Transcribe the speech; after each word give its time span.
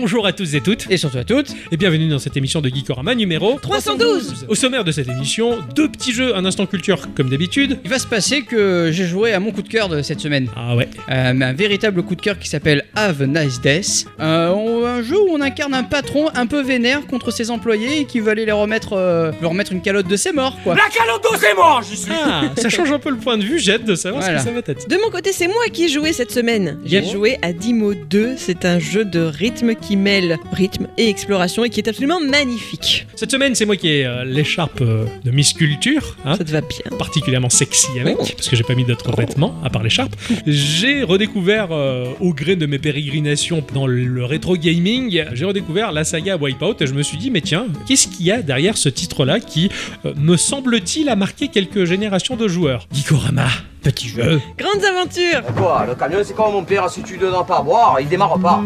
bonjour 0.00 0.26
à 0.26 0.32
tous 0.32 0.54
et 0.54 0.62
toutes, 0.62 0.86
Et 0.90 0.96
surtout 0.96 1.18
à 1.18 1.24
toutes. 1.24 1.48
et 1.70 1.76
bienvenue 1.76 2.08
dans 2.08 2.18
cette 2.18 2.34
émission 2.36 2.62
de 2.62 2.70
Geekorama 2.70 3.14
numéro 3.14 3.58
312. 3.60 4.46
Au 4.48 4.54
sommaire 4.54 4.82
de 4.82 4.92
cette 4.92 5.08
émission, 5.08 5.58
deux 5.76 5.88
petits 5.90 6.12
jeux, 6.12 6.34
un 6.34 6.44
instant 6.46 6.64
culture 6.64 7.08
comme 7.14 7.28
d'habitude. 7.28 7.78
Il 7.84 7.90
va 7.90 7.98
se 7.98 8.06
passer 8.06 8.40
que 8.42 8.88
j'ai 8.92 9.04
joué 9.06 9.34
à 9.34 9.40
mon 9.40 9.50
coup 9.52 9.60
de 9.60 9.68
cœur 9.68 9.90
de 9.90 10.00
cette 10.00 10.20
semaine. 10.20 10.48
Ah 10.56 10.74
ouais, 10.74 10.88
Euh, 11.10 11.32
un 11.40 11.52
véritable 11.52 12.02
coup 12.02 12.14
de 12.14 12.22
cœur 12.22 12.38
qui 12.38 12.48
s'appelle 12.48 12.84
Have 12.94 13.20
a 13.20 13.26
Nice 13.26 13.60
Death. 13.60 14.06
Euh, 14.20 14.48
on- 14.50 14.86
un 14.86 15.02
jeu 15.02 15.18
où 15.20 15.28
on 15.32 15.40
incarne 15.42 15.74
un 15.74 15.82
patron 15.84 16.28
un 16.34 16.46
peu 16.46 16.62
vénère 16.62 17.06
contre 17.06 17.30
ses 17.30 17.50
employés 17.50 18.00
et 18.00 18.04
qui 18.06 18.20
veut 18.20 18.30
aller 18.30 18.46
les 18.46 18.52
remettre, 18.52 18.94
euh, 18.94 19.32
leur 19.42 19.50
remettre 19.50 19.72
une 19.72 19.82
calotte 19.82 20.08
de 20.08 20.16
ses 20.16 20.32
morts, 20.32 20.56
quoi. 20.64 20.74
La 20.76 20.88
calotte 20.88 21.26
c'est 21.38 21.54
moi, 21.54 21.80
j'y 21.88 21.96
suis 21.98 22.10
ah, 22.24 22.44
ça 22.56 22.68
change 22.70 22.90
un 22.90 22.98
peu 22.98 23.10
le 23.10 23.16
point 23.16 23.36
de 23.36 23.44
vue, 23.44 23.58
j'ai 23.58 23.74
hâte 23.74 23.84
de 23.84 23.94
savoir 23.94 24.22
Voilà. 24.22 24.38
ce 24.38 24.44
que 24.44 24.48
ça 24.50 24.54
va 24.54 24.60
être. 24.66 24.88
De 24.88 24.96
mon 24.96 25.10
côté, 25.10 25.32
c'est 25.32 25.46
moi 25.48 25.64
qui 25.72 25.84
ai 25.84 25.88
joué 25.88 26.12
cette 26.14 26.30
semaine. 26.32 26.78
J'ai 26.86 27.04
joué 27.04 27.38
à 27.42 27.52
Dimo 27.52 27.92
2. 27.94 28.34
C'est 28.38 28.64
un 28.64 28.78
jeu 28.78 29.04
de 29.04 29.20
rythme 29.20 29.74
qui 29.74 29.89
mêle 29.96 30.38
rythme 30.52 30.86
et 30.96 31.08
exploration 31.08 31.64
et 31.64 31.70
qui 31.70 31.80
est 31.80 31.88
absolument 31.88 32.20
magnifique. 32.20 33.06
Cette 33.16 33.30
semaine, 33.30 33.54
c'est 33.54 33.66
moi 33.66 33.76
qui 33.76 33.88
ai 33.88 34.06
euh, 34.06 34.24
l'écharpe 34.24 34.80
euh, 34.80 35.04
de 35.24 35.30
Miss 35.30 35.52
Culture, 35.52 36.16
hein, 36.24 36.36
Ça 36.36 36.44
te 36.44 36.50
va 36.50 36.60
bien. 36.60 36.96
particulièrement 36.98 37.50
sexy 37.50 37.88
avec, 38.00 38.16
Oh. 38.18 38.24
parce 38.36 38.48
que 38.48 38.56
j'ai 38.56 38.62
pas 38.64 38.74
mis 38.74 38.84
d'autres 38.84 39.14
vêtements 39.16 39.54
à 39.64 39.70
part 39.70 39.82
l'écharpe. 39.82 40.14
J'ai 40.46 41.02
redécouvert, 41.02 41.68
euh, 41.70 42.06
au 42.20 42.32
gré 42.34 42.56
de 42.56 42.66
mes 42.66 42.78
pérégrinations 42.78 43.64
dans 43.74 43.86
le 43.86 44.24
rétro 44.24 44.56
gaming, 44.56 45.24
j'ai 45.32 45.44
redécouvert 45.44 45.92
la 45.92 46.04
saga 46.04 46.36
Wipeout 46.36 46.74
et 46.80 46.86
je 46.86 46.94
me 46.94 47.02
suis 47.02 47.16
dit, 47.18 47.30
mais 47.30 47.40
tiens, 47.40 47.66
qu'est-ce 47.86 48.08
qu'il 48.08 48.26
y 48.26 48.32
a 48.32 48.42
derrière 48.42 48.76
ce 48.76 48.88
titre-là 48.88 49.40
qui, 49.40 49.70
euh, 50.04 50.12
me 50.16 50.36
semble-t-il, 50.36 51.08
a 51.08 51.16
marqué 51.16 51.48
quelques 51.48 51.84
générations 51.84 52.36
de 52.36 52.48
joueurs? 52.48 52.86
Geekorama, 52.92 53.46
petit 53.82 54.08
jeu. 54.08 54.40
Grandes 54.58 54.84
aventures 54.84 55.42
Quoi, 55.56 55.86
le 55.88 55.94
camion 55.94 56.18
c'est 56.22 56.34
comme 56.34 56.52
mon 56.52 56.64
père, 56.64 56.88
si 56.90 57.02
tu 57.02 57.14
ne 57.14 57.20
donnes 57.20 57.46
pas 57.46 57.58
à 57.58 57.62
boire, 57.62 57.96
il 58.00 58.08
démarre 58.08 58.38
pas. 58.38 58.62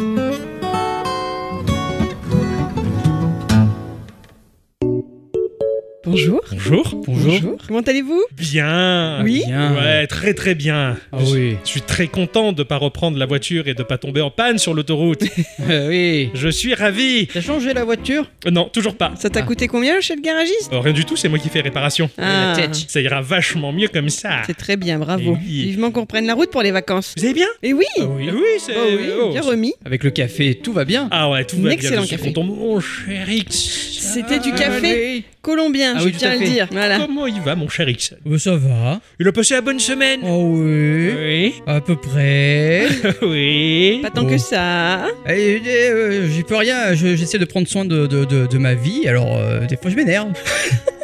Bonjour. 6.06 6.40
Bonjour. 6.52 7.02
Bonjour. 7.06 7.56
Comment 7.66 7.80
allez-vous? 7.80 8.22
Bien. 8.36 9.22
Oui 9.24 9.42
Bien. 9.46 9.74
Ouais, 9.74 10.06
très 10.06 10.34
très 10.34 10.54
bien. 10.54 10.98
Ah 11.12 11.18
Je- 11.24 11.32
oui. 11.34 11.56
Je 11.64 11.68
suis 11.70 11.80
très 11.80 12.08
content 12.08 12.52
de 12.52 12.62
pas 12.62 12.76
reprendre 12.76 13.16
la 13.16 13.24
voiture 13.24 13.68
et 13.68 13.74
de 13.74 13.82
pas 13.82 13.96
tomber 13.96 14.20
en 14.20 14.30
panne 14.30 14.58
sur 14.58 14.74
l'autoroute. 14.74 15.22
Euh, 15.70 15.88
oui. 15.88 16.30
Je 16.34 16.48
suis 16.48 16.74
ravi. 16.74 17.26
T'as 17.28 17.40
changé 17.40 17.72
la 17.72 17.84
voiture? 17.84 18.28
Euh, 18.46 18.50
Non, 18.50 18.68
toujours 18.68 18.96
pas. 18.96 19.12
Ça 19.16 19.30
t'a 19.30 19.40
Ah. 19.40 19.42
coûté 19.44 19.66
combien 19.66 20.00
chez 20.00 20.14
le 20.14 20.20
garagiste? 20.20 20.70
Euh, 20.72 20.80
rien 20.80 20.92
du 20.92 21.04
tout, 21.06 21.16
c'est 21.16 21.28
moi 21.28 21.38
qui 21.38 21.48
fais 21.48 21.60
réparation. 21.60 22.10
Ah, 22.18 22.54
La 22.56 22.62
tête. 22.62 22.74
Ça 22.88 23.00
ira 23.00 23.22
vachement 23.22 23.72
mieux 23.72 23.88
comme 23.88 24.10
ça. 24.10 24.42
C'est 24.46 24.56
très 24.56 24.76
bien, 24.76 24.98
bravo. 24.98 25.32
Oui. 25.42 25.62
Vivement 25.64 25.90
qu'on 25.90 26.02
reprenne 26.02 26.26
la 26.26 26.34
route 26.34 26.50
pour 26.50 26.62
les 26.62 26.70
vacances. 26.72 27.14
Vous 27.16 27.24
allez 27.24 27.32
bien? 27.34 27.46
Et 27.62 27.72
oui 27.72 27.84
Oui, 27.98 28.28
oui, 28.30 28.40
c'est. 28.58 28.74
Bah 28.74 28.80
oui, 28.88 29.08
oh, 29.22 29.30
bien 29.32 29.40
remis. 29.42 29.72
Avec 29.86 30.04
le 30.04 30.10
café, 30.10 30.54
tout 30.56 30.72
va 30.72 30.84
bien. 30.84 31.08
Ah 31.10 31.30
ouais, 31.30 31.44
tout 31.44 31.56
va 31.62 31.72
Excellent 31.72 32.02
bien. 32.02 32.18
Suis 32.18 32.32
café. 32.32 32.34
Mon 32.42 32.80
cher 32.80 33.30
X. 33.30 33.54
C'était 34.00 34.38
du 34.40 34.50
Ah, 34.54 34.58
café 34.58 35.14
oui. 35.16 35.24
Colombien, 35.44 35.94
Ah 35.96 36.00
je 36.00 36.06
oui, 36.06 36.14
tiens 36.16 36.30
à 36.30 36.32
à 36.32 36.36
le 36.36 36.44
dire. 36.44 36.66
Voilà. 36.72 36.98
Comment 36.98 37.26
il 37.26 37.40
va, 37.40 37.54
mon 37.54 37.68
cher 37.68 37.88
X? 37.88 38.14
Bah, 38.24 38.38
ça 38.38 38.56
va. 38.56 39.00
Il 39.20 39.28
a 39.28 39.32
passé 39.32 39.54
la 39.54 39.60
bonne 39.60 39.78
semaine 39.78 40.20
Oh 40.24 40.54
oui. 40.56 41.10
Oui. 41.16 41.54
À 41.66 41.80
peu 41.80 41.96
près. 41.96 42.86
oui. 43.22 44.00
Pas 44.02 44.10
tant 44.10 44.26
que 44.26 44.38
ça. 44.38 45.06
Et, 45.28 45.56
et, 45.56 45.60
euh, 45.90 46.28
J'y 46.30 46.42
peux 46.42 46.56
rien, 46.56 46.94
je- 46.94 47.14
j'essaie 47.14 47.38
de 47.38 47.44
prendre 47.44 47.68
soin 47.68 47.84
de, 47.84 48.06
de, 48.06 48.24
de- 48.24 48.46
de 48.46 48.58
ma 48.58 48.74
vie, 48.74 49.06
alors 49.06 49.36
euh, 49.36 49.66
des 49.66 49.76
fois 49.76 49.90
je 49.90 49.96
m'énerve. 49.96 50.32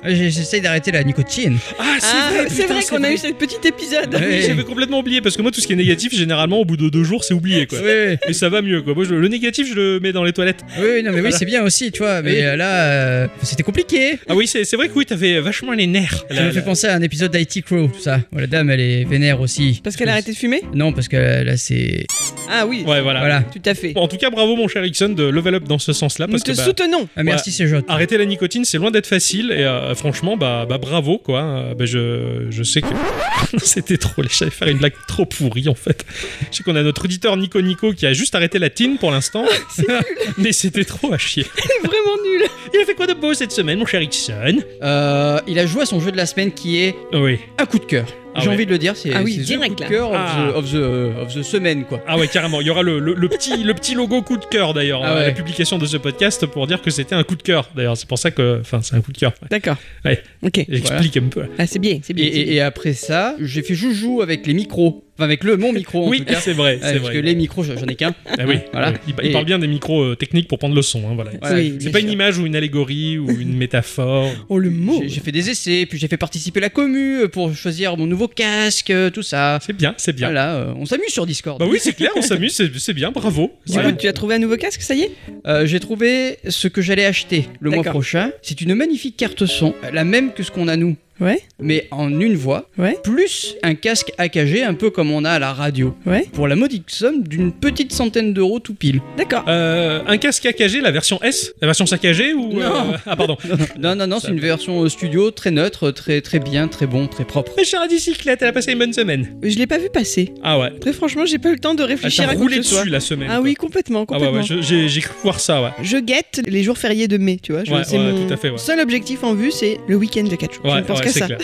J'essaie 0.03 0.63
d'arrêter 0.63 0.93
la 0.93 1.05
nicotine. 1.05 1.59
Ah, 1.79 1.97
c'est 1.99 2.07
Ah, 2.11 2.31
vrai, 2.33 2.47
putain, 2.47 2.67
vrai 2.75 2.83
qu'on 2.89 3.05
a 3.05 3.13
eu 3.13 3.19
ce 3.19 3.27
petit 3.35 3.59
épisode. 3.69 4.15
Ouais. 4.15 4.27
Oui, 4.31 4.43
j'avais 4.47 4.65
complètement 4.65 5.01
oublié 5.01 5.21
parce 5.21 5.37
que 5.37 5.43
moi 5.43 5.51
tout 5.51 5.61
ce 5.61 5.67
qui 5.67 5.75
est 5.75 5.77
négatif 5.77 6.15
généralement 6.15 6.59
au 6.59 6.65
bout 6.65 6.79
de 6.79 6.89
deux 6.89 7.05
jours 7.05 7.23
c'est 7.23 7.35
oublié 7.35 7.67
quoi. 7.67 7.79
Oui, 7.85 8.17
Et 8.27 8.33
ça 8.33 8.49
va 8.49 8.63
mieux 8.63 8.81
quoi. 8.81 8.95
Moi 8.95 9.05
je- 9.05 9.15
le 9.15 9.29
négatif 9.29 9.69
je 9.69 9.75
le 9.75 10.01
mets 10.01 10.13
dans 10.13 10.25
les 10.25 10.33
toilettes. 10.33 10.63
oui, 10.81 11.03
non, 11.03 11.13
mais 11.13 11.21
oui, 11.21 11.33
c'est 11.33 11.45
bien 11.45 11.63
aussi, 11.63 11.93
tu 11.93 11.99
vois. 11.99 12.23
Mais 12.23 12.31
Oui. 12.33 12.43
euh, 12.43 12.57
là, 12.57 12.77
euh, 12.91 13.27
c'était 13.43 13.63
compliqué. 13.63 14.19
Ah 14.31 14.37
oui 14.37 14.47
c'est 14.47 14.65
c'est 14.65 14.77
vrai 14.77 14.89
que 14.89 14.95
oui 14.95 15.05
t'avais 15.05 15.41
vachement 15.41 15.73
les 15.73 15.89
nerfs. 15.89 16.25
Ça 16.31 16.43
me 16.45 16.53
fait 16.53 16.63
penser 16.63 16.87
à 16.87 16.95
un 16.95 17.03
épisode 17.03 17.33
d'IT 17.37 17.65
Crow, 17.65 17.89
tout 17.89 18.01
ça. 18.01 18.21
Bon, 18.31 18.39
la 18.39 18.47
dame, 18.47 18.71
elle 18.71 18.79
est 18.79 19.05
vénère 19.05 19.41
aussi. 19.41 19.81
Parce 19.83 19.97
qu'elle 19.97 20.09
a 20.09 20.13
arrêté 20.13 20.31
de 20.31 20.37
fumer? 20.37 20.63
Non, 20.73 20.93
parce 20.93 21.09
que 21.09 21.43
là, 21.43 21.57
c'est. 21.57 22.07
Ah 22.49 22.65
oui, 22.65 22.85
Ouais 22.87 23.01
voilà. 23.01 23.19
Voilà. 23.19 23.43
tout 23.43 23.61
à 23.65 23.75
fait. 23.75 23.93
Bon, 23.93 24.03
en 24.03 24.09
tout 24.09 24.19
cas 24.19 24.31
bravo 24.31 24.55
mon 24.55 24.69
cher 24.69 24.85
Ixon 24.85 25.09
de 25.11 25.25
level 25.25 25.57
up 25.57 25.65
dans 25.65 25.81
ce 25.81 25.93
sens 25.93 26.21
là 26.21 26.27
Nous 26.27 26.33
parce 26.33 26.45
te 26.45 26.53
que 26.53 26.57
bah, 26.57 26.65
soutenons. 26.65 27.09
Ah, 27.17 27.25
merci, 27.25 27.51
c'est 27.51 27.67
joli. 27.67 27.83
Arrêter 27.89 28.19
la 28.19 28.25
nicotine, 28.25 28.65
c'est 28.65 28.79
loin 28.79 28.93
d'être 28.93 29.09
facile 29.09 29.51
et 29.51 29.65
euh, 29.65 29.97
franchement, 29.97 30.37
bah, 30.37 30.65
bah 30.69 30.79
bravo 30.79 31.19
quoi. 31.19 31.75
Bah, 31.77 31.85
je, 31.85 32.47
je 32.51 32.63
sais 32.63 32.83
que 32.83 32.87
c'était 33.59 33.99
trop. 33.99 34.23
J'allais 34.31 34.53
faire 34.53 34.69
une 34.69 34.79
blague 34.79 34.95
trop 35.09 35.27
pourrie 35.27 35.69
en 35.69 35.75
fait. 35.75 36.07
Je 36.53 36.59
sais 36.59 36.63
qu'on 36.63 36.77
a 36.77 36.83
notre 36.85 37.05
auditeur 37.05 37.37
Nico 37.37 37.61
Nico 37.61 37.93
qui 37.93 38.07
a 38.07 38.13
juste 38.13 38.37
arrêté 38.37 38.61
la 38.61 38.71
tine 38.71 38.97
pour 38.99 39.11
l'instant, 39.11 39.45
mais 40.39 40.53
c'était 40.53 40.85
trop 40.85 41.13
à 41.13 41.19
chier. 41.19 41.47
Vraiment 41.83 42.23
nul. 42.23 42.43
Il 42.73 42.81
a 42.81 42.85
fait 42.85 42.95
quoi 42.95 43.07
de 43.07 43.15
beau 43.15 43.35
cette 43.35 43.53
semaine, 43.53 43.79
mon 43.79 43.87
cher 43.87 44.01
Ixon? 44.03 44.59
Euh, 44.83 45.41
il 45.47 45.59
a 45.59 45.67
joué 45.67 45.83
à 45.83 45.87
son 45.87 46.01
jeu 46.01 46.13
de 46.13 46.17
la 46.17 46.27
semaine 46.27 46.53
qui 46.53 46.81
est 46.83 46.95
Oui. 47.13 47.39
un 47.59 47.67
coup 47.67 47.79
de 47.79 47.85
cœur. 47.85 48.07
Ah 48.35 48.41
J'ai 48.41 48.49
ouais. 48.49 48.55
envie 48.55 48.67
de 48.67 48.71
le 48.71 48.79
dire, 48.79 48.97
c'est 48.97 49.13
Ah 49.13 49.23
oui, 49.25 49.39
direct, 49.39 49.77
coup 49.77 49.83
de 49.85 49.89
cœur 49.89 50.11
of, 50.11 50.17
Ah. 50.19 50.51
the, 50.53 50.57
of, 50.57 50.71
the, 50.71 50.75
euh, 50.77 51.23
of 51.23 51.35
the 51.35 51.43
semaine, 51.43 51.85
quoi. 51.85 52.03
Ah 52.07 52.17
ouais, 52.19 52.29
carrément. 52.29 52.61
Il 52.61 52.67
y 52.67 52.71
aura 52.71 52.83
le, 52.83 52.99
le- 52.99 53.15
le 53.15 53.29
petit, 53.29 53.63
le 53.63 53.75
petit 53.75 53.95
logo 53.95 54.23
coup 54.23 54.37
de 54.37 54.45
cœur 54.45 54.73
d'ailleurs 54.75 55.01
Ah 55.05 55.11
à 55.11 55.15
ouais. 55.17 55.27
la 55.27 55.33
publication 55.33 55.79
de 55.79 55.87
ce 55.87 55.97
podcast 55.97 56.47
pour 56.47 56.67
dire 56.67 56.81
que 56.83 56.91
c'était 56.91 57.15
un 57.15 57.25
coup 57.25 57.35
de 57.37 57.43
cœur. 57.43 57.69
D'ailleurs, 57.75 57.97
c'est 57.97 58.09
pour 58.09 58.19
ça 58.19 58.31
que, 58.31 58.59
enfin, 58.61 58.81
c'est 58.83 58.95
un 58.95 59.01
coup 59.01 59.13
de 59.13 59.19
cœur. 59.19 59.33
D'accord. 59.51 59.77
Ouais. 60.05 60.23
Ok. 60.43 60.65
J'explique 60.69 61.17
un 61.17 61.29
peu. 61.29 61.43
Ah, 61.59 61.67
c'est 61.67 61.79
bien, 61.79 61.99
c'est 62.03 62.13
Et, 62.13 62.15
bien. 62.15 62.27
et- 62.27 62.31
bien. 62.45 62.53
et 62.55 62.61
après 62.61 62.93
ça, 62.93 63.35
j'ai 63.41 63.63
fait 63.63 63.75
joujou 63.75 64.23
avec 64.23 64.47
les 64.47 64.55
micros. 64.55 65.05
Enfin, 65.19 65.25
avec 65.27 65.45
le 65.45 65.59
mon 65.59 65.73
micro 65.75 66.07
en 66.07 66.09
Oui, 66.09 66.19
tout 66.21 66.25
cas. 66.25 66.35
c'est 66.41 66.53
vrai, 66.55 66.75
Ouais, 66.75 66.79
c'est 66.81 66.93
parce 66.93 67.05
vrai. 67.05 67.15
que 67.15 67.19
les 67.19 67.35
micros, 67.35 67.63
j'en 67.63 67.75
ai 67.87 67.95
qu'un. 67.95 68.15
Ah 68.27 68.45
oui, 68.47 68.57
Voilà. 68.73 68.95
Il, 69.07 69.15
il 69.23 69.29
Et- 69.29 69.33
parle 69.33 69.45
bien 69.45 69.59
des 69.59 69.67
micros 69.67 70.03
euh, 70.03 70.15
techniques 70.17 70.49
pour 70.49 70.59
prendre 70.59 70.75
le 70.75 70.81
son. 70.83 71.01
hein, 71.01 71.13
voilà. 71.15 71.33
Voilà, 71.43 71.57
Oui, 71.57 71.77
C'est 71.79 71.91
pas 71.91 72.01
une 72.01 72.09
image 72.11 72.39
ou 72.39 72.47
une 72.47 72.57
allégorie 72.57 73.19
ou 73.19 73.29
une 73.31 73.55
métaphore. 73.57 74.31
Oh, 74.49 74.59
le 74.59 74.71
mot. 74.71 75.01
J'ai 75.03 75.09
j'ai 75.09 75.21
fait 75.21 75.33
des 75.33 75.51
essais, 75.51 75.85
puis 75.87 75.99
j'ai 75.99 76.09
fait 76.09 76.17
participer 76.17 76.61
la 76.61 76.71
commu 76.71 77.29
pour 77.29 77.55
choisir 77.55 77.97
mon 77.99 78.07
nouveau 78.07 78.20
casque, 78.29 78.91
euh, 78.91 79.11
tout 79.11 79.23
ça. 79.23 79.59
C'est 79.65 79.73
bien, 79.73 79.95
c'est 79.97 80.13
bien. 80.15 80.29
Voilà, 80.29 80.55
euh, 80.55 80.73
on 80.77 80.87
s'amuse 80.87 81.11
sur 81.11 81.27
Discord. 81.27 81.59
Bah 81.59 81.67
oui, 81.69 81.79
c'est 81.81 81.93
clair, 81.95 82.11
on 82.17 82.23
s'amuse, 82.23 82.55
c'est 82.55 82.71
c'est 82.79 82.93
bien, 82.95 83.11
bravo. 83.11 83.53
Du 83.67 83.73
Voilà. 83.73 83.91
coup, 83.93 83.99
tu 83.99 84.09
as 84.09 84.13
trouvé 84.13 84.35
un 84.37 84.39
nouveau 84.39 84.57
casque, 84.57 84.83
ça 84.83 84.95
y 84.95 85.03
est? 85.03 85.11
Euh, 85.47 85.67
j'ai 85.67 85.81
trouvé 85.81 86.39
ce 86.49 86.69
que 86.69 86.83
j'allais 86.83 87.05
acheter 87.07 87.49
le 87.61 87.71
mois 87.71 87.85
prochain. 87.85 88.31
C'est 88.43 88.61
une 88.61 88.75
magnifique 88.75 89.17
carte 89.17 89.47
son, 89.47 89.75
la 89.93 90.05
même 90.05 90.33
que 90.33 90.43
ce 90.43 90.51
qu'on 90.51 90.69
a 90.69 90.77
nous, 90.77 90.97
Ouais. 91.21 91.43
mais 91.61 91.87
en 91.91 92.09
une 92.21 92.35
voix, 92.35 92.69
Ouais. 92.79 92.97
plus 93.03 93.55
un 93.63 93.75
casque 93.75 94.11
AKG, 94.19 94.63
un 94.67 94.75
peu 94.75 94.91
comme 94.91 95.11
on 95.11 95.25
a 95.25 95.31
à 95.33 95.39
la 95.39 95.53
radio, 95.53 95.95
Ouais. 96.07 96.27
pour 96.33 96.49
la 96.49 96.57
modique 96.57 96.85
somme 96.89 97.23
d'une 97.23 97.53
petite 97.53 97.93
centaine 97.93 98.33
d'euros 98.33 98.59
tout 98.59 98.75
pile. 98.75 99.01
D'accord. 99.19 99.45
Euh, 99.49 100.01
un 100.07 100.17
casque 100.17 100.47
AKG, 100.47 100.81
la 100.81 100.91
version 100.91 101.21
S? 101.23 101.53
La 101.61 101.67
version 101.69 101.85
saccagée 101.87 102.33
ou. 102.33 102.53
Non. 102.55 102.61
euh, 102.61 102.97
Ah, 103.07 103.17
pardon. 103.17 103.37
Non, 103.79 103.95
non, 103.95 104.07
non, 104.07 104.19
c'est 104.21 104.29
une 104.31 104.41
version 104.41 104.83
euh, 104.83 104.89
studio 104.89 105.31
très 105.31 105.51
neutre, 105.51 105.91
très, 105.91 106.21
très 106.21 106.39
bien, 106.39 106.69
très 106.69 106.87
bon, 106.87 107.07
très 107.07 107.25
propre. 107.25 107.53
Ma 107.57 107.65
chère 107.65 107.87
bicyclette, 107.89 108.41
elle 108.43 108.49
a 108.49 108.53
passé 108.53 108.73
une 108.73 108.79
bonne 108.79 108.93
semaine. 108.93 109.29
Je 109.43 109.57
l'ai 109.59 109.67
pas 109.67 109.79
vu 109.79 109.89
passer. 109.93 110.33
Ah 110.43 110.59
ouais. 110.59 110.71
Très 110.81 110.93
franchement, 110.93 111.27
j'ai 111.27 111.39
pas 111.39 111.49
eu 111.51 111.55
le 111.55 111.59
temps 111.59 111.75
de 111.75 111.83
réfléchir 111.83 112.25
t'a 112.25 112.31
à 112.31 112.35
quoi 112.35 112.43
roulé 112.45 112.59
dessus 112.59 112.89
la 112.89 113.01
semaine. 113.01 113.29
Ah 113.31 113.35
quoi. 113.37 113.45
oui, 113.45 113.55
complètement, 113.55 114.05
Ah 114.09 114.13
ouais, 114.15 114.27
complètement. 114.27 114.57
ouais, 114.57 114.63
je- 114.63 114.87
j'ai 114.89 115.01
cru 115.01 115.15
voir 115.23 115.41
ça, 115.41 115.63
ouais. 115.63 115.71
Je 115.83 115.99
guette 115.99 116.43
les 116.47 116.63
jours 116.63 116.79
fériés 116.79 117.09
de 117.09 117.17
mai, 117.19 117.39
tu 117.43 117.53
vois. 117.53 117.65
je- 117.65 117.73
Ouais, 117.73 117.83
c'est 117.85 117.99
ouais, 117.99 118.13
mon 118.13 118.27
tout 118.27 118.33
à 118.33 118.37
fait, 118.37 118.51
ouais. 118.51 118.59
seul 118.59 118.81
objectif 118.81 119.23
en 119.25 119.35
vue, 119.35 119.51
c'est 119.51 119.79
le 119.89 119.97
week-end 119.97 120.25
de 120.25 120.37
4 120.37 120.55
jours. 120.55 120.63
je 120.65 120.71
Ouais, 120.71 120.77
ne 120.81 120.83
pense 120.87 120.99
ouais, 120.99 121.05
qu'à 121.05 121.10
c'est 121.10 121.10
ça. 121.13 121.27
clair. 121.27 121.39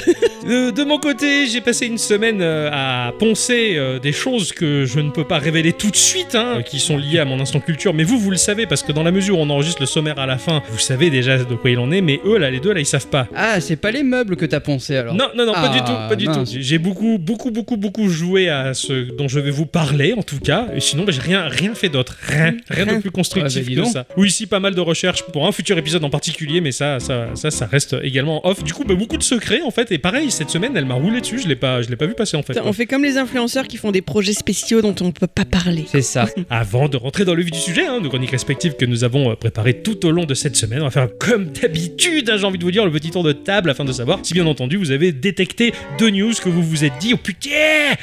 De 0.46 0.84
mon 0.84 0.98
côté, 0.98 1.46
j'ai 1.46 1.60
passé 1.60 1.86
une 1.86 1.98
semaine 1.98 2.40
euh, 2.40 2.70
à 2.72 3.12
poncer 3.18 3.74
euh, 3.76 3.98
des 3.98 4.12
choses 4.12 4.52
que 4.52 4.84
je 4.84 5.00
ne 5.00 5.10
peux 5.10 5.24
pas 5.24 5.38
révéler 5.38 5.72
tout 5.72 5.90
de 5.90 5.96
suite, 5.96 6.34
hein, 6.34 6.56
euh, 6.58 6.62
qui 6.62 6.78
sont 6.78 6.96
liées 6.96 7.18
à 7.18 7.24
mon 7.24 7.40
instant 7.40 7.60
culture. 7.60 7.94
Mais 7.94 8.04
vous, 8.04 8.18
vous 8.18 8.30
le 8.30 8.36
savez, 8.36 8.66
parce 8.66 8.82
que 8.82 8.92
dans 8.92 9.02
la 9.02 9.10
mesure 9.10 9.38
où 9.38 9.42
on 9.42 9.50
enregistre 9.50 9.80
le 9.82 9.86
sommaire 9.86 10.18
à 10.18 10.26
la 10.26 10.38
fin, 10.38 10.62
vous 10.70 10.78
savez 10.78 11.10
déjà 11.10 11.38
de 11.38 11.54
quoi 11.54 11.70
il 11.70 11.78
en 11.78 11.90
est, 11.90 12.00
mais 12.00 12.20
eux, 12.24 12.38
là, 12.38 12.50
les 12.50 12.60
deux, 12.60 12.72
là, 12.72 12.80
ils 12.80 12.86
savent 12.86 13.08
pas. 13.08 13.26
Ah, 13.34 13.60
c'est 13.60 13.76
pas 13.76 13.90
les 13.90 14.02
meubles 14.02 14.36
que 14.36 14.46
t'as 14.46 14.60
poncé 14.60 14.96
alors 14.96 15.14
Non, 15.14 15.26
non, 15.36 15.46
non, 15.46 15.52
pas 15.52 15.70
Ah, 15.70 15.74
du 15.74 15.78
tout, 15.80 15.92
pas 16.08 16.16
du 16.16 16.26
mince. 16.26 16.50
tout. 16.52 16.58
J'ai- 16.60 16.78
beaucoup, 16.78 17.18
beaucoup, 17.18 17.50
beaucoup, 17.50 17.76
beaucoup 17.76 18.08
joué 18.08 18.48
à 18.48 18.74
ce 18.74 18.92
dont 19.16 19.28
je 19.28 19.40
vais 19.40 19.50
vous 19.50 19.66
parler, 19.66 20.14
en 20.16 20.22
tout 20.22 20.38
cas. 20.38 20.66
Et 20.76 20.80
sinon, 20.80 21.04
bah, 21.04 21.12
j'ai 21.12 21.20
rien, 21.22 21.48
rien 21.48 21.74
fait 21.74 21.88
d'autre. 21.88 22.16
Rien, 22.28 22.54
rien 22.68 22.86
de 22.86 23.00
plus 23.00 23.10
constructif 23.10 23.62
Ah, 23.64 23.68
bah, 23.68 23.74
que 23.74 23.80
donc. 23.80 23.92
ça. 23.92 24.06
Oui, 24.16 24.28
ici, 24.28 24.46
pas 24.46 24.60
mal 24.60 24.74
de 24.74 24.80
recherches 24.80 25.22
pour 25.32 25.46
un 25.46 25.52
futur 25.52 25.76
épisode 25.78 26.04
en 26.04 26.10
particulier, 26.10 26.60
mais 26.60 26.70
ça, 26.72 27.00
ça, 27.00 27.28
ça, 27.34 27.50
ça 27.50 27.66
reste 27.66 27.96
également 28.02 28.46
off. 28.46 28.62
Du 28.62 28.72
coup, 28.72 28.84
bah, 28.84 28.94
beaucoup 28.94 29.16
de 29.16 29.22
secrets, 29.22 29.55
en 29.62 29.70
fait. 29.70 29.90
Et 29.92 29.98
pareil, 29.98 30.30
cette 30.30 30.50
semaine, 30.50 30.72
elle 30.76 30.84
m'a 30.84 30.94
roulé 30.94 31.20
dessus. 31.20 31.38
Je 31.38 31.48
l'ai 31.48 31.56
pas, 31.56 31.82
je 31.82 31.88
l'ai 31.88 31.96
pas 31.96 32.06
vu 32.06 32.14
passer, 32.14 32.36
en 32.36 32.42
fait. 32.42 32.58
On 32.64 32.72
fait 32.72 32.86
comme 32.86 33.04
les 33.04 33.18
influenceurs 33.18 33.66
qui 33.66 33.76
font 33.76 33.90
des 33.92 34.02
projets 34.02 34.32
spéciaux 34.32 34.82
dont 34.82 34.94
on 35.00 35.06
ne 35.06 35.10
peut 35.12 35.26
pas 35.26 35.44
parler. 35.44 35.84
C'est 35.88 36.02
ça. 36.02 36.26
Avant 36.50 36.88
de 36.88 36.96
rentrer 36.96 37.24
dans 37.24 37.34
le 37.34 37.42
vif 37.42 37.52
du 37.52 37.58
sujet, 37.58 37.86
hein, 37.86 38.00
nos 38.02 38.08
chroniques 38.08 38.30
respectives 38.30 38.74
que 38.76 38.84
nous 38.84 39.04
avons 39.04 39.30
euh, 39.30 39.34
préparées 39.34 39.82
tout 39.82 40.06
au 40.06 40.10
long 40.10 40.24
de 40.24 40.34
cette 40.34 40.56
semaine, 40.56 40.80
on 40.80 40.84
va 40.84 40.90
faire 40.90 41.08
comme 41.18 41.46
d'habitude, 41.46 42.30
hein, 42.30 42.36
j'ai 42.38 42.44
envie 42.44 42.58
de 42.58 42.64
vous 42.64 42.70
dire, 42.70 42.84
le 42.84 42.90
petit 42.90 43.10
tour 43.10 43.22
de 43.22 43.32
table 43.32 43.70
afin 43.70 43.84
de 43.84 43.92
savoir 43.92 44.20
si 44.22 44.34
bien 44.34 44.46
entendu 44.46 44.76
vous 44.76 44.90
avez 44.90 45.12
détecté 45.12 45.72
deux 45.98 46.10
news 46.10 46.32
que 46.42 46.48
vous 46.48 46.62
vous 46.62 46.84
êtes 46.84 46.98
dit, 46.98 47.12
oh 47.14 47.18
putain, 47.22 47.50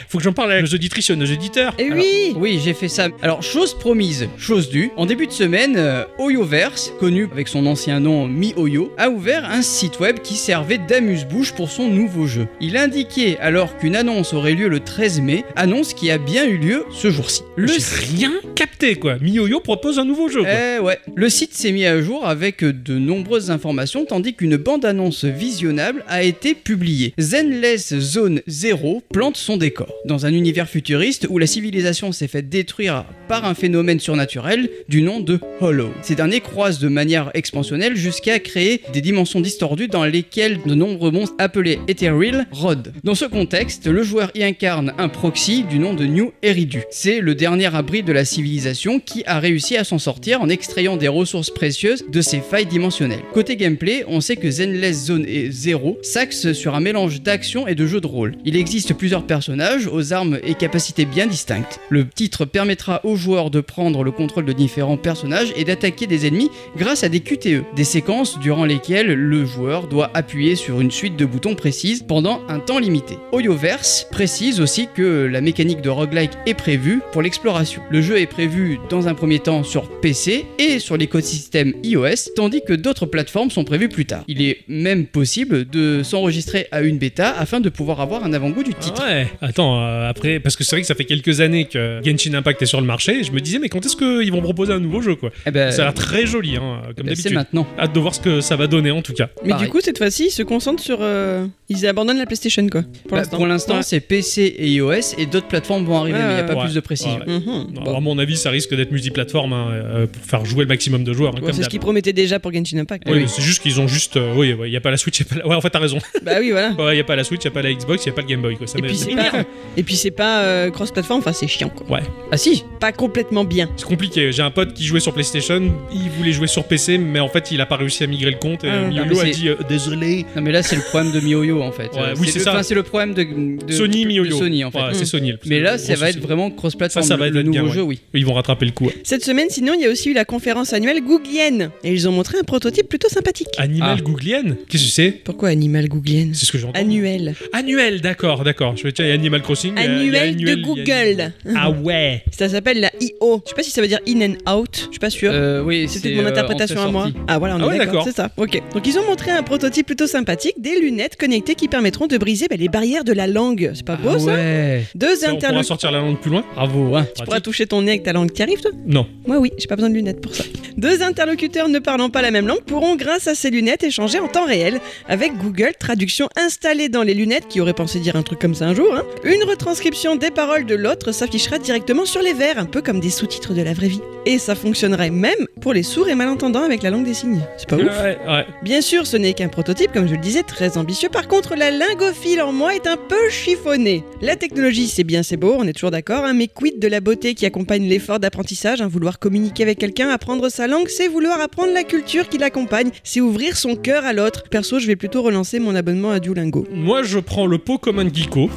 faut 0.08 0.18
que 0.20 0.24
j'en 0.24 0.34
parle 0.34 0.52
à 0.52 0.62
nos 0.62 0.68
auditrices 0.68 1.10
et 1.10 1.14
à 1.14 1.16
nos 1.16 1.26
auditeurs. 1.26 1.74
Et 1.78 1.86
Alors, 1.86 1.98
oui 1.98 2.34
Oui, 2.38 2.60
j'ai 2.64 2.74
fait 2.74 2.88
ça. 2.88 3.10
Alors, 3.22 3.44
chose 3.44 3.78
promise, 3.78 4.28
chose 4.38 4.70
due. 4.70 4.92
En 4.96 5.06
début 5.06 5.28
de 5.28 5.32
semaine, 5.32 5.76
euh, 5.78 6.06
Oyoverse, 6.18 6.94
connu 7.00 7.28
avec 7.32 7.48
son 7.48 7.66
ancien 7.66 8.00
nom 8.00 8.28
Mi-Oyo, 8.28 8.94
a 8.98 9.10
ouvert 9.10 9.46
un 9.46 9.62
site 9.62 10.00
web 10.00 10.20
qui 10.20 10.36
servait 10.36 10.78
d'amuse-bouche 10.78 11.43
pour 11.52 11.70
son 11.70 11.88
nouveau 11.90 12.28
jeu. 12.28 12.48
Il 12.62 12.78
indiquait 12.78 13.38
alors 13.40 13.78
qu'une 13.78 13.96
annonce 13.96 14.34
aurait 14.34 14.54
lieu 14.56 14.68
le 14.68 14.80
13 14.80 15.22
mai, 15.22 15.44
annonce 15.56 15.94
qui 15.94 16.10
a 16.12 16.18
bien 16.18 16.46
eu 16.46 16.58
lieu 16.58 16.86
ce 16.92 17.10
jour-ci. 17.12 17.42
Le 17.56 17.68
J'ai 17.68 18.16
rien 18.18 18.32
capté 18.56 18.96
quoi. 18.96 19.18
MiYoYo 19.20 19.60
propose 19.60 20.00
un 20.00 20.06
nouveau 20.06 20.30
jeu. 20.30 20.42
quoi. 20.42 20.52
eh 20.52 20.80
ouais. 20.80 21.00
Le 21.16 21.30
site 21.30 21.54
s'est 21.54 21.72
mis 21.72 21.86
à 21.86 22.02
jour 22.02 22.26
avec 22.28 22.64
de 22.64 22.98
nombreuses 22.98 23.52
informations 23.52 24.06
tandis 24.06 24.34
qu'une 24.34 24.58
bande-annonce 24.58 25.26
visionnable 25.26 26.04
a 26.08 26.24
été 26.24 26.54
publiée. 26.54 27.14
Zenless 27.20 27.98
Zone 28.00 28.42
0 28.48 29.02
plante 29.12 29.38
son 29.38 29.58
décor. 29.58 29.94
Dans 30.06 30.26
un 30.26 30.34
univers 30.34 30.70
futuriste 30.70 31.28
où 31.30 31.38
la 31.38 31.48
civilisation 31.48 32.12
s'est 32.12 32.28
fait 32.28 32.48
détruire 32.48 33.06
par 33.28 33.46
un 33.46 33.54
phénomène 33.54 34.00
surnaturel 34.00 34.70
du 34.90 35.02
nom 35.02 35.20
de 35.20 35.40
Hollow. 35.62 35.90
Ces 36.02 36.16
derniers 36.16 36.42
croisent 36.42 36.80
de 36.80 36.88
manière 36.88 37.32
expansionnelle 37.34 37.96
jusqu'à 37.96 38.40
créer 38.40 38.82
des 38.94 39.02
dimensions 39.02 39.42
distordues 39.42 39.88
dans 39.88 40.06
lesquelles 40.06 40.60
de 40.66 40.76
nombreux 40.76 41.12
appelés 41.38 41.80
Ethereal 41.88 42.48
rôdent. 42.52 42.92
Dans 43.04 43.16
ce 43.16 43.26
contexte, 43.26 43.88
le 43.88 44.04
joueur 44.04 44.32
y 44.36 44.44
incarne 44.44 44.94
un 44.98 45.10
proxy 45.10 45.64
du 45.64 45.80
nom 45.80 45.94
de 45.94 46.06
New 46.06 46.32
Eridu. 46.42 46.84
C'est 46.92 47.20
le 47.20 47.36
dernier 47.36 47.74
abri 47.76 48.04
de 48.04 48.14
la 48.14 48.26
civilisation 48.26 49.00
qui 49.00 49.24
a 49.26 49.40
réussi 49.40 49.78
à 49.78 49.84
s'en 49.84 50.00
sortir 50.00 50.42
en 50.42 50.50
extrayant 50.50 50.98
des 50.98 51.08
ressources 51.08 51.50
précieuses 51.50 52.06
de 52.10 52.22
ses 52.22 52.40
failles 52.40 52.66
dimensionnelles. 52.66 53.24
Côté 53.34 53.56
gameplay, 53.56 54.04
on 54.08 54.22
sait 54.22 54.36
que 54.36 54.50
Zenless 54.50 55.06
Zone 55.06 55.26
et 55.28 55.52
Zero 55.52 55.98
s'axe 56.02 56.54
sur 56.54 56.76
un 56.76 56.80
mélange 56.80 57.22
d'action 57.22 57.68
et 57.68 57.76
de 57.76 57.86
jeu 57.86 58.02
de 58.02 58.08
rôle. 58.08 58.36
Il 58.46 58.56
existe 58.56 58.94
plusieurs 58.94 59.26
personnages 59.26 59.88
aux 59.88 60.14
armes 60.14 60.40
et 60.44 60.56
capacités 60.56 61.06
bien 61.06 61.28
distinctes. 61.28 61.80
Le 61.90 62.08
titre 62.08 62.46
permettra 62.46 63.02
aux 63.06 63.16
joueurs 63.16 63.50
de 63.50 63.62
prendre 63.62 64.04
le 64.04 64.12
contrôle 64.12 64.46
de 64.46 64.54
différents 64.54 64.98
personnages 64.98 65.54
et 65.56 65.64
d'attaquer 65.64 66.08
des 66.08 66.26
ennemis 66.26 66.50
grâce 66.78 67.04
à 67.04 67.10
des 67.10 67.20
QTE, 67.20 67.64
des 67.76 67.84
séquences 67.84 68.40
durant 68.40 68.66
lesquelles 68.66 69.14
le 69.14 69.46
joueur 69.46 69.88
doit 69.88 70.12
appuyer 70.14 70.56
sur 70.56 70.82
une 70.82 70.92
suite 70.92 71.13
de 71.14 71.26
boutons 71.26 71.56
précises 71.56 72.04
pendant 72.08 72.42
un 72.50 72.60
temps 72.60 72.80
limité. 72.80 73.16
Oyoverse 73.32 74.08
précise 74.12 74.60
aussi 74.62 74.88
que 74.94 75.26
la 75.26 75.42
mécanique 75.42 75.82
de 75.82 75.90
roguelike 75.90 76.32
est 76.46 76.54
prévue 76.54 77.02
pour 77.12 77.22
l'exploration. 77.22 77.82
Le 77.90 78.02
jeu 78.02 78.20
est 78.20 78.26
prévu 78.28 78.80
dans 78.90 79.08
un 79.08 79.14
premier 79.14 79.40
temps 79.40 79.64
sur 79.64 79.90
PC 80.02 80.46
et 80.60 80.80
sur 80.80 80.98
l'écosystème 80.98 81.74
iOS, 81.84 82.32
tandis 82.36 82.62
que 82.66 82.74
d'autres 82.74 83.06
plateformes 83.06 83.50
sont 83.52 83.64
prévues 83.64 83.90
plus 83.90 84.06
tard. 84.06 84.24
Il 84.28 84.42
est 84.42 84.60
même 84.68 85.06
possible 85.06 85.66
de 85.70 86.02
s'enregistrer 86.04 86.68
à 86.72 86.82
une 86.82 86.98
bêta 86.98 87.30
afin 87.38 87.60
de 87.60 87.70
pouvoir 87.70 88.02
avoir 88.02 88.24
un 88.24 88.34
avant-goût 88.34 88.64
du 88.64 88.72
Ah 88.78 88.82
titre. 88.82 89.04
ouais, 89.08 89.28
attends, 89.42 89.82
euh, 89.82 90.10
après, 90.10 90.40
parce 90.40 90.56
que 90.56 90.64
c'est 90.64 90.76
vrai 90.76 90.82
que 90.82 90.88
ça 90.88 90.96
fait 90.96 91.06
quelques 91.06 91.42
années 91.42 91.66
que 91.66 92.02
Genshin 92.04 92.34
Impact 92.34 92.62
est 92.62 92.66
sur 92.66 92.80
le 92.82 92.88
marché, 92.88 93.20
et 93.20 93.24
je 93.24 93.32
me 93.32 93.40
disais, 93.40 93.60
mais 93.60 93.70
quand 93.70 93.86
est-ce 93.86 93.96
qu'ils 93.96 94.32
vont 94.32 94.42
proposer 94.42 94.74
un 94.74 94.80
nouveau 94.80 95.02
jeu, 95.02 95.16
quoi? 95.16 95.32
Eh 95.46 95.52
ben, 95.52 95.72
Ça 95.72 95.82
a 95.82 95.86
l'air 95.86 95.94
très 95.94 96.26
joli, 96.26 96.56
hein, 96.58 96.82
comme 96.96 97.06
ben, 97.06 97.16
c'est 97.16 97.24
d'habitude. 97.24 97.34
maintenant. 97.34 97.68
Hâte 97.80 97.94
de 97.94 98.00
voir 98.00 98.16
ce 98.16 98.20
que 98.22 98.42
ça 98.42 98.56
va 98.56 98.68
donner, 98.68 98.92
en 98.92 99.02
tout 99.02 99.14
cas. 99.14 99.30
Mais 99.44 99.50
Pareil. 99.50 99.66
du 99.66 99.72
coup, 99.72 99.80
cette 99.82 99.98
fois-ci, 99.98 100.26
ils 100.28 100.32
se 100.32 100.44
concentrent 100.44 100.84
sur. 100.84 101.02
Euh, 101.04 101.46
Ils 101.70 101.86
abandonnent 101.88 102.18
la 102.18 102.26
PlayStation, 102.26 102.68
quoi. 102.68 102.82
Pour 103.08 103.18
Bah, 103.18 103.24
l'instant. 103.48 103.76
Ouais. 103.78 103.84
c'est 103.84 104.00
PC 104.00 104.42
et 104.58 104.68
iOS 104.70 105.16
et 105.18 105.26
d'autres 105.26 105.48
plateformes 105.48 105.86
vont 105.86 105.98
arriver, 105.98 106.18
Ouais, 106.18 106.24
mais 106.26 106.32
il 106.32 106.36
n'y 106.36 106.40
a 106.42 106.44
pas 106.44 106.56
ouais. 106.56 106.66
plus 106.66 106.74
de 106.76 106.80
précision. 106.80 107.20
Ouais. 107.20 107.40
Mhm. 107.40 107.68
Non, 107.74 107.82
Bon. 107.84 107.98
À 107.98 108.00
mon 108.00 108.18
avis, 108.20 108.38
ça 108.38 108.50
risque 108.50 108.76
d'être 108.76 108.92
multiplateforme 108.92 109.54
hein, 109.54 109.68
euh, 109.72 110.06
pour 110.08 110.24
faire 110.24 110.46
jouer 110.46 110.64
le 110.64 110.68
maximum 110.70 111.04
de 111.04 111.14
joueurs. 111.14 111.34
hein, 111.36 111.42
Ouais, 111.42 111.54
c'est 111.54 111.64
ce 111.64 111.70
qu'ils 111.70 111.80
promettaient 111.80 112.14
déjà 112.14 112.40
pour 112.40 112.54
Genshin 112.54 112.78
Impact. 112.78 113.04
Oui, 113.10 113.26
c'est 113.28 113.42
juste 113.42 113.62
qu'ils 113.62 113.80
ont 113.82 113.88
juste. 113.88 114.18
euh, 114.18 114.34
oui, 114.36 114.56
il 114.66 114.70
n'y 114.70 114.78
a 114.78 114.82
pas 114.82 114.92
la 114.92 114.98
Switch, 114.98 115.20
y 115.20 115.24
a 115.24 115.26
pas 115.26 115.36
la- 115.36 115.48
Ouais, 115.48 115.56
en 115.56 115.62
fait, 115.62 115.70
t'as 115.70 115.80
raison. 115.80 115.98
Bah 116.24 116.34
oui, 116.40 116.52
voilà. 116.52 116.72
Il 116.94 116.94
n'y 116.96 117.00
a 117.00 117.04
pas 117.04 117.16
la 117.16 117.24
Switch, 117.24 117.42
il 117.44 117.48
n'y 117.48 117.52
a 117.52 117.54
pas 117.54 117.62
la 117.62 117.74
Xbox, 117.74 118.06
il 118.06 118.10
n'y 118.10 118.14
a 118.14 118.16
pas 118.16 118.22
le 118.22 118.28
Game 118.28 118.42
Boy. 118.42 118.56
Quoi. 118.56 118.68
Ça 118.68 118.78
Et 118.78 118.82
puis 118.82 118.96
c'est 118.96 119.16
pas, 119.16 119.32
et 119.78 119.84
puis 119.84 119.96
c'est 119.96 120.12
pas 120.12 120.44
euh, 120.44 120.70
cross-platform, 120.72 121.20
enfin 121.20 121.34
c'est 121.34 121.48
chiant 121.48 121.70
quoi. 121.70 122.00
Ah 122.32 122.38
si 122.38 122.64
Pas 122.80 122.92
complètement 122.92 123.44
bien. 123.44 123.70
C'est 123.78 123.86
compliqué. 123.88 124.32
J'ai 124.32 124.42
un 124.44 124.52
pote 124.52 124.74
qui 124.74 124.86
jouait 124.86 125.00
sur 125.00 125.14
PlayStation, 125.14 125.62
il 125.94 126.10
voulait 126.18 126.32
jouer 126.32 126.48
sur 126.48 126.64
PC, 126.66 126.98
mais 126.98 127.20
en 127.20 127.28
fait, 127.30 127.52
il 127.52 127.60
a 127.62 127.66
pas 127.66 127.76
réussi 127.78 128.04
à 128.04 128.08
migrer 128.08 128.32
le 128.32 128.38
compte. 128.38 128.64
Et 128.64 128.70
Ah. 128.70 128.88
Miolo 128.90 129.16
mais 129.16 129.30
a 129.30 129.34
dit 129.34 129.50
euh, 129.50 129.56
désolé. 129.68 130.26
Non 130.36 130.42
mais 130.42 130.52
là 130.52 130.62
c'est 130.64 130.76
le 130.76 130.82
problème 130.94 131.12
de 131.12 131.20
MiYoYo 131.20 131.62
en 131.62 131.72
fait. 131.72 131.92
Ouais, 131.94 132.14
oui, 132.20 132.30
c'est 132.32 132.40
ça. 132.40 132.52
enfin, 132.52 132.64
c'est 132.64 132.76
le 132.76 132.84
problème 132.84 133.14
de, 133.14 133.24
de- 133.66 133.72
Sony 133.74 134.06
MiYoYo. 134.06 134.38
Sony 134.38 134.64
en 134.64 134.72
fait. 134.72 134.78
Ouais, 134.80 134.94
c'est. 134.94 135.06
Sony. 135.06 135.32
le- 135.32 135.40
Mais 135.46 135.60
là 135.60 135.78
ça 135.78 135.96
va 135.96 136.10
être 136.10 136.20
vraiment 136.20 136.50
cross-platform. 136.52 137.04
Ça, 137.04 137.08
ça 137.10 137.18
va 137.18 137.28
être 137.28 137.34
le 137.34 137.44
bien, 137.44 137.62
nouveau 137.62 137.72
ouais. 137.72 137.78
jeu, 137.78 137.82
oui. 137.84 138.00
Ils 138.14 138.26
vont 138.26 138.34
rattraper 138.34 138.66
le 138.66 138.72
coup. 138.72 138.86
ouais. 138.86 138.96
Cette 139.04 139.24
semaine, 139.24 139.48
sinon, 139.50 139.74
il 139.76 139.82
y 139.82 139.86
a 139.86 139.90
aussi 139.90 140.10
eu 140.10 140.14
la 140.14 140.26
conférence 140.26 140.74
annuelle 140.74 141.02
Googlienne. 141.04 141.72
Et 141.84 141.92
ils 141.92 142.08
ont 142.08 142.12
montré 142.12 142.38
un 142.38 142.44
prototype 142.44 142.88
plutôt 142.88 143.10
sympathique. 143.10 143.48
Animal 143.58 143.98
Ah. 144.00 144.02
Googlienne 144.02 144.56
Qu'est-ce 144.70 144.84
que 144.86 144.90
c'est 144.92 145.12
Pourquoi 145.12 145.50
Animal 145.50 145.88
Googlienne 145.88 146.34
C'est 146.34 146.46
ce 146.46 146.52
que 146.52 146.58
j'entends. 146.58 146.80
Annuel. 146.80 147.34
Annuel, 147.54 148.02
d'accord, 148.02 148.44
d'accord. 148.44 148.76
Je 148.78 148.84
vais 148.84 148.92
tiens, 148.92 149.06
il 149.06 149.10
y 149.10 149.12
a 149.12 149.16
Animal 149.16 149.42
Crossing. 149.42 149.78
Annuel 149.78 150.36
de 150.36 150.56
Google. 150.56 151.34
Ah 151.56 151.70
ouais. 151.72 152.24
Ça 152.32 152.50
s'appelle 152.50 152.80
la 152.80 152.92
IO. 153.00 153.42
Je 153.46 153.50
sais 153.50 153.56
pas 153.56 153.64
si 153.64 153.72
ça 153.72 153.82
veut 153.82 153.88
dire 153.88 154.00
in 154.08 154.22
and 154.22 154.52
out. 154.60 154.76
Je 154.86 154.92
suis 154.92 155.00
pas 155.00 155.10
sûr. 155.10 155.32
Euh, 155.34 155.62
oui, 155.64 155.86
peut-être 155.88 156.16
mon 156.16 156.24
euh, 156.24 156.28
interprétation 156.30 156.82
à 156.82 156.88
moi. 156.88 157.10
Ah 157.28 157.40
voilà, 157.40 157.56
on 157.58 157.68
Ah 157.70 157.76
est 157.76 157.78
d'accord, 157.78 157.94
d'accord. 157.94 158.04
c'est 158.06 158.16
ça. 158.16 158.30
Ok. 158.38 158.62
Donc 158.74 158.88
ils 158.88 158.98
ont 158.98 159.06
montré 159.06 159.32
un 159.32 159.44
prototype 159.44 159.86
plutôt 159.86 160.08
sympathique, 160.08 160.56
des 160.60 160.76
lunettes 160.84 161.16
connectées 161.18 161.56
qui 161.56 161.68
permettront 161.68 162.08
de 162.08 162.18
briser 162.18 162.48
bah, 162.50 162.56
les 162.58 162.70
barrières 162.70 163.04
de 163.04 163.14
la 163.14 163.28
langue. 163.28 163.72
C'est 163.74 163.86
pas 163.86 163.96
beau 163.96 164.10
Ah 164.16 164.20
ça? 164.20 164.26
ouais. 164.28 164.84
Deux 164.96 165.16
Ça, 165.16 165.28
on 165.28 165.36
pourra 165.36 165.38
interlocuteurs. 165.38 165.66
sortir 165.66 165.92
la 165.92 166.00
langue 166.00 166.20
plus 166.20 166.32
loin? 166.32 166.44
Bravo 166.56 166.96
hein. 166.96 167.06
Tu 167.18 167.24
pourras 167.24 167.40
toucher 167.40 167.66
ton 167.68 167.82
nez 167.82 167.92
avec 167.92 168.04
ta 168.04 168.14
langue 168.14 168.32
qui 168.32 168.42
arrive, 168.44 168.62
toi? 168.62 168.72
Non. 168.86 169.08
Moi, 169.26 169.38
oui, 169.38 169.52
j'ai 169.58 169.68
pas 169.68 169.76
besoin 169.76 169.90
de 169.90 169.96
lunettes 169.96 170.22
pour 170.22 170.34
ça. 170.36 170.44
Deux 170.78 171.02
interlocuteurs 171.02 171.70
ne 171.70 171.80
parlant 171.80 172.10
pas 172.10 172.22
la 172.22 172.32
même 172.32 172.48
langue 172.48 172.62
pourront, 172.64 172.96
grâce 172.96 173.28
à 173.28 173.36
ces 173.36 173.50
lunettes, 173.50 173.84
échanger 173.84 174.20
en 174.20 174.28
temps 174.28 174.46
réel 174.46 174.80
avec 175.08 175.38
Google 175.38 175.72
Traduction 175.80 176.28
installée 176.36 176.90
dans 176.90 177.04
les 177.04 177.14
lunettes, 177.14 177.48
qui 177.48 177.62
aurait 177.62 177.74
pensé 177.74 178.00
dire 178.00 178.16
un 178.16 178.24
truc 178.24 178.40
comme 178.40 178.56
ça 178.56 178.66
un 178.66 178.74
jour. 178.76 178.94
hein. 178.96 179.04
Une 179.24 179.44
retranscription 179.48 180.16
des 180.16 180.32
paroles 180.32 180.66
de 180.66 180.76
l'autre 180.76 181.12
s'affichera 181.12 181.60
directement 181.60 182.06
sur 182.06 182.22
les 182.22 182.34
verres, 182.34 182.58
un 182.58 182.66
peu 182.66 182.82
comme 182.82 183.00
des 183.00 183.10
sous-titres 183.10 183.54
de 183.54 183.62
la 183.62 183.74
vraie 183.74 183.88
vie. 183.88 184.02
Et 184.26 184.38
ça 184.40 184.56
fonctionnerait 184.56 185.10
même 185.12 185.48
pour 185.62 185.74
les 185.74 185.84
sourds 185.84 186.10
et 186.10 186.16
malentendants 186.16 186.64
avec 186.64 186.82
la 186.84 186.90
langue 186.90 187.06
des 187.06 187.14
signes. 187.14 187.42
C'est 187.58 187.68
pas 187.70 187.76
ouf? 187.76 187.84
Ouais, 187.84 188.18
ouais. 188.28 188.46
Bien 188.64 188.82
sûr, 188.82 189.06
ce 189.06 189.18
n'est 189.18 189.34
qu'un 189.34 189.50
prototype, 189.50 189.92
comme 189.92 190.08
je 190.08 190.14
le 190.16 190.22
disais, 190.22 190.44
très 190.44 190.73
ambitieux. 190.78 191.10
Par 191.10 191.28
contre, 191.28 191.56
la 191.56 191.72
lingophile 191.72 192.42
en 192.42 192.52
moi 192.52 192.76
est 192.76 192.88
un 192.88 192.98
peu 192.98 193.30
chiffonnée. 193.30 194.04
La 194.22 194.36
technologie, 194.36 194.88
c'est 194.88 195.04
bien, 195.04 195.24
c'est 195.24 195.38
beau, 195.38 195.56
on 195.58 195.68
est 195.68 195.74
toujours 195.74 195.92
d'accord, 195.92 196.24
hein, 196.24 196.34
mais 196.34 196.48
quid 196.48 196.80
de 196.80 196.88
la 196.88 197.00
beauté 197.00 197.36
qui 197.36 197.46
accompagne 197.46 197.88
l'effort 197.88 198.20
d'apprentissage 198.20 198.82
hein, 198.82 198.88
Vouloir 198.88 199.20
communiquer 199.20 199.64
avec 199.64 199.80
quelqu'un, 199.80 200.10
apprendre 200.10 200.50
sa 200.50 200.68
langue, 200.68 200.88
c'est 200.88 201.08
vouloir 201.08 201.40
apprendre 201.42 201.74
la 201.74 201.84
culture 201.84 202.30
qui 202.30 202.38
l'accompagne, 202.38 202.92
c'est 203.04 203.22
ouvrir 203.22 203.58
son 203.58 203.76
cœur 203.76 204.06
à 204.06 204.14
l'autre. 204.14 204.44
Perso, 204.50 204.80
je 204.80 204.88
vais 204.88 204.96
plutôt 204.96 205.22
relancer 205.22 205.60
mon 205.60 205.76
abonnement 205.76 206.12
à 206.12 206.20
Duolingo. 206.20 206.68
Moi, 206.72 207.04
je 207.04 207.20
prends 207.20 207.46
le 207.46 207.58
Pokémon 207.58 208.08
Geeko. 208.12 208.50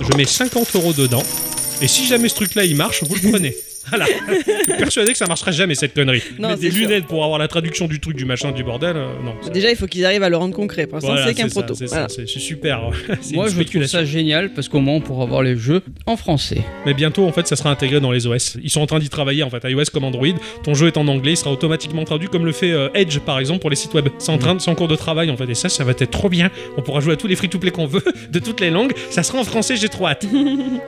Je 0.00 0.16
mets 0.16 0.24
50 0.24 0.76
euros 0.76 0.92
dedans. 0.92 1.22
Et 1.80 1.88
si 1.88 2.06
jamais 2.06 2.28
ce 2.28 2.34
truc-là 2.36 2.64
il 2.64 2.76
marche, 2.76 3.04
vous 3.04 3.14
le 3.14 3.30
prenez. 3.30 3.56
Voilà. 3.98 4.06
Je 4.28 4.34
suis 4.72 4.78
persuadé 4.78 5.12
que 5.12 5.18
ça 5.18 5.26
marchera 5.26 5.50
jamais 5.50 5.74
cette 5.74 5.94
connerie. 5.94 6.22
Non, 6.38 6.54
des 6.54 6.70
sûr. 6.70 6.80
lunettes 6.80 7.06
pour 7.06 7.24
avoir 7.24 7.38
la 7.38 7.48
traduction 7.48 7.86
du 7.86 8.00
truc, 8.00 8.16
du 8.16 8.24
machin, 8.24 8.52
du 8.52 8.62
bordel, 8.64 8.96
euh, 8.96 9.06
non. 9.24 9.34
ça- 9.42 9.50
Déjà, 9.50 9.70
il 9.70 9.76
faut 9.76 9.86
qu'ils 9.86 10.04
arrivent 10.04 10.22
à 10.22 10.28
le 10.28 10.36
rendre 10.36 10.54
concret. 10.54 10.86
Pour 10.86 10.96
l'instant, 10.96 11.12
Voilà, 11.12 11.26
c'est 11.26 11.34
qu'un 11.34 11.48
ça, 11.48 11.60
proto. 11.62 11.74
C'est 11.74 11.86
ça, 11.86 11.94
Voilà. 11.94 12.08
c'est 12.08 12.28
c'est 12.28 12.38
super. 12.40 12.80
C'est 13.20 13.34
Moi 13.34 13.44
une 13.44 13.50
je 13.50 13.54
trouve 13.54 13.62
spéculation. 13.64 13.98
ça 14.00 14.04
génial 14.04 14.52
parce 14.52 14.68
qu'au 14.68 14.80
moins 14.80 14.94
on 14.94 15.00
pourra 15.00 15.24
voir 15.26 15.42
les 15.42 15.56
jeux 15.56 15.82
en 16.06 16.16
français. 16.16 16.62
Mais 16.86 16.94
bientôt, 16.94 17.26
en 17.26 17.32
fait, 17.32 17.46
ça 17.46 17.56
sera 17.56 17.70
intégré 17.70 18.00
dans 18.00 18.10
les 18.12 18.26
OS. 18.26 18.56
Ils 18.62 18.70
sont 18.70 18.80
en 18.80 18.86
train 18.86 18.98
d'y 18.98 19.08
travailler, 19.08 19.42
en 19.42 19.50
fait, 19.50 19.62
iOS 19.68 19.84
comme 19.92 20.04
Android. 20.04 20.26
Ton 20.64 20.74
jeu 20.74 20.86
est 20.88 20.96
en 20.96 21.08
anglais, 21.08 21.32
il 21.32 21.36
sera 21.36 21.50
automatiquement 21.52 22.04
traduit 22.04 22.28
comme 22.28 22.44
le 22.44 22.52
fait 22.52 22.72
euh, 22.72 22.88
Edge, 22.94 23.18
par 23.20 23.38
exemple, 23.38 23.60
pour 23.60 23.70
les 23.70 23.76
sites 23.76 23.94
web. 23.94 24.08
C'est 24.18 24.30
en 24.32 24.38
train, 24.38 24.54
de- 24.54 24.60
c'est 24.60 24.70
en 24.70 24.74
cours 24.74 24.88
de 24.88 24.96
travail, 24.96 25.30
en 25.30 25.36
fait. 25.36 25.48
Et 25.48 25.54
ça, 25.54 25.68
ça 25.68 25.84
va 25.84 25.92
être 25.92 26.10
trop 26.10 26.28
bien. 26.28 26.50
On 26.76 26.82
pourra 26.82 27.00
jouer 27.00 27.14
à 27.14 27.16
tous 27.16 27.26
les 27.26 27.36
free-to-play 27.36 27.70
qu'on 27.70 27.86
veut, 27.86 28.02
de 28.30 28.38
toutes 28.38 28.60
les 28.60 28.70
langues. 28.70 28.92
Ça 29.10 29.22
sera 29.22 29.38
en 29.38 29.44
français, 29.44 29.76
j'ai 29.76 29.88
trop 29.88 30.06
hâte. 30.06 30.24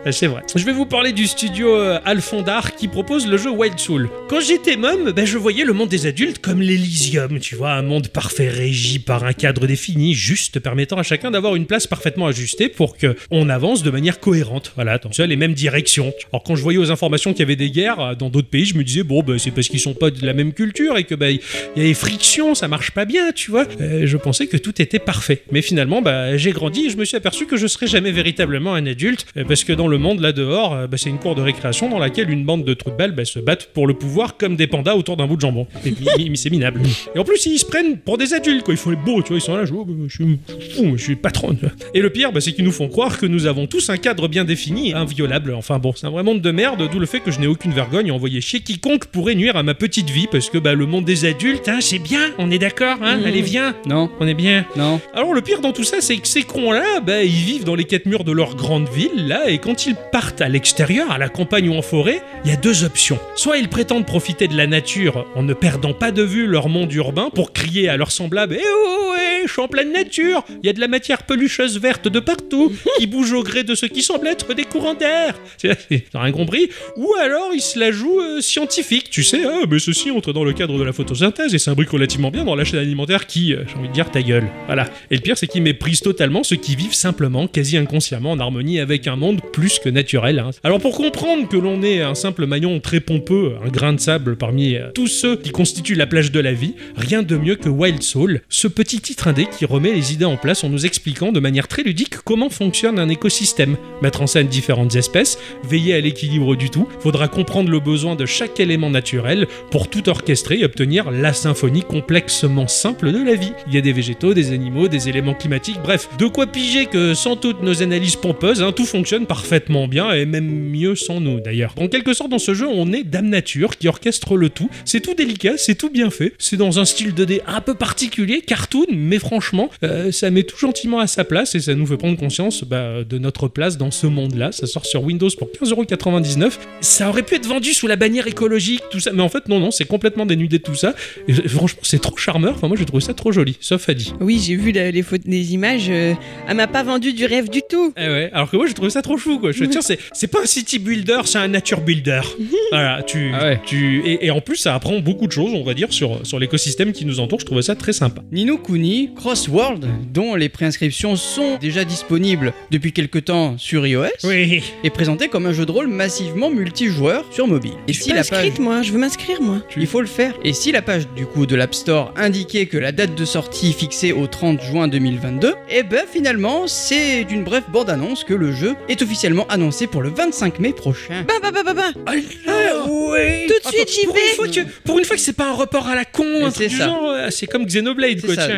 Euh, 0.07 0.13
c'est 0.13 0.27
vrai. 0.27 0.43
Je 0.55 0.65
vais 0.65 0.73
vous 0.73 0.87
parler 0.87 1.13
du 1.13 1.27
studio 1.27 1.75
euh, 1.75 1.99
Alfondar 2.05 2.75
qui 2.75 2.89
propose 2.91 3.29
le 3.29 3.37
jeu 3.37 3.51
Wild 3.51 3.79
Soul. 3.79 4.11
Quand 4.29 4.41
j'étais 4.41 4.77
môme, 4.77 5.13
ben, 5.13 5.25
je 5.25 5.39
voyais 5.39 5.65
le 5.65 5.73
monde 5.73 5.89
des 5.89 6.07
adultes 6.07 6.41
comme 6.41 6.61
l'Elysium, 6.61 7.39
tu 7.39 7.55
vois, 7.55 7.73
un 7.73 7.83
monde 7.83 8.09
parfait 8.09 8.49
régi 8.49 8.99
par 8.99 9.25
un 9.25 9.33
cadre 9.33 9.67
défini, 9.67 10.15
juste 10.15 10.59
permettant 10.59 10.97
à 10.97 11.05
chacun 11.05 11.31
d'avoir 11.31 11.55
une 11.55 11.67
place 11.67 11.87
parfaitement 11.87 12.27
ajustée 12.27 12.69
pour 12.69 12.97
que 12.97 13.17
on 13.31 13.49
avance 13.49 13.85
de 13.85 13.91
manière 13.91 14.19
cohérente, 14.19 14.73
voilà, 14.75 14.99
dans 14.99 15.11
les 15.25 15.37
mêmes 15.37 15.55
directions. 15.55 16.13
Alors 16.33 16.43
quand 16.43 16.57
je 16.57 16.63
voyais 16.63 16.79
aux 16.79 16.91
informations 16.91 17.33
qu'il 17.33 17.41
y 17.41 17.43
avait 17.43 17.57
des 17.57 17.71
guerres 17.71 18.01
euh, 18.01 18.15
dans 18.15 18.29
d'autres 18.29 18.49
pays, 18.49 18.65
je 18.65 18.77
me 18.77 18.83
disais 18.83 19.05
bon, 19.05 19.23
ben, 19.23 19.39
c'est 19.39 19.53
parce 19.53 19.69
qu'ils 19.69 19.81
sont 19.81 19.95
pas 19.95 20.11
de 20.11 20.27
la 20.27 20.33
même 20.33 20.53
culture 20.53 20.99
et 20.99 21.05
que 21.05 21.15
ben, 21.15 21.39
y 21.77 21.81
a 21.81 21.85
des 21.85 21.95
frictions, 21.95 22.57
ça 22.57 22.67
marche 22.67 22.91
pas 22.91 23.05
bien, 23.05 23.31
tu 23.33 23.53
vois. 23.53 23.67
Euh, 23.81 24.07
je 24.07 24.17
pensais 24.17 24.49
que 24.49 24.57
tout 24.57 24.83
était 24.83 24.99
parfait, 24.99 25.43
mais 25.53 25.63
finalement, 25.63 26.03
bah, 26.03 26.37
j'ai 26.37 26.51
grandi 26.51 26.87
et 26.87 26.91
je 26.91 26.97
me 26.97 27.05
suis 27.05 27.17
aperçu 27.17 27.47
que 27.47 27.57
je 27.57 27.69
serais 27.69 27.87
jamais 27.87 28.11
véritablement 28.11 28.75
un 28.75 28.87
adulte, 28.87 29.27
euh, 29.37 29.45
parce 29.45 29.63
que 29.63 29.73
dans 29.73 29.87
le 29.87 29.99
monde 29.99 30.21
là 30.21 30.33
dehors, 30.33 30.89
bah, 30.89 30.97
c'est 30.97 31.11
une 31.11 31.19
cour 31.19 31.37
de 31.37 31.43
récréation 31.43 31.89
dans 31.89 31.99
laquelle 31.99 32.31
une 32.31 32.45
bande 32.45 32.65
de 32.65 32.75
trous 32.81 32.91
de 32.91 32.97
balles 32.97 33.13
bah, 33.15 33.25
se 33.25 33.39
battent 33.39 33.67
pour 33.73 33.87
le 33.87 33.95
pouvoir 33.95 34.37
comme 34.37 34.57
des 34.57 34.67
pandas 34.67 34.95
autour 34.95 35.17
d'un 35.17 35.27
bout 35.27 35.37
de 35.37 35.41
jambon. 35.41 35.67
Mi- 35.85 36.37
c'est 36.37 36.51
minable. 36.51 36.81
Et 37.15 37.19
en 37.19 37.25
plus, 37.25 37.45
ils 37.47 37.59
se 37.59 37.65
prennent 37.65 37.99
pour 37.99 38.19
des 38.19 38.35
adultes, 38.35 38.65
quoi. 38.65 38.75
Ils 38.75 38.77
font 38.79 38.91
les 38.91 38.97
beaux, 38.97 39.23
tu 39.23 39.29
vois. 39.29 39.39
Ils 39.39 39.41
sont 39.43 39.55
là, 39.57 39.65
je, 39.65 39.73
oh, 39.73 39.87
je 40.09 40.15
suis 40.15 40.39
fou, 40.77 40.97
je 40.97 41.03
suis 41.03 41.17
patron. 41.17 41.57
Et 41.95 42.01
le 42.01 42.11
pire, 42.11 42.33
bah, 42.33 42.41
c'est 42.41 42.53
qu'ils 42.53 42.65
nous 42.65 42.73
font 42.73 42.89
croire 42.89 43.19
que 43.19 43.27
nous 43.27 43.47
avons 43.47 43.67
tous 43.67 43.91
un 43.91 43.97
cadre 43.97 44.27
bien 44.29 44.45
défini 44.45 44.93
inviolable. 44.95 45.55
Enfin 45.55 45.79
bon, 45.79 45.93
c'est 45.95 46.07
un 46.07 46.11
vrai 46.11 46.23
monde 46.23 46.41
de 46.41 46.51
merde, 46.51 46.89
d'où 46.91 46.99
le 46.99 47.07
fait 47.07 47.21
que 47.21 47.31
je 47.31 47.41
n'ai 47.41 47.47
aucune 47.47 47.73
vergogne 47.73 48.11
à 48.11 48.15
envoyer 48.15 48.41
chier 48.41 48.61
quiconque 48.61 49.07
pourrait 49.07 49.35
nuire 49.35 49.57
à 49.57 49.63
ma 49.63 49.75
petite 49.75 50.11
vie, 50.11 50.27
parce 50.31 50.49
que 50.51 50.59
bah, 50.59 50.75
le 50.75 50.87
monde 50.87 51.05
des 51.05 51.25
adultes, 51.25 51.69
hein, 51.69 51.79
c'est 51.81 51.99
bien, 51.99 52.31
on 52.39 52.51
est 52.51 52.59
d'accord, 52.59 52.97
hein. 53.03 53.19
Mhm. 53.19 53.25
Allez, 53.27 53.43
viens, 53.43 53.75
Non, 53.87 54.11
on 54.21 54.27
est 54.27 54.35
bien. 54.35 54.65
non. 54.77 55.01
Alors 55.15 55.35
le 55.35 55.41
pire 55.43 55.61
dans 55.61 55.73
tout 55.73 55.85
ça, 55.85 55.97
c'est 56.01 56.17
que 56.17 56.27
ces 56.29 56.43
cons-là, 56.43 57.01
bah, 57.05 57.23
ils 57.23 57.31
vivent 57.31 57.65
dans 57.65 57.75
les 57.75 57.85
quatre 57.85 58.07
murs 58.07 58.25
de 58.25 58.33
leur 58.33 58.57
grande 58.57 58.89
ville, 58.89 59.27
là, 59.29 59.49
et 59.51 59.59
quand 59.59 59.87
ils 59.87 59.95
partent 60.13 60.41
à 60.41 60.49
l'extérieur, 60.49 61.11
à 61.11 61.19
la 61.19 61.29
campagne 61.29 61.69
ou 61.69 61.75
en 61.75 61.83
forêt, 61.83 62.23
il 62.45 62.51
y 62.51 62.55
a 62.55 62.57
deux 62.57 62.70
options. 62.85 63.19
Soit 63.35 63.59
ils 63.59 63.69
prétendent 63.69 64.07
profiter 64.07 64.49
de 64.49 64.57
la 64.57 64.67
nature 64.67 65.27
en 65.35 65.43
ne 65.43 65.55
perdant 65.55 65.93
pas 65.93 66.13
de 66.13 66.23
vue 66.23 66.47
leur 66.47 66.69
monde 66.69 66.93
urbain 66.93 67.31
pour 67.35 67.53
crier 67.53 67.89
à 67.89 67.97
leurs 67.97 68.13
semblables 68.13 68.55
«Eh 68.59 68.65
oh, 68.65 69.15
eh 69.19 69.30
je 69.47 69.53
suis 69.53 69.61
en 69.63 69.69
pleine 69.69 69.93
nature. 69.93 70.45
Il 70.63 70.67
y 70.67 70.71
a 70.71 70.73
de 70.73 70.81
la 70.81 70.89
matière 70.89 71.23
pelucheuse 71.25 71.79
verte 71.79 72.09
de 72.09 72.21
partout 72.21 72.73
qui 72.99 73.07
bouge 73.07 73.33
au 73.33 73.43
gré 73.43 73.65
de 73.65 73.75
ce 73.75 73.87
qui 73.87 74.03
semble 74.03 74.27
être 74.27 74.55
des 74.55 74.65
courants 74.65 74.95
d'air. 74.95 75.35
T'as 75.63 76.21
rien 76.21 76.33
compris 76.33 76.71
Ou 76.97 77.15
alors 77.23 77.51
il 77.55 77.61
se 77.61 77.79
la 77.79 77.91
joue 77.93 78.21
euh, 78.21 78.41
scientifique, 78.41 79.11
tu 79.11 79.23
sais, 79.23 79.41
ah, 79.45 79.67
mais 79.71 79.79
ceci 79.79 80.11
entre 80.11 80.33
dans 80.33 80.45
le 80.45 80.53
cadre 80.53 80.79
de 80.79 80.83
la 80.85 80.93
photosynthèse 80.93 81.55
et 81.55 81.59
s'imbrique 81.59 81.91
relativement 81.91 82.31
bien 82.31 82.45
dans 82.45 82.55
la 82.55 82.65
chaîne 82.65 82.81
alimentaire 82.81 83.27
qui, 83.27 83.55
euh, 83.55 83.65
j'ai 83.69 83.77
envie 83.79 83.89
de 83.89 83.93
dire, 83.93 84.11
ta 84.11 84.23
gueule. 84.23 84.49
Voilà. 84.67 84.89
Et 85.11 85.17
le 85.17 85.21
pire, 85.21 85.37
c'est 85.39 85.47
qu'il 85.47 85.63
méprise 85.63 86.01
totalement 86.01 86.43
ceux 86.43 86.57
qui 86.57 86.77
vivent 86.77 86.95
simplement, 86.95 87.47
quasi 87.47 87.77
inconsciemment, 87.77 88.33
en 88.33 88.39
harmonie 88.39 88.81
avec 88.81 89.07
un 89.07 89.17
monde 89.17 89.41
plus 89.53 89.79
que 89.79 89.89
naturel. 89.89 90.39
hein. 90.39 90.51
Alors 90.65 90.81
pour 90.81 90.97
comprendre 90.97 91.49
que 91.49 91.57
l'on 91.57 91.83
est 91.83 92.01
un 92.03 92.15
simple 92.15 92.47
maillon 92.47 92.81
très 92.81 93.01
pompeux, 93.01 93.55
un 93.65 93.69
grain 93.69 93.93
de 93.93 94.01
sable 94.01 94.37
parmi 94.37 94.77
euh, 94.77 94.91
tous 94.95 95.07
ceux 95.09 95.37
qui 95.37 95.51
constituent 95.51 95.95
la 95.95 96.07
plage 96.07 96.33
de 96.33 96.41
la 96.41 96.53
vie, 96.53 96.75
rien 96.97 97.23
de 97.23 97.37
mieux 97.37 97.57
que 97.57 97.69
Wild 97.69 98.03
Soul, 98.03 98.41
ce 98.49 98.69
petit 98.69 99.01
titre 99.01 99.29
indé 99.31 99.47
qui 99.47 99.65
remet 99.65 99.93
les 99.93 100.13
idées 100.13 100.25
en 100.25 100.37
place 100.37 100.65
en 100.65 100.69
nous 100.69 100.87
expliquant 100.87 101.31
de 101.31 101.39
manière 101.39 101.69
très 101.69 101.83
ludique 101.83 102.17
comment 102.25 102.51
fonctionne 102.51 102.99
un 102.99 103.09
écosystème, 103.09 103.77
mettre 104.03 104.23
en 104.23 104.27
scène 104.27 104.49
différentes 104.49 104.97
espèces, 104.97 105.39
veiller 105.63 105.95
à 105.95 106.01
l'équilibre 106.01 106.57
du 106.57 106.69
tout, 106.69 106.89
faudra 106.99 107.29
comprendre 107.29 107.71
le 107.71 107.79
besoin 107.79 108.17
de 108.17 108.27
chaque 108.27 108.59
élément 108.59 108.91
naturel 108.91 109.47
pour 109.71 109.89
tout 109.89 110.09
orchestrer 110.09 110.59
et 110.59 110.65
obtenir 110.65 111.13
la 111.13 111.33
symphonie 111.33 111.83
complexement 111.83 112.67
simple 112.67 113.13
de 113.13 113.23
la 113.23 113.37
vie. 113.37 113.53
Il 113.69 113.75
y 113.75 113.79
a 113.79 113.81
des 113.81 113.93
végétaux, 113.93 114.35
des 114.35 114.53
animaux, 114.53 114.89
des 114.89 115.09
éléments 115.09 115.35
climatiques, 115.35 115.79
bref, 115.81 116.09
de 116.19 116.27
quoi 116.27 116.49
piger 116.49 116.87
que 116.87 117.15
sans 117.15 117.37
toutes 117.37 117.63
nos 117.63 117.83
analyses 117.83 118.17
pompeuses, 118.17 118.63
hein, 118.63 118.73
tout 118.73 118.85
fonctionne 118.85 119.27
parfaitement 119.27 119.87
bien 119.87 120.13
et 120.13 120.27
même 120.27 120.51
mieux 120.51 120.97
sans 120.97 121.21
nous 121.21 121.39
d'ailleurs. 121.39 121.75
En 121.79 121.87
quelque 121.87 122.15
sorte, 122.15 122.31
dans 122.31 122.41
ce 122.41 122.53
jeu, 122.53 122.67
on 122.67 122.93
est 122.93 123.05
Dame 123.05 123.29
Nature 123.29 123.79
qui 123.79 123.87
orchestre 123.87 124.37
le 124.37 124.51
tout. 124.51 124.69
C'est 124.85 125.01
tout 125.01 125.15
délicat, 125.15 125.57
c'est 125.57 125.77
tout 125.77 125.91
bien 125.91 126.11
fait. 126.11 126.33
C'est 126.39 126.57
dans 126.57 126.81
un 126.81 126.85
style 126.85 127.13
2D 127.15 127.43
un 127.47 127.61
peu 127.61 127.75
particulier, 127.75 128.41
cartoon, 128.41 128.87
mais 128.91 129.19
franchement, 129.21 129.71
euh, 129.85 130.11
ça 130.11 130.31
met 130.31 130.43
tout 130.43 130.59
gentiment 130.59 130.99
à 130.99 131.07
sa 131.07 131.25
place 131.25 131.55
et 131.55 131.61
ça 131.61 131.75
nous 131.75 131.87
fait 131.87 131.97
prendre 131.97 132.17
conscience 132.19 132.65
bah, 132.65 133.05
de 133.09 133.19
notre 133.19 133.47
place 133.49 133.77
dans 133.79 133.91
ce 133.93 134.07
monde-là. 134.09 134.51
Ça 134.53 134.67
sort 134.67 134.85
sur 134.87 135.05
Windows 135.05 135.29
pour 135.39 135.49
15,99€. 135.49 136.53
Ça 136.81 137.09
aurait 137.09 137.23
pu 137.23 137.35
être 137.37 137.47
vendu 137.47 137.73
sous 137.75 137.87
la 137.87 137.97
bannière 137.97 138.27
écologique, 138.27 138.83
tout 138.91 139.01
ça, 139.01 139.13
mais 139.13 139.23
en 139.23 139.29
fait, 139.29 139.49
non, 139.49 139.61
non, 139.61 139.71
c'est 139.71 139.85
complètement 139.85 140.27
dénudé 140.27 140.59
de 140.59 140.63
tout 140.65 140.75
ça. 140.75 140.95
Et 141.29 141.35
franchement, 141.49 141.81
c'est 141.83 142.01
trop 142.01 142.17
charmeur. 142.17 142.55
Enfin, 142.57 142.69
moi, 142.69 142.77
j'ai 142.77 142.85
trouvé 142.85 143.01
ça 143.03 143.15
trop 143.15 143.33
joli, 143.33 143.57
sauf 143.61 143.89
Adi. 143.89 144.13
Oui, 144.21 144.41
j'ai 144.45 144.57
vu 144.57 144.73
la- 144.73 144.91
les, 144.91 145.03
photos, 145.03 145.27
les 145.27 145.53
images. 145.55 145.87
euh, 145.91 146.15
elle 146.49 146.57
m'a 146.57 146.67
pas 146.67 146.83
vendu 146.83 147.13
du 147.13 147.25
rêve 147.27 147.49
du 147.51 147.61
tout. 147.69 147.93
Eh 147.97 148.01
ouais, 148.07 148.31
alors 148.33 148.51
que 148.51 148.57
moi 148.57 148.67
j'ai 148.67 148.75
trouvé 148.75 148.91
ça 148.91 149.03
trop 149.03 149.17
chou 149.17 149.39
quoi. 149.39 149.53
Je 149.53 149.61
veux 149.61 149.67
dire, 149.69 149.83
c'est, 149.83 149.99
c'est 150.13 150.27
pas 150.27 150.41
un 150.43 150.47
city 150.47 150.79
builder, 150.79 151.21
c'est 151.25 151.39
un 151.39 151.49
nature 151.49 151.81
builder. 151.81 152.21
voilà, 152.73 153.03
tu, 153.03 153.31
Ah 153.35 153.45
ouais. 153.45 153.61
tu 153.67 154.03
et, 154.07 154.27
et 154.27 154.31
en 154.31 154.41
plus 154.41 154.57
ça 154.57 154.75
apprend 154.75 154.99
beaucoup 155.01 155.27
de 155.27 155.33
choses, 155.33 155.53
on 155.55 155.63
va 155.65 155.75
dire, 155.75 155.93
sur, 155.93 156.25
sur 156.27 156.39
l'écosystème 156.39 156.93
qui 156.93 157.05
nous 157.05 157.21
entoure. 157.21 157.41
Je 157.41 157.47
trouvais 157.47 157.63
ça 157.63 157.75
très 157.75 157.93
sympa. 157.93 158.23
Nino 158.33 158.59
Kuni 158.59 159.10
Crossworld, 159.17 159.87
dont 160.13 160.35
les 160.35 160.49
préinscriptions 160.49 161.17
sont 161.17 161.57
déjà 161.61 161.85
disponibles 161.85 162.53
depuis 162.71 162.93
quelque 162.93 163.19
temps 163.19 163.57
sur 163.59 163.87
iOS, 163.87 164.07
Oui. 164.25 164.63
est 164.83 164.91
présenté 164.91 165.29
comme 165.29 165.47
un 165.47 165.53
jeu 165.53 165.67
de 165.67 165.71
rôle 165.73 165.89
massivement 165.89 166.51
multijoueur 166.51 167.25
sur 167.31 167.47
mobile. 167.47 167.73
Et 167.87 167.93
Je 167.93 167.95
suis 167.95 168.05
si 168.05 168.11
pas 168.11 168.17
la 168.17 168.25
page 168.25 168.33
inscrite, 168.39 168.59
moi. 168.61 168.83
Je 168.83 168.93
veux 168.93 168.99
m'inscrire, 168.99 169.43
moi. 169.43 169.59
Il 169.77 169.87
faut 169.87 170.01
le 170.01 170.07
faire. 170.07 170.35
Et 170.45 170.53
si 170.53 170.73
la 170.73 170.83
page 170.83 171.07
du 171.15 171.27
coup 171.27 171.47
de 171.47 171.55
l'App 171.57 171.75
Store 171.75 172.13
indiquait 172.17 172.67
que 172.67 172.79
la 172.79 172.93
date 172.93 173.15
de 173.15 173.25
sortie 173.25 173.73
fixée 173.73 174.13
au 174.13 174.27
30 174.27 174.63
juin 174.63 174.89
2022, 174.89 175.55
eh 175.71 175.83
ben 175.83 176.05
finalement 176.11 176.67
c'est 176.67 177.25
d'une 177.25 177.45
brève 177.45 177.65
bande-annonce 177.73 178.25
que 178.25 178.35
le 178.35 178.53
jeu 178.53 178.75
est 178.89 179.03
officiellement 179.03 179.47
annoncé 179.49 179.87
pour 179.87 180.03
le 180.03 180.11
25 180.11 180.59
mai 180.61 180.73
prochain. 180.73 181.25
Bah, 181.29 181.35
bah, 181.43 181.51
bah, 181.53 181.63
bah, 181.65 181.75
bah. 181.75 182.13
Ah 182.47 182.87
ouais. 182.89 183.47
Tout 183.49 183.69
de 183.71 183.75
suite, 183.75 183.91
j'y 183.93 184.07
pour 184.07 184.15
vais. 184.15 184.21
Une 184.31 184.37
fois 184.37 184.49
que, 184.49 184.61
pour 184.85 184.99
une 184.99 185.05
fois 185.05 185.17
que 185.17 185.23
c'est 185.23 185.33
pas 185.37 185.49
un 185.51 185.55
report 185.55 185.87
à 185.89 185.95
la 185.95 186.05
con, 186.05 186.25
un 186.45 186.51
C'est 186.51 186.55
truc 186.55 186.69
du 186.69 186.77
ça. 186.77 186.87
genre, 186.87 187.09
euh, 187.11 187.29
c'est 187.31 187.47
comme 187.47 187.67
Xenoblade 187.67 188.21
C'est 188.21 188.27
quoi. 188.27 188.35
ça. 188.37 188.49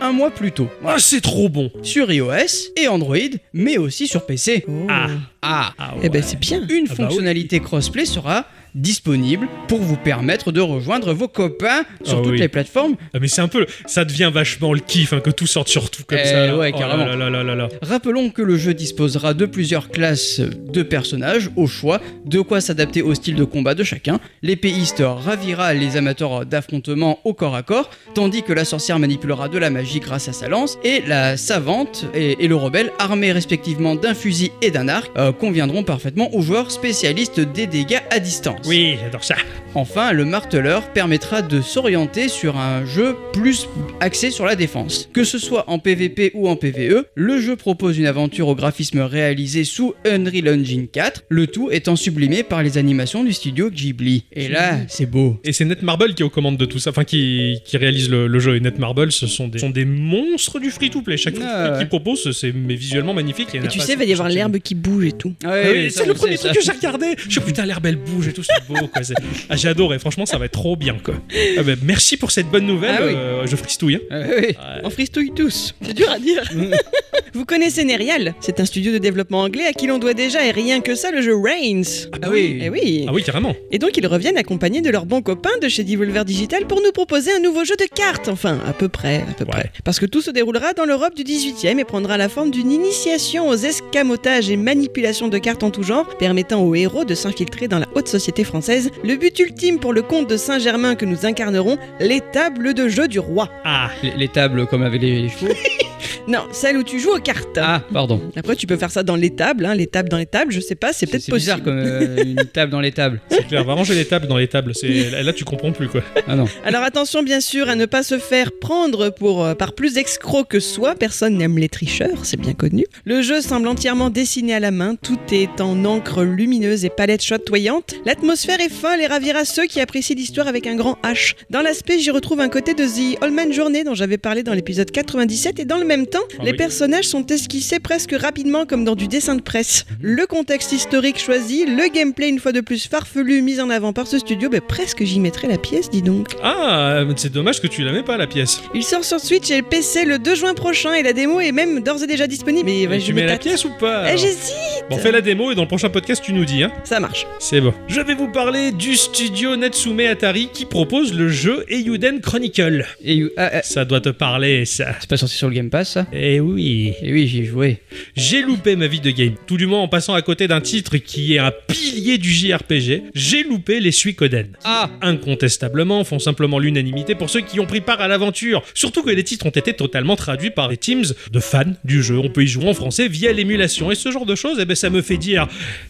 Un 0.00 0.12
mois 0.12 0.30
plus 0.30 0.52
tôt. 0.52 0.68
Ah, 0.84 0.96
c'est 0.98 1.20
trop 1.20 1.48
bon. 1.48 1.70
Sur 1.82 2.10
iOS 2.12 2.72
et 2.76 2.88
Android, 2.88 3.16
mais 3.52 3.78
aussi 3.78 4.06
sur 4.06 4.26
PC. 4.26 4.64
Oh. 4.68 4.86
Ah. 4.88 5.06
Ah 5.42 5.72
Ah 5.78 5.94
Eh 6.02 6.08
ben, 6.08 6.22
c'est 6.22 6.38
bien. 6.38 6.60
Une 6.68 6.86
Ah 6.88 6.88
bah 6.90 6.94
fonctionnalité 6.96 7.60
crossplay 7.60 8.04
sera 8.04 8.46
disponible 8.74 9.48
pour 9.68 9.78
vous 9.80 9.96
permettre 9.96 10.52
de 10.52 10.60
rejoindre 10.60 11.12
vos 11.14 11.28
copains 11.28 11.84
sur 12.02 12.18
Ah 12.18 12.22
toutes 12.22 12.32
oui. 12.32 12.38
les 12.38 12.48
plateformes. 12.48 12.96
Ah, 13.12 13.18
mais 13.20 13.28
c'est 13.28 13.40
un 13.40 13.48
peu, 13.48 13.66
ça 13.86 14.04
devient 14.04 14.30
vachement 14.32 14.72
le 14.72 14.80
kiff 14.80 15.12
hein, 15.12 15.20
que 15.20 15.30
tout 15.30 15.46
sorte 15.46 15.68
sur 15.68 15.90
tout 15.90 16.02
comme 16.06 16.18
Eh 16.20 16.26
ça. 16.26 16.56
ouais, 16.56 16.72
Oh 16.74 16.78
carrément. 16.78 17.04
là 17.04 17.16
là 17.16 17.30
là 17.30 17.42
là 17.44 17.54
là. 17.54 17.68
Rappelons 17.82 18.30
que 18.30 18.42
le 18.42 18.56
jeu 18.56 18.74
disposera 18.74 19.34
de 19.34 19.46
plusieurs 19.46 19.90
classes 19.90 20.40
de 20.40 20.82
personnages 20.82 21.50
au 21.56 21.66
choix, 21.66 22.00
de 22.24 22.40
quoi 22.40 22.60
s'adapter 22.60 23.02
au 23.02 23.14
style 23.14 23.36
de 23.36 23.44
combat 23.44 23.74
de 23.74 23.84
chacun. 23.84 24.18
L'épéiste 24.42 25.02
ravira 25.04 25.72
les 25.74 25.96
amateurs 25.96 26.44
d'affrontement 26.46 27.18
au 27.24 27.32
corps 27.34 27.54
à 27.54 27.62
corps, 27.62 27.90
tandis 28.14 28.42
que 28.42 28.52
la 28.52 28.64
sorcière 28.64 28.98
manipulera 28.98 29.48
de 29.48 29.58
la 29.58 29.70
magie 29.70 30.00
grâce 30.00 30.28
à 30.28 30.32
sa 30.32 30.48
lance, 30.48 30.78
et 30.84 31.02
la 31.06 31.36
savante 31.36 32.06
et, 32.14 32.44
et 32.44 32.48
le 32.48 32.56
rebelle, 32.56 32.90
armés 32.98 33.32
respectivement 33.32 33.94
d'un 33.94 34.14
fusil 34.14 34.50
et 34.62 34.70
d'un 34.70 34.88
arc, 34.88 35.10
euh, 35.16 35.32
conviendront 35.32 35.82
parfaitement 35.84 36.34
aux 36.34 36.42
joueurs 36.42 36.70
spécialistes 36.70 37.40
des 37.40 37.66
dégâts 37.66 38.00
à 38.10 38.18
distance. 38.18 38.63
Oui, 38.64 38.98
j'adore 39.00 39.24
ça. 39.24 39.36
Enfin, 39.76 40.12
le 40.12 40.24
marteleur 40.24 40.92
permettra 40.92 41.42
de 41.42 41.60
s'orienter 41.60 42.28
sur 42.28 42.56
un 42.56 42.86
jeu 42.86 43.16
plus 43.32 43.66
axé 43.98 44.30
sur 44.30 44.44
la 44.44 44.54
défense. 44.54 45.08
Que 45.12 45.24
ce 45.24 45.36
soit 45.38 45.68
en 45.68 45.80
PvP 45.80 46.30
ou 46.34 46.48
en 46.48 46.54
PvE, 46.54 47.06
le 47.16 47.40
jeu 47.40 47.56
propose 47.56 47.98
une 47.98 48.06
aventure 48.06 48.46
au 48.46 48.54
graphisme 48.54 49.00
réalisé 49.00 49.64
sous 49.64 49.94
Unreal 50.06 50.48
Engine 50.60 50.86
4, 50.86 51.24
le 51.28 51.48
tout 51.48 51.70
étant 51.72 51.96
sublimé 51.96 52.44
par 52.44 52.62
les 52.62 52.78
animations 52.78 53.24
du 53.24 53.32
studio 53.32 53.68
Ghibli. 53.68 54.26
Et 54.32 54.46
là, 54.48 54.78
c'est 54.86 55.06
beau. 55.06 55.40
Et 55.42 55.52
c'est 55.52 55.64
Netmarble 55.64 56.14
qui 56.14 56.22
est 56.22 56.26
aux 56.26 56.30
commandes 56.30 56.56
de 56.56 56.66
tout 56.66 56.78
ça, 56.78 56.90
enfin 56.90 57.02
qui, 57.04 57.58
qui 57.64 57.76
réalise 57.76 58.08
le, 58.08 58.28
le 58.28 58.38
jeu. 58.38 58.54
Et 58.54 58.60
Netmarble, 58.60 59.10
ce 59.10 59.26
sont 59.26 59.48
des, 59.48 59.58
sont 59.58 59.70
des 59.70 59.84
monstres 59.84 60.60
du 60.60 60.70
free-to-play. 60.70 61.16
Chaque 61.16 61.34
Ah, 61.34 61.38
free-to-play 61.40 61.70
ouais. 61.72 61.78
qu'ils 61.78 61.88
proposent, 61.88 62.30
c'est 62.30 62.52
mais 62.52 62.76
visuellement 62.76 63.14
magnifique. 63.14 63.48
Et 63.54 63.60
tu 63.68 63.80
sais, 63.80 63.94
il 63.94 63.98
va 63.98 64.04
y 64.04 64.12
avoir 64.12 64.28
l'herbe 64.28 64.58
qui 64.58 64.76
bouge 64.76 65.06
et 65.06 65.12
tout. 65.12 65.34
Ah 65.44 65.50
Ah 65.52 65.68
oui, 65.72 65.90
c'est 65.90 66.06
le 66.06 66.14
premier 66.14 66.38
truc 66.38 66.52
que 66.52 66.60
j'ai 66.62 66.70
regardé. 66.72 67.06
Je 67.26 67.30
suis 67.32 67.40
putain, 67.40 67.66
l'herbe 67.66 67.86
elle 67.86 67.96
bouge 67.96 68.28
et 68.28 68.32
tout, 68.32 68.44
c'est 68.44 68.66
beau 68.68 68.86
quoi. 68.86 69.02
Ah, 69.64 69.68
j'ai 69.68 69.70
adoré, 69.70 69.98
franchement, 69.98 70.26
ça 70.26 70.36
va 70.38 70.44
être 70.46 70.52
trop 70.52 70.76
bien 70.76 70.96
quoi. 71.02 71.14
Ah, 71.58 71.62
bah, 71.62 71.72
merci 71.82 72.16
pour 72.16 72.30
cette 72.30 72.48
bonne 72.48 72.66
nouvelle. 72.66 72.96
Ah 72.98 73.06
oui. 73.06 73.12
euh, 73.14 73.46
je 73.46 73.56
fristouille. 73.56 74.00
hein. 74.10 74.20
Ouais. 74.28 74.56
On 74.82 74.90
fristouille 74.90 75.32
tous. 75.34 75.74
C'est 75.82 75.94
dur 75.94 76.10
à 76.10 76.18
dire. 76.18 76.42
Vous 77.34 77.44
connaissez 77.44 77.84
Nerial? 77.84 78.34
C'est 78.40 78.60
un 78.60 78.64
studio 78.64 78.92
de 78.92 78.98
développement 78.98 79.40
anglais 79.40 79.64
à 79.66 79.72
qui 79.72 79.86
l'on 79.88 79.98
doit 79.98 80.14
déjà, 80.14 80.46
et 80.46 80.50
rien 80.52 80.80
que 80.80 80.94
ça, 80.94 81.10
le 81.10 81.20
jeu 81.20 81.34
Reigns. 81.36 82.08
Ah 82.22 82.28
oui. 82.30 82.60
Eh 82.62 82.68
oui. 82.70 83.06
Ah 83.08 83.12
oui, 83.12 83.22
carrément. 83.24 83.54
Et 83.72 83.78
donc 83.78 83.96
ils 83.96 84.06
reviennent 84.06 84.36
accompagnés 84.36 84.82
de 84.82 84.90
leurs 84.90 85.06
bons 85.06 85.22
copains 85.22 85.56
de 85.60 85.68
chez 85.68 85.82
Devolver 85.82 86.24
Digital 86.24 86.66
pour 86.66 86.80
nous 86.82 86.92
proposer 86.92 87.32
un 87.32 87.40
nouveau 87.40 87.64
jeu 87.64 87.74
de 87.78 87.86
cartes, 87.92 88.28
enfin 88.28 88.58
à 88.66 88.72
peu 88.72 88.88
près, 88.88 89.16
à 89.28 89.32
peu 89.36 89.44
Ouais. 89.44 89.50
près. 89.50 89.70
Parce 89.84 89.98
que 89.98 90.06
tout 90.06 90.20
se 90.22 90.30
déroulera 90.30 90.72
dans 90.74 90.84
l'Europe 90.84 91.14
du 91.16 91.22
18e 91.24 91.78
et 91.78 91.84
prendra 91.84 92.16
la 92.16 92.28
forme 92.28 92.50
d'une 92.50 92.70
initiation 92.70 93.48
aux 93.48 93.56
escamotages 93.56 94.48
et 94.50 94.56
manipulations 94.56 95.28
de 95.28 95.38
cartes 95.38 95.62
en 95.64 95.70
tout 95.70 95.82
genre, 95.82 96.08
permettant 96.18 96.62
aux 96.62 96.74
héros 96.74 97.04
de 97.04 97.14
s'infiltrer 97.14 97.66
dans 97.68 97.78
la 97.80 97.86
haute 97.94 98.08
société 98.08 98.44
française. 98.44 98.90
Le 99.02 99.16
but 99.16 99.36
ultime 99.40 99.53
pour 99.80 99.92
le 99.92 100.02
comte 100.02 100.28
de 100.28 100.36
Saint-Germain 100.36 100.94
que 100.94 101.04
nous 101.04 101.24
incarnerons, 101.26 101.78
les 102.00 102.20
tables 102.20 102.74
de 102.74 102.88
jeu 102.88 103.08
du 103.08 103.18
roi. 103.18 103.48
Ah, 103.64 103.88
Les, 104.02 104.12
les 104.16 104.28
tables 104.28 104.66
comme 104.66 104.82
avec 104.82 105.00
les, 105.00 105.22
les 105.22 105.28
chevaux. 105.28 105.48
Non, 106.26 106.40
celle 106.52 106.78
où 106.78 106.82
tu 106.82 106.98
joues 106.98 107.14
aux 107.14 107.20
cartes. 107.20 107.58
Ah, 107.60 107.82
pardon. 107.92 108.20
Après 108.36 108.56
tu 108.56 108.66
peux 108.66 108.76
faire 108.76 108.90
ça 108.90 109.02
dans 109.02 109.16
les 109.16 109.30
tables, 109.30 109.66
hein, 109.66 109.74
les 109.74 109.86
tables 109.86 110.08
dans 110.08 110.16
les 110.16 110.26
tables, 110.26 110.52
je 110.52 110.60
sais 110.60 110.74
pas, 110.74 110.92
c'est 110.92 111.06
peut-être 111.06 111.22
c'est 111.22 111.30
possible. 111.30 111.56
bizarre 111.56 111.62
comme 111.62 111.78
euh, 111.78 112.24
une 112.24 112.44
table 112.46 112.72
dans 112.72 112.80
les 112.80 112.92
tables. 112.92 113.20
c'est 113.28 113.46
clair, 113.46 113.64
va 113.64 113.74
ranger 113.74 113.94
les 113.94 114.06
tables 114.06 114.26
dans 114.26 114.38
les 114.38 114.48
tables. 114.48 114.74
C'est... 114.74 115.10
Là, 115.10 115.22
là, 115.22 115.32
tu 115.32 115.44
comprends 115.44 115.72
plus 115.72 115.88
quoi. 115.88 116.02
Ah 116.26 116.36
non. 116.36 116.46
Alors 116.64 116.82
attention 116.82 117.22
bien 117.22 117.40
sûr 117.40 117.68
à 117.68 117.74
ne 117.74 117.86
pas 117.86 118.02
se 118.02 118.18
faire 118.18 118.50
prendre 118.58 119.10
pour, 119.10 119.44
euh, 119.44 119.54
par 119.54 119.74
plus 119.74 119.98
escroc 119.98 120.44
que 120.44 120.60
soi, 120.60 120.94
personne 120.94 121.36
n'aime 121.36 121.58
les 121.58 121.68
tricheurs, 121.68 122.24
c'est 122.24 122.40
bien 122.40 122.54
connu. 122.54 122.86
Le 123.04 123.20
jeu 123.20 123.40
semble 123.40 123.68
entièrement 123.68 124.08
dessiné 124.10 124.54
à 124.54 124.60
la 124.60 124.70
main, 124.70 124.94
tout 124.96 125.18
est 125.30 125.60
en 125.60 125.84
encre 125.84 126.22
lumineuse 126.22 126.84
et 126.84 126.90
palette 126.90 127.22
chatoyante. 127.22 127.94
L'atmosphère 128.06 128.60
est 128.60 128.72
folle 128.72 129.00
et 129.00 129.06
ravira 129.06 129.44
ceux 129.44 129.66
qui 129.66 129.80
apprécient 129.80 130.16
l'histoire 130.16 130.48
avec 130.48 130.66
un 130.66 130.76
grand 130.76 130.96
H. 131.02 131.34
Dans 131.50 131.60
l'aspect, 131.60 131.98
j'y 131.98 132.10
retrouve 132.10 132.40
un 132.40 132.48
côté 132.48 132.74
de 132.74 132.84
The 132.84 133.22
Allman 133.22 133.52
Journey 133.52 133.84
dont 133.84 133.94
j'avais 133.94 134.18
parlé 134.18 134.42
dans 134.42 134.54
l'épisode 134.54 134.90
97 134.90 135.60
et 135.60 135.64
dans 135.64 135.78
le 135.78 135.84
même 135.84 136.06
temps, 136.06 136.13
Ah 136.38 136.44
les 136.44 136.50
oui. 136.52 136.56
personnages 136.56 137.04
sont 137.06 137.26
esquissés 137.26 137.80
presque 137.80 138.14
rapidement 138.18 138.66
comme 138.66 138.84
dans 138.84 138.94
du 138.94 139.08
dessin 139.08 139.34
de 139.36 139.42
presse. 139.42 139.84
Le 140.00 140.26
contexte 140.26 140.72
historique 140.72 141.18
choisi, 141.18 141.64
le 141.66 141.92
gameplay 141.92 142.28
une 142.28 142.38
fois 142.38 142.52
de 142.52 142.60
plus 142.60 142.86
farfelu 142.88 143.42
mis 143.42 143.60
en 143.60 143.70
avant 143.70 143.92
par 143.92 144.06
ce 144.06 144.18
studio, 144.18 144.48
ben 144.48 144.60
presque 144.60 145.02
j'y 145.04 145.20
mettrais 145.20 145.48
la 145.48 145.58
pièce, 145.58 145.90
dis 145.90 146.02
donc. 146.02 146.28
Ah, 146.42 147.02
c'est 147.16 147.32
dommage 147.32 147.60
que 147.60 147.66
tu 147.66 147.82
la 147.82 147.92
mets 147.92 148.02
pas 148.02 148.16
la 148.16 148.26
pièce. 148.26 148.60
Il 148.74 148.82
sort 148.82 149.04
sur 149.04 149.20
Switch 149.20 149.50
et 149.50 149.58
le 149.58 149.62
PC 149.62 150.04
le 150.04 150.18
2 150.18 150.34
juin 150.34 150.54
prochain 150.54 150.92
et 150.94 151.02
la 151.02 151.12
démo 151.12 151.40
est 151.40 151.52
même 151.52 151.82
d'ores 151.82 152.02
et 152.02 152.06
déjà 152.06 152.26
disponible. 152.26 152.64
Mais 152.88 153.00
je 153.00 153.06
tu 153.06 153.12
me 153.12 153.20
mets 153.20 153.26
la 153.26 153.38
pièce 153.38 153.64
ou 153.64 153.70
pas 153.78 154.12
Eh, 154.12 154.16
J'hésite 154.18 154.54
Bon, 154.90 154.98
fais 154.98 155.12
la 155.12 155.20
démo 155.20 155.50
et 155.50 155.54
dans 155.54 155.62
le 155.62 155.68
prochain 155.68 155.88
podcast, 155.88 156.22
tu 156.24 156.32
nous 156.32 156.44
dis, 156.44 156.62
hein. 156.62 156.70
Ça 156.84 157.00
marche. 157.00 157.26
C'est 157.38 157.60
bon. 157.60 157.72
Je 157.88 158.00
vais 158.00 158.14
vous 158.14 158.28
parler 158.30 158.70
du 158.72 158.94
studio 158.96 159.56
Natsume 159.56 160.00
Atari 160.00 160.48
qui 160.52 160.64
propose 160.66 161.14
le 161.14 161.28
jeu 161.28 161.64
Eiyuden 161.68 162.20
Chronicle. 162.20 162.86
Et 163.04 163.22
ah, 163.36 163.50
ah, 163.54 163.62
Ça 163.62 163.84
doit 163.84 164.00
te 164.00 164.10
parler, 164.10 164.64
ça. 164.64 164.94
c'est 165.00 165.08
pas 165.08 165.16
sorti 165.16 165.34
sur 165.36 165.48
le 165.48 165.54
Game 165.54 165.70
Pass, 165.70 165.92
ça? 165.92 166.03
Eh 166.12 166.40
oui. 166.40 166.94
Et 167.02 167.12
oui, 167.12 167.26
j'y 167.26 167.40
ai 167.40 167.44
joué. 167.44 167.78
J'ai 168.16 168.42
loupé 168.42 168.76
ma 168.76 168.86
vie 168.86 169.00
de 169.00 169.10
game. 169.10 169.34
Tout 169.46 169.56
du 169.56 169.66
moins 169.66 169.80
en 169.80 169.88
passant 169.88 170.14
à 170.14 170.22
côté 170.22 170.48
d'un 170.48 170.60
titre 170.60 170.96
qui 170.96 171.34
est 171.34 171.38
un 171.38 171.52
pilier 171.68 172.18
du 172.18 172.30
JRPG, 172.30 173.02
j'ai 173.14 173.42
loupé 173.42 173.80
les 173.80 173.92
Suikoden. 173.92 174.48
Ah 174.64 174.90
Incontestablement, 175.02 176.04
font 176.04 176.18
simplement 176.18 176.58
l'unanimité 176.58 177.14
pour 177.14 177.30
ceux 177.30 177.40
qui 177.40 177.60
ont 177.60 177.66
pris 177.66 177.80
part 177.80 178.00
à 178.00 178.08
l'aventure. 178.08 178.62
Surtout 178.74 179.02
que 179.02 179.10
les 179.10 179.24
titres 179.24 179.46
ont 179.46 179.50
été 179.50 179.72
totalement 179.72 180.16
traduits 180.16 180.50
par 180.50 180.68
des 180.68 180.76
teams 180.76 181.04
de 181.30 181.40
fans 181.40 181.72
du 181.84 182.02
jeu. 182.02 182.18
On 182.18 182.28
peut 182.28 182.44
y 182.44 182.48
jouer 182.48 182.68
en 182.68 182.74
français 182.74 183.08
via 183.08 183.32
l'émulation. 183.32 183.90
Et 183.90 183.94
ce 183.94 184.10
genre 184.10 184.26
de 184.26 184.34
choses, 184.34 184.58
eh 184.60 184.64
ben, 184.64 184.74
ça 184.74 184.90
me 184.90 185.02
fait 185.02 185.16
dire 185.16 185.48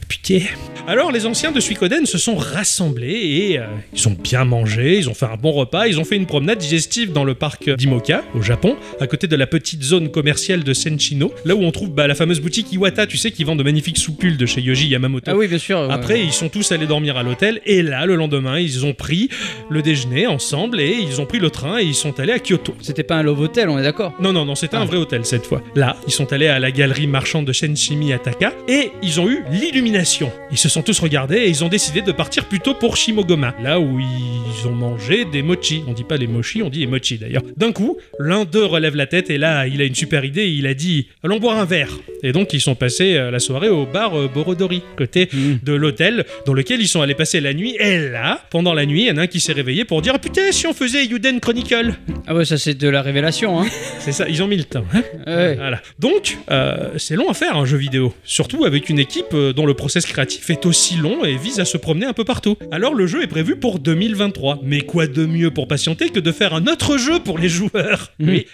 putain. 0.09 0.41
Alors 0.87 1.13
les 1.13 1.27
anciens 1.27 1.53
de 1.53 1.61
Suikoden 1.61 2.07
se 2.07 2.19
sont 2.19 2.37
rassemblés 2.37 3.13
et 3.13 3.59
euh, 3.59 3.65
ils 3.95 4.07
ont 4.09 4.17
bien 4.21 4.45
mangé, 4.45 4.99
ils 4.99 5.09
ont 5.09 5.15
fait 5.15 5.27
un 5.27 5.37
bon 5.37 5.53
repas, 5.53 5.87
ils 5.87 5.99
ont 5.99 6.05
fait 6.05 6.17
une 6.17 6.27
promenade 6.27 6.59
digestive 6.59 7.13
dans 7.13 7.25
le 7.25 7.35
parc 7.35 7.71
d'Imoka, 7.71 8.23
au 8.35 8.43
Japon, 8.43 8.77
à 9.01 9.07
côté 9.07 9.27
de 9.27 9.37
la 9.37 9.47
petite 9.47 9.83
zone 9.83 10.04
commerciale 10.11 10.65
de 10.65 10.73
Senchino, 10.75 11.33
là 11.45 11.55
où 11.55 11.63
on 11.63 11.71
trouve 11.71 11.91
bah, 11.91 12.07
la 12.07 12.15
fameuse 12.15 12.41
boutique 12.41 12.73
Iwata, 12.73 13.07
tu 13.07 13.17
sais, 13.17 13.31
qui 13.31 13.45
vend 13.45 13.57
de 13.57 13.63
magnifiques 13.63 13.99
soupules 13.99 14.37
de 14.37 14.47
chez 14.47 14.61
Yoji 14.61 14.89
Yamamoto. 14.89 15.31
Ah 15.31 15.37
oui, 15.37 15.49
bien 15.49 15.59
sûr. 15.59 15.81
ouais. 15.81 15.89
Après, 15.93 16.21
ils 16.23 16.33
sont 16.33 16.49
tous 16.49 16.73
allés 16.73 16.87
dormir 16.87 17.17
à 17.17 17.23
l'hôtel 17.23 17.61
et 17.67 17.83
là, 17.83 18.07
le 18.07 18.15
lendemain, 18.17 18.59
ils 18.59 18.85
ont 18.85 18.93
pris 18.95 19.29
le 19.71 19.83
déjeuner 19.83 20.27
ensemble 20.27 20.81
et 20.81 20.95
ils 21.01 21.21
ont 21.21 21.27
pris 21.27 21.39
le 21.39 21.51
train 21.51 21.79
et 21.79 21.85
ils 21.85 21.95
sont 21.95 22.19
allés 22.21 22.33
à 22.33 22.39
Kyoto. 22.39 22.75
C'était 22.81 23.03
pas 23.03 23.17
un 23.17 23.23
Love 23.23 23.41
Hotel, 23.41 23.69
on 23.69 23.79
est 23.79 23.83
d'accord? 23.83 24.15
Non, 24.21 24.33
non, 24.33 24.45
non, 24.45 24.55
c'était 24.55 24.77
un 24.77 24.83
Ah. 24.83 24.87
vrai 24.87 24.97
hôtel 24.97 25.25
cette 25.25 25.47
fois. 25.47 25.63
Là, 25.75 25.97
ils 26.07 26.13
sont 26.13 26.33
allés 26.33 26.47
à 26.49 26.59
la 26.59 26.71
galerie 26.71 27.07
marchande 27.07 27.47
de 27.47 27.53
Shenshimi 27.53 28.13
Ataka 28.13 28.53
et 28.69 28.91
ils 29.03 29.21
ont 29.21 29.29
eu 29.29 29.43
l'illumination. 29.51 30.31
Ils 30.53 30.59
se 30.59 30.69
sont 30.69 30.83
tous 30.83 30.99
regardés 31.01 31.37
et 31.39 31.49
ils 31.49 31.65
ont 31.65 31.69
décidé 31.69 32.03
de 32.03 32.13
partir 32.13 32.45
plutôt 32.47 32.75
pour 32.75 32.97
Shimogoma, 32.97 33.55
là 33.63 33.81
où 33.81 33.99
ils 34.01 34.67
ont 34.69 34.73
mangé 34.73 35.25
des 35.25 35.43
mochi. 35.43 35.83
On 35.89 35.93
dit 35.93 36.05
pas 36.05 36.17
les 36.17 36.27
mochi, 36.27 36.63
on 36.63 36.69
dit 36.71 36.81
les 36.81 36.87
mochi 36.87 37.19
d'ailleurs. 37.19 37.43
D'un 37.57 37.73
coup, 37.73 37.97
l'un 38.19 38.45
d'eux 38.45 38.65
relève 38.65 38.95
la 38.97 39.07
tête 39.07 39.31
et 39.31 39.39
là, 39.39 39.67
il 39.67 39.81
a 39.81 39.85
une 39.85 39.94
super 39.95 40.25
idée. 40.25 40.49
Il 40.49 40.67
a 40.67 40.75
dit 40.75 41.09
Allons 41.23 41.39
boire 41.39 41.59
un 41.59 41.65
verre. 41.65 41.91
Et 42.23 42.33
donc, 42.33 42.53
ils 42.55 42.61
sont 42.61 42.75
passés 42.75 43.17
euh, 43.17 43.31
la 43.31 43.39
soirée 43.39 43.69
au 43.69 43.85
bar 43.87 44.19
euh, 44.19 44.29
Borodori, 44.33 44.83
côté 44.97 45.29
Mhm. 45.33 45.59
de 45.63 45.73
l'hôtel 45.75 46.25
dans 46.47 46.55
lequel 46.55 46.81
ils 46.81 46.89
sont 46.89 47.03
allés 47.03 47.15
passer 47.15 47.41
la 47.41 47.53
nuit. 47.55 47.77
Et 47.79 48.09
là, 48.11 48.43
pendant 48.51 48.73
la 48.75 48.87
nuit, 48.87 49.03
il 49.03 49.09
y 49.09 49.11
en 49.11 49.17
a 49.19 49.23
un 49.23 49.27
qui 49.27 49.41
s'est 49.41 49.53
réveillé 49.53 49.85
pour 49.85 50.01
dire 50.03 50.13
Ah, 50.15 50.19
Putain, 50.19 50.53
si 50.53 50.67
on 50.67 50.73
faisait 50.73 51.05
Yuden 51.05 51.41
Chronicle 51.41 51.95
Ah 52.27 52.35
ouais, 52.35 52.45
ça 52.45 52.57
c'est 52.59 52.75
de 52.75 52.89
la 52.89 53.03
révélation, 53.03 53.61
hein. 53.61 53.67
C'est 54.01 54.13
ça, 54.13 54.27
ils 54.29 54.43
ont 54.43 54.47
mis 54.47 54.57
le 54.57 54.65
temps. 54.65 54.85
hein. 54.95 55.03
Ouais. 55.27 55.55
Voilà. 55.57 55.81
Donc, 55.99 56.39
euh, 56.51 56.91
c'est 56.99 57.17
long 57.17 57.29
à 57.31 57.35
faire 57.35 57.57
un 57.57 57.65
jeu 57.65 57.77
vidéo. 57.77 58.15
Surtout 58.25 58.65
avec 58.65 58.89
une 58.89 58.99
équipe 58.99 59.35
dont 59.57 59.67
le 59.67 59.75
process 59.75 60.05
créatif 60.07 60.51
est 60.51 60.67
aussi 60.67 60.97
long 60.97 61.25
et 61.25 61.37
vise 61.37 61.61
à 61.61 61.65
se 61.65 61.77
promener 61.77 62.07
un 62.07 62.13
peu 62.13 62.25
partout. 62.25 62.57
Alors, 62.71 62.95
le 62.95 63.07
jeu 63.07 63.23
est 63.23 63.27
prévu 63.27 63.57
pour 63.57 63.79
2023. 63.79 64.61
Mais 64.63 64.81
quoi 64.83 65.07
de 65.07 65.25
mieux 65.27 65.51
pour 65.51 65.69
patienter 65.69 66.09
que 66.11 66.21
de 66.21 66.33
faire 66.33 66.55
un 66.55 66.67
autre 66.67 66.97
jeu 66.99 67.19
pour 67.21 67.39
les 67.39 67.49
joueurs? 67.49 68.13
Mhm. 68.19 68.29
Oui. 68.31 68.47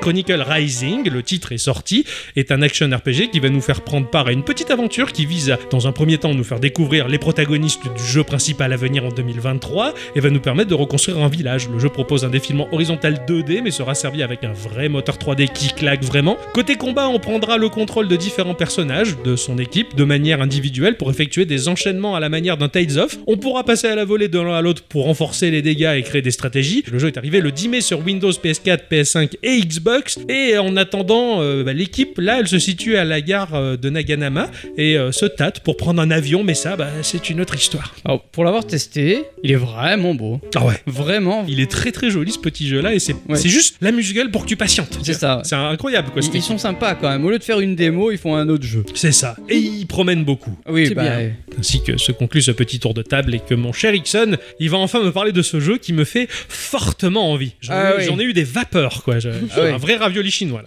Chronicle 0.00 0.40
Rising, 0.46 0.87
le 0.88 1.22
titre 1.22 1.52
est 1.52 1.58
sorti, 1.58 2.04
est 2.36 2.50
un 2.50 2.62
action 2.62 2.88
RPG 2.88 3.30
qui 3.30 3.40
va 3.40 3.48
nous 3.48 3.60
faire 3.60 3.82
prendre 3.82 4.08
part 4.08 4.28
à 4.28 4.32
une 4.32 4.42
petite 4.42 4.70
aventure 4.70 5.12
qui 5.12 5.26
vise 5.26 5.50
à, 5.50 5.58
dans 5.70 5.86
un 5.86 5.92
premier 5.92 6.18
temps, 6.18 6.34
nous 6.34 6.44
faire 6.44 6.60
découvrir 6.60 7.08
les 7.08 7.18
protagonistes 7.18 7.82
du 7.96 8.02
jeu 8.02 8.24
principal 8.24 8.72
à 8.72 8.76
venir 8.76 9.04
en 9.04 9.10
2023 9.10 9.94
et 10.16 10.20
va 10.20 10.30
nous 10.30 10.40
permettre 10.40 10.70
de 10.70 10.74
reconstruire 10.74 11.18
un 11.18 11.28
village. 11.28 11.68
Le 11.68 11.78
jeu 11.78 11.88
propose 11.88 12.24
un 12.24 12.30
défilement 12.30 12.68
horizontal 12.72 13.20
2D 13.28 13.62
mais 13.62 13.70
sera 13.70 13.94
servi 13.94 14.22
avec 14.22 14.44
un 14.44 14.52
vrai 14.52 14.88
moteur 14.88 15.16
3D 15.16 15.52
qui 15.52 15.68
claque 15.68 16.02
vraiment. 16.04 16.36
Côté 16.54 16.76
combat, 16.76 17.08
on 17.08 17.18
prendra 17.18 17.58
le 17.58 17.68
contrôle 17.68 18.08
de 18.08 18.16
différents 18.16 18.54
personnages 18.54 19.16
de 19.24 19.36
son 19.36 19.58
équipe 19.58 19.94
de 19.94 20.04
manière 20.04 20.40
individuelle 20.40 20.96
pour 20.96 21.10
effectuer 21.10 21.44
des 21.44 21.68
enchaînements 21.68 22.14
à 22.14 22.20
la 22.20 22.28
manière 22.28 22.56
d'un 22.56 22.68
Tales 22.68 22.98
of. 22.98 23.18
On 23.26 23.36
pourra 23.36 23.64
passer 23.64 23.88
à 23.88 23.94
la 23.94 24.04
volée 24.04 24.28
de 24.28 24.38
l'un 24.38 24.54
à 24.54 24.62
l'autre 24.62 24.82
pour 24.88 25.04
renforcer 25.04 25.50
les 25.50 25.62
dégâts 25.62 25.94
et 25.96 26.02
créer 26.02 26.22
des 26.22 26.30
stratégies. 26.30 26.84
Le 26.90 26.98
jeu 26.98 27.08
est 27.08 27.18
arrivé 27.18 27.40
le 27.40 27.52
10 27.52 27.68
mai 27.68 27.80
sur 27.80 28.04
Windows, 28.04 28.30
PS4, 28.30 28.80
PS5 28.90 29.34
et 29.42 29.60
Xbox. 29.60 30.18
Et 30.28 30.56
attendant, 30.76 31.40
euh, 31.42 31.64
bah, 31.64 31.72
l'équipe 31.72 32.18
là, 32.18 32.38
elle 32.40 32.48
se 32.48 32.58
situe 32.58 32.96
à 32.96 33.04
la 33.04 33.20
gare 33.20 33.54
euh, 33.54 33.76
de 33.76 33.90
Naganama 33.90 34.50
et 34.76 34.96
euh, 34.98 35.12
se 35.12 35.26
tâte 35.26 35.60
pour 35.60 35.76
prendre 35.76 36.00
un 36.02 36.10
avion. 36.10 36.44
Mais 36.44 36.54
ça, 36.54 36.76
bah, 36.76 36.88
c'est 37.02 37.30
une 37.30 37.40
autre 37.40 37.54
histoire. 37.54 37.94
Alors, 38.04 38.22
pour 38.24 38.44
l'avoir 38.44 38.66
testé, 38.66 39.24
il 39.42 39.52
est 39.52 39.56
vraiment 39.56 40.14
beau. 40.14 40.40
Ah 40.54 40.64
ouais. 40.66 40.74
Vraiment. 40.86 41.44
Il 41.48 41.60
est 41.60 41.70
très 41.70 41.92
très 41.92 42.10
joli 42.10 42.32
ce 42.32 42.38
petit 42.38 42.68
jeu 42.68 42.80
là 42.80 42.94
et 42.94 42.98
c'est 42.98 43.14
Ouais. 43.28 43.36
c'est 43.36 43.48
juste 43.48 43.76
la 43.80 43.90
musique 43.92 44.18
pour 44.32 44.42
que 44.44 44.48
tu 44.48 44.56
patientes. 44.56 44.98
C'est 45.02 45.12
ça. 45.14 45.40
C'est 45.44 45.54
incroyable 45.54 46.10
quoi. 46.10 46.20
Ils, 46.20 46.24
cette 46.24 46.34
ils 46.34 46.42
sont 46.42 46.58
sympas 46.58 46.94
quand 46.94 47.08
même. 47.08 47.24
Au 47.24 47.30
lieu 47.30 47.38
de 47.38 47.44
faire 47.44 47.60
une 47.60 47.74
démo, 47.76 48.10
ils 48.10 48.18
font 48.18 48.34
un 48.36 48.48
autre 48.48 48.64
jeu. 48.64 48.84
C'est 48.94 49.12
ça. 49.12 49.36
Et 49.48 49.56
ils 49.56 49.86
promènent 49.86 50.24
beaucoup. 50.24 50.56
Oui, 50.68 50.86
C'est 50.88 50.94
bah. 50.94 51.02
bien. 51.02 51.16
ouais. 51.16 51.34
Ainsi 51.58 51.82
que 51.82 51.96
se 51.98 52.12
conclut 52.12 52.42
ce 52.42 52.50
petit 52.52 52.78
tour 52.78 52.94
de 52.94 53.02
table 53.02 53.34
et 53.34 53.40
que 53.40 53.54
mon 53.54 53.72
cher 53.72 53.94
Ixon, 53.94 54.36
il 54.60 54.70
va 54.70 54.78
enfin 54.78 55.02
me 55.02 55.10
parler 55.12 55.32
de 55.32 55.42
ce 55.42 55.58
jeu 55.60 55.76
qui 55.78 55.92
me 55.92 56.04
fait 56.04 56.28
fortement 56.30 57.30
envie. 57.32 57.52
J'en 57.60 57.72
Ah 57.74 57.90
ai, 57.94 57.98
oui. 57.98 58.04
j'en 58.06 58.18
ai 58.18 58.24
eu 58.24 58.32
des 58.32 58.44
vapeurs, 58.44 59.02
quoi. 59.04 59.18
Je- 59.18 59.28
Ah 59.28 59.60
oui. 59.62 59.68
Un 59.70 59.76
vrai 59.76 59.96
ravioli 59.96 60.30
chinois, 60.30 60.57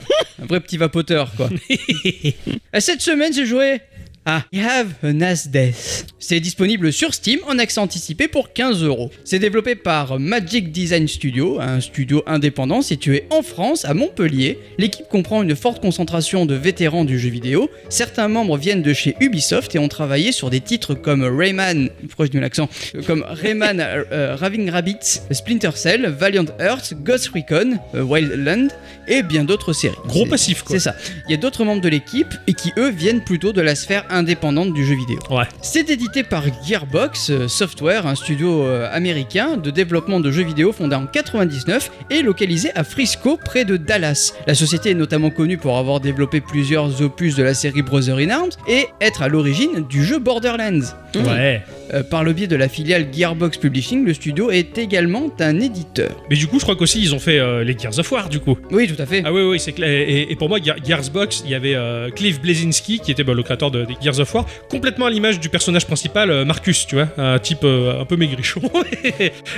Un 0.41 0.45
vrai 0.45 0.59
petit 0.59 0.77
vapoteur, 0.77 1.31
quoi. 1.35 1.49
Euh, 1.49 2.79
Cette 2.79 3.01
semaine, 3.01 3.33
j'ai 3.33 3.45
joué 3.45 3.81
à 4.25 4.43
I 4.51 4.61
Have 4.61 4.93
a 5.03 5.13
Nice 5.13 5.47
Death. 5.47 6.05
C'est 6.19 6.39
disponible 6.39 6.93
sur 6.93 7.13
Steam 7.13 7.39
en 7.47 7.57
accès 7.57 7.79
anticipé 7.79 8.27
pour 8.27 8.53
15 8.53 8.83
euros. 8.83 9.11
C'est 9.25 9.39
développé 9.39 9.75
par 9.75 10.19
Magic 10.19 10.71
Design 10.71 11.07
Studio, 11.07 11.59
un 11.59 11.81
studio 11.81 12.23
indépendant 12.27 12.81
situé 12.81 13.25
en 13.31 13.41
France, 13.41 13.85
à 13.85 13.93
Montpellier. 13.93 14.59
L'équipe 14.77 15.07
comprend 15.09 15.41
une 15.41 15.55
forte 15.55 15.81
concentration 15.81 16.45
de 16.45 16.53
vétérans 16.53 17.05
du 17.05 17.17
jeu 17.17 17.29
vidéo. 17.29 17.69
Certains 17.89 18.27
membres 18.27 18.57
viennent 18.57 18.83
de 18.83 18.93
chez 18.93 19.15
Ubisoft 19.19 19.73
et 19.75 19.79
ont 19.79 19.87
travaillé 19.87 20.31
sur 20.31 20.49
des 20.49 20.61
titres 20.61 20.93
comme 20.93 21.23
Rayman, 21.23 21.89
pourquoi 22.07 22.27
je 22.31 22.37
l'accent, 22.37 22.69
comme 23.07 23.25
Rayman 23.27 23.79
euh, 23.79 24.03
euh, 24.11 24.35
Raving 24.35 24.69
Rabbits, 24.69 25.21
Splinter 25.31 25.71
Cell, 25.75 26.05
Valiant 26.07 26.45
Earth, 26.59 26.93
Ghost 27.03 27.29
Recon, 27.29 27.77
euh, 27.95 28.03
Wildland 28.03 28.69
et 29.07 29.23
bien 29.23 29.43
d'autres 29.43 29.73
séries. 29.73 29.95
Gros 30.05 30.25
passif, 30.25 30.63
quoi. 30.63 30.75
C'est 30.75 30.83
ça. 30.83 30.95
Il 31.27 31.31
y 31.31 31.33
a 31.33 31.37
d'autres 31.37 31.65
membres 31.65 31.81
de 31.81 31.89
l'équipe 31.89 32.33
et 32.47 32.53
qui 32.53 32.71
eux 32.77 32.89
viennent 32.89 33.23
plutôt 33.23 33.53
de 33.53 33.61
la 33.61 33.75
sphère 33.75 34.05
indépendante 34.11 34.73
du 34.73 34.85
jeu 34.85 34.95
vidéo. 34.95 35.19
Ouais. 35.29 35.45
C'est 35.61 35.89
édité 35.89 36.23
par 36.23 36.43
Gearbox 36.65 37.29
euh, 37.29 37.47
Software, 37.47 38.07
un 38.07 38.15
studio 38.15 38.63
euh, 38.63 38.89
américain 38.91 39.57
de 39.57 39.71
développement 39.71 40.19
de 40.19 40.31
jeux 40.31 40.43
vidéo 40.43 40.71
fondé 40.71 40.95
en 40.95 41.05
99 41.05 41.91
et 42.09 42.21
localisé 42.21 42.71
à 42.75 42.83
Frisco 42.83 43.37
près 43.43 43.65
de 43.65 43.77
Dallas. 43.77 44.33
La 44.47 44.55
société 44.55 44.91
est 44.91 44.95
notamment 44.95 45.29
connue 45.29 45.57
pour 45.57 45.77
avoir 45.77 45.99
développé 45.99 46.41
plusieurs 46.41 47.01
opus 47.01 47.35
de 47.35 47.43
la 47.43 47.53
série 47.53 47.81
Brother 47.81 48.17
in 48.17 48.29
Arms 48.29 48.51
et 48.67 48.87
être 48.99 49.21
à 49.21 49.27
l'origine 49.27 49.85
du 49.89 50.03
jeu 50.03 50.19
Borderlands. 50.19 50.81
Ouais. 51.15 51.61
Euh, 51.93 52.03
par 52.03 52.23
le 52.23 52.31
biais 52.33 52.47
de 52.47 52.55
la 52.55 52.69
filiale 52.69 53.07
Gearbox 53.11 53.57
Publishing, 53.57 54.05
le 54.05 54.13
studio 54.13 54.49
est 54.49 54.77
également 54.77 55.29
un 55.39 55.59
éditeur. 55.59 56.11
Mais 56.29 56.35
du 56.37 56.47
coup, 56.47 56.57
je 56.59 56.63
crois 56.63 56.75
qu'aussi, 56.75 57.01
ils 57.01 57.13
ont 57.13 57.19
fait 57.19 57.39
euh, 57.39 57.63
les 57.63 57.77
Gears 57.77 57.99
of 57.99 58.09
War, 58.11 58.29
du 58.29 58.39
coup. 58.39 58.57
Oui, 58.71 58.87
tout 58.87 59.01
à 59.01 59.05
fait. 59.05 59.23
Ah 59.25 59.33
oui, 59.33 59.41
oui, 59.41 59.59
c'est 59.59 59.73
clair. 59.73 59.89
Et, 59.89 60.31
et 60.31 60.35
pour 60.35 60.47
moi, 60.47 60.59
Gear- 60.59 60.77
Gearsbox, 60.83 61.41
il 61.45 61.51
y 61.51 61.55
avait 61.55 61.75
euh, 61.75 62.09
Cliff 62.09 62.39
Blazinski, 62.41 62.99
qui 62.99 63.11
était 63.11 63.23
bah, 63.23 63.33
le 63.33 63.43
créateur 63.43 63.71
de, 63.71 63.83
des 63.85 63.95
Gears 64.01 64.19
of 64.19 64.33
War, 64.33 64.45
complètement 64.69 65.07
à 65.07 65.09
l'image 65.09 65.39
du 65.39 65.49
personnage 65.49 65.85
principal, 65.85 66.29
euh, 66.31 66.45
Marcus, 66.45 66.87
tu 66.87 66.95
vois. 66.95 67.09
Un 67.17 67.39
type 67.39 67.63
un 67.65 68.05
peu 68.05 68.15
maigrichon. 68.15 68.61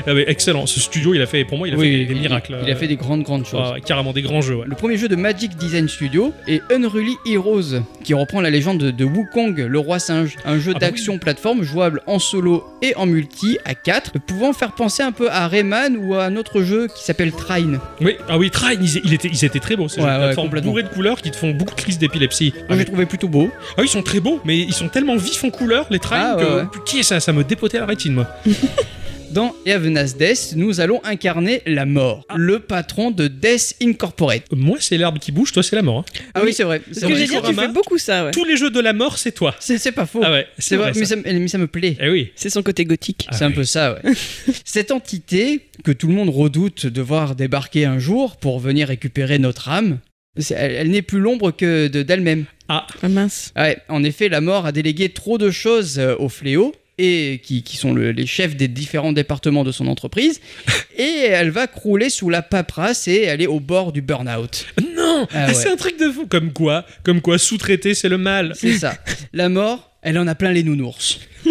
Ah, 0.07 0.13
mais 0.13 0.25
excellent. 0.27 0.65
Ce 0.65 0.79
studio, 0.79 1.13
il 1.13 1.21
a 1.21 1.25
fait, 1.25 1.45
pour 1.45 1.57
moi, 1.57 1.67
il 1.67 1.73
a 1.73 1.77
fait 1.77 2.05
des, 2.05 2.15
miracles. 2.15 2.57
Il, 2.65 2.71
a 2.71 2.75
fait 2.75 2.87
des 2.87 2.95
grandes, 2.95 3.23
grandes 3.23 3.45
choses. 3.45 3.61
Ah, 3.63 3.79
carrément 3.79 4.11
des 4.11 4.21
grands 4.21 4.41
jeux, 4.41 4.55
ouais. 4.55 4.65
Le 4.67 4.75
premier 4.75 4.97
jeu 4.97 5.07
de 5.07 5.15
Magic 5.15 5.55
Design 5.55 5.87
Studio 5.87 6.33
est 6.47 6.61
Unruly 6.71 7.15
Heroes, 7.29 7.81
qui 8.03 8.13
reprend 8.13 8.41
la 8.41 8.49
légende 8.49 8.79
de, 8.79 8.91
de 8.91 9.05
Wukong, 9.05 9.57
le 9.59 9.79
roi 9.79 9.99
singe, 9.99 10.35
un 10.45 10.59
jeu 10.59 10.71
Ah 10.75 10.79
bah 10.79 10.87
d'action 10.87 11.17
plateforme 11.19 11.63
jouable 11.63 12.01
en 12.07 12.19
solo 12.23 12.63
et 12.81 12.95
en 12.95 13.05
multi 13.05 13.57
à 13.65 13.75
4, 13.75 14.19
pouvant 14.19 14.53
faire 14.53 14.71
penser 14.73 15.03
un 15.03 15.11
peu 15.11 15.29
à 15.29 15.47
Rayman 15.47 15.97
ou 15.97 16.15
à 16.15 16.25
un 16.25 16.35
autre 16.35 16.61
jeu 16.63 16.87
qui 16.87 17.03
s'appelle 17.03 17.31
Trine. 17.31 17.79
Oui, 18.01 18.15
ah 18.29 18.37
oui, 18.37 18.49
Trine, 18.49 18.79
ils, 18.81 19.01
il 19.03 19.13
était, 19.13 19.27
ils 19.27 19.45
étaient 19.45 19.59
très 19.59 19.75
beaux. 19.75 19.87
Ces 19.87 20.01
Ouais, 20.01 20.07
jeux 20.07 20.13
ouais, 20.13 20.19
plateforme 20.33 20.49
bourrés 20.61 20.83
de 20.83 20.89
couleurs 20.89 21.21
qui 21.21 21.31
te 21.31 21.35
font 21.37 21.51
beaucoup 21.51 21.75
de 21.75 21.81
crises 21.81 21.97
d'épilepsie. 21.99 22.53
Ah, 22.55 22.59
Moi 22.59 22.65
mais- 22.69 22.77
j'ai 22.79 22.85
trouvé 22.85 23.05
plutôt 23.05 23.27
beau. 23.27 23.49
ah 23.53 23.73
oui, 23.79 23.85
ils 23.85 23.89
sont 23.89 24.03
très 24.03 24.19
beaux, 24.19 24.39
mais 24.45 24.57
ils 24.59 24.73
sont 24.73 24.87
tellement 24.89 25.15
vifs 25.15 25.43
en 25.43 25.49
couleurs, 25.49 25.85
les 25.89 25.99
Trine, 25.99 26.19
Ah, 26.21 26.35
ouais, 26.37 26.43
que 26.71 26.77
putain, 26.79 27.03
ça, 27.03 27.19
ça 27.19 27.33
me 27.33 27.43
dépotait 27.43 27.79
la 27.79 27.85
rétine, 27.85 28.13
moi. 28.13 28.27
Dans 29.33 29.55
Evanas 29.65 30.13
Death, 30.17 30.53
nous 30.55 30.79
allons 30.79 31.01
incarner 31.03 31.61
la 31.65 31.85
mort, 31.85 32.23
Ah. 32.29 32.35
le 32.37 32.59
patron 32.59 33.09
de 33.09 33.27
Death 33.27 33.75
Incorporate. 33.81 34.43
Moi, 34.51 34.77
c'est 34.79 34.97
l'herbe 34.97 35.17
qui 35.17 35.31
bouge, 35.31 35.51
toi, 35.51 35.63
c'est 35.63 35.75
la 35.75 35.81
mort. 35.81 35.99
hein. 35.99 36.21
Ah 36.35 36.41
oui, 36.43 36.53
c'est 36.53 36.63
vrai. 36.63 36.81
Ce 36.87 36.93
C'est 36.93 37.07
que 37.07 37.13
vrai. 37.13 37.15
j'ai 37.15 37.27
dit, 37.27 37.35
tu 37.47 37.53
fais 37.55 37.67
beaucoup 37.69 37.97
ça, 37.97 38.25
ouais. 38.25 38.31
Tous 38.31 38.45
les 38.45 38.57
jeux 38.57 38.69
de 38.69 38.79
la 38.79 38.93
mort, 38.93 39.17
c'est 39.17 39.31
toi. 39.31 39.55
C'est 39.59 39.79
c'est 39.79 39.91
pas 39.91 40.05
faux. 40.05 40.21
Ah 40.23 40.31
ouais, 40.31 40.45
c'est 40.59 40.75
vrai, 40.75 40.91
mais 40.95 41.05
ça. 41.05 41.15
ça, 41.15 41.15
me- 41.15 41.39
mais 41.39 41.47
ça 41.47 41.57
me 41.57 41.65
plaît. 41.67 41.97
Eh 41.99 42.09
oui. 42.09 42.31
C'est 42.35 42.51
son 42.51 42.61
côté 42.61 42.85
gothique. 42.85 43.25
Ah 43.29 43.35
c'est 43.35 43.43
un 43.45 43.47
oui. 43.49 43.55
peu 43.55 43.63
ça, 43.63 43.93
ouais. 44.05 44.13
Cette 44.65 44.91
entité 44.91 45.61
que 45.83 45.91
tout 45.91 46.07
le 46.07 46.13
monde 46.13 46.29
redoute 46.29 46.85
de 46.85 47.01
voir 47.01 47.35
débarquer 47.35 47.85
un 47.85 47.97
jour 47.97 48.37
pour 48.37 48.59
venir 48.59 48.87
récupérer 48.87 49.39
notre 49.39 49.67
âme, 49.69 49.97
c'est- 50.37 50.53
elle, 50.55 50.73
elle 50.73 50.91
n'est 50.91 51.01
plus 51.01 51.19
l'ombre 51.19 51.49
que 51.51 51.87
de- 51.87 52.03
d'elle-même. 52.03 52.45
Ah, 52.69 52.85
Ah 53.01 53.09
mince. 53.09 53.51
Ouais, 53.55 53.77
en 53.89 54.03
effet, 54.03 54.29
la 54.29 54.41
mort 54.41 54.65
a 54.67 54.71
délégué 54.71 55.09
trop 55.09 55.37
de 55.39 55.49
choses 55.49 55.97
euh, 55.97 56.15
au 56.19 56.29
fléau. 56.29 56.73
Et 56.99 57.41
qui, 57.43 57.63
qui 57.63 57.75
sont 57.77 57.91
le- 57.93 58.11
les 58.11 58.27
chefs 58.27 58.55
des 58.55 58.67
différents 58.67 59.13
départements 59.13 59.63
de 59.63 59.71
son 59.71 59.87
entreprise, 59.87 60.39
et 60.97 61.25
elle 61.27 61.49
va 61.49 61.65
crouler 61.65 62.09
sous 62.11 62.29
la 62.29 62.41
paperasse 62.43 63.07
et 63.07 63.23
est 63.23 63.47
au 63.47 63.59
bord 63.59 63.91
du 63.91 64.01
burn-out. 64.03 64.67
non 64.79 64.93
non 64.95 65.27
Ah 65.33 65.47
ouais. 65.47 65.53
C'est 65.55 65.71
un 65.71 65.75
truc 65.75 65.99
de 65.99 66.09
fou. 66.11 66.27
Comme 66.27 66.53
quoi, 66.53 66.85
comme 67.03 67.19
quoi 67.21 67.37
sous-traiter, 67.39 67.93
c'est 67.95 68.09
le 68.09 68.17
mal. 68.19 68.53
C'est 68.55 68.77
ça. 68.77 68.95
La 69.33 69.49
mort, 69.49 69.91
elle 70.03 70.17
en 70.19 70.27
a 70.27 70.35
plein 70.35 70.51
les 70.51 70.61
nounours. 70.63 71.19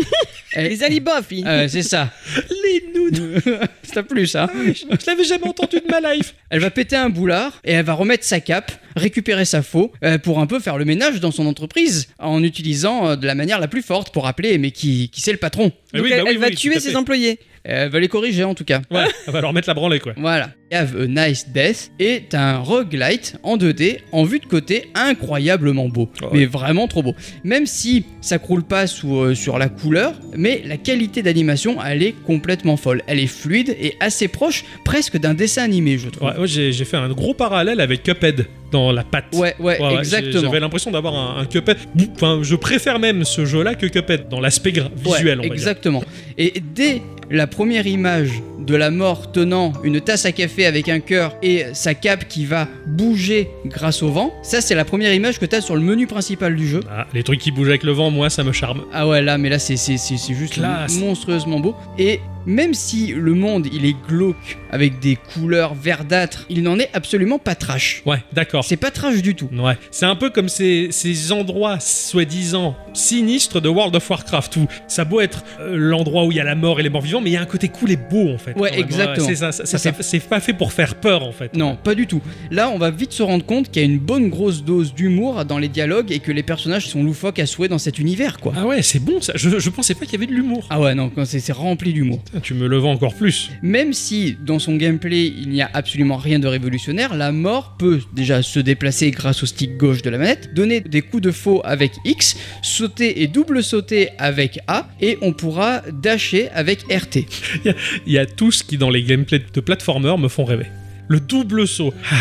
Elle- 0.55 0.69
Les 0.69 0.83
alibofs, 0.83 1.29
Ah 1.45 1.57
ouais, 1.59 1.69
c'est 1.69 1.83
ça. 1.83 2.11
Les 2.65 2.85
nounes. 2.95 3.41
Ça 3.83 3.95
t'a 3.95 4.03
plu 4.03 4.27
ça 4.27 4.49
Je 4.55 5.07
l'avais 5.07 5.25
jamais 5.25 5.47
entendu 5.49 5.77
de 5.77 5.91
ma 5.91 6.15
life. 6.15 6.35
Elle 6.51 6.61
va 6.61 6.71
péter 6.71 6.97
un 6.97 7.09
boulard 7.11 7.61
et 7.65 7.73
elle 7.73 7.85
va 7.85 7.95
remettre 7.95 8.25
sa 8.25 8.41
cape, 8.41 8.71
récupérer 8.97 9.45
sa 9.45 9.63
faux 9.63 9.93
euh, 10.05 10.19
pour 10.19 10.41
un 10.41 10.47
peu 10.47 10.61
faire 10.61 10.79
le 10.79 10.85
ménage 10.85 11.21
dans 11.21 11.31
son 11.31 11.47
entreprise 11.47 12.09
en 12.19 12.43
utilisant 12.43 13.09
euh, 13.11 13.17
de 13.17 13.27
la 13.27 13.35
manière 13.35 13.59
la 13.61 13.69
plus 13.69 13.83
forte 13.83 14.13
pour 14.13 14.25
rappeler 14.25 14.59
mais 14.59 14.71
qui, 14.71 15.09
qui 15.11 15.21
c'est 15.21 15.33
le 15.33 15.39
patron. 15.39 15.73
Ah 15.93 15.99
Donc 15.99 16.07
oui, 16.07 16.13
elle, 16.13 16.19
bah 16.19 16.25
oui, 16.27 16.31
elle 16.35 16.39
va 16.41 16.47
oui, 16.49 16.55
tuer 16.55 16.81
ses 16.81 16.97
employés. 16.97 17.39
Elle 17.65 17.91
va 17.91 18.01
les 18.01 18.09
corriger 18.09 18.45
en 18.45 18.55
tout 18.55 18.65
cas. 18.65 18.83
Ouais, 18.91 19.05
elle 19.27 19.33
va 19.33 19.41
leur 19.41 19.53
mettre 19.53 19.69
la 19.69 19.75
branlée, 19.75 20.01
quoi. 20.01 20.15
Voilà. 20.17 20.51
Have 20.73 20.97
a 20.97 21.07
Nice 21.07 21.47
Death 21.53 21.91
est 21.99 22.35
un 22.35 22.59
roguelite 22.59 23.37
en 23.43 23.57
2D 23.59 23.99
en 24.13 24.25
vue 24.25 24.39
de 24.39 24.47
côté 24.47 24.91
incroyablement 24.95 25.89
beau. 25.89 26.09
Ouais. 26.23 26.29
Mais 26.33 26.47
vraiment 26.47 26.89
trop 26.89 27.03
beau. 27.03 27.15
Même 27.45 27.67
si 27.67 28.05
ça 28.21 28.39
croule 28.39 28.63
pas 28.63 28.87
sous, 28.87 29.17
euh, 29.17 29.35
sur 29.35 29.59
la 29.59 29.69
couleur, 29.69 30.15
mais 30.37 30.63
la 30.65 30.77
qualité 30.79 31.23
d'animation, 31.23 31.77
elle 31.85 32.03
est 32.03 32.15
complètement 32.27 32.77
folle. 32.77 33.03
Elle 33.07 33.21
est 33.21 33.27
fluide 33.27 33.77
et 33.81 33.97
assez 34.01 34.29
proche 34.29 34.65
presque 34.85 35.19
d'un 35.19 35.35
dessin 35.35 35.63
animé, 35.63 35.99
je 35.99 36.09
trouve. 36.09 36.29
Ouais, 36.29 36.47
j'ai 36.47 36.73
fait 36.85 36.97
un 36.97 37.09
gros 37.11 37.35
parallèle 37.35 37.81
avec 37.81 38.03
Cuphead 38.03 38.47
dans 38.71 38.91
la 38.93 39.05
patte. 39.05 39.27
Ouais, 39.35 39.55
ouais, 39.61 39.79
exactement. 39.99 40.43
J'avais 40.43 40.61
l'impression 40.61 40.91
d'avoir 40.91 41.15
un, 41.15 41.43
un 41.43 41.45
Cuphead. 41.45 41.77
Enfin, 42.15 42.41
je 42.43 42.55
préfère 42.57 42.99
même 42.99 43.25
ce 43.25 43.45
jeu-là 43.45 43.75
que 43.75 43.87
Cuphead 43.87 44.29
dans 44.31 44.41
l'aspect 44.41 44.71
visuel, 44.71 45.39
on 45.39 45.43
va 45.43 45.49
dire. 45.49 45.53
exactement. 45.53 46.03
Et 46.39 46.55
dès 46.75 47.03
la 47.31 47.47
première 47.47 47.87
image 47.87 48.31
de 48.67 48.77
la 48.77 48.91
mort 48.91 49.33
tenant 49.33 49.73
une 49.83 50.01
tasse 50.01 50.25
à 50.27 50.33
café 50.33 50.62
avec 50.67 50.89
un 50.89 51.01
cœur 51.01 51.35
et 51.43 51.65
sa 51.73 51.95
cape 51.95 52.29
qui 52.29 52.45
va 52.47 52.69
bouger 52.87 53.49
grâce 53.67 54.03
au 54.03 54.11
vent, 54.11 54.33
ça 54.43 54.61
c'est 54.61 54.75
la 54.75 54.85
première 54.85 55.13
image 55.15 55.39
que 55.39 55.47
tu 55.47 55.57
as 55.57 55.61
sur 55.61 55.75
le 55.75 55.81
menu 55.83 56.07
principal 56.07 56.55
du 56.57 56.67
jeu. 56.69 56.81
Ah, 56.91 57.07
les 57.15 57.23
trucs 57.23 57.41
qui 57.41 57.51
bougent 57.51 57.69
avec 57.69 57.83
le 57.83 57.93
vent, 57.93 58.11
moi, 58.11 58.31
ça 58.31 58.45
me 58.45 58.53
charme. 58.53 58.83
Ah 58.93 59.07
ouais, 59.09 59.23
là, 59.23 59.39
mais 59.39 59.49
là, 59.49 59.59
c'est 59.59 59.77
juste 59.77 60.55
Classe. 60.55 60.99
monstrueusement 60.99 61.61
beau. 61.61 61.75
Et 61.99 62.21
même 62.47 62.75
si 62.75 63.09
le 63.09 63.35
monde, 63.35 63.67
il 63.73 63.85
est 63.85 63.97
glauque, 64.09 64.59
avec 64.71 64.99
des 65.01 65.17
couleurs 65.17 65.75
verdâtres, 65.75 66.47
il 66.49 66.63
n'en 66.63 66.79
est 66.79 66.91
absolument 66.93 67.39
pas 67.39 67.55
trash. 67.55 68.03
Ouais, 68.07 68.19
d'accord. 68.33 68.65
C'est 68.65 68.77
pas 68.77 68.91
trash 68.91 69.23
du 69.23 69.35
tout. 69.35 69.49
Ouais, 69.53 69.77
c'est 69.91 70.07
un 70.07 70.17
peu 70.17 70.31
comme 70.31 70.49
ces, 70.49 70.89
ces 70.91 71.33
endroits 71.33 71.79
soi-disant 71.81 72.77
sinistres 72.95 73.61
de 73.61 73.69
World 73.69 73.95
of 73.97 74.09
Warcraft 74.09 74.57
où 74.57 74.67
ça 74.89 75.05
beau 75.05 75.21
être 75.21 75.45
euh, 75.61 75.77
l'endroit 75.77 76.25
où 76.25 76.33
il 76.33 76.37
y 76.37 76.41
a 76.41 76.45
la 76.45 76.55
mort 76.55 76.81
et 76.81 76.83
les 76.83 76.91
morts 76.91 77.03
vivants, 77.03 77.21
mais 77.21 77.31
il 77.31 77.35
y 77.35 77.37
a 77.37 77.43
un 77.43 77.47
côté 77.47 77.69
cool 77.69 77.91
et 77.91 77.97
beau 77.97 78.29
en 78.31 78.39
fait. 78.39 78.57
Ouais, 78.57 78.79
exactement. 78.79 79.27
c'est 79.27 79.37
ça, 79.37 79.53
ça, 79.53 79.79
c'est 79.79 80.29
pas 80.29 80.41
fait 80.41 80.53
pour 80.53 80.73
faire 80.73 80.95
peur 80.97 81.23
en 81.23 81.33
fait. 81.33 81.55
Non, 81.57 81.77
pas 81.77 81.95
du 81.95 82.07
tout. 82.07 82.21
Là, 82.51 82.71
on 82.71 82.79
va 82.79 82.91
vite 82.91 83.13
se 83.13 83.23
rendre 83.23 83.45
compte 83.45 83.71
qu'il 83.71 83.83
y 83.83 83.85
a 83.85 83.89
une 83.89 83.99
bonne 83.99 84.29
grosse 84.29 84.63
dose 84.65 84.95
d'humour 84.95 85.45
dans 85.45 85.59
les 85.59 85.69
dialogues 85.69 86.13
et 86.13 86.19
que 86.19 86.33
les 86.33 86.43
personnages 86.43 86.89
sont 86.89 87.03
loufoques 87.03 87.39
à 87.39 87.47
souhait 87.47 87.69
dans 87.69 87.79
cet 87.79 87.99
univers, 87.99 88.39
quoi. 88.41 88.53
Ah 88.57 88.67
ouais, 88.67 88.83
c'est 88.83 89.01
bon 89.01 89.21
ça. 89.21 89.33
Je, 89.37 89.59
je 89.59 89.71
pensais 89.71 89.95
pas 89.95 90.05
qu'il 90.05 90.15
y 90.15 90.17
avait 90.17 90.27
de 90.27 90.33
l'humour. 90.33 90.67
Ah 90.71 90.81
ouais, 90.81 90.95
non, 90.95 91.11
c'est 91.25 91.41
c'est 91.41 91.53
rempli 91.53 91.93
d'humour. 91.93 92.21
Tu 92.43 92.55
me 92.55 92.67
le 92.67 92.79
vends 92.79 92.93
encore 92.93 93.15
plus. 93.15 93.51
Même 93.63 93.93
si 93.93 94.37
dans 94.41 94.59
son 94.59 94.77
gameplay 94.77 95.27
il 95.27 95.51
n'y 95.51 95.61
a 95.61 95.71
absolument 95.75 96.17
rien 96.17 96.39
de 96.39 96.47
révolutionnaire, 96.47 97.15
la 97.15 97.33
mort 97.33 97.77
peut 97.79 98.01
déjà 98.15 98.43
se 98.43 98.59
déplacer 98.59 99.11
grâce 99.11 99.43
au 99.43 99.47
stick 99.47 99.77
gauche 99.77 100.03
de 100.03 100.11
la 100.11 100.19
manette, 100.19 100.55
donner 100.55 100.81
des 100.81 101.03
coups 101.03 101.23
de 101.23 101.31
faux 101.31 101.61
avec 101.65 101.93
X, 102.05 102.37
sauter 102.63 103.23
et 103.23 103.27
double 103.27 103.63
sauter 103.63 104.11
avec 104.19 104.61
A, 104.67 104.89
et 105.01 105.19
on 105.21 105.33
pourra 105.33 105.83
dasher 105.93 106.49
avec 106.51 106.83
RT. 106.93 107.27
Il 108.07 108.13
y 108.13 108.19
a 108.19 108.27
tout 108.27 108.51
ce 108.51 108.65
qui 108.65 108.79
dans 108.79 108.91
les 108.91 109.03
gameplays 109.03 109.43
de 109.53 109.61
platformer 109.61 110.17
me 110.19 110.29
font 110.29 110.45
rêver. 110.45 110.67
Le 111.09 111.21
double 111.21 111.67
saut. 111.69 111.93
Ah, 112.11 112.17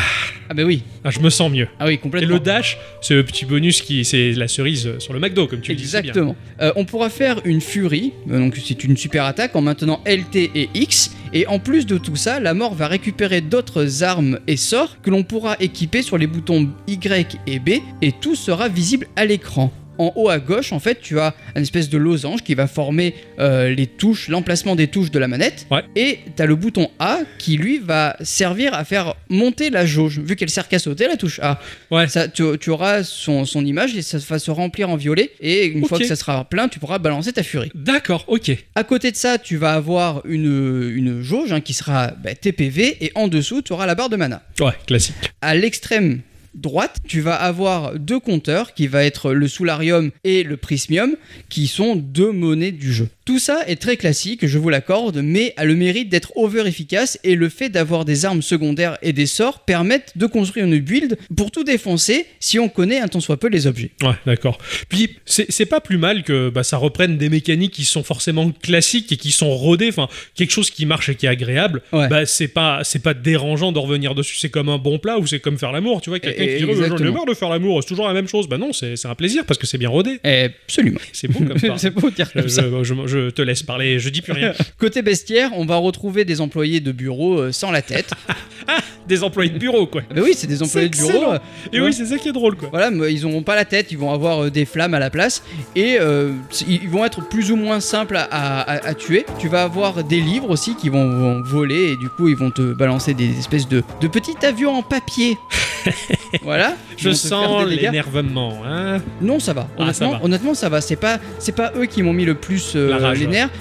Ah 0.49 0.53
bah 0.53 0.63
oui, 0.63 0.83
ah, 1.05 1.11
je 1.11 1.19
me 1.21 1.29
sens 1.29 1.49
mieux. 1.49 1.67
ah 1.79 1.85
oui, 1.87 1.93
Et 1.93 1.97
complètement. 1.97 2.33
le 2.33 2.39
dash, 2.41 2.77
c'est 3.01 3.13
le 3.13 3.23
petit 3.23 3.45
bonus 3.45 3.81
qui, 3.81 4.03
c'est 4.03 4.33
la 4.33 4.49
cerise 4.49 4.97
sur 4.99 5.13
le 5.13 5.19
McDo, 5.19 5.47
comme 5.47 5.61
tu 5.61 5.71
le 5.71 5.77
dis. 5.77 5.85
si 5.85 5.91
bien. 5.91 5.99
Exactement. 6.01 6.35
Euh, 6.61 6.73
on 6.75 6.83
pourra 6.83 7.09
faire 7.09 7.39
une 7.45 7.61
furie, 7.61 8.11
euh, 8.29 8.37
donc 8.37 8.57
c'est 8.61 8.83
une 8.83 8.97
super 8.97 9.23
attaque 9.23 9.55
en 9.55 9.61
maintenant 9.61 10.01
LT 10.05 10.35
et 10.55 10.69
X. 10.73 11.15
Et 11.31 11.47
en 11.47 11.59
plus 11.59 11.85
de 11.85 11.97
tout 11.97 12.17
ça, 12.17 12.41
la 12.41 12.53
mort 12.53 12.73
va 12.75 12.87
récupérer 12.89 13.39
d'autres 13.39 14.03
armes 14.03 14.39
et 14.47 14.57
sorts 14.57 14.97
que 15.01 15.09
l'on 15.09 15.23
pourra 15.23 15.55
équiper 15.61 16.01
sur 16.01 16.17
les 16.17 16.27
boutons 16.27 16.67
Y 16.87 17.37
et 17.47 17.59
B, 17.59 17.69
et 18.01 18.11
tout 18.11 18.35
sera 18.35 18.67
visible 18.67 19.07
à 19.15 19.23
l'écran. 19.23 19.71
En 20.01 20.13
haut 20.15 20.29
à 20.29 20.39
gauche, 20.39 20.73
en 20.73 20.79
fait, 20.79 20.99
tu 20.99 21.19
as 21.19 21.35
une 21.55 21.61
espèce 21.61 21.87
de 21.87 21.99
losange 21.99 22.41
qui 22.41 22.55
va 22.55 22.65
former 22.65 23.13
euh, 23.37 23.69
les 23.69 23.85
touches, 23.85 24.29
l'emplacement 24.29 24.75
des 24.75 24.87
touches 24.87 25.11
de 25.11 25.19
la 25.19 25.27
manette. 25.27 25.67
Ouais. 25.69 25.83
Et 25.95 26.17
tu 26.35 26.41
as 26.41 26.47
le 26.47 26.55
bouton 26.55 26.89
A 26.97 27.19
qui, 27.37 27.55
lui, 27.55 27.77
va 27.77 28.17
servir 28.21 28.73
à 28.73 28.83
faire 28.83 29.13
monter 29.29 29.69
la 29.69 29.85
jauge. 29.85 30.19
Vu 30.19 30.35
qu'elle 30.35 30.49
sert 30.49 30.67
qu'à 30.67 30.79
sauter, 30.79 31.07
la 31.07 31.17
touche 31.17 31.39
A. 31.43 31.59
Ouais. 31.91 32.07
Ça, 32.07 32.27
tu, 32.27 32.43
tu 32.59 32.71
auras 32.71 33.03
son, 33.03 33.45
son 33.45 33.63
image 33.63 33.95
et 33.95 34.01
ça 34.01 34.17
va 34.17 34.39
se 34.39 34.49
remplir 34.49 34.89
en 34.89 34.95
violet. 34.95 35.33
Et 35.39 35.67
une 35.67 35.85
fois 35.85 35.99
que 35.99 36.07
ça 36.07 36.15
sera 36.15 36.45
plein, 36.45 36.67
tu 36.67 36.79
pourras 36.79 36.97
balancer 36.97 37.31
ta 37.31 37.43
furie. 37.43 37.71
D'accord, 37.75 38.25
ok. 38.27 38.51
À 38.73 38.83
côté 38.83 39.11
de 39.11 39.17
ça, 39.17 39.37
tu 39.37 39.57
vas 39.57 39.73
avoir 39.73 40.25
une, 40.25 40.91
une 40.95 41.21
jauge 41.21 41.53
hein, 41.53 41.61
qui 41.61 41.75
sera 41.75 42.07
bah, 42.07 42.33
TPV. 42.33 42.97
Et 43.05 43.11
en 43.13 43.27
dessous, 43.27 43.61
tu 43.61 43.71
auras 43.71 43.85
la 43.85 43.93
barre 43.93 44.09
de 44.09 44.15
mana. 44.15 44.41
Ouais, 44.59 44.73
classique. 44.87 45.31
À 45.43 45.53
l'extrême 45.53 46.21
droite, 46.53 46.97
tu 47.07 47.21
vas 47.21 47.35
avoir 47.35 47.97
deux 47.97 48.19
compteurs 48.19 48.73
qui 48.73 48.87
va 48.87 49.03
être 49.03 49.33
le 49.33 49.47
Soularium 49.47 50.11
et 50.23 50.43
le 50.43 50.57
Prismium 50.57 51.15
qui 51.49 51.67
sont 51.67 51.95
deux 51.95 52.31
monnaies 52.31 52.71
du 52.71 52.93
jeu. 52.93 53.07
Tout 53.23 53.37
ça 53.37 53.63
est 53.67 53.75
très 53.79 53.97
classique, 53.97 54.47
je 54.47 54.57
vous 54.57 54.69
l'accorde, 54.69 55.21
mais 55.23 55.53
a 55.55 55.63
le 55.65 55.75
mérite 55.75 56.09
d'être 56.09 56.31
over 56.35 56.67
efficace 56.67 57.19
et 57.23 57.35
le 57.35 57.49
fait 57.49 57.69
d'avoir 57.69 58.03
des 58.03 58.25
armes 58.25 58.41
secondaires 58.41 58.97
et 59.03 59.13
des 59.13 59.27
sorts 59.27 59.59
permettent 59.59 60.13
de 60.17 60.25
construire 60.25 60.65
une 60.65 60.79
build 60.79 61.17
pour 61.37 61.51
tout 61.51 61.63
défoncer 61.63 62.25
si 62.39 62.57
on 62.57 62.67
connaît 62.67 62.99
un 62.99 63.07
tant 63.07 63.19
soit 63.19 63.37
peu 63.37 63.47
les 63.47 63.67
objets. 63.67 63.91
Ouais, 64.01 64.15
d'accord. 64.25 64.57
Puis 64.89 65.17
c'est 65.25 65.65
pas 65.67 65.81
plus 65.81 65.97
mal 65.99 66.23
que 66.23 66.49
bah, 66.49 66.63
ça 66.63 66.77
reprenne 66.77 67.17
des 67.17 67.29
mécaniques 67.29 67.73
qui 67.73 67.83
sont 67.85 68.03
forcément 68.03 68.51
classiques 68.51 69.11
et 69.11 69.17
qui 69.17 69.29
sont 69.31 69.51
rodées, 69.51 69.89
enfin 69.89 70.07
quelque 70.35 70.51
chose 70.51 70.71
qui 70.71 70.87
marche 70.87 71.09
et 71.09 71.15
qui 71.15 71.27
est 71.27 71.29
agréable. 71.29 71.83
Ouais. 71.93 72.07
Bah 72.07 72.25
c'est 72.25 72.47
pas 72.47 72.81
c'est 72.83 73.03
pas 73.03 73.13
dérangeant 73.13 73.71
de 73.71 73.77
revenir 73.79 74.15
dessus. 74.15 74.37
C'est 74.39 74.49
comme 74.49 74.69
un 74.69 74.79
bon 74.79 74.97
plat 74.97 75.19
ou 75.19 75.27
c'est 75.27 75.39
comme 75.39 75.59
faire 75.59 75.71
l'amour. 75.71 76.01
Tu 76.01 76.09
vois, 76.09 76.19
quelqu'un 76.19 76.41
Et- 76.43 76.47
qui 76.57 76.57
dirait 76.57 76.73
j'en 76.73 76.81
ai 76.81 76.85
exactement. 76.85 77.11
marre 77.13 77.25
de 77.27 77.33
faire 77.35 77.49
l'amour, 77.49 77.83
c'est 77.83 77.87
toujours 77.89 78.07
la 78.07 78.13
même 78.13 78.27
chose. 78.27 78.47
Bah 78.49 78.57
non, 78.57 78.73
c'est 78.73 79.05
un 79.05 79.15
plaisir 79.15 79.45
parce 79.45 79.59
que 79.59 79.67
c'est 79.67 79.77
bien 79.77 79.89
rodé. 79.89 80.19
Absolument. 80.23 80.99
C'est 81.13 81.27
bon 81.27 81.45
comme 81.45 81.57
ça. 81.59 81.77
C'est 81.77 81.91
beau 81.91 82.09
de 82.09 82.15
dire 82.15 82.33
comme 82.33 82.49
ça. 82.49 82.63
je- 82.63 82.83
je- 82.83 83.07
je 83.10 83.10
te 83.29 83.41
laisse 83.41 83.63
parler, 83.63 83.99
je 83.99 84.09
dis 84.09 84.21
plus 84.21 84.33
rien. 84.33 84.53
Côté 84.79 85.01
bestiaire, 85.01 85.51
on 85.55 85.65
va 85.65 85.75
retrouver 85.77 86.25
des 86.25 86.41
employés 86.41 86.79
de 86.79 86.91
bureau 86.91 87.39
euh, 87.39 87.51
sans 87.51 87.71
la 87.71 87.81
tête. 87.81 88.11
Des 89.07 89.23
employés 89.23 89.49
de 89.49 89.57
bureau, 89.57 89.87
quoi. 89.87 90.03
Ah 90.09 90.13
bah 90.13 90.21
oui, 90.23 90.33
c'est 90.37 90.45
des 90.45 90.61
employés 90.61 90.87
de 90.87 90.95
bureau. 90.95 91.33
euh, 91.33 91.39
Et 91.73 91.79
Ouais. 91.81 91.87
oui, 91.87 91.93
c'est 91.93 92.05
ça 92.05 92.17
qui 92.19 92.29
est 92.29 92.31
drôle, 92.31 92.55
quoi. 92.55 92.69
Voilà, 92.69 92.91
mais 92.91 93.11
ils 93.11 93.23
n'auront 93.23 93.41
pas 93.41 93.55
la 93.55 93.65
tête, 93.65 93.91
ils 93.91 93.97
vont 93.97 94.13
avoir 94.13 94.43
euh, 94.45 94.49
des 94.51 94.63
flammes 94.63 94.93
à 94.93 94.99
la 94.99 95.09
place 95.09 95.43
et 95.75 95.97
euh, 95.99 96.31
ils 96.67 96.87
vont 96.87 97.03
être 97.03 97.27
plus 97.27 97.51
ou 97.51 97.55
moins 97.55 97.79
simples 97.79 98.15
à, 98.15 98.21
à- 98.29 98.87
à 98.87 98.93
tuer. 98.93 99.25
Tu 99.39 99.47
vas 99.49 99.63
avoir 99.63 100.03
des 100.03 100.21
livres 100.21 100.51
aussi 100.51 100.75
qui 100.75 100.89
vont, 100.89 101.09
vont 101.09 101.41
voler 101.41 101.93
et 101.93 101.97
du 101.97 102.09
coup 102.09 102.29
ils 102.29 102.35
vont 102.37 102.51
te 102.51 102.73
balancer 102.73 103.15
des 103.15 103.37
espèces 103.39 103.67
de, 103.67 103.83
de 103.99 104.07
petits 104.07 104.35
avions 104.45 104.75
en 104.75 104.83
papier. 104.83 105.35
voilà. 106.43 106.75
Je 106.97 107.09
sens 107.11 107.65
l'énervement, 107.65 108.61
hein. 108.65 108.99
Non, 109.19 109.39
ça 109.39 109.53
va. 109.53 109.67
Ah, 109.77 109.81
Honnêtement, 109.81 110.11
ça 110.11 110.17
va. 110.19 110.23
honnêtement, 110.23 110.53
ça 110.53 110.69
va. 110.69 110.79
C'est 110.79 110.95
pas, 110.95 111.19
c'est 111.39 111.55
pas 111.55 111.73
eux 111.75 111.85
qui 111.87 112.03
m'ont 112.03 112.13
mis 112.13 112.25
le 112.25 112.35
plus 112.35 112.73
euh, 112.75 112.93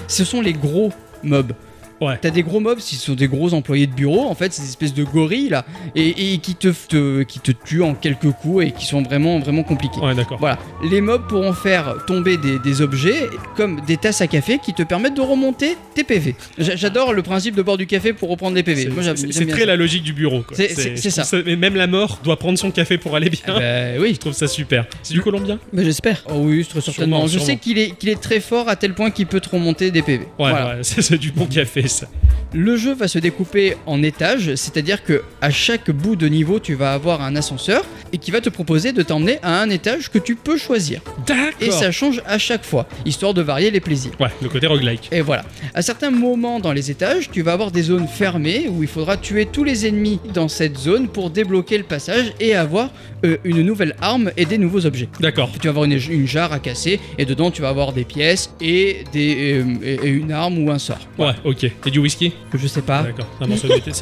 Ce 0.07 0.23
sont 0.23 0.41
les 0.41 0.53
gros 0.53 0.91
mobs. 1.23 1.53
Ouais. 2.01 2.17
T'as 2.19 2.31
des 2.31 2.41
gros 2.43 2.59
mobs, 2.59 2.79
ce 2.79 2.95
sont 2.95 3.13
des 3.13 3.27
gros 3.27 3.53
employés 3.53 3.85
de 3.87 3.93
bureau, 3.93 4.25
en 4.27 4.33
fait, 4.35 4.51
ces 4.53 4.63
espèces 4.63 4.93
de 4.93 5.03
gorilles 5.03 5.49
là, 5.49 5.65
et, 5.95 6.33
et 6.33 6.37
qui, 6.39 6.55
te, 6.55 6.69
te- 6.87 7.21
qui 7.23 7.39
te 7.39 7.51
tuent 7.51 7.83
en 7.83 7.93
quelques 7.93 8.31
coups 8.31 8.65
et 8.65 8.71
qui 8.71 8.85
sont 8.85 9.01
vraiment, 9.03 9.39
vraiment 9.39 9.63
compliqués. 9.63 9.99
Ouais, 10.01 10.15
d'accord. 10.15 10.39
Voilà, 10.39 10.57
les 10.89 10.99
mobs 10.99 11.27
pourront 11.27 11.53
faire 11.53 11.95
tomber 12.07 12.37
des, 12.37 12.57
des 12.59 12.81
objets 12.81 13.29
comme 13.55 13.81
des 13.81 13.97
tasses 13.97 14.21
à 14.21 14.27
café 14.27 14.57
qui 14.57 14.73
te 14.73 14.81
permettent 14.83 15.13
de 15.15 15.21
remonter 15.21 15.77
tes 15.93 16.03
PV. 16.03 16.35
J'a- 16.57 16.75
J'adore 16.75 17.13
le 17.13 17.21
principe 17.21 17.55
de 17.55 17.61
boire 17.61 17.77
du 17.77 17.85
café 17.87 18.13
pour 18.13 18.29
reprendre 18.29 18.55
des 18.55 18.63
PV. 18.63 18.89
C'est- 18.91 19.15
c'est 19.17 19.31
c'est 19.31 19.45
très 19.45 19.59
ça. 19.61 19.65
la 19.67 19.75
logique 19.75 20.03
du 20.03 20.13
bureau. 20.13 20.43
C'est- 20.53 20.73
c'est- 20.73 20.95
c'est 20.97 21.09
ça. 21.11 21.23
Mais 21.45 21.55
même 21.55 21.75
la 21.75 21.85
mort 21.87 22.19
doit 22.23 22.37
prendre 22.37 22.57
son 22.57 22.71
café 22.71 22.97
pour 22.97 23.15
aller 23.15 23.29
bien. 23.29 23.41
Ah 23.47 23.59
bah 23.59 23.99
oui. 23.99 24.13
Je 24.15 24.19
trouve 24.19 24.33
ça 24.33 24.47
super. 24.47 24.85
C'est 25.03 25.13
du 25.13 25.21
colombien? 25.21 25.59
Bah, 25.71 25.83
J'espère. 25.83 26.23
Oh 26.29 26.39
oui, 26.39 26.65
très 26.65 26.81
certainement. 26.81 27.17
Sûrement, 27.17 27.27
Je 27.27 27.31
sûrement. 27.33 27.45
sais 27.45 27.57
qu'il 27.57 27.77
est, 27.77 27.91
qu'il 27.97 28.09
est 28.09 28.19
très 28.19 28.39
fort 28.39 28.67
à 28.69 28.75
tel 28.75 28.93
point 28.95 29.11
qu'il 29.11 29.27
peut 29.27 29.39
te 29.39 29.49
remonter 29.49 29.91
des 29.91 30.01
PV. 30.01 30.23
Ouais, 30.23 30.27
Voilà. 30.37 30.67
ouais, 30.69 30.75
c'est 30.81 31.01
c'est 31.03 31.17
du 31.17 31.31
bon 31.31 31.45
café, 31.45 31.87
ça. 31.91 32.07
Le 32.53 32.75
jeu 32.75 32.93
va 32.93 33.07
se 33.07 33.17
découper 33.17 33.77
en 33.85 34.03
étages, 34.03 34.55
c'est-à-dire 34.55 35.03
que 35.05 35.21
à 35.41 35.51
chaque 35.51 35.89
bout 35.89 36.17
de 36.17 36.27
niveau, 36.27 36.59
tu 36.59 36.73
vas 36.75 36.91
avoir 36.93 37.21
un 37.21 37.37
ascenseur 37.37 37.85
et 38.11 38.17
qui 38.17 38.29
va 38.29 38.41
te 38.41 38.49
proposer 38.49 38.91
de 38.91 39.01
t'emmener 39.03 39.39
à 39.41 39.61
un 39.61 39.69
étage 39.69 40.09
que 40.11 40.17
tu 40.19 40.35
peux 40.35 40.57
choisir. 40.57 40.99
D'accord. 41.25 41.45
Et 41.61 41.71
ça 41.71 41.91
change 41.91 42.21
à 42.25 42.37
chaque 42.37 42.65
fois, 42.65 42.87
histoire 43.05 43.33
de 43.33 43.41
varier 43.41 43.71
les 43.71 43.79
plaisirs. 43.79 44.11
Ouais, 44.19 44.27
le 44.41 44.49
côté 44.49 44.67
roguelike. 44.67 45.07
Et 45.13 45.21
voilà. 45.21 45.45
À 45.73 45.81
certains 45.81 46.11
moments 46.11 46.59
dans 46.59 46.73
les 46.73 46.91
étages, 46.91 47.31
tu 47.31 47.41
vas 47.41 47.53
avoir 47.53 47.71
des 47.71 47.83
zones 47.83 48.07
fermées 48.07 48.67
où 48.69 48.83
il 48.83 48.89
faudra 48.89 49.15
tuer 49.15 49.45
tous 49.45 49.63
les 49.63 49.87
ennemis 49.87 50.19
dans 50.33 50.49
cette 50.49 50.77
zone 50.77 51.07
pour 51.07 51.29
débloquer 51.29 51.77
le 51.77 51.85
passage 51.85 52.33
et 52.41 52.53
avoir 52.53 52.89
euh, 53.23 53.37
une 53.45 53.61
nouvelle 53.61 53.95
arme 54.01 54.29
et 54.35 54.43
des 54.45 54.57
nouveaux 54.57 54.85
objets. 54.85 55.07
D'accord. 55.21 55.49
Tu 55.53 55.59
vas 55.67 55.69
avoir 55.69 55.85
une, 55.85 55.93
une 56.09 56.27
jarre 56.27 56.51
à 56.51 56.59
casser 56.59 56.99
et 57.17 57.23
dedans 57.23 57.49
tu 57.49 57.61
vas 57.61 57.69
avoir 57.69 57.93
des 57.93 58.03
pièces 58.03 58.53
et, 58.59 59.05
des, 59.13 59.61
euh, 59.61 59.97
et- 60.03 60.09
une 60.09 60.33
arme 60.33 60.57
ou 60.57 60.69
un 60.69 60.79
sort. 60.79 60.99
Ouais, 61.17 61.31
ok. 61.45 61.63
Et 61.85 61.91
du 61.91 61.99
whisky? 61.99 62.33
que 62.49 62.57
je 62.57 62.67
sais 62.67 62.81
pas. 62.81 63.03
D'accord, 63.03 63.27
c'est 63.39 63.43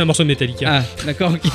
un 0.02 0.06
morceau 0.06 0.23
de, 0.23 0.28
méta... 0.28 0.45
Ah, 0.65 0.82
d'accord, 1.06 1.34
ok. 1.34 1.52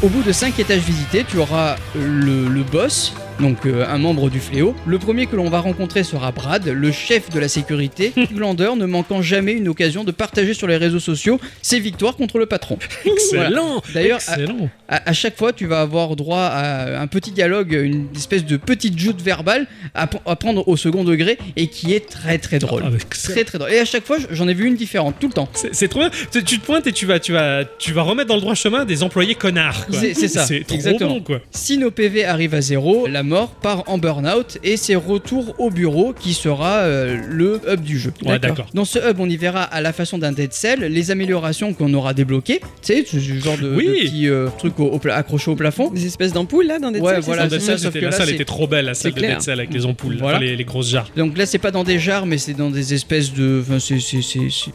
Au 0.00 0.08
bout 0.08 0.22
de 0.22 0.30
5 0.30 0.58
étages 0.60 0.82
visités, 0.82 1.24
tu 1.24 1.38
auras 1.38 1.76
le, 1.96 2.46
le 2.48 2.62
boss 2.62 3.12
donc 3.40 3.66
euh, 3.66 3.84
un 3.88 3.98
membre 3.98 4.30
du 4.30 4.40
fléau. 4.40 4.74
Le 4.86 4.98
premier 4.98 5.26
que 5.26 5.36
l'on 5.36 5.48
va 5.50 5.60
rencontrer 5.60 6.02
sera 6.04 6.32
Brad, 6.32 6.66
le 6.66 6.92
chef 6.92 7.30
de 7.30 7.38
la 7.38 7.48
sécurité, 7.48 8.12
glandeur 8.32 8.76
ne 8.76 8.86
manquant 8.86 9.22
jamais 9.22 9.52
une 9.52 9.68
occasion 9.68 10.04
de 10.04 10.10
partager 10.10 10.54
sur 10.54 10.66
les 10.66 10.76
réseaux 10.76 10.98
sociaux 11.00 11.40
ses 11.62 11.80
victoires 11.80 12.16
contre 12.16 12.38
le 12.38 12.46
patron. 12.46 12.78
Excellent 13.04 13.82
D'ailleurs, 13.94 14.20
à, 14.28 14.32
Excellent 14.40 14.68
à- 14.88 15.08
à 15.10 15.12
chaque 15.12 15.36
fois, 15.36 15.52
tu 15.52 15.66
vas 15.66 15.80
avoir 15.80 16.16
droit 16.16 16.40
à 16.40 17.00
un 17.00 17.06
petit 17.06 17.30
dialogue, 17.30 17.72
une 17.72 18.06
espèce 18.16 18.44
de 18.44 18.56
petite 18.56 18.98
joute 18.98 19.20
verbale 19.22 19.66
à, 19.94 20.06
prendre 20.06 20.66
au 20.68 20.76
second 20.76 21.04
degré 21.04 21.38
et 21.56 21.68
qui 21.68 21.94
est 21.94 22.08
très 22.08 22.38
très 22.38 22.58
drôle. 22.58 22.82
Ah, 22.86 22.90
Très 23.10 23.44
très 23.44 23.58
drôle. 23.58 23.70
Et 23.72 23.78
à 23.78 23.84
chaque 23.84 24.04
fois, 24.04 24.16
j'en 24.30 24.48
ai 24.48 24.54
vu 24.54 24.66
une 24.66 24.74
différente, 24.76 25.16
tout 25.20 25.28
le 25.28 25.32
temps. 25.32 25.48
C'est 25.72 25.88
trop 25.88 26.00
bien. 26.00 26.10
Tu, 26.32 26.42
tu 26.44 26.58
te 26.58 26.64
pointes 26.64 26.86
et 26.86 26.92
tu 26.92 27.06
vas, 27.06 27.18
tu, 27.20 27.32
vas, 27.32 27.64
tu 27.78 27.92
vas 27.92 28.02
remettre 28.02 28.28
dans 28.28 28.34
le 28.36 28.40
droit 28.40 28.54
chemin 28.54 28.84
des 28.84 29.02
employés 29.02 29.34
connards. 29.34 29.86
c'est 29.92 30.14
ça, 30.28 30.46
C'est 30.46 30.60
trop 30.64 30.74
exactement. 30.74 31.14
bon, 31.14 31.20
quoi. 31.20 31.40
Si 31.50 31.78
nos 31.78 31.90
PV 31.90 32.24
arrivent 32.24 32.54
à 32.54 32.60
zéro, 32.60 33.06
la 33.06 33.22
mort 33.28 33.50
part 33.50 33.84
en 33.86 33.98
burn-out 33.98 34.58
et 34.64 34.76
c'est 34.76 34.96
retour 34.96 35.54
au 35.58 35.70
bureau 35.70 36.12
qui 36.18 36.34
sera 36.34 36.78
euh, 36.78 37.16
le 37.28 37.60
hub 37.70 37.80
du 37.82 37.98
jeu. 37.98 38.12
Ouais, 38.24 38.38
d'accord. 38.38 38.66
Dans 38.74 38.84
ce 38.84 38.98
hub, 38.98 39.20
on 39.20 39.28
y 39.28 39.36
verra 39.36 39.62
à 39.62 39.80
la 39.80 39.92
façon 39.92 40.18
d'un 40.18 40.32
Dead 40.32 40.52
Cell 40.52 40.80
les 40.80 41.10
améliorations 41.10 41.72
qu'on 41.74 41.92
aura 41.94 42.14
débloquées. 42.14 42.60
Tu 42.60 42.66
sais, 42.82 43.04
ce 43.06 43.18
genre 43.18 43.56
de, 43.58 43.74
Oui. 43.74 44.10
de 44.10 44.30
euh, 44.30 44.48
trucs 44.58 44.78
au- 44.80 44.86
au 44.88 44.98
pla- 44.98 45.14
accrochés 45.16 45.50
au 45.50 45.56
plafond. 45.56 45.90
Des 45.90 46.06
espèces 46.06 46.32
d'ampoules 46.32 46.66
là 46.66 46.78
dans 46.78 46.90
des 46.90 47.00
Ouais, 47.00 47.14
c'est 47.16 47.20
voilà, 47.20 47.42
ça 47.42 47.48
Dans 47.48 47.56
Dead 47.56 47.60
Cell, 47.64 47.78
ça, 47.78 47.84
sauf 47.84 47.94
que 47.94 47.98
la 48.00 48.10
là, 48.10 48.16
salle 48.16 48.30
était 48.30 48.44
trop 48.44 48.66
belle, 48.66 48.86
la 48.86 48.94
salle 48.94 49.12
de 49.12 49.18
clair. 49.18 49.32
Dead 49.36 49.42
Cell 49.42 49.58
avec 49.60 49.72
les 49.72 49.86
ampoules, 49.86 50.16
Voilà. 50.18 50.38
enfin, 50.38 50.44
les, 50.46 50.56
les 50.56 50.64
grosses 50.64 50.88
jarres. 50.90 51.08
Donc 51.16 51.36
là, 51.38 51.46
c'est 51.46 51.58
pas 51.58 51.70
dans 51.70 51.84
des 51.84 51.98
jarres, 51.98 52.26
mais 52.26 52.38
c'est 52.38 52.54
dans 52.54 52.70
des 52.70 52.94
espèces 52.94 53.32
de. 53.32 53.62
Enfin, 53.62 53.78
c'est. 53.78 54.00
c'est- 54.00 54.22
c'est- 54.22 54.48
c'est- 54.50 54.72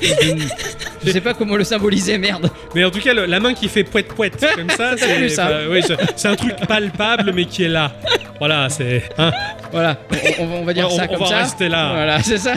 Je 1.04 1.12
sais 1.12 1.20
pas 1.20 1.34
comment 1.34 1.56
le 1.56 1.64
symboliser, 1.64 2.18
merde. 2.18 2.50
Mais 2.74 2.84
en 2.84 2.90
tout 2.90 3.00
cas, 3.00 3.14
le- 3.14 3.26
la 3.26 3.40
main 3.40 3.54
qui 3.54 3.68
fait 3.68 3.84
poète 3.84 4.08
poète 4.08 4.44
comme 4.56 4.70
ça, 4.70 4.94
c'est 4.96 5.28
ça 5.28 5.48
bah, 5.68 5.96
c'est 6.16 6.28
un 6.28 6.36
truc 6.36 6.54
palpable 6.66 7.32
mais 7.34 7.44
qui 7.44 7.57
est 7.64 7.68
là. 7.68 7.92
Voilà, 8.38 8.68
c'est. 8.68 9.02
hein. 9.18 9.30
Voilà, 9.72 9.96
on, 10.38 10.44
on 10.60 10.64
va- 10.64 10.72
dire 10.72 10.88
on, 10.90 10.96
ça 10.96 11.04
on 11.04 11.12
comme 11.12 11.20
va 11.20 11.26
ça. 11.26 11.36
rester 11.38 11.68
là. 11.68 11.92
Voilà, 11.92 12.22
c'est 12.22 12.38
ça. 12.38 12.54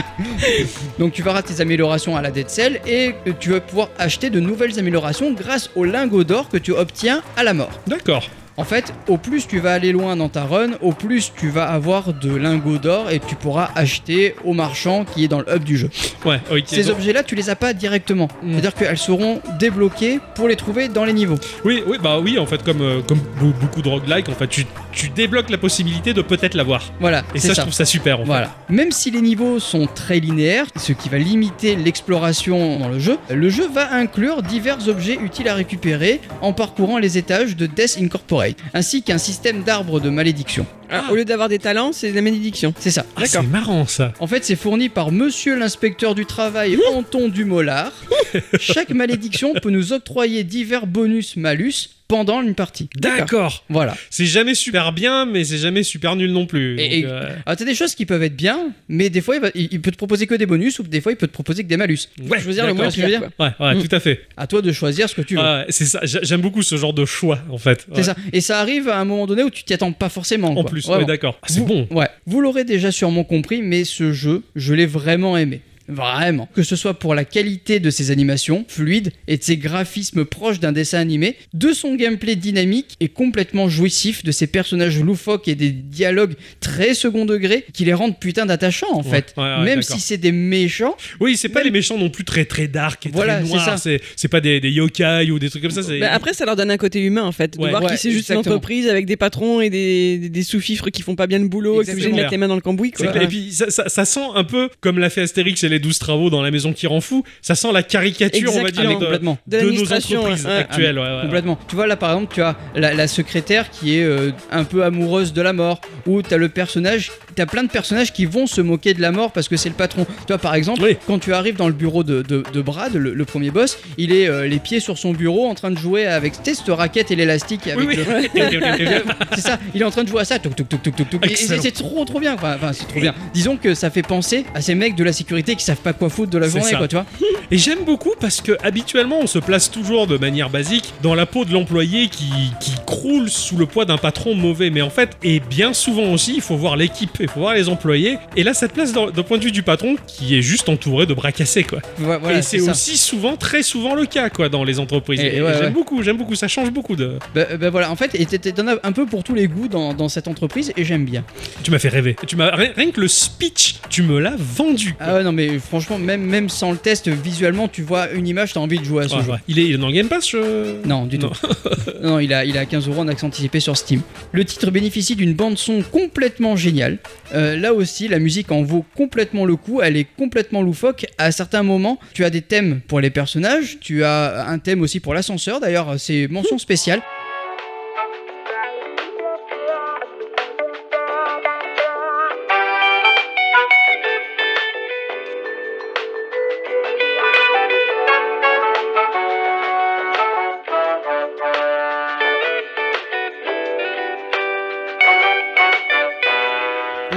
Donc 1.00 1.14
tu 1.14 1.24
verras 1.24 1.42
tes 1.42 1.60
améliorations 1.62 2.16
à 2.16 2.22
la 2.22 2.32
Dead 2.32 2.50
Cell 2.50 2.80
et 2.88 3.16
tu 3.40 3.50
vas 3.52 3.60
pouvoir 3.60 3.90
acheter 4.00 4.30
de 4.30 4.40
nouvelles 4.40 4.78
améliorations 4.80 5.32
grâce 5.34 5.70
au 5.76 5.84
lingot 5.84 6.24
d'or 6.24 6.50
que 6.50 6.58
tu 6.58 6.72
obtiens 6.72 7.22
à 7.36 7.44
la 7.44 7.54
mort. 7.54 7.72
D'accord. 7.88 8.24
En 8.62 8.64
fait, 8.64 8.94
au 9.08 9.18
plus 9.18 9.48
tu 9.48 9.60
vas 9.60 9.74
aller 9.74 9.92
loin 9.92 10.16
dans 10.16 10.30
ta 10.30 10.44
run, 10.44 10.70
au 10.82 10.92
plus 10.92 11.32
tu 11.36 11.50
vas 11.50 11.68
avoir 11.68 12.14
de 12.14 12.34
lingots 12.36 12.78
d'or 12.78 13.10
et 13.10 13.20
tu 13.20 13.34
pourras 13.36 13.72
acheter 13.76 14.36
au 14.46 14.54
marchand 14.54 15.04
qui 15.04 15.24
est 15.24 15.28
dans 15.28 15.40
le 15.40 15.46
hub 15.56 15.64
du 15.64 15.78
jeu. 15.78 15.90
Ouais, 16.26 16.40
ok. 16.52 16.62
Ces 16.68 16.84
Donc- 16.84 16.98
objets-là, 16.98 17.24
tu 17.24 17.34
les 17.34 17.50
as 17.50 17.56
pas 17.56 17.74
directement. 17.74 18.28
Mm. 18.44 18.52
C'est-à-dire 18.52 18.74
qu'elles 18.76 18.98
seront 19.00 19.42
débloquées 19.60 20.20
pour 20.36 20.48
les 20.48 20.56
trouver 20.56 20.90
dans 20.90 21.06
les 21.06 21.14
niveaux. 21.14 21.40
Oui, 21.66 21.82
oui, 21.88 21.98
bah 22.02 22.20
oui, 22.20 22.38
en 22.38 22.46
fait, 22.46 22.62
comme, 22.64 22.82
euh, 22.82 23.02
comme 23.02 23.18
be- 23.18 23.52
beaucoup 23.60 23.82
de 23.82 23.90
roguelike, 23.90 24.30
en 24.30 24.34
fait, 24.34 24.48
tu, 24.48 24.68
tu 24.92 25.10
débloques 25.10 25.50
la 25.50 25.58
possibilité 25.58 26.14
de 26.14 26.22
peut-être 26.22 26.54
l'avoir. 26.54 26.84
Voilà, 27.00 27.24
Et 27.34 27.40
c'est 27.40 27.48
ça, 27.48 27.54
je 27.56 27.62
trouve 27.62 27.74
ça 27.74 27.86
super, 27.86 28.18
en 28.20 28.22
fait. 28.24 28.28
Voilà. 28.28 28.52
Même 28.70 28.92
si 28.92 29.10
les 29.10 29.22
niveaux 29.22 29.60
sont 29.60 29.88
très 29.88 30.20
linéaires, 30.20 30.68
ce 30.76 30.94
qui 30.94 31.10
va 31.10 31.18
limiter 31.18 31.76
l'exploration 31.76 32.78
dans 32.78 32.90
le 32.90 33.00
jeu, 33.00 33.18
le 33.32 33.50
jeu 33.50 33.68
va 33.68 33.92
inclure 33.94 34.44
divers 34.44 34.88
objets 34.88 35.18
utiles 35.20 35.48
à 35.48 35.56
récupérer 35.56 36.22
en 36.42 36.54
parcourant 36.54 37.00
les 37.00 37.18
étages 37.18 37.56
de 37.56 37.66
Death 37.66 37.98
Incorporate, 38.00 38.51
ainsi 38.74 39.04
qu'un 39.04 39.18
système 39.18 39.64
d'arbres 39.64 40.00
de 40.00 40.10
malédiction. 40.10 40.66
Ah, 40.92 41.12
Au 41.12 41.16
lieu 41.16 41.26
d'avoir 41.26 41.50
des 41.50 41.60
talents, 41.60 41.92
c'est 41.94 42.12
de 42.12 42.16
la 42.16 42.22
malédiction. 42.22 42.74
C'est 42.80 42.92
ça. 42.92 43.06
Ah, 43.16 43.26
c'est 43.26 43.42
marrant, 43.44 43.86
ça. 43.88 44.14
En 44.20 44.28
fait, 44.28 44.44
c'est 44.46 44.56
fourni 44.56 44.90
par 44.90 45.12
Monsieur 45.12 45.58
l'inspecteur 45.58 46.16
du 46.16 46.26
travail 46.26 46.78
Anton 46.94 47.30
Dumollard. 47.30 47.92
Chaque 48.60 48.90
malédiction 48.92 49.54
peut 49.54 49.70
nous 49.72 49.94
octroyer 49.94 50.44
divers 50.44 50.88
bonus 50.88 51.36
malus 51.38 51.90
pendant 52.08 52.42
une 52.42 52.56
partie. 52.56 52.90
D'accord. 52.98 53.64
Voilà. 53.70 53.96
C'est 54.10 54.26
jamais 54.26 54.54
super 54.54 54.92
bien, 54.92 55.26
mais 55.26 55.46
c'est 55.46 55.58
jamais 55.58 55.82
super 55.82 56.18
nul 56.18 56.34
non 56.34 56.46
plus. 56.46 56.78
Et- 56.78 57.06
euh, 57.06 57.22
Alors, 57.46 57.56
t'as 57.56 57.64
des 57.64 57.74
choses 57.74 57.96
qui 57.96 58.06
peuvent 58.06 58.22
être 58.24 58.36
bien, 58.36 58.74
mais 58.90 59.10
des 59.10 59.22
fois, 59.22 59.36
il, 59.38 59.42
va- 59.42 59.52
il- 59.56 59.70
il 59.72 59.80
peut 59.80 59.92
te 59.92 59.96
proposer 59.96 60.28
que 60.28 60.36
des 60.36 60.46
bonus 60.46 60.80
ou 60.80 60.84
des 60.84 61.00
fois, 61.00 61.14
il 61.14 61.16
peut 61.16 61.28
te 61.28 61.32
proposer 61.32 61.64
que 61.64 61.70
des 61.70 61.78
malus. 61.78 62.10
ouais, 62.30 62.42
choisir 62.42 62.66
le 62.66 62.72
d'accord. 62.74 62.76
moins 62.84 62.90
ce 62.92 62.96
que 62.98 63.02
je 63.04 63.06
veux 63.08 63.12
dire. 63.18 63.30
Ouais, 63.40 63.52
ouais, 63.62 63.76
Mm. 63.76 63.88
tout 63.88 63.96
à 63.96 64.02
fait. 64.02 64.26
À 64.36 64.46
toi 64.46 64.62
de 64.62 64.74
choisir 64.74 65.08
ce 65.08 65.16
que 65.16 65.22
tu 65.22 65.38
veux. 65.38 65.42
C'est 65.70 65.86
ça. 65.86 66.02
J'a- 66.04 66.20
J'aime 66.22 66.42
beaucoup 66.42 66.64
ce 66.64 66.76
genre 66.76 66.94
de 66.94 67.06
choix, 67.06 67.40
en 67.50 67.58
fait. 67.58 67.88
C'est 67.96 68.04
ça. 68.04 68.16
Et 68.34 68.42
ça 68.42 68.60
arrive 68.60 68.90
à 68.90 69.00
un 69.00 69.06
moment 69.06 69.26
donné 69.26 69.44
où 69.44 69.50
tu 69.50 69.64
t'y 69.64 69.74
attends 69.74 69.94
pas 69.94 70.10
forcément. 70.10 70.50
En 70.50 70.56
quoi. 70.64 70.66
plus, 70.66 70.81
Vraiment. 70.88 71.02
ouais, 71.02 71.06
d'accord. 71.06 71.38
Ah, 71.42 71.48
c'est 71.50 71.66
bon. 71.66 71.88
Ouais. 71.92 72.08
Vous 72.26 72.42
l'aurez 72.42 72.64
déjà 72.64 72.92
sûrement 72.92 73.24
compris, 73.24 73.62
mais 73.62 73.84
ce 73.84 74.12
jeu, 74.14 74.44
je 74.56 74.74
l'ai 74.74 74.86
vraiment 74.86 75.38
aimé. 75.38 75.62
Vraiment. 75.96 76.48
Que 76.54 76.64
ce 76.64 76.76
soit 76.76 76.94
pour 77.00 77.16
la 77.16 77.26
qualité 77.26 77.80
de 77.80 77.90
ses 77.90 78.12
animations 78.12 78.66
fluides 78.68 79.12
et 79.28 79.38
de 79.38 79.44
ses 79.44 79.58
graphismes 79.58 80.26
proches 80.26 80.60
d'un 80.60 80.72
dessin 80.72 81.00
animé, 81.00 81.36
de 81.54 81.74
son 81.74 81.96
gameplay 81.96 82.36
dynamique 82.36 82.96
et 83.00 83.08
complètement 83.10 83.70
jouissif, 83.70 84.24
de 84.24 84.32
ses 84.32 84.48
personnages 84.48 85.00
loufoques 85.00 85.48
et 85.48 85.56
des 85.56 85.72
dialogues 85.72 86.34
très 86.60 86.94
second 86.94 87.26
degré 87.26 87.66
qui 87.74 87.86
les 87.86 87.94
rendent 87.94 88.20
putain 88.20 88.46
d'attachants 88.46 88.92
en 88.92 89.04
Ouais, 89.04 89.10
fait. 89.10 89.34
ouais, 89.38 89.44
ouais, 89.44 89.64
Même 89.66 89.82
si 89.82 90.00
c'est 90.00 90.18
des 90.18 90.32
méchants, 90.32 90.96
Oui, 91.20 91.38
c'est 91.38 91.50
pas 91.50 91.64
les 91.64 91.72
méchants 91.72 91.98
non 91.98 92.10
plus 92.10 92.24
très 92.24 92.46
très 92.46 92.68
dark 92.68 93.06
et 93.06 93.10
Voilà, 93.12 93.36
très 93.38 93.44
c'est 93.46 93.50
noirs. 93.54 93.66
ça. 93.66 93.78
C'est 93.78 94.02
c'est 94.16 94.28
pas 94.28 94.42
des, 94.42 94.60
des 94.60 94.70
yokai 94.72 95.30
ou 95.32 95.40
des 95.40 95.50
trucs 95.50 95.62
comme 95.62 95.72
ça. 95.72 95.84
c'est- 95.84 96.00
Bah, 96.00 96.12
après, 96.14 96.34
ça 96.34 96.46
leur 96.46 96.56
donne 96.56 96.72
un 96.72 96.78
côté 96.78 97.00
humain 97.02 97.24
en 97.24 97.32
fait. 97.32 97.58
De 97.58 97.62
Ouais. 97.64 97.70
voir 97.70 97.84
Ouais, 97.84 97.90
que 97.92 97.98
c'est 97.98 98.12
juste 98.12 98.30
une 98.30 98.38
entreprise 98.38 98.88
avec 98.88 99.06
des 99.06 99.18
patrons 99.18 99.62
et 99.62 99.70
des, 99.70 100.18
des, 100.18 100.30
des 100.30 100.44
sous-fifres 100.44 100.90
qui 100.90 101.02
font 101.02 101.16
pas 101.16 101.28
bien 101.28 101.40
le 101.40 101.48
boulot 101.48 101.82
et 101.82 101.86
que 101.86 101.92
Exactement. 101.92 101.96
obligé 102.06 102.12
de 102.12 102.16
mettre 102.22 102.32
les 102.32 102.38
mains 102.38 102.48
dans 102.48 102.56
le 102.56 102.62
cambouis. 102.62 102.92
Quoi. 102.92 103.22
Et 103.24 103.28
puis 103.28 103.52
ça, 103.52 103.70
ça- 103.70 103.90
ça 103.90 104.06
sent 104.06 104.20
un 104.36 104.44
peu 104.44 104.70
comme 104.80 105.00
l'a 105.00 105.10
fait 105.10 105.22
Astérix 105.22 105.64
et 105.64 105.70
les 105.70 105.80
12 105.82 106.00
travaux 106.00 106.30
dans 106.30 106.42
la 106.42 106.52
maison 106.52 106.72
qui 106.74 106.88
rend 106.88 107.02
fou. 107.02 107.24
Ça 107.42 107.56
sent 107.56 107.72
la 107.74 107.84
caricature, 107.84 108.54
on 108.56 108.64
va 108.64 108.72
dire, 108.72 108.88
de, 108.90 108.94
complètement. 108.96 109.38
De 109.48 109.60
de 109.60 109.72
nos 109.72 109.84
entreprises 109.94 110.46
ouais. 110.46 110.52
actuelles. 110.54 110.98
ouais, 110.98 111.04
ouais. 111.06 111.22
Complètement. 111.24 111.60
Tu 111.68 111.76
vois, 111.76 111.88
là 111.88 111.96
par 111.98 112.12
exemple, 112.14 112.34
tu 112.34 112.42
as 112.42 112.56
la, 112.76 112.94
la 112.94 113.08
secrétaire 113.08 113.70
qui 113.70 113.98
est 113.98 114.04
euh, 114.04 114.32
un 114.52 114.64
peu 114.64 114.84
amoureuse 114.84 115.34
de 115.34 115.42
la 115.42 115.54
mort, 115.54 115.82
ou 116.08 116.22
tu 116.22 116.34
as 116.34 116.38
le 116.38 116.50
personnage, 116.50 117.12
tu 117.36 117.42
as 117.42 117.46
plein 117.46 117.64
de 117.64 117.70
personnages 117.70 118.14
qui 118.14 118.26
vont 118.26 118.48
se 118.48 118.62
moquer 118.62 118.94
de 118.94 119.02
la 119.02 119.12
mort 119.12 119.32
parce 119.32 119.48
que 119.48 119.58
c'est 119.58 119.70
le 119.70 119.76
patron. 119.76 120.06
Tu 120.06 120.28
vois, 120.30 120.38
par 120.38 120.56
exemple, 120.56 120.82
Oui. 120.84 120.98
quand 121.08 121.20
tu 121.20 121.34
arrives 121.34 121.56
dans 121.58 121.68
le 121.68 121.74
bureau 121.74 122.04
de, 122.04 122.22
de- 122.22 122.62
Brad, 122.62 122.94
le, 122.94 123.14
le 123.14 123.26
premier 123.26 123.50
boss, 123.50 123.78
il 123.98 124.12
est 124.14 124.28
euh, 124.30 124.48
les 124.48 124.60
pieds 124.60 124.80
sur 124.80 124.98
son 125.00 125.14
bureau 125.14 125.48
en 125.48 125.56
train 125.56 125.72
de 125.72 125.78
jouer 125.80 126.06
avec 126.06 126.34
cette 126.44 126.60
raquette 126.70 127.10
et 127.10 127.16
l'élastique. 127.16 127.66
avec 127.68 127.80
Oui, 127.88 127.96
oui. 127.98 128.30
le- 128.36 128.42
c'est 129.36 129.42
ça, 129.42 129.60
il 129.74 129.82
est 129.82 129.86
en 129.86 129.90
train 129.92 130.04
de 130.04 130.10
jouer 130.10 130.22
à 130.22 130.26
ça. 130.26 130.38
Touk, 130.38 130.56
touk, 130.56 130.70
touk, 130.70 130.82
touk, 130.84 130.96
touk, 130.96 131.10
touk. 131.10 131.26
Et- 131.26 131.30
et 131.30 131.32
Excellent. 131.32 131.62
C'est 131.62 131.72
trop 131.72 132.06
trop 132.06 132.20
bien. 132.20 132.34
Enfin, 132.36 132.72
c'est 132.74 132.88
trop 132.88 133.00
bien. 133.00 133.14
Disons 133.34 133.58
que 133.58 133.74
ça 133.74 133.90
fait 133.90 134.02
penser 134.04 134.46
à 134.54 134.62
ces 134.62 134.76
mecs 134.76 134.96
de 134.96 135.04
la 135.04 135.14
sécurité 135.14 135.52
qui 135.62 135.66
savent 135.68 135.78
pas 135.78 135.94
quoi 135.94 136.10
foutre 136.10 136.32
de 136.32 136.38
la 136.38 136.48
journée, 136.50 136.64
ça. 136.70 136.78
quoi, 136.78 136.88
tu 136.88 136.96
vois. 136.96 137.06
Et 137.52 137.58
j'aime 137.58 137.84
beaucoup 137.86 138.14
parce 138.20 138.42
que 138.42 138.58
habituellement 138.64 139.20
on 139.22 139.28
se 139.28 139.40
place 139.40 139.70
toujours 139.72 140.08
de 140.08 140.18
manière 140.18 140.50
basique 140.50 140.94
dans 141.04 141.16
la 141.16 141.26
peau 141.26 141.46
de 141.46 141.52
l'employé 141.54 142.08
qui, 142.10 142.30
qui 142.60 142.72
croule 142.86 143.30
sous 143.30 143.58
le 143.58 143.66
poids 143.66 143.86
d'un 143.86 143.98
patron 143.98 144.36
mauvais. 144.36 144.70
Mais 144.70 144.82
en 144.82 144.90
fait, 144.90 145.12
et 145.24 145.40
bien 145.40 145.74
souvent 145.74 146.12
aussi, 146.14 146.34
il 146.36 146.42
faut 146.42 146.56
voir 146.56 146.76
l'équipe, 146.76 147.18
il 147.20 147.28
faut 147.30 147.42
voir 147.42 147.54
les 147.54 147.70
employés. 147.70 148.18
Et 148.36 148.44
là, 148.44 148.54
ça 148.54 148.68
te 148.68 148.74
place 148.74 148.94
d'un 148.94 149.12
point 149.24 149.38
de 149.38 149.44
vue 149.44 149.52
du 149.52 149.64
patron 149.64 149.96
qui 150.08 150.38
est 150.38 150.42
juste 150.42 150.70
entouré 150.70 151.06
de 151.06 151.14
bras 151.14 151.32
cassés, 151.32 151.64
quoi. 151.64 151.80
Voilà, 151.98 152.38
et 152.40 152.42
c'est 152.42 152.62
aussi 152.62 152.98
souvent, 152.98 153.36
très 153.38 153.64
souvent 153.64 153.96
le 153.96 154.06
cas, 154.06 154.30
quoi, 154.30 154.50
dans 154.50 154.64
les 154.64 154.80
entreprises. 154.80 155.20
Et- 155.20 155.28
Et, 155.28 155.38
et 155.38 155.42
ouais, 155.42 155.54
j'aime 155.54 155.66
ouais. 155.66 155.70
beaucoup, 155.72 156.02
j'aime 156.04 156.18
beaucoup, 156.18 156.36
ça 156.36 156.48
change 156.48 156.72
beaucoup 156.72 156.96
de. 156.96 157.18
Bah, 157.36 157.46
bah 157.60 157.70
voilà, 157.70 157.92
en 157.92 157.96
fait, 157.96 158.10
t'en 158.54 158.68
as 158.68 158.76
un 158.84 158.92
peu 158.92 159.06
pour 159.06 159.24
tous 159.24 159.34
les 159.36 159.48
goûts 159.48 159.68
dans, 159.68 159.94
dans 159.94 160.10
cette 160.10 160.28
entreprise 160.28 160.74
et 160.78 160.84
j'aime 160.86 161.06
bien. 161.06 161.24
Tu 161.64 161.72
m'as 161.72 161.80
fait 161.80 161.90
rêver. 161.90 162.16
Tu 162.28 162.36
m'as 162.36 162.56
rien, 162.56 162.72
rien 162.76 162.92
que 162.92 163.00
le 163.02 163.08
speech, 163.08 163.76
tu 163.90 164.04
me 164.04 164.20
l'as 164.20 164.36
vendu. 164.38 164.94
quoi. 164.94 165.06
Ah 165.10 165.14
ouais, 165.16 165.24
non, 165.24 165.32
mais 165.32 165.51
franchement, 165.60 165.98
même, 165.98 166.22
même 166.22 166.50
sans 166.50 166.72
le 166.72 166.78
test, 166.78 167.08
visuellement, 167.10 167.68
tu 167.68 167.82
vois 167.82 168.10
une 168.12 168.28
image, 168.28 168.54
t'as 168.54 168.60
envie 168.60 168.80
de 168.80 168.84
jouer 168.86 169.06
à 169.06 169.08
ce 169.08 169.16
Ouais, 169.16 169.24
jeu. 169.24 169.32
ouais. 169.32 169.38
Il, 169.48 169.60
est, 169.60 169.66
il 169.66 169.74
est 169.76 169.78
dans 169.78 169.88
le 169.88 169.94
Game 169.94 170.08
Pass 170.08 170.30
je- 170.30 170.86
Non, 170.88 171.06
du 171.06 171.18
Non. 171.18 171.30
tout. 171.30 171.48
non, 172.04 172.20
il 172.20 172.34
a, 172.34 172.46
il 172.46 172.58
a 172.58 172.66
15 172.66 172.88
euros 172.88 173.02
en 173.02 173.08
accent 173.08 173.28
anticipé 173.28 173.60
sur 173.60 173.78
Steam. 173.78 174.02
Le 174.32 174.44
titre 174.46 174.70
bénéficie 174.72 175.16
d'une 175.16 175.34
bande-son 175.34 175.84
complètement 175.92 176.56
géniale. 176.56 176.98
Euh, 177.34 177.56
là 177.58 177.74
aussi, 177.74 178.08
la 178.08 178.20
musique 178.20 178.52
en 178.52 178.62
vaut 178.64 178.86
complètement 178.96 179.46
le 179.46 179.56
coup. 179.56 179.82
Elle 179.82 179.98
est 179.98 180.08
complètement 180.18 180.62
loufoque. 180.62 181.06
À 181.18 181.32
certains 181.32 181.64
moments, 181.64 182.00
tu 182.14 182.26
as 182.26 182.30
des 182.30 182.42
thèmes 182.42 182.82
pour 182.88 183.00
les 183.00 183.10
personnages. 183.10 183.78
Tu 183.80 184.04
as 184.04 184.46
un 184.48 184.60
thème 184.60 184.82
aussi 184.82 185.00
pour 185.00 185.14
l'ascenseur. 185.14 185.60
D'ailleurs, 185.60 185.96
c'est 185.98 186.28
mention 186.28 186.58
spéciale. 186.58 187.02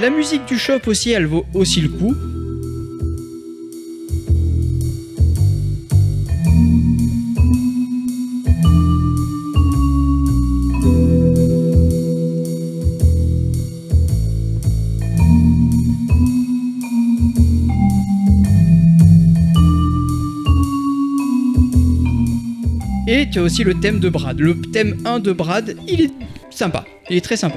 La 0.04 0.10
musique 0.10 0.44
du 0.44 0.58
shop 0.58 0.80
aussi, 0.84 1.12
elle 1.12 1.24
vaut 1.24 1.46
aussi 1.54 1.80
le 1.80 1.88
coup. 1.88 2.14
Et 23.08 23.30
tu 23.30 23.38
as 23.38 23.42
aussi 23.42 23.64
le 23.64 23.72
thème 23.80 24.00
de 24.00 24.10
Brad. 24.10 24.38
Le 24.38 24.60
thème 24.60 24.98
1 25.06 25.20
de 25.20 25.32
Brad, 25.32 25.74
il 25.88 26.02
est 26.02 26.12
sympa. 26.50 26.84
Il 27.08 27.16
est 27.16 27.22
très 27.22 27.38
sympa. 27.38 27.56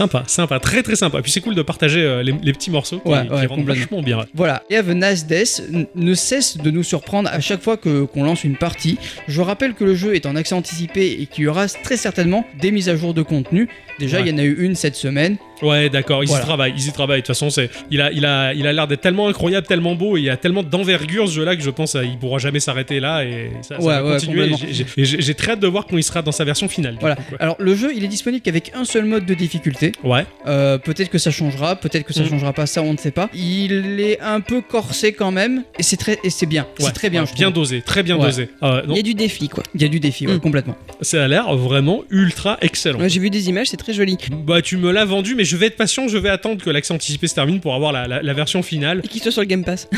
Sympa, 0.00 0.24
sympa, 0.26 0.58
très 0.60 0.82
très 0.82 0.96
sympa. 0.96 1.18
Et 1.18 1.22
puis 1.22 1.30
c'est 1.30 1.42
cool 1.42 1.54
de 1.54 1.60
partager 1.60 2.00
euh, 2.02 2.22
les, 2.22 2.32
les 2.42 2.52
petits 2.54 2.70
morceaux 2.70 3.00
qui, 3.00 3.08
Ouais, 3.10 3.26
qui 3.26 3.32
ouais, 3.32 3.46
rendent 3.46 3.58
complètement. 3.58 3.74
vachement 3.98 4.02
bien. 4.02 4.24
Voilà, 4.34 4.62
et 4.70 4.76
Have 4.76 4.88
a 4.88 4.94
Nice 4.94 5.26
Death 5.26 5.62
ne 5.94 6.14
cesse 6.14 6.56
de 6.56 6.70
nous 6.70 6.82
surprendre 6.82 7.28
à 7.30 7.40
chaque 7.40 7.60
fois 7.62 7.76
que- 7.76 8.04
qu'on 8.04 8.24
lance 8.24 8.42
une 8.44 8.56
partie. 8.56 8.98
Je 9.28 9.42
rappelle 9.42 9.74
que 9.74 9.84
le 9.84 9.94
jeu 9.94 10.14
est 10.14 10.24
en 10.24 10.36
accès 10.36 10.54
anticipé 10.54 11.18
et 11.20 11.26
qu'il 11.26 11.44
y 11.44 11.48
aura 11.48 11.66
très 11.68 11.98
certainement 11.98 12.46
des 12.62 12.70
mises 12.70 12.88
à 12.88 12.96
jour 12.96 13.12
de 13.12 13.20
contenu. 13.22 13.68
Déjà, 13.98 14.16
Ouais. 14.18 14.22
il 14.26 14.30
y 14.30 14.34
en 14.34 14.38
a 14.38 14.42
eu 14.44 14.56
une 14.64 14.74
cette 14.74 14.96
semaine. 14.96 15.36
Ouais, 15.62 15.88
d'accord, 15.90 16.22
ils 16.24 16.26
Voilà. 16.28 16.42
y 16.42 16.46
travaillent, 16.46 16.72
ils 16.76 16.88
y 16.88 16.92
travaillent. 16.92 17.20
De 17.20 17.26
toute 17.26 17.34
façon, 17.34 17.50
c'est, 17.50 17.70
il 17.90 18.00
a, 18.00 18.10
il 18.12 18.24
a, 18.24 18.54
il 18.54 18.66
a 18.66 18.72
l'air 18.72 18.86
d'être 18.86 19.00
tellement 19.00 19.28
incroyable, 19.28 19.66
tellement 19.66 19.94
beau, 19.94 20.16
et 20.16 20.20
il 20.20 20.24
y 20.24 20.30
a 20.30 20.36
tellement 20.36 20.62
d'envergure 20.62 21.28
ce 21.28 21.34
jeu-là 21.34 21.56
que 21.56 21.62
je 21.62 21.70
pense 21.70 21.92
qu'il 21.92 22.18
pourra 22.18 22.38
jamais 22.38 22.60
s'arrêter 22.60 23.00
là 23.00 23.24
et 23.24 23.50
ça, 23.62 23.76
ça 23.76 23.82
Ouais, 23.82 23.94
va 23.94 24.04
ouais, 24.04 24.12
continuer. 24.14 24.50
J'ai- 24.96 25.34
très 25.34 25.52
hâte 25.52 25.60
de 25.60 25.66
voir 25.66 25.86
quand 25.86 25.96
il 25.96 26.02
sera 26.02 26.22
dans 26.22 26.32
sa 26.32 26.44
version 26.44 26.68
finale. 26.68 26.96
Voilà. 27.00 27.16
coup. 27.16 27.22
Alors, 27.38 27.56
le 27.58 27.74
jeu, 27.74 27.92
il 27.94 28.04
est 28.04 28.08
disponible 28.08 28.42
qu'avec 28.42 28.72
un 28.74 28.84
seul 28.84 29.04
mode 29.04 29.26
de 29.26 29.34
difficulté. 29.34 29.92
Ouais, 30.04 30.26
Euh, 30.46 30.78
peut-être 30.78 31.10
que 31.10 31.18
ça 31.18 31.30
changera, 31.30 31.76
peut-être 31.76 32.04
que 32.04 32.12
ça 32.12 32.22
Mm. 32.22 32.28
changera 32.30 32.52
pas, 32.52 32.66
ça 32.66 32.82
on 32.82 32.92
ne 32.92 32.98
sait 32.98 33.10
pas. 33.10 33.28
Il 33.34 34.00
est 34.00 34.20
un 34.20 34.40
peu 34.40 34.60
corsé 34.60 35.12
quand 35.12 35.30
même, 35.30 35.64
et 35.78 35.82
c'est 35.82 35.96
très, 35.96 36.18
et 36.24 36.30
c'est 36.30 36.46
bien. 36.46 36.62
ouais, 36.62 36.86
c'est 36.86 36.92
très 36.92 37.10
bien. 37.10 37.22
ouais, 37.22 37.26
je 37.30 37.34
bien 37.34 37.50
trouve. 37.50 37.62
dosé, 37.64 37.82
très 37.82 38.02
bien 38.02 38.16
Ouais. 38.16 38.26
dosé. 38.26 38.48
Non, 38.62 38.82
Il 38.90 38.96
y 38.96 39.00
a 39.00 39.02
du 39.02 39.14
défi, 39.14 39.48
quoi. 39.48 39.62
Il 39.74 39.82
y 39.82 39.84
a 39.84 39.88
du 39.88 40.00
défi, 40.00 40.26
ouais, 40.26 40.34
Mm. 40.34 40.40
complètement. 40.40 40.76
ça 41.02 41.24
a 41.24 41.28
l'air 41.28 41.54
vraiment 41.56 42.02
ultra 42.10 42.58
excellent. 42.60 42.98
Ouais, 43.00 43.08
J'ai 43.08 43.20
vu 43.20 43.30
des 43.30 43.48
images, 43.48 43.68
c'est 43.68 43.76
très 43.76 43.92
joli. 43.92 44.16
Bah, 44.44 44.62
tu 44.62 44.76
me 44.76 44.90
l'as 44.90 45.04
vendu, 45.04 45.34
mais 45.34 45.44
je 45.50 45.56
vais 45.56 45.66
être 45.66 45.76
patient, 45.76 46.06
je 46.08 46.16
vais 46.16 46.28
attendre 46.28 46.62
que 46.62 46.70
l'accès 46.70 46.94
anticipé 46.94 47.26
se 47.26 47.34
termine 47.34 47.60
pour 47.60 47.74
avoir 47.74 47.90
la, 47.92 48.06
la- 48.06 48.22
la 48.22 48.32
version 48.32 48.62
finale. 48.62 49.00
Et 49.04 49.08
qu'il 49.08 49.20
soit 49.22 49.32
sur 49.32 49.40
le 49.42 49.46
Game 49.46 49.64
Pass. 49.64 49.88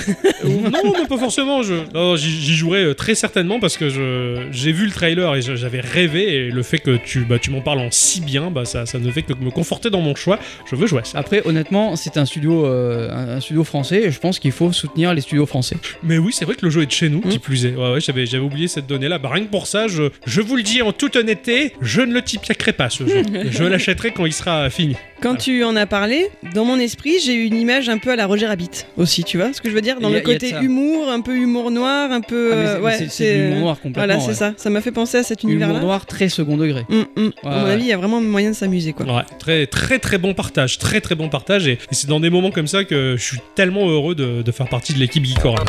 Euh, 0.45 0.49
non, 0.49 0.81
non, 0.85 1.07
pas 1.07 1.19
forcément. 1.19 1.63
Je... 1.63 1.75
non, 1.95 2.17
j'y, 2.17 2.55
jouerai 2.57 2.85
euh, 2.85 2.95
très 2.95 3.15
certainement 3.15 3.61
parce 3.61 3.77
que 3.77 3.89
je... 3.89 4.47
j'ai 4.51 4.73
vu 4.73 4.87
le 4.87 4.91
trailer 4.93 5.35
et 5.37 5.43
j'avais 5.43 5.81
rêvé. 5.81 6.35
Et 6.35 6.51
le 6.51 6.63
fait 6.63 6.79
que 6.79 6.97
tu, 6.97 7.21
bah, 7.21 7.39
tu 7.39 7.51
m'en 7.51 7.61
parles 7.61 7.81
en 7.81 7.91
si 7.91 8.21
bien, 8.21 8.51
bah, 8.51 8.65
ça, 8.65 8.87
ça 8.87 8.99
ne 8.99 9.11
fait 9.11 9.23
que 9.23 9.35
me 9.35 9.51
conforter 9.51 9.91
dans 9.91 10.01
mon 10.01 10.15
choix. 10.15 10.39
Je 10.71 10.75
veux 10.77 10.87
jouer 10.87 11.01
à 11.01 11.05
ça. 11.05 11.19
Après, 11.19 11.43
honnêtement, 11.47 11.97
c'est 11.97 12.17
un 12.17 12.25
studio, 12.25 12.67
euh, 12.67 13.11
un, 13.37 13.41
studio 13.41 13.63
français, 13.65 14.03
et 14.05 14.11
je 14.11 14.19
pense 14.19 14.39
qu'il 14.39 14.53
faut 14.53 14.73
soutenir 14.73 15.13
les 15.15 15.21
studios 15.21 15.47
français. 15.47 15.77
Mais 16.03 16.19
oui, 16.19 16.33
c'est 16.33 16.45
vrai 16.45 16.55
que 16.55 16.65
le 16.65 16.71
jeu 16.71 16.83
est 16.83 16.87
de 16.87 16.93
chez 16.93 17.09
nous, 17.09 17.21
Mm. 17.25 17.29
qui 17.29 17.39
plus 17.39 17.67
est. 17.67 17.75
Ouais, 17.75 17.93
ouais, 17.93 18.01
j'avais, 18.01 18.25
j'avais 18.27 18.43
oublié 18.45 18.69
cette 18.69 18.87
donnée-là. 18.87 19.19
Bah, 19.19 19.31
rien 19.33 19.45
que 19.45 19.51
pour 19.51 19.67
ça, 19.67 19.87
je, 19.87 20.05
je 20.27 20.41
vous 20.41 20.57
le 20.57 20.63
dis 20.63 20.81
en 20.83 20.93
toute 20.93 21.15
honnêteté, 21.17 21.73
je 21.83 22.01
ne 22.01 22.13
le 22.15 22.23
typiaquerai 22.23 22.73
pas 22.73 22.89
ce 22.91 23.07
jeu. 23.07 23.23
je 23.51 23.65
l'achèterai 23.65 24.13
quand 24.13 24.27
il 24.27 24.33
sera 24.33 24.71
fini. 24.71 24.97
Quand 25.21 25.42
tu 25.43 25.65
en 25.65 25.77
as 25.77 25.87
parlé, 25.87 26.29
dans 26.55 26.65
mon 26.65 26.79
esprit, 26.79 27.15
j'ai 27.25 27.35
eu 27.35 27.45
une 27.45 27.57
image 27.57 27.89
un 27.89 27.99
peu 27.99 28.11
à 28.11 28.17
la 28.17 28.27
Roger 28.27 28.47
Rabbit 28.47 28.71
aussi, 28.97 29.25
tu 29.25 29.37
vois 29.39 29.53
ce 29.53 29.61
que 29.61 29.69
je 29.69 29.75
veux 29.75 29.81
dire 29.81 29.99
Dans 30.01 30.09
a- 30.09 30.13
le 30.15 30.21
côté 30.21 30.55
humour, 30.63 31.11
un 31.11 31.21
peu 31.21 31.37
humour 31.37 31.71
noir, 31.71 32.11
un 32.13 32.21
peu. 32.21 32.51
Ah, 32.53 32.57
mais 32.57 32.67
euh, 32.67 32.75
c'est- 32.77 32.81
ouais, 33.03 33.09
c'est- 33.09 33.49
noir 33.61 33.77
complètement. 33.81 34.07
Voilà, 34.07 34.21
c'est 34.21 34.29
ouais. 34.29 34.35
ça. 34.35 34.53
Ça 34.57 34.71
m'a 34.71 34.81
fait 34.81 34.93
penser 34.93 35.19
à 35.19 35.23
cet 35.23 35.43
Humour 35.43 35.53
univers-là. 35.55 35.81
noir 35.81 36.07
très 36.07 36.29
second 36.29 36.57
degré. 36.57 36.85
Hum, 36.91 37.05
hum. 37.17 37.33
à 37.45 37.49
mon 37.59 37.65
ouais. 37.65 37.71
avis, 37.73 37.83
il 37.85 37.89
y 37.89 37.93
a 37.93 37.97
vraiment 37.97 38.21
moyen 38.21 38.51
de 38.51 38.55
s'amuser, 38.57 38.93
quoi. 38.93 39.07
Ouais, 39.07 39.23
très 39.39 39.67
très 39.67 39.99
très 39.99 40.19
bon 40.19 40.35
partage, 40.35 40.79
très 40.79 41.01
très 41.01 41.15
bon 41.15 41.29
partage 41.29 41.67
et, 41.67 41.73
et 41.73 41.79
c'est 41.93 42.09
dans 42.09 42.21
des 42.21 42.31
moments 42.31 42.51
comme 42.51 42.67
ça 42.69 42.85
que 42.85 43.17
je 43.19 43.23
suis 43.23 43.39
tellement 43.55 43.89
heureux 43.89 44.15
de, 44.15 44.43
de 44.43 44.53
faire 44.53 44.69
partie 44.69 44.93
de 44.95 44.99
l'équipe 44.99 45.25
Geekorama. 45.25 45.65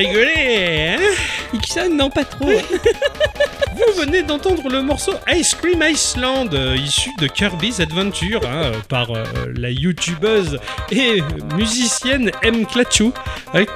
Rigolé, 0.00 0.96
hein 0.96 0.98
Ixon, 1.52 1.90
non, 1.94 2.10
pas 2.10 2.24
trop. 2.24 2.46
Vous 3.74 4.00
venez 4.00 4.22
d'entendre 4.22 4.68
le 4.68 4.82
morceau 4.82 5.12
Ice 5.32 5.54
Cream 5.54 5.82
Iceland, 5.82 6.48
euh, 6.52 6.76
issu 6.76 7.10
de 7.18 7.26
Kirby's 7.26 7.80
Adventure, 7.80 8.40
hein, 8.44 8.62
euh, 8.64 8.72
par 8.88 9.10
euh, 9.10 9.24
la 9.56 9.70
youtubeuse 9.70 10.58
et 10.90 11.22
musicienne 11.56 12.30
M. 12.42 12.66
Klatchou, 12.66 13.12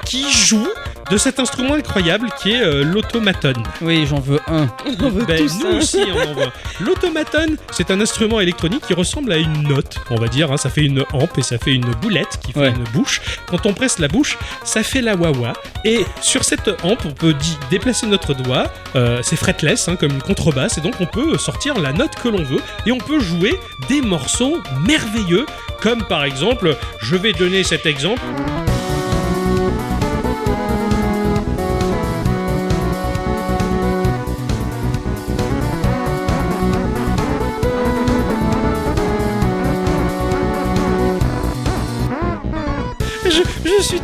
qui 0.05 0.31
joue 0.31 0.67
de 1.11 1.17
cet 1.17 1.39
instrument 1.39 1.75
incroyable 1.75 2.29
qui 2.41 2.51
est 2.53 2.61
euh, 2.63 2.83
l'automaton. 2.83 3.53
Oui, 3.81 4.05
j'en 4.07 4.19
veux 4.19 4.39
un. 4.47 4.67
On 5.03 5.09
veut 5.09 5.25
Ben, 5.25 5.37
tous 5.37 5.59
nous 5.63 5.71
ça. 5.81 5.97
aussi, 5.99 6.11
on 6.13 6.29
en 6.29 6.33
voit. 6.33 6.51
L'automaton, 6.79 7.55
c'est 7.71 7.91
un 7.91 8.01
instrument 8.01 8.39
électronique 8.39 8.85
qui 8.87 8.93
ressemble 8.93 9.31
à 9.31 9.37
une 9.37 9.67
note, 9.67 9.97
on 10.09 10.15
va 10.15 10.27
dire. 10.27 10.51
hein. 10.51 10.57
Ça 10.57 10.69
fait 10.69 10.83
une 10.83 11.03
hampe 11.13 11.37
et 11.37 11.43
ça 11.43 11.57
fait 11.57 11.73
une 11.73 11.91
boulette 12.01 12.39
qui 12.43 12.53
fait 12.53 12.59
Ouais. 12.59 12.69
une 12.69 12.83
bouche. 12.93 13.21
Quand 13.47 13.65
on 13.65 13.73
presse 13.73 13.99
la 13.99 14.07
bouche, 14.07 14.37
ça 14.63 14.81
fait 14.83 15.01
la 15.01 15.15
wawa. 15.15 15.53
Et 15.83 16.05
sur 16.21 16.43
cette 16.43 16.69
hampe, 16.83 17.05
on 17.05 17.11
peut 17.11 17.35
déplacer 17.69 18.07
notre 18.07 18.33
doigt. 18.33 18.71
Euh, 18.95 19.19
c'est 19.21 19.35
fretless, 19.35 19.87
hein, 19.87 19.95
comme 19.97 20.11
une 20.11 20.21
contrebasse. 20.21 20.77
Et 20.77 20.81
donc, 20.81 20.95
on 20.99 21.05
peut 21.05 21.37
sortir 21.37 21.79
la 21.79 21.93
note 21.93 22.15
que 22.15 22.29
l'on 22.29 22.43
veut. 22.43 22.61
Et 22.87 22.91
on 22.91 22.97
peut 22.97 23.19
jouer 23.19 23.59
des 23.89 24.01
morceaux 24.01 24.57
merveilleux. 24.87 25.45
Comme 25.81 26.03
par 26.03 26.23
exemple, 26.23 26.75
je 27.01 27.15
vais 27.15 27.33
donner 27.33 27.63
cet 27.63 27.85
exemple. 27.85 28.21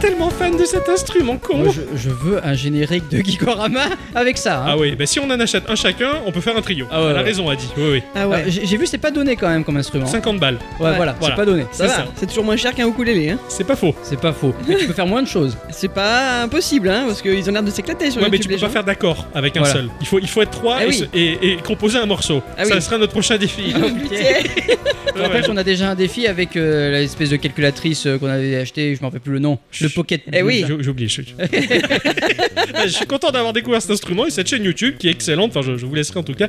Tellement 0.02 0.30
fan 0.30 0.58
de 0.58 0.66
cet 0.66 0.90
instrument 0.90 1.38
con. 1.38 1.58
Moi, 1.58 1.74
je, 1.74 1.82
je 1.98 2.10
veux 2.10 2.46
un 2.46 2.54
générique 2.54 3.08
de 3.10 3.20
Gikorama 3.20 3.82
avec 4.16 4.38
ça. 4.38 4.60
hein. 4.62 4.66
Ah 4.70 4.78
oui, 4.78 4.96
bah 4.96 5.06
si 5.06 5.20
on 5.20 5.26
en 5.30 5.40
achète 5.40 5.70
un 5.70 5.76
chacun, 5.76 6.10
on 6.26 6.32
peut 6.32 6.42
faire 6.42 6.58
un 6.58 6.62
trio. 6.62 6.88
Ah 6.92 7.02
ouais, 7.04 7.10
Elle 7.12 7.16
a 7.16 7.20
ouais. 7.20 7.26
raison, 7.26 7.50
a 7.50 7.56
dit. 7.56 7.70
Oui, 7.78 7.84
oui. 7.94 8.04
Ah 8.16 8.28
ouais. 8.28 8.44
Euh, 8.48 8.50
J'ai 8.50 8.78
vu, 8.78 8.88
c'est 8.88 8.98
pas 8.98 9.12
donné 9.12 9.36
quand 9.36 9.48
même 9.50 9.64
comme 9.64 9.78
instrument. 9.78 10.06
50 10.08 10.40
balles. 10.40 10.58
Ouais, 10.80 10.88
Ouais. 10.90 10.96
voilà, 10.96 11.16
Voilà. 11.20 11.36
c'est 11.36 11.40
pas 11.42 11.46
donné. 11.46 11.66
Ça 11.72 11.88
ça. 11.88 12.06
c'est 12.16 12.26
toujours 12.26 12.44
moins 12.44 12.58
cher 12.58 12.74
qu'un 12.74 12.88
ukulélé. 12.88 13.30
Hein. 13.30 13.40
C'est 13.48 13.64
pas 13.66 13.76
faux. 13.76 13.94
C'est 14.04 14.20
pas 14.20 14.34
faux. 14.34 14.54
Mais 14.68 14.76
tu 14.76 14.88
peux 14.88 14.94
faire 14.94 15.08
moins 15.08 15.22
de 15.22 15.28
choses. 15.28 15.58
C'est 15.82 15.88
pas 15.92 16.44
impossible, 16.44 16.90
hein, 16.90 17.06
parce 17.08 17.24
qu'ils 17.24 17.50
ont 17.50 17.54
l'air 17.54 17.64
de 17.64 17.72
s'éclater 17.72 18.12
sur 18.12 18.22
Ouais, 18.22 18.28
mais 18.30 18.38
YouTube, 18.38 18.42
tu 18.42 18.48
peux 18.50 18.54
les 18.54 18.60
pas 18.62 18.68
gens. 18.68 18.72
faire 18.72 18.84
d'accord 18.84 19.28
avec 19.34 19.58
un 19.58 19.62
Voilà. 19.62 19.74
seul. 19.74 19.90
Il 20.00 20.06
faut, 20.06 20.20
il 20.20 20.28
faut 20.28 20.44
être 20.44 20.52
trois 20.52 20.76
Ah 20.78 20.84
et, 20.86 20.88
oui. 20.90 20.94
se- 20.94 21.06
et- 21.18 21.54
et 21.54 21.58
composer 21.58 21.98
un 21.98 22.06
morceau. 22.06 22.44
Ah 22.56 22.66
Ça 22.66 22.76
oui. 22.76 22.82
sera 22.84 23.00
notre 23.00 23.14
prochain 23.14 23.38
défi. 23.40 23.74
Pitié. 24.04 24.18
Je 25.16 25.22
rappelle 25.22 25.44
qu'on 25.46 25.58
a 25.58 25.64
déjà 25.64 25.90
un 25.90 25.96
défi 25.96 26.28
avec 26.28 26.56
euh, 26.56 26.92
l'espèce 26.92 27.32
de 27.32 27.36
calculatrice 27.38 28.06
euh, 28.06 28.18
qu'on 28.20 28.28
avait 28.28 28.56
acheté, 28.58 28.96
je 28.96 29.02
m'en 29.02 29.08
rappelle 29.08 29.22
plus 29.22 29.34
le 29.34 29.40
nom. 29.40 29.58
Le 29.82 29.90
Pocket. 29.90 30.22
Eh 30.32 30.44
oui. 30.44 30.64
J'ai- 30.68 30.84
J'ai 30.84 30.90
oublié. 30.90 31.10
Je, 32.84 32.88
suis 32.90 33.06
content 33.08 33.32
d'avoir 33.32 33.52
découvert 33.54 33.82
cet 33.82 33.92
instrument 33.92 34.26
et 34.28 34.30
cette 34.32 34.48
chaîne 34.48 34.64
YouTube 34.64 34.96
qui 35.00 35.08
est 35.08 35.12
excellente. 35.12 35.52
Enfin, 35.56 35.68
je, 35.68 35.78
je 35.78 35.86
vous 35.86 35.94
laisserai 35.96 36.20
en 36.20 36.24
tout 36.24 36.34
cas 36.34 36.48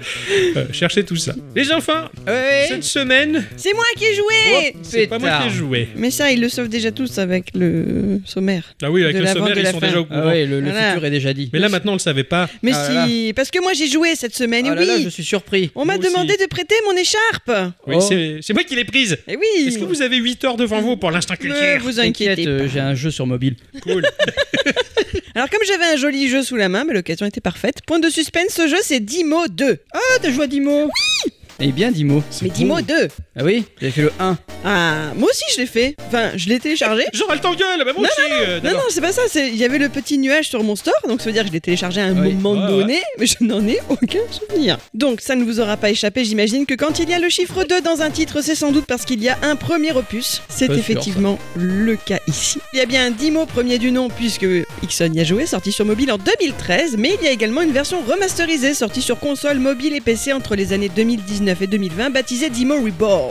euh, 0.56 0.66
chercher 0.72 1.04
tout 1.04 1.16
ça. 1.16 1.34
Les 1.56 1.72
enfants, 1.72 2.04
Ouais. 2.26 2.66
cette 2.68 2.84
semaine, 2.84 3.44
C'est 3.56 3.72
moi 3.74 3.84
qui 3.96 4.04
ai 4.04 4.14
joué 4.14 4.74
c'est 4.82 5.06
pas 5.06 5.18
moi 5.18 5.30
qui 5.42 5.48
ai 5.48 5.50
joué. 5.50 5.88
Mais 5.96 6.10
ça, 6.10 6.30
ils 6.30 6.40
le 6.40 6.48
savent 6.48 6.68
déjà 6.68 6.92
tous 6.92 7.18
avec 7.18 7.46
le 7.54 8.20
sommaire. 8.26 8.74
Ah 8.82 8.90
oui, 8.90 9.02
avec 9.04 9.16
le 9.22 9.26
la 9.26 9.34
vente 9.34 9.38
sommaire, 9.42 9.54
de 9.56 9.60
ils 9.60 9.64
la 9.64 9.72
sont 9.72 9.80
fin. 9.80 9.86
déjà 9.86 10.00
au 10.00 10.04
courant. 10.04 10.20
Ah 10.22 10.26
ouais, 10.26 10.46
le, 10.46 10.60
le 10.60 10.70
Voilà. 10.70 10.90
futur 10.92 11.04
est 11.06 11.10
déjà 11.10 11.32
dit. 11.32 11.50
Mais 11.52 11.58
là, 11.58 11.68
maintenant, 11.68 11.92
on 11.92 11.96
le 11.96 12.00
savait 12.00 12.24
pas. 12.24 12.48
Mais 12.62 12.72
Ah 12.74 13.06
si, 13.08 13.32
parce 13.34 13.50
que 13.50 13.60
moi 13.60 13.72
j'ai 13.74 13.88
joué 13.88 14.14
cette 14.16 14.34
semaine, 14.34 14.66
Ah 14.68 14.72
et 14.72 14.74
là 14.76 14.84
là, 14.84 14.94
oui 14.96 15.02
je 15.04 15.08
suis 15.08 15.24
surpris. 15.24 15.70
On 15.74 15.84
m'a 15.84 15.94
Moi 15.96 16.02
aussi. 16.04 16.12
demandé 16.12 16.36
de 16.36 16.46
prêter 16.46 16.74
mon 16.86 16.96
écharpe 16.96 17.72
Oui, 17.86 17.96
Oh. 17.98 18.00
c'est 18.00 18.38
c'est 18.42 18.52
moi 18.52 18.64
qui 18.64 18.74
l'ai 18.76 18.84
prise. 18.84 19.16
Et 19.28 19.36
oui 19.36 19.66
Est-ce 19.66 19.78
que 19.78 19.84
vous 19.84 20.02
avez 20.02 20.16
8 20.16 20.44
heures 20.44 20.56
devant 20.56 20.80
vous 20.80 20.96
pour 20.96 21.10
l'instant 21.10 21.34
Ne 21.34 21.38
culture 21.38 21.80
vous 21.82 21.92
T'inquiète, 21.94 22.38
inquiétez 22.38 22.58
pas. 22.58 22.66
j'ai 22.66 22.80
un 22.80 22.94
jeu 22.94 23.10
sur 23.10 23.26
mobile. 23.26 23.56
Cool. 23.82 24.02
Alors 25.34 25.48
comme 25.48 25.60
j'avais 25.66 25.84
un 25.86 25.96
joli 25.96 26.28
jeu 26.28 26.42
sous 26.42 26.56
la 26.56 26.68
main, 26.68 26.84
mais 26.84 26.92
l'occasion 26.94 27.26
était 27.26 27.40
parfaite. 27.40 27.76
Point 27.86 27.98
de 28.00 28.10
suspense, 28.10 28.50
ce 28.50 28.68
jeu 28.68 28.76
c'est 28.82 29.00
Dimo 29.00 29.48
2. 29.48 29.78
Ah, 29.94 29.98
t'as 30.20 30.30
joué 30.30 30.44
à 30.44 30.46
Dimo 30.46 30.84
Oui 31.24 31.32
Eh 31.60 31.72
bien, 31.72 31.90
Dimo. 31.90 32.22
Mais 32.42 32.48
Dimo 32.50 32.80
2 32.80 33.08
Ah 33.34 33.44
oui 33.44 33.64
J'avais 33.80 33.92
fait 33.92 34.02
le 34.02 34.12
1. 34.20 34.36
Ah, 34.64 35.12
moi 35.16 35.28
aussi 35.30 35.42
je 35.54 35.60
l'ai 35.62 35.66
fait. 35.66 35.96
Enfin, 36.06 36.32
je 36.36 36.48
l'ai 36.50 36.60
téléchargé. 36.60 37.04
Genre, 37.14 37.28
elle 37.32 37.40
t'engueule, 37.40 37.78
bah 37.84 37.92
moi 37.96 38.02
Non, 38.02 38.02
aussi. 38.02 38.32
euh, 38.42 38.56
Non, 38.58 38.62
d'accord. 38.62 38.78
non, 38.80 38.86
c'est 38.90 39.00
pas 39.00 39.10
ça. 39.12 39.22
c'est- 39.26 39.48
Il 39.48 39.56
y 39.56 39.64
avait 39.64 39.78
le 39.78 39.88
petit 39.88 40.18
nuage 40.18 40.48
sur 40.50 40.62
mon 40.62 40.76
store, 40.76 40.92
donc 41.08 41.20
ça 41.20 41.26
veut 41.26 41.32
dire 41.32 41.42
que 41.42 41.48
je 41.48 41.52
l'ai 41.54 41.60
téléchargé 41.62 42.02
à 42.02 42.04
un 42.04 42.14
Oui. 42.22 42.34
moment 42.34 42.60
Ouais, 42.62 42.68
donné, 42.70 43.02
mais 43.18 43.24
je 43.26 43.36
n'en 43.40 43.66
ai 43.66 43.78
aucun 43.88 44.18
souvenir. 44.30 44.76
Donc 44.92 45.22
ça 45.22 45.34
ne 45.34 45.44
vous 45.44 45.60
aura 45.60 45.78
pas 45.78 45.88
échappé, 45.90 46.24
j'imagine 46.26 46.66
que 46.66 46.74
quand 46.74 46.98
il 46.98 47.08
y 47.08 47.14
a 47.14 47.18
le 47.18 47.30
chiffre 47.30 47.64
2 47.64 47.80
dans 47.80 48.02
un 48.02 48.10
titre, 48.10 48.42
c'est 48.42 48.54
sans 48.54 48.70
doute 48.70 48.84
parce 48.86 49.06
qu'il 49.06 49.22
y 49.22 49.30
a 49.30 49.38
un 49.42 49.56
premier 49.56 49.92
opus. 49.92 50.42
C'est 50.50 50.66
sûr, 50.66 50.74
effectivement 50.76 51.38
le 51.56 51.96
cas 51.96 52.18
ici. 52.28 52.58
Il 52.74 52.78
y 52.78 52.82
a 52.82 52.86
bien 52.86 53.10
Dimo 53.10 53.46
premier 53.46 53.78
du 53.78 53.92
nom, 53.92 54.08
puisque 54.10 54.46
Ixon 54.82 55.10
y 55.14 55.20
a 55.20 55.24
joué, 55.24 55.46
sorti 55.46 55.72
sur 55.72 55.86
mobile 55.86 56.12
en 56.12 56.18
2013, 56.18 56.96
mais 56.98 57.16
il 57.18 57.24
y 57.24 57.28
a 57.28 57.32
également 57.32 57.62
une 57.62 57.72
version 57.72 58.02
remasterisée, 58.02 58.74
sortie 58.74 59.00
sur 59.02 59.18
console, 59.18 59.58
mobile 59.58 59.94
et 59.96 60.00
PC 60.02 60.34
entre 60.34 60.54
les 60.54 60.74
années 60.74 60.90
2019 60.94 61.62
et 61.62 61.66
2020, 61.66 62.10
baptisée 62.10 62.50
Dimo 62.50 62.74
Reborn. 62.78 63.21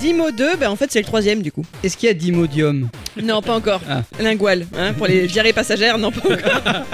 Dimo 0.00 0.30
2, 0.30 0.56
ben 0.56 0.70
en 0.70 0.76
fait 0.76 0.90
c'est 0.90 1.00
le 1.00 1.04
troisième 1.04 1.42
du 1.42 1.52
coup. 1.52 1.64
Est-ce 1.82 1.96
qu'il 1.96 2.06
y 2.06 2.10
a 2.10 2.14
Dimodium 2.14 2.88
Non, 3.22 3.42
pas 3.42 3.54
encore. 3.54 3.80
Ah. 3.88 4.02
Lingual, 4.20 4.66
hein, 4.76 4.92
pour 4.92 5.06
les 5.06 5.26
diarrhées 5.26 5.52
passagères, 5.52 5.98
non 5.98 6.10
pas 6.10 6.28
encore. 6.28 6.84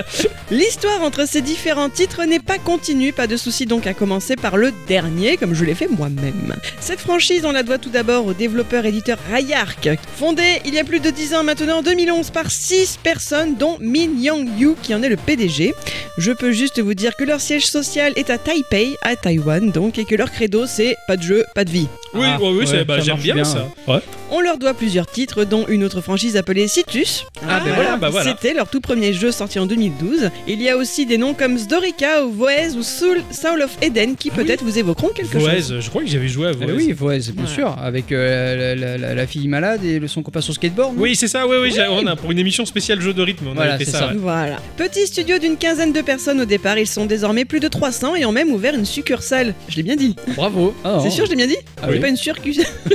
L'histoire 0.50 1.02
entre 1.02 1.26
ces 1.28 1.40
différents 1.40 1.88
titres 1.88 2.24
n'est 2.24 2.40
pas 2.40 2.58
continue, 2.58 3.12
pas 3.12 3.26
de 3.26 3.36
souci 3.36 3.66
donc 3.66 3.86
à 3.86 3.94
commencer 3.94 4.36
par 4.36 4.56
le 4.56 4.72
dernier, 4.88 5.36
comme 5.36 5.54
je 5.54 5.64
l'ai 5.64 5.74
fait 5.74 5.88
moi-même. 5.88 6.56
Cette 6.80 7.00
franchise, 7.00 7.44
on 7.44 7.52
la 7.52 7.62
doit 7.62 7.78
tout 7.78 7.90
d'abord 7.90 8.26
au 8.26 8.34
développeur-éditeur 8.34 9.18
Rayark, 9.30 9.88
fondé 10.16 10.60
il 10.64 10.74
y 10.74 10.78
a 10.78 10.84
plus 10.84 11.00
de 11.00 11.10
10 11.10 11.34
ans 11.34 11.44
maintenant, 11.44 11.78
en 11.78 11.82
2011, 11.82 12.30
par 12.30 12.50
6 12.50 12.98
personnes, 13.02 13.56
dont 13.56 13.78
Min 13.80 14.18
Young 14.18 14.48
Yu, 14.58 14.74
qui 14.82 14.94
en 14.94 15.02
est 15.02 15.08
le 15.08 15.16
PDG. 15.16 15.74
Je 16.18 16.32
peux 16.32 16.52
juste 16.52 16.80
vous 16.80 16.94
dire 16.94 17.16
que 17.16 17.24
leur 17.24 17.40
siège 17.40 17.66
social 17.66 18.12
est 18.16 18.30
à 18.30 18.38
Taipei, 18.38 18.96
à 19.02 19.16
Taïwan, 19.16 19.70
donc, 19.70 19.98
et 19.98 20.04
que 20.04 20.14
leur 20.14 20.30
credo 20.30 20.66
c'est 20.66 20.96
pas 21.06 21.16
de 21.16 21.19
jeu, 21.22 21.44
pas 21.54 21.64
de 21.64 21.70
vie. 21.70 21.86
Oui, 22.14 22.22
Ah, 22.24 22.40
ouais, 22.40 22.48
oui, 22.50 22.66
ouais, 22.66 22.84
bah, 22.84 22.98
j'aime 23.00 23.16
bien, 23.18 23.34
bien, 23.34 23.44
ça. 23.44 23.68
Ouais. 23.86 24.00
On 24.32 24.40
leur 24.40 24.58
doit 24.58 24.74
plusieurs 24.74 25.06
titres, 25.06 25.44
dont 25.44 25.66
une 25.68 25.84
autre 25.84 26.00
franchise 26.00 26.36
appelée 26.36 26.68
Citus. 26.68 27.24
Ah, 27.48 27.60
ben 27.64 27.72
voilà, 27.74 27.96
bah 27.96 28.08
voilà. 28.10 28.30
C'était 28.30 28.54
leur 28.54 28.68
tout 28.68 28.80
premier 28.80 29.12
jeu 29.12 29.30
sorti 29.32 29.58
en 29.58 29.66
2012. 29.66 30.30
Il 30.48 30.60
y 30.62 30.68
a 30.68 30.76
aussi 30.76 31.06
des 31.06 31.18
noms 31.18 31.34
comme 31.34 31.58
Zdorica 31.58 32.24
ou 32.24 32.30
Voez 32.32 32.76
ou 32.76 32.82
Soul, 32.82 33.22
Soul 33.30 33.62
of 33.62 33.76
Eden 33.82 34.16
qui 34.16 34.30
peut-être 34.30 34.62
vous 34.62 34.78
évoqueront 34.78 35.08
quelque 35.08 35.36
Voez, 35.38 35.56
chose. 35.56 35.76
je 35.80 35.88
crois 35.88 36.02
que 36.02 36.08
j'avais 36.08 36.28
joué 36.28 36.48
à 36.48 36.50
Ah 36.50 36.64
Voez. 36.64 36.72
oui, 36.72 36.96
ouais, 37.00 37.18
bien 37.18 37.44
Ouais. 37.44 37.50
sûr. 37.50 37.76
Avec 37.82 38.12
euh, 38.12 38.74
la, 38.74 38.74
la- 38.74 38.98
la- 38.98 39.14
la 39.14 39.26
fille 39.26 39.48
malade 39.48 39.84
et 39.84 39.98
le 39.98 40.06
son 40.08 40.22
copain 40.22 40.40
sur 40.40 40.54
skateboard. 40.54 40.94
Oui, 40.96 41.16
c'est 41.16 41.28
ça, 41.28 41.46
oui, 41.46 41.56
oui, 41.60 41.74
on 41.90 42.06
a 42.06 42.16
pour 42.16 42.30
une 42.30 42.38
émission 42.38 42.64
spéciale 42.66 43.00
jeu 43.00 43.12
de 43.12 43.22
rythme, 43.22 43.46
on 43.50 43.54
Voilà, 43.54 43.74
avait 43.74 43.84
fait 43.84 43.90
c'est 43.90 43.96
ça. 43.96 44.06
ça. 44.06 44.12
ouais. 44.12 44.18
Voilà. 44.18 44.56
Petit 44.76 45.06
studio 45.06 45.38
d'une 45.38 45.56
quinzaine 45.56 45.92
de 45.92 46.00
personnes 46.02 46.40
au 46.40 46.44
départ, 46.44 46.78
ils 46.78 46.86
sont 46.86 47.06
désormais 47.06 47.44
plus 47.44 47.60
de 47.60 47.68
300 47.68 48.14
et 48.16 48.24
ont 48.24 48.32
même 48.32 48.50
ouvert 48.52 48.74
une 48.74 48.84
succursale. 48.86 49.54
Je 49.68 49.76
l'ai 49.76 49.82
bien 49.82 49.96
dit. 49.96 50.14
Bravo. 50.36 50.74
Ah, 50.84 50.98
Non. 51.10 51.14
sûr, 51.16 51.26
je 51.26 51.30
l'ai 51.30 51.36
bien 51.36 51.46
dit 51.46 51.56
Ah 51.76 51.82
C'est 51.86 51.90
oui. 51.92 51.98
pas 52.00 52.08
une 52.08 52.16
succursale. 52.16 52.64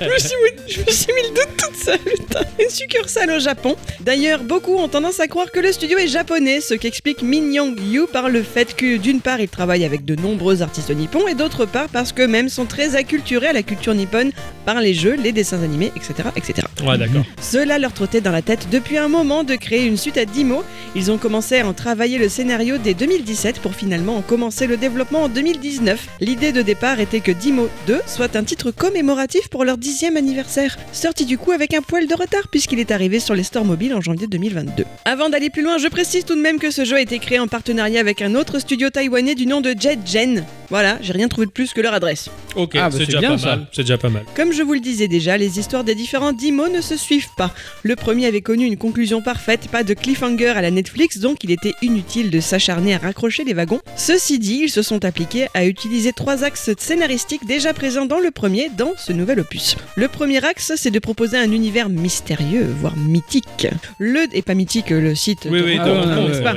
je, 0.00 0.04
me 0.06 0.18
suis, 0.18 0.34
je 0.68 0.80
me 0.80 0.90
suis 0.90 1.12
mis 1.12 1.22
le 1.22 1.34
doute 1.34 1.48
toute 1.56 1.76
seule, 1.76 1.98
putain. 1.98 2.40
Une 2.62 2.70
succursale 2.70 3.30
au 3.30 3.38
Japon. 3.38 3.76
D'ailleurs, 4.00 4.42
beaucoup 4.42 4.74
ont 4.76 4.88
tendance 4.88 5.20
à 5.20 5.26
croire 5.28 5.50
que 5.50 5.60
le 5.60 5.72
studio 5.72 5.98
est 5.98 6.08
japonais, 6.08 6.60
ce 6.60 6.74
qu'explique 6.74 7.22
Min 7.22 7.50
Young 7.52 7.78
Yu 7.80 8.06
par 8.12 8.28
le 8.28 8.42
fait 8.42 8.74
que 8.74 8.96
d'une 8.96 9.20
part, 9.20 9.40
il 9.40 9.48
travaille 9.48 9.84
avec 9.84 10.04
de 10.04 10.14
nombreux 10.14 10.62
artistes 10.62 10.90
nippons 10.90 11.26
et 11.28 11.34
d'autre 11.34 11.66
part 11.66 11.88
parce 11.92 12.12
qu'eux-mêmes 12.12 12.48
sont 12.48 12.66
très 12.66 12.96
acculturés 12.96 13.48
à 13.48 13.52
la 13.52 13.62
culture 13.62 13.94
nippone 13.94 14.32
par 14.66 14.80
les 14.80 14.94
jeux, 14.94 15.14
les 15.14 15.32
dessins 15.32 15.62
animés, 15.62 15.92
etc. 15.96 16.28
etc. 16.36 16.66
Ouais, 16.86 16.98
d'accord. 16.98 17.24
Cela 17.40 17.78
leur 17.78 17.92
trottait 17.92 18.20
dans 18.20 18.32
la 18.32 18.42
tête 18.42 18.68
depuis 18.70 18.98
un 18.98 19.08
moment 19.08 19.44
de 19.44 19.54
créer 19.56 19.84
une 19.86 19.96
suite 19.96 20.16
à 20.18 20.24
Dimo. 20.24 20.62
Ils 20.94 21.10
ont 21.10 21.18
commencé 21.18 21.58
à 21.60 21.66
en 21.66 21.72
travailler 21.72 22.18
le 22.18 22.28
scénario 22.28 22.76
dès 22.78 22.94
2017 22.94 23.60
pour 23.60 23.74
finalement 23.74 24.16
en 24.16 24.22
commencer 24.22 24.66
le 24.66 24.76
développement 24.76 25.24
en 25.24 25.28
2019. 25.28 26.06
L'idée 26.20 26.52
de 26.52 26.62
départ 26.62 26.79
était 26.98 27.20
que 27.20 27.30
Dimo 27.30 27.68
2 27.86 28.00
soit 28.06 28.34
un 28.36 28.42
titre 28.42 28.70
commémoratif 28.70 29.48
pour 29.48 29.64
leur 29.64 29.76
dixième 29.78 30.16
anniversaire, 30.16 30.76
sorti 30.92 31.24
du 31.26 31.36
coup 31.38 31.52
avec 31.52 31.74
un 31.74 31.82
poil 31.82 32.06
de 32.06 32.14
retard 32.14 32.48
puisqu'il 32.50 32.78
est 32.80 32.90
arrivé 32.90 33.20
sur 33.20 33.34
les 33.34 33.42
stores 33.42 33.64
mobiles 33.64 33.94
en 33.94 34.00
janvier 34.00 34.26
2022. 34.26 34.84
Avant 35.04 35.28
d'aller 35.28 35.50
plus 35.50 35.62
loin, 35.62 35.78
je 35.78 35.88
précise 35.88 36.24
tout 36.24 36.34
de 36.34 36.40
même 36.40 36.58
que 36.58 36.70
ce 36.70 36.84
jeu 36.84 36.96
a 36.96 37.00
été 37.00 37.18
créé 37.18 37.38
en 37.38 37.48
partenariat 37.48 38.00
avec 38.00 38.22
un 38.22 38.34
autre 38.34 38.58
studio 38.58 38.88
taïwanais 38.90 39.34
du 39.34 39.46
nom 39.46 39.60
de 39.60 39.74
Jet 39.78 39.98
Gen. 40.06 40.44
Voilà, 40.70 40.98
j'ai 41.02 41.12
rien 41.12 41.26
trouvé 41.28 41.46
de 41.46 41.50
plus 41.52 41.72
que 41.72 41.80
leur 41.80 41.92
adresse. 41.94 42.28
Ok, 42.56 42.72
Ah, 42.76 42.88
bah, 42.88 42.90
c'est 42.92 42.98
c'est 42.98 43.06
déjà 43.06 43.18
bien, 43.18 43.30
pas 43.32 43.38
ça. 43.38 43.46
mal. 43.56 43.66
C'est 43.72 43.82
déjà 43.82 43.98
pas 43.98 44.08
mal. 44.08 44.24
Comme 44.36 44.52
je 44.52 44.62
vous 44.62 44.72
le 44.74 44.80
disais 44.80 45.08
déjà, 45.08 45.36
les 45.36 45.58
histoires 45.58 45.82
des 45.84 45.94
différents 45.96 46.32
Dimo 46.32 46.68
ne 46.68 46.80
se 46.80 46.96
suivent 46.96 47.28
pas. 47.36 47.52
Le 47.82 47.96
premier 47.96 48.26
avait 48.26 48.40
connu 48.40 48.66
une 48.66 48.76
conclusion 48.76 49.20
parfaite, 49.20 49.68
pas 49.68 49.82
de 49.82 49.94
cliffhanger 49.94 50.48
à 50.50 50.62
la 50.62 50.70
Netflix, 50.70 51.18
donc 51.18 51.42
il 51.44 51.50
était 51.50 51.72
inutile 51.82 52.30
de 52.30 52.38
s'acharner 52.40 52.94
à 52.94 52.98
raccrocher 52.98 53.42
les 53.44 53.52
wagons. 53.52 53.80
Ceci 53.96 54.38
dit, 54.38 54.60
ils 54.64 54.70
se 54.70 54.82
sont 54.82 55.04
appliqués 55.04 55.48
à 55.54 55.66
utiliser 55.66 56.12
trois 56.12 56.44
axes 56.44 56.69
scénaristiques 56.78 57.46
déjà 57.46 57.72
présents 57.74 58.06
dans 58.06 58.18
le 58.18 58.30
premier, 58.30 58.70
dans 58.76 58.92
ce 58.96 59.12
nouvel 59.12 59.40
opus. 59.40 59.76
Le 59.96 60.08
premier 60.08 60.44
axe, 60.44 60.72
c'est 60.76 60.90
de 60.90 60.98
proposer 60.98 61.36
un 61.38 61.50
univers 61.52 61.88
mystérieux, 61.88 62.66
voire 62.80 62.96
mythique. 62.96 63.66
Le, 63.98 64.26
et 64.32 64.42
pas 64.42 64.54
mythique, 64.54 64.90
le 64.90 65.14
site. 65.14 65.48
Oui, 65.50 65.60
oui, 65.64 65.78
Ah, 65.80 66.24
ouais, 66.26 66.42
pas. 66.42 66.54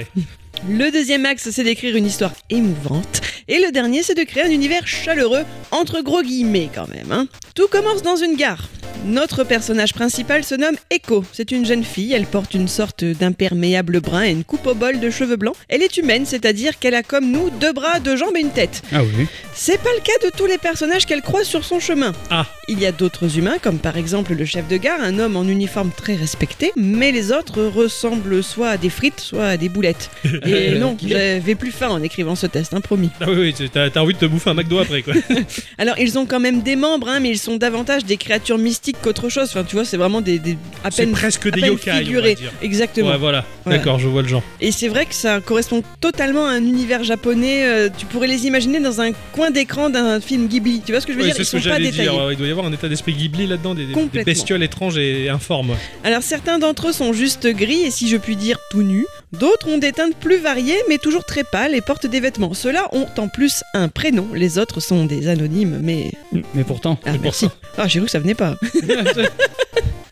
Le 0.69 0.91
deuxième 0.91 1.25
axe, 1.25 1.49
c'est 1.49 1.63
d'écrire 1.63 1.95
une 1.95 2.05
histoire 2.05 2.33
émouvante. 2.49 3.21
Et 3.47 3.59
le 3.59 3.71
dernier, 3.71 4.03
c'est 4.03 4.15
de 4.15 4.23
créer 4.23 4.43
un 4.43 4.49
univers 4.51 4.87
chaleureux, 4.87 5.43
entre 5.71 6.01
gros 6.01 6.21
guillemets 6.21 6.69
quand 6.73 6.87
même. 6.89 7.11
hein. 7.11 7.27
Tout 7.55 7.67
commence 7.67 8.01
dans 8.01 8.15
une 8.15 8.35
gare. 8.35 8.69
Notre 9.05 9.43
personnage 9.43 9.93
principal 9.93 10.43
se 10.45 10.55
nomme 10.55 10.77
Echo. 10.89 11.25
C'est 11.33 11.51
une 11.51 11.65
jeune 11.65 11.83
fille, 11.83 12.13
elle 12.13 12.25
porte 12.25 12.53
une 12.53 12.69
sorte 12.69 13.03
d'imperméable 13.03 13.99
brun 13.99 14.23
et 14.23 14.31
une 14.31 14.45
coupe 14.45 14.65
au 14.65 14.75
bol 14.75 14.99
de 15.01 15.09
cheveux 15.09 15.35
blancs. 15.35 15.55
Elle 15.67 15.83
est 15.83 15.97
humaine, 15.97 16.25
c'est-à-dire 16.25 16.79
qu'elle 16.79 16.95
a 16.95 17.03
comme 17.03 17.29
nous 17.29 17.49
deux 17.49 17.73
bras, 17.73 17.99
deux 17.99 18.15
jambes 18.15 18.37
et 18.37 18.39
une 18.39 18.51
tête. 18.51 18.81
Ah 18.93 19.03
oui. 19.03 19.27
C'est 19.53 19.77
pas 19.77 19.89
le 19.93 20.01
cas 20.01 20.25
de 20.25 20.31
tous 20.35 20.45
les 20.45 20.57
personnages 20.57 21.05
qu'elle 21.05 21.21
croise 21.21 21.45
sur 21.45 21.65
son 21.65 21.81
chemin. 21.81 22.13
Ah. 22.29 22.45
Il 22.69 22.79
y 22.79 22.85
a 22.85 22.93
d'autres 22.93 23.37
humains, 23.37 23.57
comme 23.61 23.77
par 23.77 23.97
exemple 23.97 24.33
le 24.33 24.45
chef 24.45 24.67
de 24.69 24.77
gare, 24.77 25.01
un 25.01 25.19
homme 25.19 25.35
en 25.35 25.43
uniforme 25.43 25.91
très 25.95 26.15
respecté, 26.15 26.71
mais 26.77 27.11
les 27.11 27.33
autres 27.33 27.61
ressemblent 27.61 28.41
soit 28.41 28.69
à 28.69 28.77
des 28.77 28.89
frites, 28.89 29.19
soit 29.19 29.47
à 29.47 29.57
des 29.57 29.67
boulettes. 29.67 30.09
Et 30.45 30.75
non, 30.79 30.95
j'avais 31.05 31.55
plus 31.55 31.71
faim 31.71 31.89
en 31.89 32.01
écrivant 32.01 32.35
ce 32.35 32.47
test, 32.47 32.73
hein, 32.73 32.79
promis. 32.81 33.09
Ah 33.19 33.25
oui, 33.27 33.53
oui, 33.59 33.69
t'as 33.69 33.99
envie 33.99 34.13
de 34.13 34.19
te 34.19 34.25
bouffer 34.25 34.51
un 34.51 34.53
McDo 34.53 34.79
après, 34.79 35.01
quoi. 35.01 35.13
Alors, 35.77 35.99
ils 35.99 36.17
ont 36.17 36.25
quand 36.25 36.39
même 36.39 36.61
des 36.61 36.77
membres, 36.77 37.09
hein, 37.09 37.19
mais 37.19 37.29
ils 37.29 37.39
sont 37.39 37.57
davantage 37.57 38.05
des 38.05 38.17
créatures 38.17 38.57
mystiques 38.57 38.82
qu'autre 38.91 39.29
chose. 39.29 39.47
Enfin, 39.49 39.63
tu 39.63 39.75
vois, 39.77 39.85
c'est 39.85 39.95
vraiment 39.95 40.19
des, 40.19 40.39
des 40.39 40.57
à 40.83 40.91
C'est 40.91 41.03
peine, 41.03 41.13
presque 41.13 41.45
à 41.45 41.51
des 41.51 41.61
peine 41.61 41.71
yokai, 41.71 41.91
on 41.91 41.93
va 41.93 41.99
figurés. 42.01 42.35
dire. 42.35 42.51
Exactement. 42.61 43.11
Ouais, 43.11 43.17
voilà. 43.17 43.45
Voilà. 43.63 43.77
D'accord, 43.79 43.99
je 43.99 44.07
vois 44.09 44.21
le 44.23 44.27
genre. 44.27 44.43
Et 44.59 44.73
c'est 44.73 44.89
vrai 44.89 45.05
que 45.05 45.15
ça 45.15 45.39
correspond 45.39 45.81
totalement 46.01 46.45
à 46.45 46.49
un 46.51 46.63
univers 46.63 47.03
japonais. 47.05 47.63
euh, 47.63 47.87
tu 47.97 48.05
pourrais 48.05 48.27
les 48.27 48.45
imaginer 48.45 48.81
dans 48.81 48.99
un 48.99 49.11
coin 49.31 49.51
d'écran 49.51 49.89
d'un 49.89 50.19
film 50.19 50.47
Ghibli. 50.47 50.81
Tu 50.85 50.91
vois 50.91 50.99
ce 50.99 51.05
que 51.07 51.13
je 51.13 51.17
veux 51.19 51.23
Ouais, 51.23 51.29
dire? 51.31 51.39
Ils 51.39 51.45
ce 51.45 51.55
que 51.55 51.61
sont 51.63 51.69
pas 51.69 51.77
détaillés. 51.79 52.09
dire. 52.09 52.31
Il 52.31 52.37
doit 52.37 52.47
y 52.47 52.51
avoir 52.51 52.65
un 52.65 52.73
état 52.73 52.89
d'esprit 52.89 53.13
Ghibli 53.13 53.47
là-dedans, 53.47 53.73
des, 53.75 53.87
bestioles 54.25 54.63
étranges 54.63 54.97
et 54.97 55.29
informes. 55.29 55.75
Alors 56.03 56.23
certains 56.23 56.59
d'entre 56.59 56.89
eux 56.89 56.91
sont 56.91 57.13
juste 57.13 57.47
gris 57.47 57.81
et 57.83 57.91
si 57.91 58.09
je 58.09 58.17
puis 58.17 58.35
dire 58.35 58.57
tout 58.69 58.81
nus. 58.83 59.05
D'autres 59.31 59.67
ont 59.67 59.77
des 59.77 59.91
teintes 59.93 60.15
plus 60.19 60.37
variées 60.37 60.77
mais 60.89 60.97
toujours 60.97 61.23
très 61.25 61.43
pâles 61.43 61.73
et 61.75 61.81
portent 61.81 62.05
des 62.07 62.19
vêtements. 62.19 62.53
Ceux-là 62.53 62.87
ont 62.91 63.07
en 63.17 63.27
plus 63.29 63.63
un 63.73 63.87
prénom. 63.87 64.27
Les 64.33 64.57
autres 64.57 64.79
sont 64.79 65.05
des 65.05 65.27
anonymes 65.27 65.79
mais... 65.81 66.11
Mais 66.53 66.63
pourtant. 66.63 66.99
Ah 67.05 67.11
merci. 67.21 67.47
Ah 67.77 67.87
j'ai 67.87 67.99
cru 67.99 68.05
que 68.05 68.11
ça 68.11 68.19
venait 68.19 68.35
pas. 68.35 68.55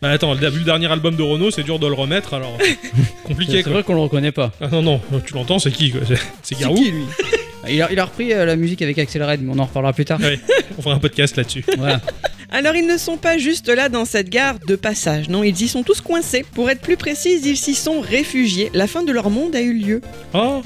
Bah 0.02 0.10
attends, 0.10 0.34
vu 0.34 0.58
le 0.58 0.64
dernier 0.64 0.90
album 0.90 1.14
de 1.14 1.22
Renault, 1.22 1.52
c'est 1.52 1.62
dur 1.62 1.78
de 1.78 1.86
le 1.86 1.92
remettre, 1.94 2.34
alors 2.34 2.58
compliqué 3.24 3.58
C'est 3.58 3.62
quoi. 3.62 3.72
vrai 3.74 3.82
qu'on 3.84 3.94
le 3.94 4.00
reconnaît 4.00 4.32
pas. 4.32 4.50
Ah 4.60 4.66
non, 4.72 4.82
non, 4.82 5.00
tu 5.24 5.32
l'entends, 5.34 5.60
c'est 5.60 5.70
qui 5.70 5.92
quoi? 5.92 6.00
C'est- 6.06 6.18
C'est 6.42 6.58
Garou? 6.58 6.74
qui 6.74 6.90
lui? 6.90 7.04
Il 7.68 7.80
a, 7.80 7.92
il 7.92 8.00
a 8.00 8.04
repris 8.06 8.32
euh, 8.32 8.44
la 8.44 8.56
musique 8.56 8.82
avec 8.82 8.98
Axel 8.98 9.22
Red, 9.22 9.40
mais 9.42 9.52
on 9.54 9.58
en 9.60 9.66
reparlera 9.66 9.92
plus 9.92 10.04
tard. 10.04 10.18
Ouais, 10.18 10.40
on 10.76 10.82
fera 10.82 10.96
un 10.96 10.98
podcast 10.98 11.36
là-dessus. 11.36 11.64
voilà. 11.78 12.00
Alors 12.54 12.76
ils 12.76 12.86
ne 12.86 12.98
sont 12.98 13.16
pas 13.16 13.38
juste 13.38 13.70
là 13.70 13.88
dans 13.88 14.04
cette 14.04 14.28
gare 14.28 14.58
de 14.66 14.76
passage, 14.76 15.30
non, 15.30 15.42
ils 15.42 15.58
y 15.62 15.68
sont 15.68 15.82
tous 15.82 16.02
coincés. 16.02 16.44
Pour 16.52 16.68
être 16.68 16.82
plus 16.82 16.98
précise, 16.98 17.46
ils 17.46 17.56
s'y 17.56 17.74
sont 17.74 18.00
réfugiés. 18.00 18.70
La 18.74 18.86
fin 18.86 19.02
de 19.02 19.10
leur 19.10 19.30
monde 19.30 19.56
a 19.56 19.62
eu 19.62 19.72
lieu. 19.72 20.02
Oh, 20.34 20.60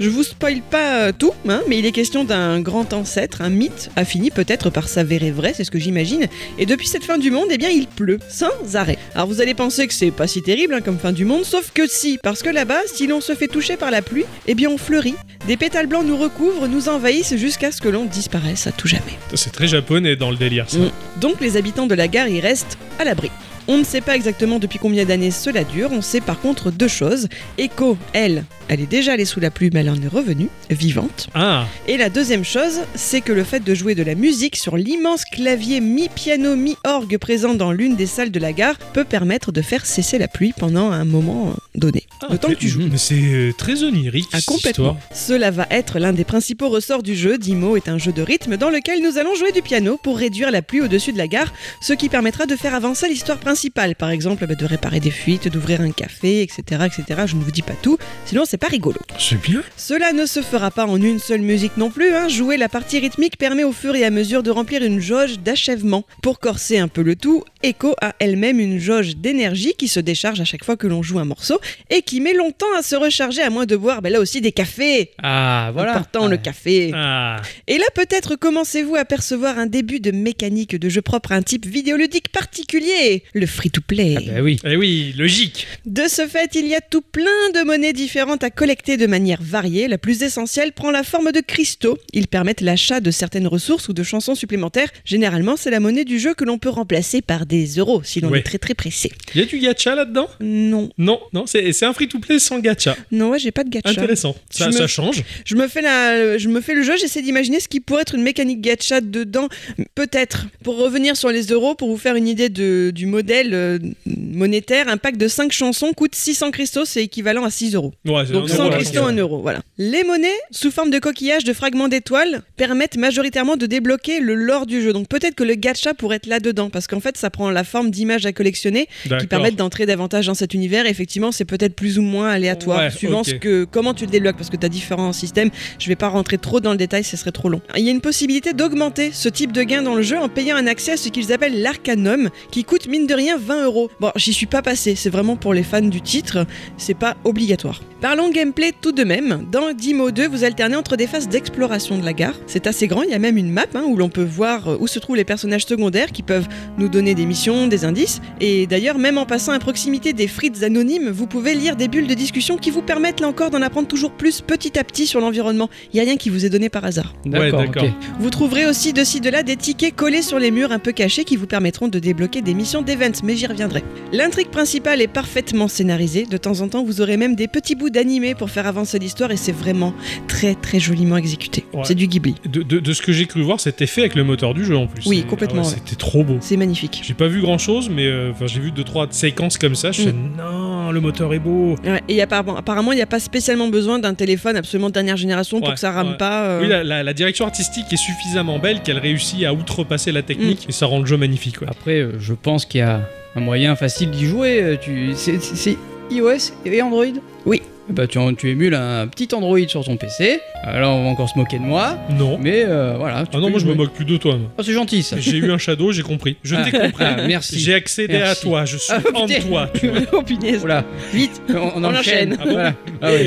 Je 0.00 0.08
vous 0.08 0.24
spoil 0.24 0.60
pas 0.60 1.02
euh, 1.02 1.12
tout, 1.16 1.32
hein, 1.48 1.60
mais 1.68 1.78
il 1.78 1.86
est 1.86 1.92
question 1.92 2.24
d'un 2.24 2.60
grand 2.60 2.92
ancêtre, 2.92 3.42
un 3.42 3.48
mythe, 3.48 3.90
a 3.94 4.04
fini 4.04 4.32
peut-être 4.32 4.70
par 4.70 4.88
s'avérer 4.88 5.30
vrai, 5.30 5.52
c'est 5.56 5.62
ce 5.62 5.70
que 5.70 5.78
j'imagine. 5.78 6.26
Et 6.58 6.66
depuis 6.66 6.88
cette 6.88 7.04
fin 7.04 7.16
du 7.16 7.30
monde, 7.30 7.46
eh 7.52 7.58
bien 7.58 7.70
il 7.70 7.86
pleut, 7.86 8.18
sans 8.28 8.74
arrêt. 8.74 8.98
Alors 9.14 9.28
vous 9.28 9.40
allez 9.40 9.54
penser 9.54 9.86
que 9.86 9.94
c'est 9.94 10.10
pas 10.10 10.26
si 10.26 10.42
terrible 10.42 10.74
hein, 10.74 10.80
comme 10.80 10.98
fin 10.98 11.12
du 11.12 11.24
monde, 11.24 11.44
sauf 11.44 11.70
que 11.72 11.86
si, 11.86 12.18
parce 12.20 12.42
que 12.42 12.50
là-bas, 12.50 12.80
si 12.92 13.06
l'on 13.06 13.20
se 13.20 13.36
fait 13.36 13.46
toucher 13.46 13.76
par 13.76 13.92
la 13.92 14.02
pluie, 14.02 14.24
eh 14.48 14.56
bien 14.56 14.68
on 14.68 14.78
fleurit. 14.78 15.14
Des 15.46 15.56
pétales 15.56 15.86
blancs 15.86 16.04
nous 16.04 16.16
recouvrent, 16.16 16.66
nous 16.66 16.88
envahissent 16.88 17.36
jusqu'à 17.36 17.70
ce 17.70 17.80
que 17.80 17.88
l'on 17.88 18.04
disparaisse 18.04 18.66
à 18.66 18.72
tout 18.72 18.88
jamais. 18.88 19.16
c'est 19.34 19.52
très 19.52 19.68
japonais 19.68 20.16
dans 20.16 20.30
le 20.30 20.36
délire 20.36 20.68
ça. 20.68 20.78
Mm. 20.78 20.90
Donc 21.20 21.40
les 21.40 21.56
habitants 21.56 21.86
de 21.86 21.94
la 21.94 22.08
gare 22.08 22.28
y 22.28 22.40
restent 22.40 22.78
à 22.98 23.04
l'abri. 23.04 23.30
On 23.68 23.78
ne 23.78 23.84
sait 23.84 24.00
pas 24.00 24.16
exactement 24.16 24.58
depuis 24.58 24.78
combien 24.78 25.04
d'années 25.04 25.30
cela 25.30 25.62
dure, 25.64 25.90
on 25.92 26.02
sait 26.02 26.20
par 26.20 26.40
contre 26.40 26.70
deux 26.72 26.88
choses. 26.88 27.28
Echo, 27.58 27.96
elle, 28.12 28.44
elle 28.68 28.80
est 28.80 28.86
déjà 28.90 29.12
allée 29.12 29.24
sous 29.24 29.38
la 29.38 29.50
pluie 29.50 29.70
mais 29.72 29.80
elle 29.80 29.90
en 29.90 30.00
est 30.02 30.08
revenue, 30.08 30.48
vivante. 30.70 31.28
Ah, 31.34 31.66
Et 31.86 31.96
la 31.96 32.08
deuxième 32.10 32.44
chose, 32.44 32.80
c'est 32.96 33.20
que 33.20 33.32
le 33.32 33.44
fait 33.44 33.60
de 33.62 33.74
jouer 33.74 33.94
de 33.94 34.02
la 34.02 34.14
musique 34.16 34.56
sur 34.56 34.76
l'immense 34.76 35.24
clavier 35.24 35.80
mi-piano, 35.80 36.56
mi-orgue 36.56 37.16
présent 37.18 37.54
dans 37.54 37.70
l'une 37.70 37.94
des 37.94 38.06
salles 38.06 38.30
de 38.32 38.40
la 38.40 38.52
gare 38.52 38.76
peut 38.92 39.04
permettre 39.04 39.52
de 39.52 39.62
faire 39.62 39.86
cesser 39.86 40.18
la 40.18 40.26
pluie 40.28 40.52
pendant 40.56 40.90
un 40.90 41.04
moment 41.04 41.54
donné. 41.76 42.04
ah, 42.22 42.26
le 42.30 42.38
temps 42.38 42.48
que 42.48 42.54
tu 42.54 42.68
joues. 42.68 42.88
Mais 42.90 42.98
c'est 42.98 43.14
euh, 43.22 43.52
très 43.56 43.84
onirique. 43.84 44.28
Ah, 44.32 44.38
cette 44.40 44.46
complètement. 44.46 44.96
histoire. 44.98 45.16
Cela 45.16 45.50
va 45.52 45.66
être 45.70 45.98
l'un 46.00 46.12
des 46.12 46.24
principaux 46.24 46.68
ressorts 46.70 47.02
du 47.04 47.14
jeu. 47.14 47.38
Dimo 47.38 47.76
est 47.76 47.88
un 47.88 47.98
jeu 47.98 48.10
de 48.12 48.22
rythme 48.22 48.56
dans 48.56 48.70
lequel 48.70 49.00
nous 49.02 49.16
allons 49.18 49.34
jouer 49.36 49.52
du 49.52 49.62
piano 49.62 49.98
pour 50.02 50.18
réduire 50.18 50.50
la 50.50 50.62
pluie 50.62 50.80
au-dessus 50.80 51.12
de 51.12 51.18
la 51.18 51.28
gare, 51.28 51.52
ce 51.80 51.92
qui 51.92 52.08
permettra 52.08 52.46
de 52.46 52.56
faire 52.56 52.74
avancer 52.74 53.06
l'histoire 53.08 53.38
principale. 53.38 53.49
Par 53.98 54.10
exemple, 54.10 54.46
bah, 54.46 54.54
de 54.54 54.64
réparer 54.64 55.00
des 55.00 55.10
fuites, 55.10 55.48
d'ouvrir 55.48 55.80
un 55.80 55.90
café, 55.90 56.42
etc., 56.42 56.62
etc. 56.86 57.22
Je 57.26 57.34
ne 57.36 57.42
vous 57.42 57.50
dis 57.50 57.62
pas 57.62 57.74
tout, 57.82 57.98
sinon 58.26 58.44
c'est 58.46 58.56
pas 58.58 58.68
rigolo. 58.68 58.98
C'est 59.18 59.40
bien. 59.40 59.62
Cela 59.76 60.12
ne 60.12 60.24
se 60.26 60.40
fera 60.42 60.70
pas 60.70 60.86
en 60.86 61.00
une 61.00 61.18
seule 61.18 61.40
musique 61.40 61.76
non 61.76 61.90
plus. 61.90 62.14
hein. 62.14 62.28
Jouer 62.28 62.56
la 62.56 62.68
partie 62.68 62.98
rythmique 62.98 63.36
permet 63.38 63.64
au 63.64 63.72
fur 63.72 63.94
et 63.96 64.04
à 64.04 64.10
mesure 64.10 64.42
de 64.42 64.50
remplir 64.50 64.82
une 64.84 65.00
jauge 65.00 65.38
d'achèvement. 65.40 66.04
Pour 66.22 66.38
corser 66.38 66.78
un 66.78 66.88
peu 66.88 67.02
le 67.02 67.16
tout, 67.16 67.42
Echo 67.62 67.94
a 68.00 68.14
elle-même 68.20 68.60
une 68.60 68.78
jauge 68.78 69.16
d'énergie 69.16 69.74
qui 69.76 69.88
se 69.88 70.00
décharge 70.00 70.40
à 70.40 70.44
chaque 70.44 70.64
fois 70.64 70.76
que 70.76 70.86
l'on 70.86 71.02
joue 71.02 71.18
un 71.18 71.24
morceau 71.24 71.58
et 71.90 72.02
qui 72.02 72.20
met 72.20 72.34
longtemps 72.34 72.72
à 72.78 72.82
se 72.82 72.94
recharger 72.96 73.42
à 73.42 73.50
moins 73.50 73.66
de 73.66 73.76
boire 73.76 74.00
bah, 74.02 74.10
là 74.10 74.20
aussi 74.20 74.40
des 74.40 74.52
cafés. 74.52 75.10
Ah, 75.22 75.70
voilà. 75.72 75.92
Important 75.92 76.28
le 76.28 76.34
Ah, 76.36 76.38
café. 76.38 76.90
Ah, 76.94 77.36
Et 77.66 77.78
là 77.78 77.84
peut-être 77.94 78.36
commencez-vous 78.36 78.96
à 78.96 79.04
percevoir 79.04 79.58
un 79.58 79.66
début 79.66 80.00
de 80.00 80.10
mécanique 80.12 80.76
de 80.76 80.88
jeu 80.88 81.02
propre 81.02 81.32
à 81.32 81.34
un 81.34 81.42
type 81.42 81.66
vidéoludique 81.66 82.30
particulier, 82.30 83.22
le 83.40 83.46
free-to-play. 83.46 84.14
Ah, 84.18 84.20
bah 84.36 84.40
oui. 84.42 84.58
eh 84.64 84.76
oui, 84.76 85.14
logique. 85.16 85.66
De 85.86 86.02
ce 86.08 86.26
fait, 86.26 86.54
il 86.54 86.66
y 86.68 86.74
a 86.74 86.80
tout 86.80 87.00
plein 87.02 87.24
de 87.54 87.64
monnaies 87.64 87.92
différentes 87.92 88.44
à 88.44 88.50
collecter 88.50 88.96
de 88.96 89.06
manière 89.06 89.40
variée. 89.42 89.88
La 89.88 89.98
plus 89.98 90.22
essentielle 90.22 90.72
prend 90.72 90.90
la 90.90 91.02
forme 91.02 91.32
de 91.32 91.40
cristaux. 91.40 91.98
Ils 92.12 92.28
permettent 92.28 92.60
l'achat 92.60 93.00
de 93.00 93.10
certaines 93.10 93.46
ressources 93.46 93.88
ou 93.88 93.92
de 93.92 94.02
chansons 94.02 94.34
supplémentaires. 94.34 94.88
Généralement, 95.04 95.56
c'est 95.56 95.70
la 95.70 95.80
monnaie 95.80 96.04
du 96.04 96.18
jeu 96.20 96.34
que 96.34 96.44
l'on 96.44 96.58
peut 96.58 96.68
remplacer 96.68 97.22
par 97.22 97.46
des 97.46 97.66
euros 97.78 98.02
si 98.04 98.20
l'on 98.20 98.30
Ouais. 98.30 98.40
est 98.40 98.42
très 98.42 98.58
très 98.58 98.74
pressé. 98.74 99.10
Y 99.34 99.40
a 99.40 99.44
du 99.46 99.58
gacha 99.58 99.94
là-dedans? 99.94 100.28
Non, 100.40 100.90
Non, 100.98 101.18
non, 101.32 101.46
c'est 101.46 101.72
c'est 101.72 101.86
un 101.86 101.92
free-to-play 101.92 102.38
sans 102.38 102.58
gacha. 102.60 102.96
non, 103.10 103.30
ouais, 103.30 103.38
j'ai 103.38 103.50
pas 103.50 103.64
de 103.64 103.70
gacha. 103.70 103.88
Intéressant. 103.90 104.36
Ça, 104.50 104.66
Je 104.66 104.70
me- 104.74 104.76
ça 104.76 104.86
change. 104.86 105.22
Je 105.44 105.54
me 105.56 105.66
fais 105.68 105.80
la, 105.82 106.36
je 106.38 106.48
me 106.48 106.60
fais 106.60 106.74
le 106.74 106.82
jeu, 106.82 106.96
j'essaie 106.98 107.22
d'imaginer 107.22 107.58
ce 107.60 107.68
qui 107.68 107.80
pourrait 107.80 108.02
être 108.02 108.14
une 108.14 108.22
mécanique 108.22 108.60
gacha 108.60 109.00
dedans, 109.00 109.48
peut-être. 109.94 110.46
Pour 110.62 110.76
revenir 110.76 111.16
sur 111.16 111.30
les 111.30 111.46
euros, 111.46 111.74
pour 111.74 111.88
vous 111.88 111.96
faire 111.96 112.16
une 112.16 112.28
idée 112.28 112.48
de, 112.48 112.90
du 112.94 113.06
modèle 113.06 113.29
euh, 113.34 113.78
monétaire, 114.06 114.88
un 114.88 114.96
pack 114.96 115.16
de 115.16 115.28
5 115.28 115.52
chansons 115.52 115.92
coûte 115.92 116.14
600 116.14 116.50
cristaux, 116.50 116.84
c'est 116.84 117.02
équivalent 117.04 117.44
à 117.44 117.50
6 117.50 117.74
euros. 117.74 117.92
Ouais, 118.06 118.24
Donc 118.26 118.44
un 118.50 118.54
100 118.54 118.62
euro, 118.62 118.70
là, 118.70 118.76
cristaux, 118.76 118.92
c'est- 119.06 119.12
1 119.12 119.16
euro, 119.16 119.40
voilà. 119.40 119.60
Les 119.78 120.04
monnaies, 120.04 120.28
sous 120.50 120.70
forme 120.70 120.90
de 120.90 120.98
coquillages, 120.98 121.44
de 121.44 121.52
fragments 121.52 121.88
d'étoiles, 121.88 122.42
permettent 122.56 122.96
majoritairement 122.96 123.56
de 123.56 123.66
débloquer 123.66 124.20
le 124.20 124.34
lore 124.34 124.66
du 124.66 124.82
jeu. 124.82 124.92
Donc 124.92 125.08
peut-être 125.08 125.34
que 125.34 125.44
le 125.44 125.54
gacha 125.54 125.94
pourrait 125.94 126.16
être 126.16 126.26
là-dedans, 126.26 126.70
parce 126.70 126.86
qu'en 126.86 127.00
fait, 127.00 127.16
ça 127.16 127.30
prend 127.30 127.50
la 127.50 127.64
forme 127.64 127.90
d'images 127.90 128.26
à 128.26 128.32
collectionner 128.32 128.88
qui 129.20 129.26
permettent 129.26 129.56
d'entrer 129.56 129.86
davantage 129.86 130.26
dans 130.26 130.34
cet 130.34 130.54
univers. 130.54 130.86
Effectivement, 130.86 131.32
c'est 131.32 131.44
peut-être 131.44 131.74
plus 131.74 131.98
ou 131.98 132.02
moins 132.02 132.28
aléatoire, 132.30 132.80
Ouais, 132.80 132.90
suivant 132.90 133.24
ce 133.24 133.32
que, 133.34 133.64
comment 133.64 133.94
tu 133.94 134.04
le 134.04 134.10
débloques, 134.10 134.36
parce 134.36 134.50
que 134.50 134.56
tu 134.56 134.66
as 134.66 134.68
différents 134.68 135.12
systèmes. 135.12 135.50
Je 135.78 135.88
vais 135.88 135.96
pas 135.96 136.08
rentrer 136.08 136.38
trop 136.38 136.60
dans 136.60 136.72
le 136.72 136.76
détail, 136.78 137.04
ce 137.04 137.16
serait 137.16 137.32
trop 137.32 137.48
long. 137.48 137.60
Il 137.76 137.84
y 137.84 137.88
a 137.88 137.92
une 137.92 138.00
possibilité 138.00 138.52
d'augmenter 138.52 139.10
ce 139.12 139.28
type 139.28 139.52
de 139.52 139.62
gain 139.62 139.82
dans 139.82 139.94
le 139.94 140.02
jeu 140.02 140.18
en 140.18 140.28
payant 140.28 140.56
un 140.56 140.66
accès 140.66 140.92
à 140.92 140.96
ce 140.96 141.08
qu'ils 141.08 141.32
appellent 141.32 141.60
l'arcanum, 141.62 142.30
qui 142.50 142.64
coûte 142.64 142.86
mine 142.88 143.06
de 143.06 143.14
rien 143.20 143.36
20 143.36 143.64
euros. 143.64 143.90
Bon, 144.00 144.10
j'y 144.16 144.32
suis 144.32 144.46
pas 144.46 144.62
passé, 144.62 144.94
c'est 144.94 145.10
vraiment 145.10 145.36
pour 145.36 145.52
les 145.52 145.62
fans 145.62 145.82
du 145.82 146.00
titre, 146.00 146.46
c'est 146.76 146.94
pas 146.94 147.16
obligatoire. 147.24 147.80
Parlons 148.00 148.30
gameplay 148.30 148.72
tout 148.80 148.92
de 148.92 149.04
même. 149.04 149.46
Dans 149.52 149.74
Dimo 149.74 150.10
2, 150.10 150.26
vous 150.26 150.44
alternez 150.44 150.74
entre 150.74 150.96
des 150.96 151.06
phases 151.06 151.28
d'exploration 151.28 151.98
de 151.98 152.04
la 152.04 152.14
gare. 152.14 152.34
C'est 152.46 152.66
assez 152.66 152.86
grand, 152.86 153.02
il 153.02 153.10
y 153.10 153.14
a 153.14 153.18
même 153.18 153.36
une 153.36 153.50
map 153.50 153.66
hein, 153.74 153.84
où 153.86 153.94
l'on 153.94 154.08
peut 154.08 154.24
voir 154.24 154.68
euh, 154.68 154.76
où 154.80 154.86
se 154.86 154.98
trouvent 154.98 155.16
les 155.16 155.24
personnages 155.24 155.66
secondaires 155.66 156.10
qui 156.10 156.22
peuvent 156.22 156.48
nous 156.78 156.88
donner 156.88 157.14
des 157.14 157.26
missions, 157.26 157.66
des 157.66 157.84
indices. 157.84 158.22
Et 158.40 158.66
d'ailleurs, 158.66 158.96
même 158.96 159.18
en 159.18 159.26
passant 159.26 159.52
à 159.52 159.58
proximité 159.58 160.14
des 160.14 160.28
frites 160.28 160.62
anonymes, 160.62 161.10
vous 161.10 161.26
pouvez 161.26 161.54
lire 161.54 161.76
des 161.76 161.88
bulles 161.88 162.06
de 162.06 162.14
discussion 162.14 162.56
qui 162.56 162.70
vous 162.70 162.80
permettent 162.80 163.20
là 163.20 163.28
encore 163.28 163.50
d'en 163.50 163.60
apprendre 163.60 163.86
toujours 163.86 164.12
plus 164.12 164.40
petit 164.40 164.78
à 164.78 164.84
petit 164.84 165.06
sur 165.06 165.20
l'environnement. 165.20 165.68
Il 165.92 165.96
n'y 165.96 166.00
a 166.00 166.04
rien 166.04 166.16
qui 166.16 166.30
vous 166.30 166.46
est 166.46 166.50
donné 166.50 166.70
par 166.70 166.86
hasard. 166.86 167.12
Ouais, 167.26 167.50
d'accord. 167.50 167.84
ok. 167.84 167.90
Vous 168.18 168.30
trouverez 168.30 168.64
aussi 168.64 168.94
de 168.94 169.04
ci 169.04 169.20
de 169.20 169.28
là 169.28 169.42
des 169.42 169.56
tickets 169.56 169.94
collés 169.94 170.22
sur 170.22 170.38
les 170.38 170.50
murs 170.50 170.72
un 170.72 170.78
peu 170.78 170.92
cachés 170.92 171.24
qui 171.24 171.36
vous 171.36 171.46
permettront 171.46 171.88
de 171.88 171.98
débloquer 171.98 172.40
des 172.40 172.54
missions 172.54 172.80
mais 173.22 173.36
j'y 173.36 173.46
reviendrai. 173.46 173.82
L'intrigue 174.12 174.48
principale 174.48 175.00
est 175.00 175.08
parfaitement 175.08 175.68
scénarisée. 175.68 176.26
De 176.26 176.36
temps 176.36 176.60
en 176.60 176.68
temps, 176.68 176.84
vous 176.84 177.00
aurez 177.00 177.16
même 177.16 177.34
des 177.34 177.48
petits 177.48 177.74
bouts 177.74 177.90
d'animé 177.90 178.34
pour 178.34 178.50
faire 178.50 178.66
avancer 178.66 178.98
l'histoire 178.98 179.30
et 179.30 179.36
c'est 179.36 179.52
vraiment 179.52 179.92
très 180.28 180.54
très 180.54 180.80
joliment 180.80 181.16
exécuté. 181.16 181.64
Ouais. 181.72 181.82
C'est 181.84 181.94
du 181.94 182.06
Ghibli. 182.06 182.34
De, 182.48 182.62
de- 182.62 182.78
de 182.80 182.92
ce 182.92 183.02
que 183.02 183.12
j'ai 183.12 183.26
cru 183.26 183.42
voir, 183.42 183.60
c'était 183.60 183.86
fait 183.86 184.00
avec 184.02 184.14
le 184.14 184.24
moteur 184.24 184.54
du 184.54 184.64
jeu 184.64 184.76
en 184.76 184.86
plus. 184.86 185.06
Oui, 185.06 185.24
complètement, 185.28 185.62
ah 185.62 185.66
ouais, 185.66 185.72
ouais. 185.72 185.80
C'était 185.84 185.96
trop 185.96 186.24
beau. 186.24 186.38
C'est 186.40 186.56
magnifique. 186.56 187.02
J'ai 187.04 187.14
pas 187.14 187.28
vu 187.28 187.40
grand 187.40 187.58
chose, 187.58 187.90
mais 187.90 188.06
euh, 188.06 188.32
j'ai 188.46 188.60
vu 188.60 188.70
deux 188.72 188.84
trois 188.84 189.06
séquences 189.10 189.58
comme 189.58 189.74
ça. 189.74 189.92
Je 189.92 190.02
fais 190.02 190.12
non, 190.12 190.69
le 190.92 191.00
moteur 191.00 191.32
est 191.34 191.38
beau. 191.38 191.76
Ouais, 191.84 192.00
et 192.08 192.20
apparemment, 192.22 192.56
apparemment, 192.56 192.92
il 192.92 192.96
n'y 192.96 193.02
a 193.02 193.06
pas 193.06 193.20
spécialement 193.20 193.68
besoin 193.68 193.98
d'un 193.98 194.14
téléphone 194.14 194.56
absolument 194.56 194.90
dernière 194.90 195.16
génération 195.16 195.58
pour 195.60 195.68
Ouais, 195.68 195.74
que 195.74 195.80
ça 195.80 195.90
rame 195.90 196.10
ouais. 196.10 196.16
pas. 196.16 196.44
euh. 196.44 196.60
Oui, 196.62 196.68
la, 196.68 196.82
la- 196.84 197.02
la 197.02 197.12
direction 197.12 197.44
artistique 197.46 197.86
est 197.92 197.96
suffisamment 197.96 198.58
belle 198.58 198.82
qu'elle 198.82 198.98
réussit 198.98 199.44
à 199.44 199.52
outrepasser 199.54 200.12
la 200.12 200.22
technique 200.22 200.66
Mm. 200.66 200.70
et 200.70 200.72
ça 200.72 200.86
rend 200.86 201.00
le 201.00 201.06
jeu 201.06 201.16
magnifique. 201.16 201.56
Après, 201.66 201.98
euh, 202.00 202.12
je 202.18 202.34
pense 202.34 202.64
qu'il 202.66 202.78
y 202.80 202.82
a 202.82 203.00
un 203.36 203.40
moyen 203.40 203.76
facile 203.76 204.10
d'y 204.10 204.26
jouer. 204.26 204.62
euh, 204.62 204.76
Tu... 204.80 205.12
C'est 205.16 205.76
iOS 206.10 206.52
et 206.64 206.82
Android? 206.82 207.04
Oui. 207.46 207.62
Bah, 207.92 208.06
tu, 208.06 208.18
tu 208.36 208.48
émules 208.50 208.74
un 208.74 209.06
petit 209.08 209.28
Android 209.34 209.58
sur 209.66 209.84
ton 209.84 209.96
PC. 209.96 210.40
Alors, 210.62 210.96
on 210.96 211.04
va 211.04 211.10
encore 211.10 211.28
se 211.28 211.38
moquer 211.38 211.58
de 211.58 211.64
moi. 211.64 211.98
Non. 212.18 212.38
Mais 212.38 212.64
euh, 212.66 212.94
voilà. 212.98 213.22
tu 213.24 213.30
Ah 213.36 213.38
non, 213.40 213.50
moi 213.50 213.58
je 213.58 213.66
me 213.66 213.74
moque 213.74 213.92
plus 213.92 214.04
de 214.04 214.16
toi. 214.16 214.36
Oh, 214.58 214.62
c'est 214.62 214.72
gentil 214.72 215.02
ça. 215.02 215.16
J'ai 215.18 215.38
eu 215.38 215.50
un 215.50 215.58
shadow, 215.58 215.92
j'ai 215.92 216.02
compris. 216.02 216.36
Je 216.42 216.54
t'ai 216.56 216.70
Ah, 216.74 216.86
compris. 216.86 217.04
ah, 217.04 217.16
merci. 217.26 217.58
J'ai 217.58 217.74
accédé 217.74 218.14
Merci. 218.14 218.30
à 218.30 218.34
toi, 218.48 218.64
je 218.64 218.76
suis 218.76 218.92
Ah, 218.92 219.00
en 219.14 219.26
putain. 219.26 219.40
toi. 219.40 219.68
tu 219.78 219.90
oh 220.12 220.22
punaise. 220.22 220.60
Voilà, 220.60 220.84
vite, 221.12 221.40
on, 221.48 221.54
on 221.76 221.84
On 221.84 221.94
enchaîne. 221.94 222.36
Ah 222.40 222.44
bon 222.44 222.50
Voilà. 222.52 222.74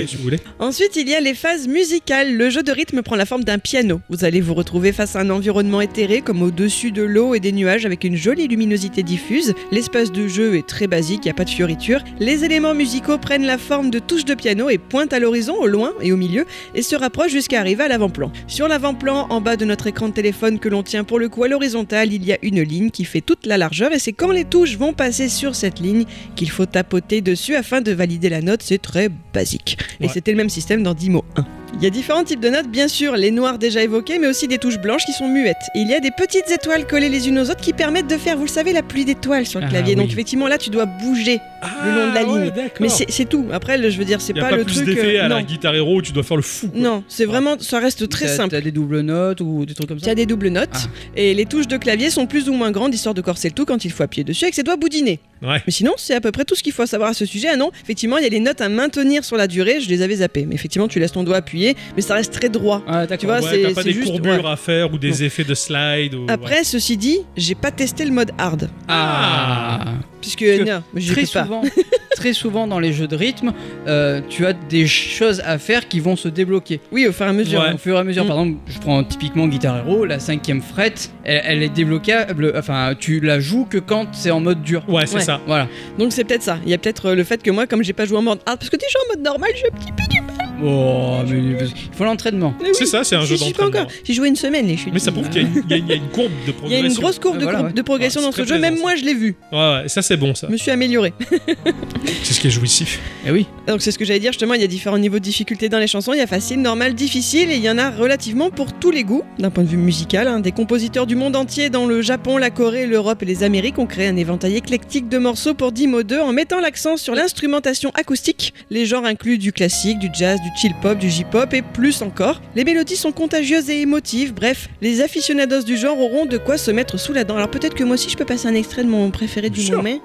Si 0.08 0.16
vous 0.16 0.24
voulez. 0.24 0.38
Ensuite, 0.60 0.96
il 0.96 1.10
y 1.10 1.16
a 1.16 1.20
les 1.20 1.34
phases 1.34 1.68
musicales. 1.68 2.34
Le 2.36 2.50
jeu 2.50 2.64
de 2.64 2.72
rythme 2.72 3.02
prend 3.02 3.16
la 3.16 3.26
forme 3.26 3.44
d'un 3.44 3.58
piano. 3.60 4.00
Vous 4.10 4.24
allez 4.26 4.40
vous 4.42 4.54
retrouver 4.54 4.92
face 4.92 5.16
à 5.16 5.22
un 5.22 5.30
environnement 5.30 5.82
éthéré, 5.82 6.22
comme 6.22 6.42
au-dessus 6.42 6.92
de 6.92 7.02
l'eau 7.04 7.34
et 7.36 7.40
des 7.40 7.52
nuages, 7.52 7.86
avec 7.86 8.04
une 8.04 8.16
jolie 8.16 8.48
luminosité 8.48 9.04
diffuse. 9.04 9.54
L'espace 9.72 10.12
de 10.12 10.28
jeu 10.28 10.56
est 10.56 10.68
très 10.68 10.88
basique, 10.88 11.22
il 11.24 11.28
n'y 11.28 11.32
a 11.32 11.36
pas 11.36 11.46
de 11.46 11.50
fioritures. 11.50 12.04
Les 12.20 12.46
éléments 12.46 12.76
musicaux 12.76 13.18
prennent 13.18 13.46
la 13.46 13.58
forme 13.58 13.90
de 13.90 14.00
touches 14.00 14.26
de 14.26 14.36
piano 14.36 14.53
et 14.70 14.78
pointent 14.78 15.14
à 15.14 15.20
l'horizon, 15.20 15.56
au 15.56 15.68
loin 15.68 15.94
et 16.02 16.12
au 16.12 16.18
milieu, 16.18 16.46
et 16.76 16.82
se 16.82 16.96
rapprochent 16.96 17.32
jusqu'à 17.32 17.60
arriver 17.60 17.84
à 17.84 17.88
l'avant-plan. 17.88 18.32
Sur 18.48 18.68
l'avant-plan, 18.68 19.28
en 19.30 19.42
bas 19.42 19.58
de 19.58 19.66
notre 19.66 19.88
écran 19.88 20.10
de 20.10 20.14
téléphone 20.14 20.60
que 20.60 20.70
l'on 20.70 20.84
tient 20.84 21.04
pour 21.04 21.20
le 21.20 21.30
coup 21.30 21.44
à 21.44 21.48
l'horizontale, 21.48 22.14
il 22.14 22.24
y 22.26 22.34
a 22.34 22.38
une 22.42 22.62
ligne 22.62 22.92
qui 22.92 23.06
fait 23.06 23.22
toute 23.22 23.46
la 23.46 23.58
largeur, 23.58 23.92
et 23.94 24.00
c'est 24.00 24.14
quand 24.14 24.32
les 24.32 24.46
touches 24.46 24.78
vont 24.78 24.94
passer 24.94 25.30
sur 25.30 25.56
cette 25.56 25.80
ligne 25.80 26.06
qu'il 26.36 26.50
faut 26.50 26.66
tapoter 26.66 27.22
dessus 27.22 27.56
afin 27.56 27.82
de 27.82 27.92
valider 27.92 28.30
la 28.30 28.42
note. 28.42 28.62
C'est 28.64 28.82
très 28.82 29.10
basique. 29.34 29.78
Et 30.00 30.08
c'était 30.08 30.32
le 30.32 30.38
même 30.38 30.50
système 30.50 30.84
dans 30.84 30.94
Dimo 30.94 31.24
1. 31.36 31.63
Il 31.76 31.82
y 31.84 31.88
a 31.88 31.90
différents 31.90 32.24
types 32.24 32.40
de 32.40 32.48
notes, 32.50 32.68
bien 32.70 32.88
sûr, 32.88 33.18
les 33.18 33.30
noires 33.32 33.58
déjà 33.58 33.84
évoquées, 33.84 34.18
mais 34.18 34.28
aussi 34.28 34.48
des 34.48 34.58
touches 34.58 34.78
blanches 34.80 35.04
qui 35.06 35.12
sont 35.12 35.28
muettes. 35.28 35.58
Et 35.76 35.80
il 35.80 35.90
y 35.90 35.94
a 35.94 36.00
des 36.00 36.12
petites 36.12 36.50
étoiles 36.50 36.88
collées 36.88 37.10
les 37.10 37.28
unes 37.28 37.40
aux 37.40 37.50
autres 37.50 37.60
qui 37.60 37.74
permettent 37.74 38.08
de 38.08 38.16
faire, 38.16 38.38
vous 38.38 38.44
le 38.44 38.50
savez, 38.50 38.72
la 38.72 38.84
pluie 38.84 39.04
d'étoiles 39.04 39.46
sur 39.46 39.60
le 39.60 39.66
Ah, 39.66 39.70
clavier. 39.70 39.96
Donc 39.96 40.10
effectivement, 40.10 40.48
là, 40.48 40.58
tu 40.58 40.70
dois 40.70 40.86
bouger 40.86 41.40
le 41.84 41.90
long 41.92 42.10
de 42.10 42.14
la 42.16 42.22
Ah, 42.22 42.32
ouais, 42.32 42.44
ligne. 42.46 42.52
Mais 42.80 42.88
c'est 42.90 43.26
tout. 43.26 43.48
Après, 43.52 43.78
le- 43.78 43.90
je 43.90 43.98
veux 43.98 44.06
dire, 44.06 44.22
c'est 44.22 44.34
pas, 44.34 44.50
pas, 44.50 44.56
le 44.56 44.64
plus 44.64 44.76
truc. 44.76 44.86
d'effet 44.86 45.18
euh, 45.20 45.26
à 45.26 45.28
non, 45.30 45.36
la 45.38 45.44
guitare 45.44 45.76
héros 45.76 45.98
où 45.98 46.02
tu 46.02 46.14
dois 46.14 46.24
faire 46.24 46.38
le 46.38 46.44
fou. 46.44 46.70
quoi. 46.70 46.80
non, 46.80 47.04
c'est 47.10 47.26
vraiment, 47.26 47.58
ça 47.60 47.80
reste 47.80 48.08
très 48.08 48.28
T'as- 48.28 48.36
simple. 48.38 48.52
T'as 48.52 48.62
des 48.62 48.72
doubles 48.72 49.02
notes 49.02 49.42
ou 49.42 49.66
des 49.66 49.74
trucs 49.74 49.90
comme 49.90 50.00
ça 50.00 50.12
a 50.12 50.16
des 50.16 50.26
doubles 50.26 50.50
notes 50.50 50.70
Ah. 50.74 50.88
et 51.18 51.34
les 51.34 51.46
touches 51.46 51.68
de 51.68 51.76
clavier 51.78 52.10
sont 52.12 52.28
plus 52.28 52.48
ou 52.50 52.54
moins 52.54 52.72
grandes 52.72 52.94
histoire 52.94 53.16
de 53.16 53.22
corser 53.22 53.50
le 53.50 53.56
tout 53.56 53.66
quand 53.66 53.84
il 53.84 53.92
faut 53.92 54.04
appuyer 54.04 54.24
dessus 54.24 54.46
avec 54.46 54.54
ses 54.54 54.64
doigts 54.64 54.78
boudinés. 54.78 55.20
Ouais. 55.42 55.62
Mais 55.68 55.74
sinon, 55.74 55.92
c'est 55.98 56.14
à 56.14 56.22
peu 56.22 56.32
près 56.32 56.46
tout 56.46 56.56
ce 56.56 56.64
qu'il 56.64 56.72
faut 56.72 56.86
savoir 56.86 57.10
à 57.10 57.14
ce 57.14 57.26
sujet. 57.26 57.50
Ah 57.52 57.58
non, 57.58 57.72
effectivement, 57.84 58.18
il 58.18 58.24
y 58.24 58.28
a 58.28 58.30
les 58.30 58.40
notes 58.40 58.62
à 58.62 58.70
maintenir 58.70 59.26
sur 59.26 59.36
la 59.36 59.48
durée, 59.48 59.82
je 59.82 59.90
les 59.90 60.02
avais 60.02 60.16
zappées. 60.18 60.46
Mais 60.48 60.56
effectivement, 60.56 60.88
tu 60.88 61.00
laisses 61.00 61.12
ton 61.12 61.24
doigt 61.24 61.38
appuyer, 61.38 61.63
mais 61.96 62.02
ça 62.02 62.16
reste 62.16 62.34
très 62.34 62.50
droit. 62.50 62.82
Ah. 62.88 63.06
Tu 63.18 63.26
vois, 63.26 63.40
Ouais, 63.42 63.48
c'est- 63.50 63.62
t'as 63.64 63.74
pas 63.74 63.84
des 63.84 63.94
juste- 63.94 64.08
courbures 64.12 64.44
ouais. 64.44 64.52
à 64.52 64.56
faire 64.56 64.94
ou 64.94 64.98
des 64.98 65.10
Non. 65.12 65.16
effets 65.18 65.44
de 65.44 65.54
slide. 65.54 66.16
Ou... 66.16 66.26
Après, 66.30 66.64
ceci 66.64 66.98
dit, 66.98 67.20
j'ai 67.38 67.56
pas 67.56 67.72
testé 67.72 68.06
le 68.06 68.12
mode 68.12 68.32
hard. 68.38 68.70
Ah 68.88 69.80
Puisque, 70.22 70.40
que 70.40 70.64
non, 70.64 70.82
Très 71.06 71.22
pas. 71.24 71.44
souvent, 71.44 71.62
très 72.16 72.32
souvent 72.32 72.66
dans 72.66 72.80
les 72.80 72.94
jeux 72.94 73.08
de 73.08 73.16
rythme, 73.18 73.52
euh, 73.88 74.22
tu 74.30 74.46
as 74.46 74.54
des 74.54 74.88
choses 74.88 75.42
à 75.46 75.58
faire 75.58 75.90
qui 75.90 76.00
vont 76.00 76.16
se 76.16 76.30
débloquer. 76.30 76.80
Oui, 76.94 77.06
au 77.08 77.12
fur 77.12 77.26
et 77.26 77.30
à 77.30 77.34
mesure. 77.34 77.60
Ouais. 77.60 77.74
Au 77.74 77.78
fur 77.78 77.98
et 77.98 78.00
à 78.00 78.04
mesure, 78.06 78.24
Mm. 78.24 78.28
par 78.28 78.40
exemple, 78.40 78.58
je 78.68 78.80
prends 78.80 79.04
typiquement 79.04 79.48
Guitar 79.48 79.80
Hero, 79.80 80.06
la 80.06 80.20
cinquième 80.20 80.62
frette, 80.62 81.12
elle, 81.26 81.42
elle 81.46 81.64
est 81.64 81.70
débloquable, 81.70 82.54
enfin, 82.56 82.94
tu 82.98 83.20
la 83.20 83.42
joues 83.42 83.66
que 83.70 83.80
quand 83.80 84.08
c'est 84.14 84.32
en 84.32 84.40
mode 84.40 84.62
dur. 84.64 84.84
Ouais, 84.88 85.06
c'est 85.06 85.16
Ouais. 85.16 85.22
ça. 85.24 85.42
Voilà. 85.46 85.68
Donc 86.00 86.14
c'est 86.14 86.24
peut-être 86.24 86.44
ça. 86.44 86.58
Il 86.64 86.70
y 86.72 86.74
a 86.74 86.78
peut-être 86.78 87.08
euh, 87.08 87.16
le 87.16 87.26
fait 87.26 87.44
que 87.44 87.52
moi, 87.52 87.68
comme 87.68 87.84
j'ai 87.84 87.92
pas 87.94 88.06
joué 88.06 88.18
en 88.18 88.22
mode 88.22 88.40
hard, 88.46 88.60
parce 88.60 88.70
que 88.70 88.78
déjà 88.78 88.98
en 89.06 89.16
mode 89.16 89.26
normal, 89.26 89.50
j'ai 89.58 89.68
un 89.68 89.78
petit 89.78 89.92
peu 89.92 90.04
du. 90.10 90.22
Oh, 90.62 91.20
mais 91.28 91.38
il 91.40 91.74
faut 91.94 92.04
l'entraînement. 92.04 92.54
Oui, 92.62 92.70
C'est 92.74 92.86
ça, 92.86 93.04
c'est 93.04 93.16
un 93.16 93.22
j'y 93.22 93.28
jeu 93.28 93.38
suis 93.38 93.54
pas 93.54 93.64
d'entraînement. 93.64 93.88
encore. 93.88 93.92
J'ai 94.04 94.14
joué 94.14 94.28
une 94.28 94.36
semaine, 94.36 94.68
les 94.68 94.78
chutes. 94.78 94.94
Mais 94.94 95.00
ça 95.00 95.12
prouve 95.12 95.30
qu'il 95.30 95.42
y, 95.42 95.46
a 95.46 95.48
une- 95.48 95.64
il 95.68 95.70
y 95.70 95.74
a 95.74 95.78
une- 95.78 95.86
il 95.86 95.90
y 95.90 95.94
a 95.94 95.96
une 95.96 96.10
courbe 96.10 96.32
de 96.32 96.36
Il 96.44 96.48
y 96.48 96.50
a 96.50 96.54
progression. 96.54 96.88
une 96.88 96.94
grosse 96.94 97.20
courbe 97.20 97.38
de, 97.38 97.42
Ah, 97.42 97.44
voilà, 97.44 97.58
courbe- 97.60 97.68
ouais. 97.70 97.74
de 97.74 97.82
progression 97.82 98.22
Ah, 98.24 98.26
dans 98.28 98.32
ce 98.32 98.46
jeu, 98.46 98.60
même 98.60 98.78
moi 98.80 98.96
je 98.96 99.04
l'ai 99.04 99.14
vu. 99.14 99.36
Ouais, 99.52 99.58
ouais, 99.58 99.84
ça 99.88 100.02
c'est 100.02 100.18
bon 100.18 100.36
ça. 100.36 100.48
Je 100.48 100.54
me 100.54 100.58
suis 100.58 100.72
amélioré. 100.72 101.14
C'est 102.24 102.34
ce 102.34 102.40
qui 102.40 102.48
est 102.48 102.52
jouissif. 102.52 103.00
Eh 103.26 103.32
oui. 103.32 103.48
Donc 103.68 103.82
c'est 103.82 103.92
ce 103.92 103.98
que 103.98 104.06
j'allais 104.06 104.20
dire 104.20 104.32
justement, 104.32 104.54
il 104.54 104.62
y 104.62 104.64
a 104.64 104.68
différents 104.68 104.98
niveaux 104.98 105.20
de 105.20 105.24
difficulté 105.24 105.70
dans 105.70 105.80
les 105.80 105.88
chansons, 105.88 106.14
il 106.14 106.20
y 106.20 106.22
a 106.22 106.28
facile, 106.28 106.62
normal, 106.62 106.94
difficile 106.96 107.52
et 107.52 107.56
il 107.56 107.62
y 107.64 107.70
en 107.70 107.78
a 107.78 107.90
relativement 107.92 108.50
pour 108.50 108.74
tous 108.74 108.92
les 108.92 109.04
goûts 109.04 109.24
d'un 109.40 109.50
point 109.50 109.64
de 109.64 109.70
vue 109.70 109.78
musical. 109.78 110.28
hein. 110.28 110.40
Des 110.40 110.52
compositeurs 110.52 111.06
du 111.08 111.16
monde 111.16 111.36
entier 111.36 111.70
dans 111.70 111.86
le 111.86 112.02
Japon, 112.02 112.38
la 112.38 112.50
Corée, 112.50 112.88
l'Europe 112.88 113.24
et 113.24 113.26
les 113.26 113.44
Amériques 113.44 113.80
ont 113.80 113.86
créé 113.86 114.08
un 114.08 114.16
éventail 114.18 114.56
éclectique 114.56 115.10
de 115.10 115.18
morceaux 115.18 115.54
pour 115.54 115.72
Dimo 115.72 116.04
2 116.04 116.20
en 116.20 116.32
mettant 116.34 116.60
l'accent 116.60 116.98
sur 116.98 117.16
l'instrumentation 117.16 117.92
acoustique. 117.94 118.54
Les 118.70 118.86
genres 118.86 119.06
incluent 119.06 119.38
du 119.38 119.52
classique, 119.54 120.00
du 120.00 120.10
jazz, 120.14 120.40
du 120.42 120.50
chill 120.56 120.74
pop, 120.82 120.98
du 120.98 121.10
J-pop 121.10 121.54
et 121.54 121.62
plus 121.62 122.02
encore. 122.02 122.42
Les 122.56 122.64
mélodies 122.64 122.96
sont 122.96 123.12
contagieuses 123.12 123.70
et 123.70 123.82
émotives, 123.82 124.34
bref, 124.34 124.70
les 124.82 125.02
aficionados 125.02 125.64
du 125.64 125.78
genre 125.78 126.00
auront 126.00 126.26
de 126.26 126.38
quoi 126.38 126.58
se 126.58 126.72
mettre 126.72 126.98
sous 126.98 127.14
la 127.14 127.24
dent. 127.24 127.36
Alors 127.36 127.50
peut-être 127.50 127.76
que 127.76 127.84
moi 127.84 127.96
aussi 127.96 128.10
je 128.10 128.18
peux 128.18 128.26
passer 128.26 128.48
un 128.48 128.56
extrait 128.56 128.84
de 128.84 128.90
mon 128.90 129.12
préféré 129.12 129.50
du 129.50 129.72
moment. 129.72 130.00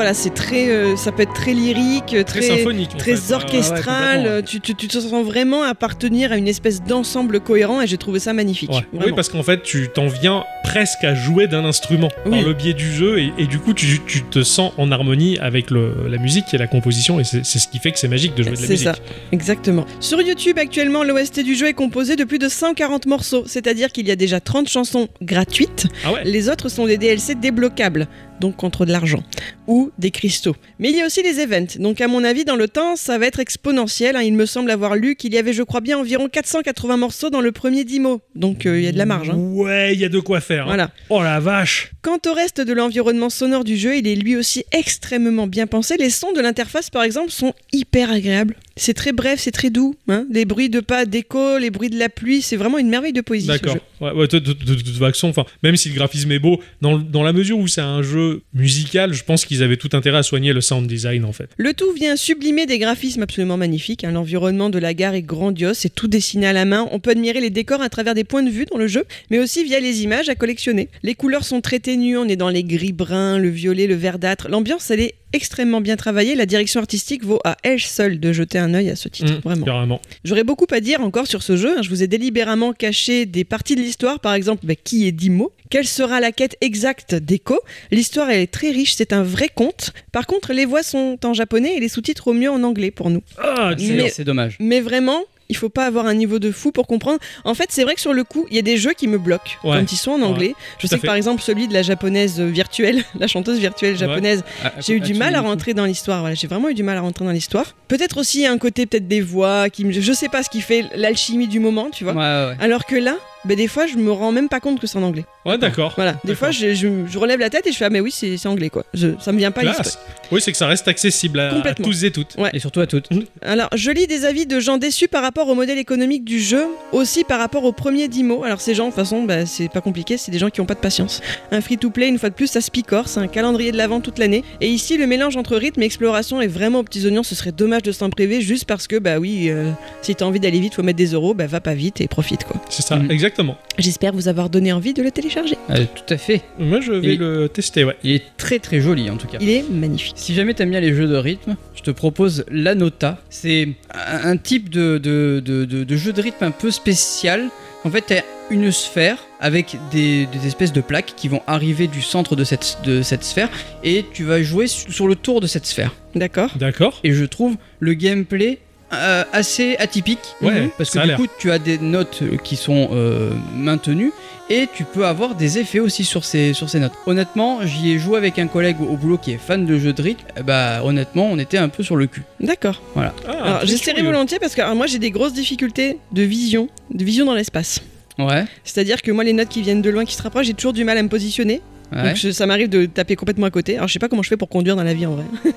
Voilà, 0.00 0.14
c'est 0.14 0.30
très, 0.32 0.68
euh, 0.70 0.96
ça 0.96 1.12
peut 1.12 1.22
être 1.22 1.34
très 1.34 1.52
lyrique, 1.52 2.06
très, 2.06 2.24
Très 2.24 2.42
symphonique. 2.42 2.96
très 2.96 3.16
fait. 3.16 3.34
orchestral. 3.34 4.42
tu, 4.46 4.60
tu- 4.60 4.74
tu 4.74 4.88
te 4.88 4.98
sens 4.98 5.24
vraiment 5.24 5.62
appartenir 5.62 6.32
à 6.32 6.36
une 6.36 6.48
espèce 6.48 6.82
d'ensemble 6.82 7.40
cohérent 7.40 7.82
et 7.82 7.86
j'ai 7.86 7.98
trouvé 7.98 8.18
ça 8.18 8.32
magnifique. 8.32 8.70
Ouais. 8.70 8.80
Oui, 8.92 9.12
parce 9.14 9.28
qu'en 9.28 9.42
fait, 9.42 9.62
tu 9.62 9.88
t'en 9.92 10.06
viens 10.08 10.44
presque 10.64 11.04
à 11.04 11.14
jouer 11.14 11.46
d'un 11.48 11.64
instrument 11.64 12.08
Oui. 12.24 12.30
par 12.38 12.42
le 12.42 12.54
biais 12.54 12.72
du 12.72 12.90
jeu, 12.90 13.18
et, 13.18 13.32
et 13.38 13.46
du 13.46 13.58
coup, 13.58 13.74
tu, 13.74 14.00
tu 14.06 14.22
te 14.22 14.42
sens 14.42 14.72
en 14.78 14.90
harmonie 14.90 15.38
avec 15.38 15.70
le, 15.70 15.92
la 16.08 16.18
musique 16.18 16.52
et 16.54 16.58
la 16.58 16.66
composition, 16.66 17.20
et 17.20 17.24
c'est 17.24 17.44
c'est 17.44 17.58
ce 17.58 17.68
qui 17.68 17.78
fait 17.78 17.92
que 17.92 17.98
c'est 17.98 18.08
magique 18.08 18.34
de 18.34 18.42
jouer 18.42 18.52
de 18.52 18.56
la 18.60 18.66
C'est 18.66 18.72
musique. 18.72 18.86
ça, 18.88 18.94
exactement. 19.32 19.84
Sur 20.00 20.20
YouTube, 20.22 20.58
actuellement, 20.58 21.04
l'OST 21.04 21.40
du 21.40 21.54
jeu 21.54 21.66
est 21.68 21.72
composé 21.74 22.16
de 22.16 22.24
plus 22.24 22.38
de 22.38 22.48
140 22.48 23.06
morceaux, 23.06 23.44
c'est-à-dire 23.46 23.90
qu'il 23.92 24.06
y 24.08 24.10
a 24.10 24.16
déjà 24.16 24.40
30 24.40 24.68
chansons 24.68 25.08
gratuites. 25.22 25.86
Ah 26.04 26.12
ouais 26.12 26.24
Les 26.24 26.48
autres 26.48 26.68
sont 26.68 26.86
des 26.86 26.96
DLC 26.98 27.34
débloquables, 27.34 28.06
donc 28.40 28.56
contre 28.56 28.86
de 28.86 28.92
l'argent, 28.92 29.22
ou 29.66 29.89
des 29.98 30.10
cristaux. 30.10 30.56
Mais 30.78 30.90
il 30.90 30.96
y 30.96 31.00
a 31.02 31.06
aussi 31.06 31.22
les 31.22 31.40
events, 31.40 31.78
donc 31.78 32.00
à 32.00 32.08
mon 32.08 32.24
avis, 32.24 32.44
dans 32.44 32.56
le 32.56 32.68
temps, 32.68 32.96
ça 32.96 33.18
va 33.18 33.26
être 33.26 33.40
exponentiel. 33.40 34.16
hein. 34.16 34.22
Il 34.22 34.34
me 34.34 34.46
semble 34.46 34.70
avoir 34.70 34.96
lu 34.96 35.16
qu'il 35.16 35.32
y 35.34 35.38
avait, 35.38 35.52
je 35.52 35.62
crois 35.62 35.80
bien, 35.80 35.98
environ 35.98 36.28
480 36.28 36.96
morceaux 36.96 37.30
dans 37.30 37.40
le 37.40 37.52
premier 37.52 37.84
Dimo, 37.84 38.20
donc 38.34 38.66
euh, 38.66 38.78
il 38.78 38.84
y 38.84 38.88
a 38.88 38.92
de 38.92 38.98
la 38.98 39.06
marge. 39.06 39.30
hein. 39.30 39.36
Ouais, 39.36 39.94
il 39.94 40.00
y 40.00 40.04
a 40.04 40.08
de 40.08 40.20
quoi 40.20 40.40
faire. 40.40 40.62
hein. 40.64 40.66
Voilà. 40.66 40.90
Oh 41.08 41.22
la 41.22 41.40
vache 41.40 41.90
Quant 42.02 42.18
au 42.26 42.32
reste 42.32 42.60
de 42.60 42.72
l'environnement 42.72 43.30
sonore 43.30 43.64
du 43.64 43.76
jeu, 43.76 43.96
il 43.96 44.06
est 44.06 44.14
lui 44.16 44.36
aussi 44.36 44.64
extrêmement 44.72 45.46
bien 45.46 45.66
pensé. 45.66 45.96
Les 45.98 46.10
sons 46.10 46.32
de 46.32 46.40
l'interface, 46.40 46.88
par 46.90 47.02
exemple, 47.02 47.30
sont 47.30 47.52
hyper 47.72 48.10
agréables. 48.10 48.56
C'est 48.76 48.94
très 48.94 49.12
bref, 49.12 49.40
c'est 49.40 49.50
très 49.50 49.70
doux. 49.70 49.94
hein. 50.08 50.26
Les 50.30 50.44
bruits 50.44 50.70
de 50.70 50.80
pas 50.80 51.04
d'écho, 51.04 51.58
les 51.58 51.70
bruits 51.70 51.90
de 51.90 51.98
la 51.98 52.08
pluie, 52.08 52.40
c'est 52.42 52.56
vraiment 52.56 52.78
une 52.78 52.88
merveille 52.88 53.12
de 53.12 53.20
poésie. 53.20 53.46
D'accord. 53.48 53.76
Ouais, 54.00 54.12
ouais, 54.12 54.26
de, 54.28 54.38
de- 54.38 54.52
de- 54.52 54.74
de 54.74 54.80
toute 54.82 54.96
façon, 54.96 55.28
enfin, 55.28 55.44
même 55.62 55.76
si 55.76 55.88
le 55.90 55.94
graphisme 55.94 56.30
est 56.32 56.38
beau, 56.38 56.60
dans, 56.80 56.98
dans 56.98 57.22
la 57.22 57.32
mesure 57.32 57.58
où 57.58 57.66
c'est 57.68 57.80
un 57.82 58.02
jeu 58.02 58.42
musical, 58.54 59.12
je 59.12 59.22
pense 59.24 59.44
qu'ils 59.44 59.62
avaient 59.62 59.76
tout 59.76 59.90
intérêt 59.92 60.18
à 60.18 60.22
soigner 60.22 60.52
le 60.52 60.60
sound 60.60 60.86
design 60.86 61.24
en 61.24 61.32
fait. 61.32 61.50
Le 61.58 61.74
tout 61.74 61.92
vient 61.92 62.16
sublimer 62.16 62.66
des 62.66 62.78
graphismes 62.78 63.22
absolument 63.22 63.56
magnifiques. 63.56 64.04
hein. 64.04 64.12
L'environnement 64.12 64.70
de 64.70 64.78
la 64.78 64.94
gare 64.94 65.14
est 65.14 65.22
grandiose, 65.22 65.76
c'est 65.76 65.94
tout 65.94 66.08
dessiné 66.08 66.46
à 66.46 66.52
la 66.52 66.64
main. 66.64 66.88
On 66.92 67.00
peut 67.00 67.10
admirer 67.10 67.40
les 67.40 67.50
décors 67.50 67.82
à 67.82 67.88
travers 67.90 68.14
des 68.14 68.24
points 68.24 68.42
de 68.42 68.50
vue 68.50 68.64
dans 68.66 68.78
le 68.78 68.86
jeu, 68.86 69.04
mais 69.30 69.38
aussi 69.38 69.64
via 69.64 69.80
les 69.80 70.02
images 70.02 70.28
à 70.28 70.34
collectionner. 70.34 70.88
Les 71.02 71.14
couleurs 71.14 71.44
sont 71.44 71.60
très 71.60 71.80
ténues, 71.80 72.16
on 72.16 72.28
est 72.28 72.36
dans 72.36 72.48
les 72.48 72.64
gris 72.64 72.92
bruns, 72.92 73.38
le 73.38 73.48
violet, 73.50 73.86
le 73.86 73.94
verdâtre. 73.96 74.48
L'ambiance, 74.48 74.90
elle 74.90 75.00
est 75.00 75.14
extrêmement 75.32 75.80
bien 75.80 75.96
travaillée. 75.96 76.34
La 76.34 76.46
direction 76.46 76.80
artistique 76.80 77.24
vaut 77.24 77.40
à 77.44 77.56
elle 77.62 77.80
seule 77.80 78.18
de 78.20 78.32
jeter 78.32 78.58
un 78.58 78.74
œil 78.74 78.90
à 78.90 78.96
ce 78.96 79.08
titre, 79.08 79.32
Mm, 79.34 79.40
vraiment. 79.44 79.64
Carrément. 79.66 80.00
J'aurais 80.24 80.44
beaucoup 80.44 80.66
à 80.70 80.80
dire 80.80 81.00
encore 81.00 81.26
sur 81.26 81.42
ce 81.42 81.56
jeu. 81.56 81.78
hein. 81.78 81.82
Je 81.82 81.88
vous 81.88 82.02
ai 82.02 82.06
délibérément 82.06 82.72
caché 82.72 83.26
des 83.26 83.44
parties 83.44 83.76
de 83.76 83.80
l'histoire, 83.80 84.20
par 84.20 84.34
exemple, 84.34 84.66
bah, 84.66 84.74
qui 84.74 85.06
est 85.06 85.12
Dimo 85.12 85.52
Quelle 85.70 85.86
sera 85.86 86.20
la 86.20 86.32
quête 86.32 86.56
exacte 86.60 87.14
d'Echo? 87.14 87.58
L'histoire 87.92 88.28
elle 88.30 88.40
est 88.40 88.46
très 88.52 88.70
riche, 88.70 88.94
c'est 88.94 89.12
un 89.12 89.22
vrai 89.22 89.48
conte. 89.54 89.92
Par 90.12 90.26
contre, 90.26 90.52
les 90.52 90.64
voix 90.64 90.82
sont 90.82 91.18
en 91.24 91.32
japonais 91.32 91.76
et 91.76 91.80
les 91.80 91.88
sous-titres 91.88 92.26
au 92.28 92.32
mieux 92.32 92.50
en 92.50 92.62
anglais 92.64 92.90
pour 92.90 93.08
nous. 93.10 93.22
Ah, 93.38 93.70
Mais- 93.78 94.08
c'est 94.10 94.24
dommage. 94.24 94.56
Mais 94.58 94.80
vraiment, 94.80 95.22
il 95.50 95.56
faut 95.56 95.68
pas 95.68 95.84
avoir 95.84 96.06
un 96.06 96.14
niveau 96.14 96.38
de 96.38 96.50
fou 96.50 96.72
pour 96.72 96.86
comprendre. 96.86 97.18
En 97.44 97.54
fait, 97.54 97.66
c'est 97.70 97.84
vrai 97.84 97.94
que 97.94 98.00
sur 98.00 98.12
le 98.14 98.24
coup, 98.24 98.46
il 98.50 98.56
y 98.56 98.58
a 98.58 98.62
des 98.62 98.76
jeux 98.78 98.92
qui 98.94 99.06
me 99.08 99.18
bloquent 99.18 99.52
Ouais. 99.64 99.76
quand 99.78 99.92
ils 99.92 99.96
sont 99.96 100.12
en 100.12 100.22
anglais. 100.22 100.54
Je 100.78 100.86
sais 100.86 100.96
que 100.96 101.00
fait. 101.02 101.06
par 101.06 101.16
exemple, 101.16 101.42
celui 101.42 101.68
de 101.68 101.74
la 101.74 101.82
japonaise 101.82 102.40
virtuelle, 102.40 103.04
la 103.18 103.26
chanteuse 103.26 103.58
virtuelle 103.58 103.96
japonaise, 103.98 104.42
Ah, 104.64 104.72
j'ai 104.80 104.94
eu 104.94 105.00
du 105.00 105.14
mal 105.14 105.34
à 105.34 105.40
rentrer 105.42 105.74
dans 105.74 105.84
l'histoire. 105.84 106.20
Voilà, 106.20 106.34
j'ai 106.34 106.46
vraiment 106.46 106.68
eu 106.70 106.74
du 106.74 106.82
mal 106.82 106.96
à 106.96 107.00
rentrer 107.02 107.24
dans 107.24 107.30
l'histoire. 107.32 107.74
Peut-être 107.88 108.18
aussi 108.18 108.46
un 108.46 108.56
côté 108.58 108.86
peut-être 108.86 109.08
des 109.08 109.20
voix 109.20 109.68
qui 109.68 109.84
me... 109.84 109.92
je 109.92 110.12
sais 110.12 110.28
pas 110.28 110.42
ce 110.42 110.48
qui 110.50 110.60
fait 110.60 110.84
l'alchimie 110.94 111.48
du 111.48 111.60
moment, 111.60 111.88
tu 111.90 112.04
vois. 112.04 112.14
Alors 112.60 112.86
que 112.86 112.94
là, 112.96 113.16
ben, 113.44 113.56
des 113.56 113.66
fois, 113.68 113.86
je 113.86 113.96
me 113.96 114.12
rends 114.12 114.32
même 114.32 114.48
pas 114.48 114.60
compte 114.60 114.80
que 114.80 114.86
c'est 114.86 114.98
en 114.98 115.02
anglais. 115.02 115.24
Ouais, 115.46 115.56
d'accord. 115.58 115.92
Voilà, 115.96 116.16
des 116.24 116.34
fois, 116.34 116.50
je, 116.50 116.74
je- 116.74 117.06
je 117.08 117.18
relève 117.18 117.40
la 117.40 117.48
tête 117.50 117.66
et 117.66 117.72
je 117.72 117.76
fais 117.78 117.86
ah 117.86 117.90
mais 117.90 118.00
oui, 118.00 118.10
c'est 118.10 118.36
c'est 118.36 118.48
anglais 118.48 118.68
quoi. 118.68 118.84
Je- 118.92 119.18
ça 119.20 119.32
me 119.32 119.38
vient 119.38 119.50
pas. 119.50 119.62
Classe. 119.62 119.98
Oui, 120.30 120.40
c'est 120.42 120.52
que 120.52 120.58
ça 120.58 120.66
reste 120.66 120.86
accessible 120.88 121.40
à, 121.40 121.48
à 121.50 121.54
Complètement. 121.54 121.84
tous 121.86 122.04
et 122.04 122.10
toutes. 122.10 122.36
Ouais. 122.36 122.50
Et 122.52 122.58
surtout 122.58 122.80
à 122.80 122.86
toutes. 122.86 123.08
Alors, 123.42 123.68
je 123.74 123.90
lis 123.90 124.06
des 124.06 124.24
avis 124.24 124.46
de 124.46 124.60
gens 124.60 124.76
déçus 124.78 125.08
par 125.08 125.22
rapport 125.22 125.48
au 125.48 125.54
modèle 125.54 125.78
économique 125.78 126.24
du 126.24 126.38
jeu, 126.38 126.66
aussi 126.92 127.24
par 127.24 127.38
rapport 127.40 127.64
au 127.64 127.72
premier 127.72 128.06
Dimo. 128.08 128.44
Alors, 128.44 128.60
ces 128.60 128.74
gens, 128.74 128.84
de 128.84 128.90
toute 128.90 128.96
façon, 128.96 129.22
bah, 129.24 129.46
c'est 129.46 129.68
pas 129.70 129.80
compliqué, 129.80 130.16
c'est 130.18 130.30
des 130.30 130.38
gens 130.38 130.50
qui 130.50 130.60
ont 130.60 130.66
pas 130.66 130.74
de 130.74 130.80
patience. 130.80 131.20
Un 131.50 131.60
free-to-play, 131.60 132.08
une 132.08 132.18
fois 132.18 132.28
de 132.28 132.34
plus, 132.34 132.46
ça 132.46 132.60
se 132.60 132.70
picore, 132.70 133.08
c'est 133.08 133.20
un 133.20 133.26
calendrier 133.28 133.72
de 133.72 133.76
l'avant 133.78 134.00
toute 134.00 134.18
l'année. 134.18 134.44
Et 134.60 134.68
ici, 134.68 134.96
le 134.98 135.06
mélange 135.06 135.36
entre 135.36 135.56
rythme 135.56 135.82
et 135.82 135.86
exploration 135.86 136.40
est 136.40 136.46
vraiment 136.48 136.80
aux 136.80 136.84
petits 136.84 137.06
oignons. 137.06 137.22
Ce 137.22 137.34
serait 137.34 137.52
dommage 137.52 137.82
de 137.82 137.92
s'en 137.92 138.10
priver 138.10 138.40
juste 138.42 138.66
parce 138.66 138.86
que, 138.86 138.96
bah 138.96 139.18
oui, 139.18 139.46
euh, 139.48 139.70
si 140.02 140.14
t'as 140.14 140.26
envie 140.26 140.40
d'aller 140.40 140.60
vite, 140.60 140.74
faut 140.74 140.82
mettre 140.82 140.98
des 140.98 141.12
euros, 141.12 141.34
bah 141.34 141.46
va 141.46 141.60
pas 141.60 141.74
vite 141.74 142.00
et 142.00 142.08
profite 142.08 142.44
quoi. 142.44 142.60
C'est 142.68 142.82
ça, 142.82 142.96
Mm. 142.96 143.10
exactement. 143.10 143.29
Exactement. 143.30 143.56
J'espère 143.78 144.12
vous 144.12 144.26
avoir 144.28 144.50
donné 144.50 144.72
envie 144.72 144.92
de 144.92 145.02
le 145.02 145.10
télécharger. 145.10 145.56
Euh, 145.70 145.84
tout 145.94 146.12
à 146.12 146.16
fait. 146.18 146.42
Moi, 146.58 146.80
je 146.80 146.92
vais 146.92 147.14
Et- 147.14 147.16
le 147.16 147.48
tester, 147.48 147.84
ouais. 147.84 147.96
Il 148.02 148.10
est 148.12 148.22
très 148.36 148.58
très 148.58 148.80
joli 148.80 149.08
en 149.08 149.16
tout 149.16 149.26
cas. 149.28 149.38
Il 149.40 149.48
est 149.48 149.64
magnifique. 149.70 150.14
Si 150.16 150.34
jamais 150.34 150.54
t'aimes 150.54 150.70
bien 150.70 150.80
les 150.80 150.94
jeux 150.94 151.06
de 151.06 151.16
rythme, 151.16 151.56
je 151.76 151.82
te 151.82 151.90
propose 151.90 152.44
la 152.50 152.74
Nota. 152.74 153.18
C'est 153.30 153.68
un 153.94 154.36
type 154.36 154.68
de, 154.68 154.98
de, 154.98 155.40
de- 155.44 155.64
de- 155.64 155.84
de 155.84 155.96
jeu 155.96 156.12
de 156.12 156.20
rythme 156.20 156.44
un 156.44 156.50
peu 156.50 156.70
spécial. 156.70 157.48
En 157.84 157.90
fait, 157.90 158.02
t'as 158.06 158.20
une 158.50 158.72
sphère 158.72 159.18
avec 159.40 159.76
des, 159.92 160.26
des 160.26 160.46
espèces 160.46 160.72
de 160.72 160.80
plaques 160.80 161.14
qui 161.16 161.28
vont 161.28 161.40
arriver 161.46 161.86
du 161.86 162.02
centre 162.02 162.34
de 162.36 162.42
cette, 162.44 162.78
de 162.84 163.00
cette 163.00 163.22
sphère 163.24 163.48
et 163.84 164.04
tu 164.12 164.24
vas 164.24 164.42
jouer 164.42 164.66
su- 164.66 164.90
sur 164.92 165.06
le 165.06 165.14
tour 165.14 165.40
de 165.40 165.46
cette 165.46 165.66
sphère. 165.66 165.94
D'accord. 166.16 166.50
D'accord. 166.56 166.98
Et 167.04 167.12
je 167.12 167.24
trouve 167.24 167.56
le 167.78 167.94
gameplay 167.94 168.58
euh, 168.92 169.24
assez 169.32 169.76
atypique. 169.78 170.20
Ouais, 170.42 170.62
Mhm. 170.62 170.70
parce 170.76 170.90
que 170.90 171.06
du 171.06 171.14
coup, 171.16 171.26
tu 171.38 171.50
as 171.50 171.58
des 171.58 171.78
notes 171.78 172.20
euh, 172.22 172.36
qui 172.36 172.56
sont 172.56 172.90
euh, 172.92 173.30
maintenues 173.54 174.12
et 174.48 174.68
tu 174.74 174.84
peux 174.84 175.06
avoir 175.06 175.36
des 175.36 175.58
effets 175.58 175.78
aussi 175.78 176.04
sur 176.04 176.24
ces, 176.24 176.54
sur 176.54 176.68
ces 176.68 176.80
notes. 176.80 176.92
Honnêtement, 177.06 177.60
j'y 177.64 177.92
ai 177.92 177.98
joué 177.98 178.18
avec 178.18 178.38
un 178.38 178.48
collègue 178.48 178.80
au, 178.80 178.96
boulot 178.96 179.16
qui 179.16 179.30
est 179.32 179.38
fan 179.38 179.64
de 179.64 179.78
jeux 179.78 179.92
de 179.92 180.02
rythme. 180.02 180.24
Eh 180.38 180.42
Bah, 180.42 180.80
honnêtement, 180.84 181.28
on 181.30 181.38
était 181.38 181.58
un 181.58 181.68
peu 181.68 181.82
sur 181.84 181.94
le 181.96 182.06
cul. 182.08 182.22
D'accord. 182.40 182.82
Ah, 182.96 183.12
Alors 183.28 183.58
très 183.58 183.66
j'essaierai 183.68 184.02
volontiers 184.02 184.38
parce 184.40 184.54
que 184.56 184.60
alors, 184.60 184.74
moi 184.74 184.86
j'ai 184.86 184.98
des 184.98 185.10
grosses 185.12 185.34
difficultés 185.34 185.98
de 186.12 186.22
vision, 186.22 186.68
de 186.92 187.04
vision 187.04 187.26
dans 187.26 187.34
l'espace. 187.34 187.80
Ouais. 188.18 188.44
C'est-à-dire 188.64 189.02
que 189.02 189.12
moi 189.12 189.22
les 189.24 189.32
notes 189.32 189.48
qui 189.48 189.62
viennent 189.62 189.82
de 189.82 189.90
loin, 189.90 190.04
qui 190.04 190.14
se 190.14 190.22
rapprochent, 190.22 190.46
j'ai 190.46 190.54
toujours 190.54 190.72
du 190.72 190.84
mal 190.84 190.98
à 190.98 191.02
me 191.02 191.08
positionner. 191.08 191.60
Ouais. 191.92 192.02
Donc 192.08 192.16
je- 192.16 192.30
ça 192.30 192.46
m'arrive 192.46 192.68
de 192.68 192.86
taper 192.86 193.16
complètement 193.16 193.46
à 193.46 193.50
côté. 193.50 193.76
Alors 193.76 193.88
je 193.88 193.92
sais 193.92 193.98
pas 193.98 194.08
comment 194.08 194.22
je 194.22 194.28
fais 194.28 194.36
pour 194.36 194.48
conduire 194.48 194.76
dans 194.76 194.84
la 194.84 194.94
vie 194.94 195.06
en 195.06 195.14
vrai. 195.16 195.24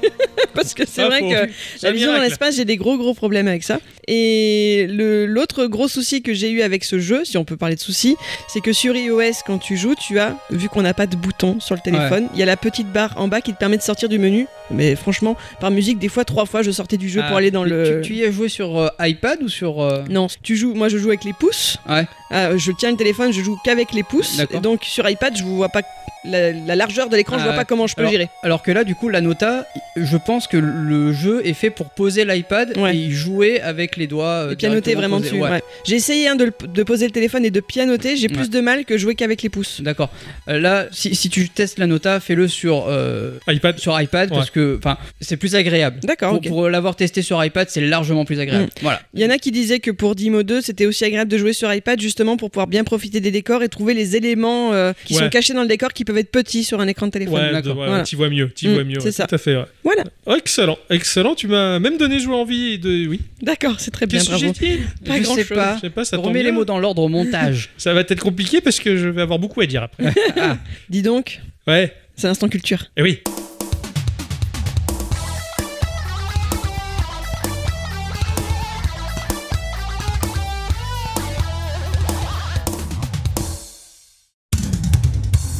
Parce 0.53 0.75
que 0.75 0.83
c'est 0.85 1.03
vrai 1.03 1.21
que 1.21 1.49
la 1.81 1.91
vision 1.91 2.13
dans 2.13 2.21
l'espace, 2.21 2.55
j'ai 2.57 2.65
des 2.65 2.77
gros 2.77 2.95
gros 2.97 3.15
problèmes 3.15 3.47
avec 3.47 3.63
ça. 3.63 3.79
Et 4.07 4.85
l'autre 4.89 5.65
gros 5.65 5.87
souci 5.87 6.21
que 6.21 6.33
j'ai 6.33 6.51
eu 6.51 6.61
avec 6.61 6.83
ce 6.83 6.99
jeu, 6.99 7.25
si 7.25 7.37
on 7.39 7.43
peut 7.43 7.57
parler 7.57 7.73
de 7.75 7.79
souci, 7.79 8.15
c'est 8.47 8.61
que 8.61 8.71
sur 8.71 8.95
iOS, 8.95 9.41
quand 9.47 9.57
tu 9.57 9.77
joues, 9.77 9.95
tu 9.95 10.19
as, 10.19 10.37
vu 10.51 10.69
qu'on 10.69 10.83
n'a 10.83 10.93
pas 10.93 11.07
de 11.07 11.15
bouton 11.15 11.59
sur 11.59 11.73
le 11.73 11.81
téléphone, 11.81 12.27
il 12.33 12.39
y 12.39 12.43
a 12.43 12.45
la 12.45 12.55
petite 12.57 12.91
barre 12.91 13.13
en 13.17 13.27
bas 13.27 13.41
qui 13.41 13.51
te 13.53 13.57
permet 13.57 13.77
de 13.77 13.81
sortir 13.81 14.09
du 14.09 14.19
menu. 14.19 14.45
Mais 14.69 14.95
franchement, 14.95 15.35
par 15.59 15.71
musique, 15.71 15.97
des 15.99 16.07
fois, 16.09 16.23
trois 16.23 16.45
fois, 16.45 16.61
je 16.61 16.69
sortais 16.71 16.97
du 16.97 17.09
jeu 17.09 17.21
pour 17.21 17.35
Ah, 17.35 17.37
aller 17.39 17.51
dans 17.51 17.63
le. 17.63 18.01
Tu, 18.03 18.09
tu 18.09 18.15
y 18.19 18.23
as 18.23 18.31
joué 18.31 18.47
sur 18.49 18.77
euh, 18.77 18.87
iPad 18.99 19.41
ou 19.41 19.49
sur. 19.49 19.81
euh, 19.81 20.03
Non, 20.09 20.27
tu 20.43 20.55
joues. 20.55 20.73
Moi, 20.75 20.87
je 20.89 20.97
joue 20.97 21.09
avec 21.09 21.23
les 21.23 21.33
pouces. 21.33 21.77
Ouais. 21.89 22.05
Ah, 22.33 22.57
je 22.57 22.71
tiens 22.71 22.91
le 22.91 22.97
téléphone, 22.97 23.31
je 23.31 23.41
joue 23.41 23.57
qu'avec 23.63 23.93
les 23.93 24.03
pouces. 24.03 24.39
Et 24.51 24.59
donc 24.59 24.83
sur 24.83 25.07
iPad, 25.09 25.35
je 25.37 25.43
vois 25.43 25.69
pas 25.69 25.81
la, 26.25 26.51
la 26.53 26.75
largeur 26.77 27.09
de 27.09 27.17
l'écran, 27.17 27.35
je 27.35 27.41
Ah 27.41 27.43
vois 27.43 27.51
ouais. 27.51 27.57
pas 27.57 27.65
comment 27.65 27.85
je 27.85 27.95
peux 27.95 28.01
Alors, 28.01 28.11
gérer. 28.11 28.29
Alors 28.43 28.63
que 28.63 28.71
là, 28.71 28.85
du 28.85 28.95
coup, 28.95 29.09
la 29.09 29.19
Nota, 29.19 29.67
je 29.97 30.15
pense 30.15 30.47
que 30.47 30.55
le 30.55 31.11
jeu 31.11 31.41
est 31.45 31.53
fait 31.53 31.69
pour 31.69 31.89
poser 31.89 32.23
l'iPad 32.23 32.77
Ouais. 32.77 32.95
et 32.95 32.97
y 32.99 33.11
jouer 33.11 33.59
avec 33.59 33.97
les 33.97 34.07
doigts. 34.07 34.25
euh, 34.47 34.51
Et 34.51 34.55
pianoter 34.55 34.95
vraiment 34.95 35.19
dessus. 35.19 35.35
Ouais. 35.35 35.49
ouais. 35.49 35.63
J'ai 35.85 35.95
essayé 35.95 36.29
hein, 36.29 36.35
de, 36.37 36.49
poser 36.83 37.05
le 37.07 37.11
téléphone 37.11 37.43
et 37.43 37.51
de 37.51 37.59
pianoter. 37.59 38.15
J'ai 38.15 38.29
plus 38.29 38.43
Ouais. 38.43 38.47
de 38.47 38.59
mal 38.61 38.85
que 38.85 38.97
jouer 38.97 39.15
qu'avec 39.15 39.41
les 39.41 39.49
pouces. 39.49 39.81
D'accord. 39.81 40.09
Euh, 40.47 40.59
là, 40.59 40.87
si, 40.91 41.13
si 41.13 41.29
tu 41.29 41.49
testes 41.49 41.77
la 41.77 41.87
Nota, 41.87 42.21
fais-le 42.21 42.47
sur, 42.47 42.85
euh, 42.87 43.37
iPad. 43.49 43.77
sur 43.77 43.99
iPad 43.99 44.29
parce 44.29 44.49
que 44.49 44.77
enfin, 44.77 44.97
c'est 45.19 45.35
plus 45.37 45.55
agréable. 45.55 45.99
D'accord. 46.03 46.39
Pour, 46.39 46.41
pour 46.49 46.69
l'avoir 46.69 46.95
testé 46.95 47.21
sur 47.21 47.43
iPad, 47.43 47.67
c'est 47.69 47.81
largement 47.81 48.23
plus 48.23 48.39
agréable. 48.39 48.69
Voilà. 48.81 49.01
Il 49.13 49.19
y 49.21 49.25
en 49.25 49.29
a 49.29 49.37
qui 49.37 49.51
disaient 49.51 49.79
que 49.81 49.91
pour 49.91 50.15
Dimo 50.15 50.43
2, 50.43 50.61
c'était 50.61 50.85
aussi 50.85 51.03
agréable 51.03 51.29
de 51.29 51.37
jouer 51.37 51.51
sur 51.51 51.71
iPad 51.73 51.99
justement 51.99 52.22
pour 52.37 52.49
pouvoir 52.51 52.67
bien 52.67 52.83
profiter 52.83 53.19
des 53.19 53.31
décors 53.31 53.61
et 53.63 53.69
trouver 53.69 53.93
les 53.93 54.15
éléments 54.15 54.73
euh, 54.73 54.93
qui 55.05 55.13
Ouais. 55.15 55.19
sont 55.23 55.29
cachés 55.29 55.53
dans 55.53 55.61
le 55.61 55.67
décor 55.67 55.93
qui 55.93 56.05
peuvent 56.05 56.17
être 56.17 56.31
petits 56.31 56.63
sur 56.63 56.79
un 56.79 56.87
écran 56.87 57.07
de 57.07 57.11
téléphone. 57.11 57.35
Ouais, 57.35 57.51
d'accord. 57.51 57.75
de- 57.75 57.79
ouais, 57.81 57.87
Voilà. 57.87 58.03
t'y 58.03 58.15
vois 58.15 58.29
mieux, 58.29 58.49
t'y 58.49 58.67
Mm, 58.67 58.73
vois 58.73 58.83
mieux. 58.83 58.99
c'est 58.99 59.05
ouais, 59.05 59.11
ça. 59.11 59.27
Tout 59.27 59.35
à 59.35 59.37
fait. 59.37 59.55
ouais. 59.55 59.65
Voilà. 59.83 60.03
Oh, 60.25 60.35
excellent, 60.35 60.77
excellent. 60.89 61.35
Tu 61.35 61.47
m'as 61.47 61.79
même 61.79 61.97
donné 61.97 62.19
jouer 62.19 62.35
envie 62.35 62.79
de. 62.79 63.07
Oui. 63.07 63.19
D'accord, 63.41 63.75
c'est 63.79 63.91
très 63.91 64.05
bien. 64.07 64.19
Qu'est-ce 64.19 64.29
que 64.31 64.35
Bravo. 64.37 64.53
j'ai 64.59 64.77
dit 64.77 64.81
Pas 65.05 65.17
je 65.17 65.23
grand 65.23 65.35
sais 65.35 65.43
chose. 65.43 65.57
pas. 65.57 65.75
Je 65.75 65.81
sais 65.81 65.89
pas, 65.89 66.05
ça 66.05 66.17
tombe 66.17 66.27
Remets 66.27 66.43
les 66.43 66.51
mots 66.51 66.65
dans 66.65 66.79
l'ordre 66.79 67.01
au 67.03 67.09
montage. 67.09 67.69
Ça 67.77 67.93
va 67.93 68.01
être 68.01 68.19
compliqué 68.21 68.61
parce 68.61 68.79
que 68.79 68.95
je 68.97 69.09
vais 69.09 69.21
avoir 69.21 69.39
beaucoup 69.39 69.61
à 69.61 69.65
dire 69.65 69.83
après. 69.83 70.05
Dis 70.89 71.01
donc, 71.01 71.41
ouais. 71.67 71.93
c'est 72.15 72.27
l'instant 72.27 72.47
culture. 72.49 72.85
Et 72.97 73.01
oui. 73.01 73.19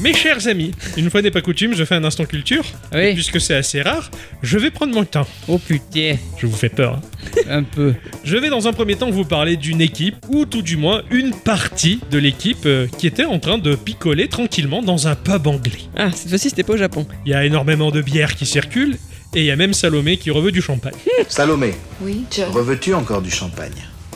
Mes 0.04 0.14
chers 0.14 0.48
amis, 0.50 0.72
une 0.98 1.10
fois 1.10 1.22
n'est 1.22 1.32
pas 1.32 1.42
coutume, 1.42 1.74
je 1.76 1.86
fais 1.86 1.96
un 1.96 2.04
instant 2.04 2.26
culture. 2.26 2.66
Et 2.94 3.14
puisque 3.14 3.40
c'est 3.40 3.56
assez 3.56 3.82
rare, 3.82 4.12
je 4.42 4.58
vais 4.58 4.70
prendre 4.70 4.94
mon 4.94 5.06
temps. 5.06 5.26
Oh 5.48 5.58
putain, 5.58 6.18
Je 6.38 6.46
vous 6.46 6.56
fais 6.58 6.68
peur. 6.68 6.96
hein. 6.98 7.42
un 7.50 7.64
peu. 7.64 7.94
Je 8.26 8.36
vais 8.36 8.50
dans 8.50 8.68
un 8.68 8.74
premier 8.74 8.96
temps 8.96 9.10
vous 9.10 9.24
parler 9.24 9.56
d'une 9.56 9.80
équipe, 9.80 10.18
ou 10.28 10.46
tout 10.46 10.62
du 10.62 10.76
moins 10.76 11.04
une 11.10 11.32
partie 11.34 12.02
de 12.12 12.18
l'équipe 12.18 12.66
euh, 12.66 12.88
qui 12.98 13.08
était 13.08 13.24
en 13.24 13.40
train 13.40 13.58
de 13.58 13.76
picoler 13.76 14.28
tranquillement 14.28 14.82
dans 14.84 15.08
un 15.08 15.16
pub 15.16 15.48
anglais. 15.48 15.80
Ah, 15.96 16.12
cette 16.14 16.28
fois-ci, 16.30 16.50
c'était 16.50 16.64
pas 16.64 16.74
au 16.74 16.78
Japon. 16.78 17.08
Il 17.26 17.32
y 17.32 17.36
a 17.36 17.46
énormément 17.46 17.90
de 17.90 18.02
bières 18.02 18.36
qui 18.36 18.46
circulent, 18.46 18.98
et 19.34 19.40
il 19.40 19.46
y 19.46 19.52
a 19.52 19.56
même 19.56 19.74
Salomé 19.74 20.18
qui 20.18 20.32
reveut 20.32 20.52
du 20.52 20.62
champagne. 20.62 20.94
Salomé, 21.30 21.76
Oui, 22.02 22.24
John. 22.36 22.50
reveux-tu 22.52 22.94
encore 22.94 23.22
du 23.22 23.32
champagne? 23.32 23.72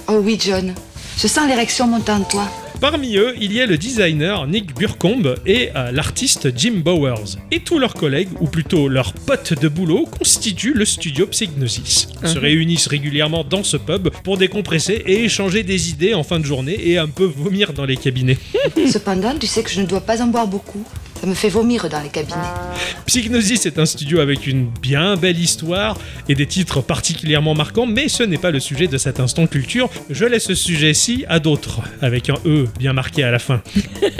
Oh 0.09 0.19
oui, 0.21 0.37
John. 0.43 0.73
Je 1.17 1.27
sens 1.27 1.47
l'érection 1.47 1.87
monter 1.87 2.11
en 2.11 2.23
toi. 2.23 2.47
Parmi 2.79 3.17
eux, 3.17 3.33
il 3.41 3.53
y 3.53 3.59
a 3.61 3.65
le 3.65 3.75
designer 3.77 4.45
Nick 4.45 4.75
Burcombe 4.75 5.35
et 5.47 5.69
euh, 5.75 5.91
l'artiste 5.91 6.49
Jim 6.55 6.81
Bowers. 6.85 7.37
Et 7.51 7.59
tous 7.59 7.79
leurs 7.79 7.95
collègues, 7.95 8.29
ou 8.39 8.45
plutôt 8.47 8.87
leurs 8.87 9.13
potes 9.13 9.59
de 9.59 9.67
boulot, 9.67 10.05
constituent 10.05 10.73
le 10.75 10.85
studio 10.85 11.25
Psygnosis. 11.25 12.07
Ils 12.21 12.27
se 12.29 12.35
Mhm. 12.35 12.39
réunissent 12.41 12.87
régulièrement 12.87 13.43
dans 13.43 13.63
ce 13.63 13.77
pub 13.77 14.09
pour 14.23 14.37
décompresser 14.37 15.01
et 15.07 15.23
échanger 15.23 15.63
des 15.63 15.89
idées 15.89 16.13
en 16.13 16.23
fin 16.23 16.39
de 16.39 16.45
journée 16.45 16.77
et 16.89 16.97
un 16.99 17.07
peu 17.07 17.25
vomir 17.25 17.73
dans 17.73 17.85
les 17.85 17.97
cabinets. 17.97 18.37
Cependant, 18.91 19.33
tu 19.39 19.47
sais 19.47 19.63
que 19.63 19.71
je 19.71 19.81
ne 19.81 19.87
dois 19.87 20.01
pas 20.01 20.21
en 20.21 20.27
boire 20.27 20.47
beaucoup. 20.47 20.85
Ça 21.19 21.25
me 21.25 21.33
fait 21.33 21.49
vomir 21.49 21.89
dans 21.89 22.01
les 22.01 22.09
cabinets. 22.09 22.35
Psygnosis 23.07 23.65
est 23.65 23.79
un 23.79 23.85
studio 23.85 24.19
avec 24.19 24.45
une 24.45 24.67
bien 24.81 25.15
belle 25.15 25.39
histoire 25.39 25.97
et 26.29 26.35
des 26.35 26.45
titres 26.45 26.81
particulièrement 26.81 27.55
marquants, 27.55 27.87
mais 27.87 28.07
ce 28.07 28.21
n'est 28.21 28.37
pas 28.37 28.51
le 28.51 28.59
sujet 28.59 28.87
de 28.87 28.97
cet 28.97 29.19
instant 29.19 29.47
culture. 29.47 29.89
Je 30.09 30.25
laisse 30.25 30.43
ce 30.43 30.55
sujet-ci 30.55 31.25
à 31.27 31.39
d'autres, 31.39 31.81
avec 32.01 32.29
un 32.29 32.35
E 32.45 32.67
bien 32.77 32.93
marqué 32.93 33.23
à 33.23 33.31
la 33.31 33.39
fin. 33.39 33.61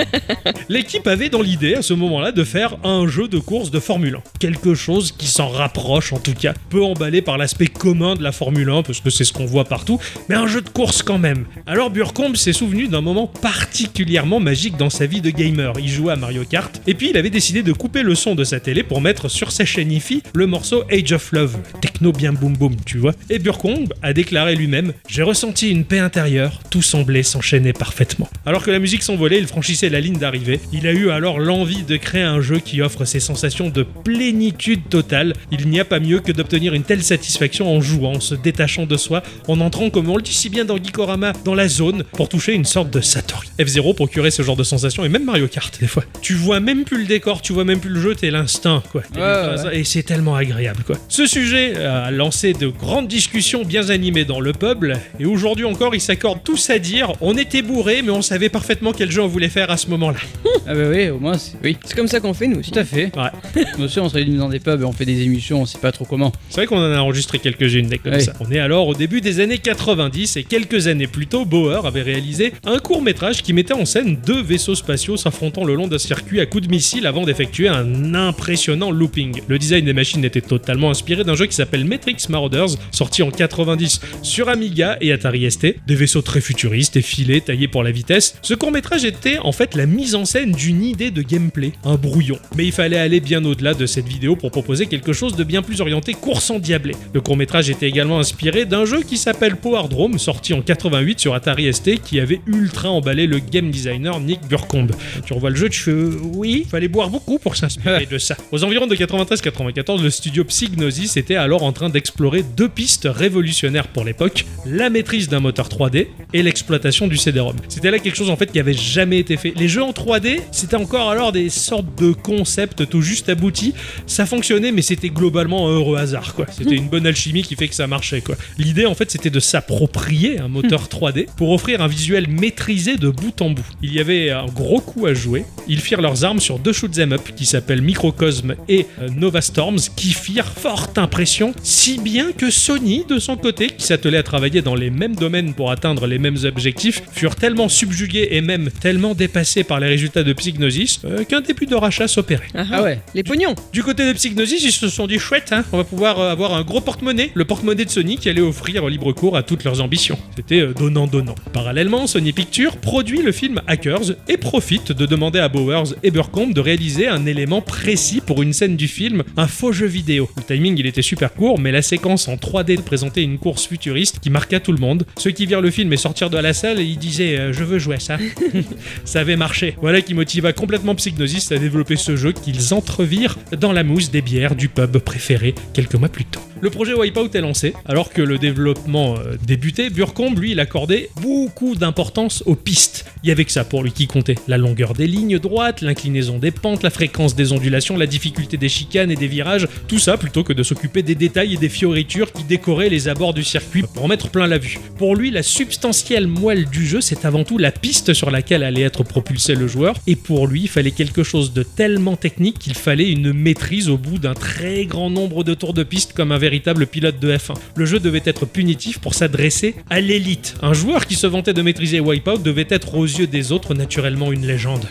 L'équipe 0.70 1.06
avait 1.06 1.30
dans 1.30 1.42
l'idée 1.42 1.76
à 1.76 1.82
ce 1.82 1.94
moment-là 1.94 2.32
de 2.32 2.44
faire 2.44 2.78
un 2.84 3.08
jeu 3.08 3.28
de 3.28 3.40
course 3.40 3.70
de 3.70 3.80
Formule 3.80 4.16
1. 4.16 4.24
Quelque 4.40 4.74
chose 4.74 5.12
qui 5.12 5.28
s'en 5.28 5.50
rapproche 5.50 6.14
en 6.14 6.20
tout 6.20 6.34
cas, 6.34 6.54
peu 6.70 6.84
emballé 6.84 7.22
par 7.22 7.38
l'aspect 7.38 7.68
commun 7.68 8.16
de 8.16 8.24
la 8.24 8.32
Formule 8.32 8.70
1, 8.70 8.84
parce 8.84 9.02
que 9.02 9.10
c'est 9.10 9.24
ce 9.24 9.34
qu'on 9.34 9.46
voit 9.46 9.66
partout, 9.66 10.00
mais 10.30 10.36
un 10.36 10.48
jeu 10.48 10.62
de 10.62 10.70
course 10.70 11.04
quand 11.04 11.20
même. 11.20 11.46
Alors 11.68 11.90
Burcombe 11.90 12.38
s'est 12.38 12.54
souvenu 12.54 12.88
d'un 12.88 13.02
moment 13.02 13.28
particulièrement 13.28 14.40
magique 14.40 14.78
dans 14.78 14.90
sa 14.90 15.06
vie 15.06 15.22
de 15.22 15.30
gamer. 15.30 15.74
Il 15.80 15.90
jouait 15.90 16.14
à 16.14 16.16
Mario 16.16 16.44
Kart, 16.44 16.82
et 16.88 16.94
puis 16.94 17.10
il 17.10 17.18
avait 17.18 17.30
décidé 17.30 17.64
de 17.64 17.74
couper 17.74 18.02
le 18.02 18.16
son 18.16 18.34
de 18.34 18.46
sa 18.46 18.60
télé 18.62 18.82
pour 18.82 19.02
mettre 19.02 19.28
sur 19.28 19.52
sa 19.52 19.66
chaîne 19.66 19.92
IFI 19.92 20.24
le 20.34 20.48
morceau 20.48 20.84
Age 20.90 21.12
of 21.12 21.32
Love, 21.34 21.58
techno 21.82 22.14
bien 22.14 22.32
boum 22.32 22.56
boum, 22.56 22.76
tu 22.86 22.98
vois. 22.98 23.14
Et 23.30 23.40
Burcombe 23.40 23.94
a 24.02 24.14
déclaré 24.14 24.56
lui-même 24.56 24.94
J'ai 25.10 25.24
ressenti 25.24 25.70
une 25.70 25.84
paix 25.84 26.00
intérieure, 26.00 26.62
tout 26.70 26.82
semblait 26.82 27.24
s'enchaîner 27.24 27.74
parfaitement. 27.74 28.30
Alors 28.46 28.64
que 28.64 28.72
la 28.72 28.80
musique 28.80 29.04
s'envolait, 29.04 29.38
il 29.38 29.48
franchissait 29.48 29.90
la 29.90 30.00
ligne 30.00 30.18
d'arrivée. 30.18 30.62
Il 30.72 30.88
a 30.88 30.94
eu 30.94 31.10
alors 31.10 31.40
l'envie 31.40 31.84
de 31.84 31.98
créer 31.98 32.24
un 32.24 32.40
jeu 32.40 32.60
qui 32.60 32.82
offre 32.82 33.04
ces 33.04 33.20
sensations 33.20 33.70
de 33.70 33.84
plénitude 33.84 34.88
totale. 34.90 35.34
Il 35.52 35.68
n'y 35.68 35.82
a 35.82 35.86
pas 35.86 36.00
mieux 36.00 36.20
que 36.22 36.32
d'obtenir 36.32 36.74
une 36.74 36.84
telle 36.84 37.04
satisfaction 37.04 37.70
en 37.70 37.82
jouant, 37.82 38.14
en 38.14 38.20
se 38.22 38.36
détachant 38.36 38.86
de 38.86 38.96
soi, 38.96 39.24
en 39.50 39.60
entrant, 39.60 39.90
comme 39.90 40.10
on 40.10 40.16
le 40.16 40.24
dit 40.24 40.34
si 40.34 40.50
bien 40.50 40.64
dans 40.64 40.78
Gikorama, 40.78 41.34
dans 41.44 41.56
la 41.56 41.68
zone 41.68 42.04
pour 42.14 42.30
toucher 42.30 42.54
une 42.54 42.66
sorte 42.66 42.90
de 42.92 43.02
Satori. 43.02 43.50
F0 43.60 43.94
procurait 43.94 44.32
ce 44.32 44.42
genre 44.42 44.56
de 44.56 44.64
sensation 44.64 45.04
et 45.04 45.10
même 45.10 45.26
Mario 45.26 45.48
Kart 45.50 45.78
des 45.80 45.88
fois. 45.88 46.06
Tu 46.22 46.34
vois 46.34 46.62
même 46.62 46.77
plus 46.86 47.00
le 47.00 47.06
décor, 47.06 47.42
tu 47.42 47.54
vois 47.54 47.64
même 47.64 47.80
plus 47.80 47.90
le 47.90 48.00
jeu, 48.02 48.16
t'es 48.16 48.32
l'instinct 48.32 48.84
quoi. 48.92 49.02
T'es 49.14 49.20
Ouais, 49.20 49.26
l'instinct, 49.26 49.72
Et 49.72 49.84
c'est 49.84 50.04
tellement 50.04 50.36
agréable 50.36 50.84
quoi. 50.86 50.96
Ce 51.10 51.26
sujet 51.26 51.76
a 51.78 52.12
lancé 52.12 52.54
de 52.54 52.68
grandes 52.68 53.08
discussions 53.08 53.64
bien 53.64 53.90
animées 53.90 54.26
dans 54.26 54.40
le 54.40 54.54
pub 54.54 54.86
et 55.20 55.26
aujourd'hui 55.26 55.66
encore 55.66 55.96
ils 55.96 56.02
s'accordent 56.02 56.44
tous 56.44 56.70
à 56.70 56.80
dire 56.80 57.14
on 57.22 57.38
était 57.38 57.62
bourrés 57.62 58.02
mais 58.02 58.12
on 58.12 58.22
savait 58.22 58.50
parfaitement 58.50 58.92
quel 58.92 59.12
jeu 59.12 59.22
on 59.22 59.28
voulait 59.28 59.50
faire 59.50 59.70
à 59.72 59.78
ce 59.78 59.88
moment-là. 59.90 60.20
Ah 60.68 60.74
bah 60.74 60.90
oui, 60.92 61.10
au 61.10 61.20
moins, 61.20 61.38
c'est- 61.38 61.54
oui. 61.64 61.78
C'est 61.86 61.96
comme 61.96 62.08
ça 62.08 62.20
qu'on 62.20 62.34
fait, 62.34 62.48
nous 62.48 62.60
aussi. 62.60 62.72
Tout 62.72 62.80
à 62.80 62.84
fait. 62.86 63.12
Ouais. 63.16 63.64
Nous 63.78 63.86
aussi, 63.86 64.00
on 64.00 64.10
se 64.10 64.14
réunit 64.16 64.38
dans 64.38 64.50
des 64.50 64.60
pubs 64.60 64.82
et 64.82 64.86
on 64.86 64.92
fait 64.92 65.06
des 65.06 65.22
émissions, 65.22 65.62
on 65.62 65.66
sait 65.66 65.78
pas 65.80 65.92
trop 65.92 66.06
comment. 66.06 66.32
C'est 66.50 66.58
vrai 66.58 66.66
qu'on 66.68 66.78
en 66.78 66.92
a 66.94 67.00
enregistré 67.00 67.40
quelques-unes 67.40 67.88
des 67.88 67.98
comme 68.00 68.20
ça. 68.20 68.34
On 68.40 68.52
est 68.52 68.60
alors 68.60 68.88
au 68.88 68.94
début 68.94 69.22
des 69.22 69.40
années 69.40 69.58
90 69.58 70.38
et 70.38 70.44
quelques 70.44 70.88
années 70.88 71.08
plus 71.08 71.28
tôt, 71.28 71.46
Bauer 71.46 71.86
avait 71.86 72.02
réalisé 72.02 72.54
un 72.66 72.80
court 72.80 73.02
métrage 73.02 73.42
qui 73.44 73.54
mettait 73.54 73.74
en 73.74 73.86
scène 73.86 74.18
deux 74.26 74.42
vaisseaux 74.42 74.76
spatiaux 74.76 75.16
s'affrontant 75.18 75.64
le 75.64 75.76
long 75.76 75.88
d'un 75.88 75.98
circuit 75.98 76.40
à 76.42 76.46
coups 76.46 76.67
de 76.67 76.67
missile 76.70 77.08
avant 77.08 77.24
d'effectuer 77.24 77.68
un 77.68 78.14
impressionnant 78.14 78.92
looping. 78.92 79.42
Le 79.48 79.58
design 79.58 79.86
des 79.86 79.94
machines 79.94 80.24
était 80.24 80.42
totalement 80.42 80.90
inspiré 80.90 81.24
d'un 81.24 81.36
jeu 81.36 81.46
qui 81.46 81.56
s'appelle 81.56 81.86
Matrix 81.86 82.18
Marauders, 82.30 82.76
sorti 82.92 83.24
en 83.24 83.32
90 83.32 84.02
sur 84.22 84.50
Amiga 84.50 84.98
et 85.02 85.12
Atari 85.12 85.50
ST. 85.50 85.76
Des 85.86 85.96
vaisseaux 85.96 86.22
très 86.22 86.42
futuristes 86.42 86.98
et 86.98 87.02
filés, 87.02 87.42
taillés 87.42 87.68
pour 87.68 87.84
la 87.84 87.92
vitesse. 87.92 88.38
Ce 88.42 88.54
court 88.54 88.72
métrage 88.72 89.06
était 89.06 89.38
en 89.40 89.52
fait 89.52 89.76
la 89.76 89.86
mise 89.86 90.16
en 90.16 90.26
scène 90.26 90.52
d'une 90.52 90.84
idée 90.84 91.12
de 91.12 91.22
gameplay, 91.22 91.74
un 91.84 91.96
brouillon. 91.96 92.40
Mais 92.56 92.66
il 92.66 92.72
fallait 92.72 92.98
aller 92.98 93.20
bien 93.20 93.44
au-delà 93.46 93.74
de 93.74 93.86
cette 93.86 94.08
vidéo 94.08 94.36
pour 94.36 94.52
proposer 94.52 94.88
quelque 94.88 95.14
chose 95.14 95.36
de 95.36 95.44
bien 95.44 95.62
plus 95.62 95.82
orienté 95.82 96.14
course 96.14 96.50
endiablée. 96.50 96.96
Le 97.14 97.22
court 97.22 97.38
métrage 97.38 97.70
était 97.70 97.88
également 97.88 98.20
inspiré 98.20 98.66
d'un 98.66 98.86
jeu 98.86 99.02
qui 99.02 99.18
s'appelle 99.18 99.56
Power 99.56 99.88
Drome, 99.90 100.20
sorti 100.20 100.54
en 100.54 100.62
88 100.62 101.20
sur 101.20 101.34
Atari 101.34 101.72
ST, 101.74 102.02
qui 102.02 102.20
avait 102.20 102.42
ultra 102.48 102.90
emballé 102.90 103.28
le 103.28 103.40
game 103.40 103.72
designer 103.72 104.20
Nick 104.20 104.42
Burcombe. 104.48 104.92
Tu 105.26 105.34
revois 105.34 105.50
le 105.50 105.56
jeu, 105.56 105.70
tu 105.70 105.80
fais 105.80 105.92
euh, 105.92 106.12
oui, 106.58 106.68
fallait 106.70 106.88
boire 106.88 107.10
beaucoup 107.10 107.40
pour 107.40 107.56
s'inspirer 107.56 108.06
de 108.06 108.18
ça. 108.18 108.36
Aux 108.52 108.64
environs 108.64 108.88
de 108.88 108.96
93-94, 108.96 110.02
le 110.02 110.10
studio 110.10 110.44
Psygnosis 110.44 111.18
était 111.18 111.36
alors 111.36 111.64
en 111.64 111.72
train 111.72 111.90
d'explorer 111.90 112.44
deux 112.44 112.70
pistes 112.70 113.08
révolutionnaires 113.10 113.88
pour 113.88 114.04
l'époque 114.04 114.46
la 114.66 114.90
maîtrise 114.90 115.30
d'un 115.30 115.40
moteur 115.40 115.70
3D 115.70 116.08
et 116.34 116.44
l'exploitation 116.44 117.08
du 117.08 117.18
CD-ROM. 117.18 117.56
C'était 117.68 117.92
là 117.92 118.00
quelque 118.00 118.16
chose 118.16 118.30
en 118.30 118.36
fait 118.36 118.52
qui 118.52 118.60
avait 118.60 118.74
jamais 118.74 119.20
été 119.20 119.38
fait. 119.38 119.54
Les 119.56 119.68
jeux 119.68 119.84
en 119.84 119.92
3D, 119.92 120.40
c'était 120.52 120.76
encore 120.76 121.10
alors 121.10 121.32
des 121.32 121.50
sortes 121.50 121.88
de 122.00 122.12
concepts 122.12 122.88
tout 122.90 123.02
juste 123.02 123.30
aboutis. 123.30 123.74
Ça 124.06 124.26
fonctionnait, 124.26 124.72
mais 124.72 124.82
c'était 124.82 125.10
globalement 125.10 125.68
un 125.68 125.72
heureux 125.72 125.98
hasard, 125.98 126.34
quoi. 126.34 126.46
C'était 126.52 126.76
une 126.76 126.90
bonne 126.90 127.06
alchimie 127.06 127.44
qui 127.44 127.56
fait 127.56 127.68
que 127.68 127.76
ça 127.76 127.88
marchait, 127.88 128.22
quoi. 128.22 128.36
L'idée, 128.58 128.86
en 128.86 128.96
fait, 128.96 129.12
c'était 129.12 129.30
de 129.30 129.40
s'approprier 129.40 130.40
un 130.40 130.48
moteur 130.48 130.88
3D 130.88 131.28
pour 131.38 131.52
offrir 131.52 131.82
un 131.82 131.88
visuel 131.88 132.28
maîtrisé 132.28 132.96
de 132.96 133.10
bout 133.10 133.42
en 133.42 133.52
bout. 133.52 133.66
Il 133.82 133.94
y 133.94 134.00
avait 134.00 134.32
un 134.32 134.46
gros 134.46 134.82
coup 134.82 135.06
à 135.06 135.14
jouer. 135.14 135.46
Ils 135.68 135.80
firent 135.80 136.02
leurs 136.02 136.24
armes 136.24 136.40
sur 136.40 136.47
deux 136.56 136.74
shoot'em 136.74 137.14
up 137.14 137.22
qui 137.36 137.46
s'appellent 137.46 137.82
Microcosm 137.82 138.56
et 138.70 138.86
euh, 139.02 139.10
Nova 139.10 139.42
Storms, 139.42 139.80
qui 139.96 140.14
firent 140.14 140.52
forte 140.52 140.98
impression, 140.98 141.54
si 141.64 142.00
bien 142.00 142.32
que 142.32 142.50
Sony, 142.50 143.04
de 143.08 143.20
son 143.20 143.36
côté, 143.36 143.68
qui 143.68 143.86
s'attelait 143.86 144.18
à 144.18 144.24
travailler 144.24 144.62
dans 144.62 144.76
les 144.76 144.90
mêmes 144.90 145.16
domaines 145.16 145.54
pour 145.54 145.72
atteindre 145.72 146.08
les 146.08 146.18
mêmes 146.18 146.38
objectifs, 146.44 147.02
furent 147.12 147.36
tellement 147.36 147.70
subjugués 147.70 148.30
et 148.32 148.42
même 148.42 148.70
tellement 148.72 149.14
dépassés 149.14 149.64
par 149.64 149.80
les 149.80 149.88
résultats 149.88 150.24
de 150.24 150.34
Psygnosis 150.34 151.02
euh, 151.06 151.24
qu'un 151.26 151.42
début 151.42 151.66
de 151.66 151.76
rachat 151.76 152.08
s'opérait. 152.08 152.48
Ah 152.56 152.82
ouais. 152.82 153.00
Les 153.14 153.24
pognons. 153.24 153.56
Du 153.74 153.84
côté 153.84 154.08
de 154.08 154.14
Psygnosis, 154.14 154.64
ils 154.64 154.72
se 154.72 154.88
sont 154.88 155.08
dit 155.08 155.20
chouette, 155.20 155.52
hein, 155.52 155.64
on 155.72 155.78
va 155.78 155.84
pouvoir 155.84 156.20
euh, 156.20 156.32
avoir 156.32 156.54
un 156.54 156.64
gros 156.64 156.82
porte-monnaie, 156.82 157.32
le 157.34 157.46
porte-monnaie 157.46 157.86
de 157.86 157.90
Sony 157.90 158.18
qui 158.18 158.30
allait 158.30 158.42
offrir 158.42 158.88
libre 158.88 159.12
cours 159.12 159.36
à 159.36 159.44
toutes 159.44 159.64
leurs 159.64 159.82
ambitions. 159.82 160.18
C'était 160.36 160.62
euh, 160.62 160.74
donnant-donnant. 160.74 161.36
Parallèlement, 161.54 162.08
Sony 162.08 162.34
Pictures 162.34 162.78
produit 162.78 163.22
le 163.22 163.32
film 163.32 163.62
Hackers 163.68 164.16
et 164.28 164.38
profite 164.38 164.92
de 164.92 165.06
demander 165.06 165.40
à 165.40 165.50
Bowers 165.50 165.96
et 166.04 166.12
De 166.38 166.62
réaliser 166.62 167.08
un 167.08 167.26
élément 167.26 167.62
précis 167.62 168.22
pour 168.24 168.44
une 168.44 168.54
scène 168.54 168.76
du 168.76 168.88
film, 168.88 169.24
un 169.38 169.48
faux 169.48 169.72
jeu 169.72 169.88
vidéo. 169.88 170.30
Le 170.38 170.44
timing, 170.44 170.78
il 170.78 170.86
était 170.86 171.02
super 171.02 171.34
court, 171.34 171.58
mais 171.58 171.72
la 171.72 171.82
séquence 171.82 172.28
en 172.28 172.36
3D 172.36 172.78
de 172.78 172.82
présenter 172.82 173.24
une 173.24 173.40
course 173.40 173.66
futuriste 173.66 174.20
qui 174.20 174.30
marqua 174.30 174.60
tout 174.60 174.72
le 174.72 174.78
monde. 174.78 175.08
Ceux 175.18 175.32
qui 175.32 175.48
virent 175.48 175.62
le 175.62 175.72
film 175.72 175.92
et 175.94 175.98
sortirent 175.98 176.30
de 176.30 176.38
la 176.38 176.54
salle, 176.54 176.80
ils 176.80 177.00
disaient 177.00 177.40
euh, 177.40 177.54
je 177.54 177.64
veux 177.64 177.80
jouer 177.80 177.96
à 177.96 178.00
ça. 178.00 178.18
ça 179.04 179.22
avait 179.22 179.36
marché. 179.36 179.76
Voilà 179.82 180.02
qui 180.02 180.14
motiva 180.14 180.54
complètement 180.54 180.94
Psygnosis 180.94 181.52
à 181.52 181.58
développer 181.58 181.96
ce 181.96 182.16
jeu 182.16 182.34
qu'ils 182.34 182.72
entrevirent 182.72 183.38
dans 183.60 183.72
la 183.72 183.84
mousse 183.84 184.12
des 184.12 184.22
bières 184.22 184.56
du 184.56 184.70
pub 184.70 185.00
préféré 185.00 185.56
quelques 185.74 185.96
mois 185.96 186.10
plus 186.10 186.26
tôt. 186.26 186.42
Le 186.60 186.72
projet 186.72 186.94
Wipeout 186.94 187.30
est 187.36 187.42
lancé, 187.42 187.74
alors 187.86 188.12
que 188.12 188.22
le 188.22 188.40
développement 188.40 189.16
euh, 189.18 189.36
débutait, 189.46 189.92
Burcombe, 189.92 190.40
lui, 190.40 190.52
il 190.52 190.60
accordait 190.60 191.10
beaucoup 191.22 191.76
d'importance 191.76 192.42
aux 192.48 192.56
pistes. 192.56 193.06
Il 193.24 193.30
y 193.30 193.32
avait 193.32 193.46
que 193.46 193.52
ça 193.52 193.64
pour 193.64 193.84
lui 193.84 193.92
qui 193.92 194.08
comptait. 194.08 194.36
La 194.48 194.58
longueur 194.58 194.94
des 194.94 195.06
lignes 195.06 195.38
droites, 195.38 195.82
l'inclinaison 195.82 196.27
des 196.38 196.52
pentes, 196.52 196.84
la 196.84 196.90
fréquence 196.90 197.36
des 197.36 197.54
ondulations, 197.54 197.98
la 197.98 198.06
difficulté 198.06 198.58
des 198.58 198.70
chicanes 198.70 199.12
et 199.12 199.16
des 199.16 199.28
virages, 199.28 199.68
tout 199.88 200.00
ça 200.00 200.18
plutôt 200.18 200.44
que 200.44 200.54
de 200.54 200.64
s'occuper 200.64 201.02
des 201.02 201.16
détails 201.16 201.54
et 201.54 201.58
des 201.58 201.70
fioritures 201.70 202.32
qui 202.32 202.44
décoraient 202.44 202.90
les 202.90 203.08
abords 203.08 203.34
du 203.34 203.44
circuit 203.44 203.84
pour 203.94 204.04
en 204.04 204.08
mettre 204.08 204.30
plein 204.30 204.48
la 204.48 204.58
vue. 204.58 204.80
Pour 204.98 205.16
lui, 205.16 205.32
la 205.32 205.44
substantielle 205.44 206.28
moelle 206.28 206.66
du 206.66 206.86
jeu, 206.86 207.02
c'est 207.02 207.26
avant 207.26 207.44
tout 207.44 207.58
la 207.58 207.72
piste 207.72 208.14
sur 208.14 208.30
laquelle 208.30 208.64
allait 208.64 208.82
être 208.82 209.04
propulsé 209.04 209.56
le 209.56 209.68
joueur, 209.68 209.96
et 210.06 210.16
pour 210.16 210.48
lui, 210.48 210.62
il 210.64 210.70
fallait 210.70 210.92
quelque 210.92 211.24
chose 211.24 211.54
de 211.54 211.64
tellement 211.64 212.18
technique 212.18 212.60
qu'il 212.60 212.76
fallait 212.76 213.10
une 213.10 213.34
maîtrise 213.34 213.90
au 213.90 213.98
bout 213.98 214.18
d'un 214.18 214.34
très 214.34 214.86
grand 214.86 215.10
nombre 215.10 215.44
de 215.44 215.54
tours 215.54 215.74
de 215.74 215.84
piste 215.84 216.14
comme 216.14 216.32
un 216.32 216.38
véritable 216.38 216.88
pilote 216.88 217.20
de 217.20 217.34
F1. 217.34 217.54
Le 217.76 217.86
jeu 217.86 218.00
devait 218.00 218.22
être 218.26 218.46
punitif 218.46 219.00
pour 219.00 219.14
s'adresser 219.14 219.76
à 219.90 220.02
l'élite. 220.02 220.56
Un 220.62 220.74
joueur 220.74 221.06
qui 221.06 221.16
se 221.16 221.28
vantait 221.28 221.54
de 221.54 221.62
maîtriser 221.62 222.00
Wipeout 222.00 222.40
devait 222.40 222.68
être 222.70 222.96
aux 222.96 223.06
yeux 223.06 223.28
des 223.28 223.52
autres 223.52 223.74
naturellement 223.74 224.32
une 224.32 224.46
légende. 224.46 224.86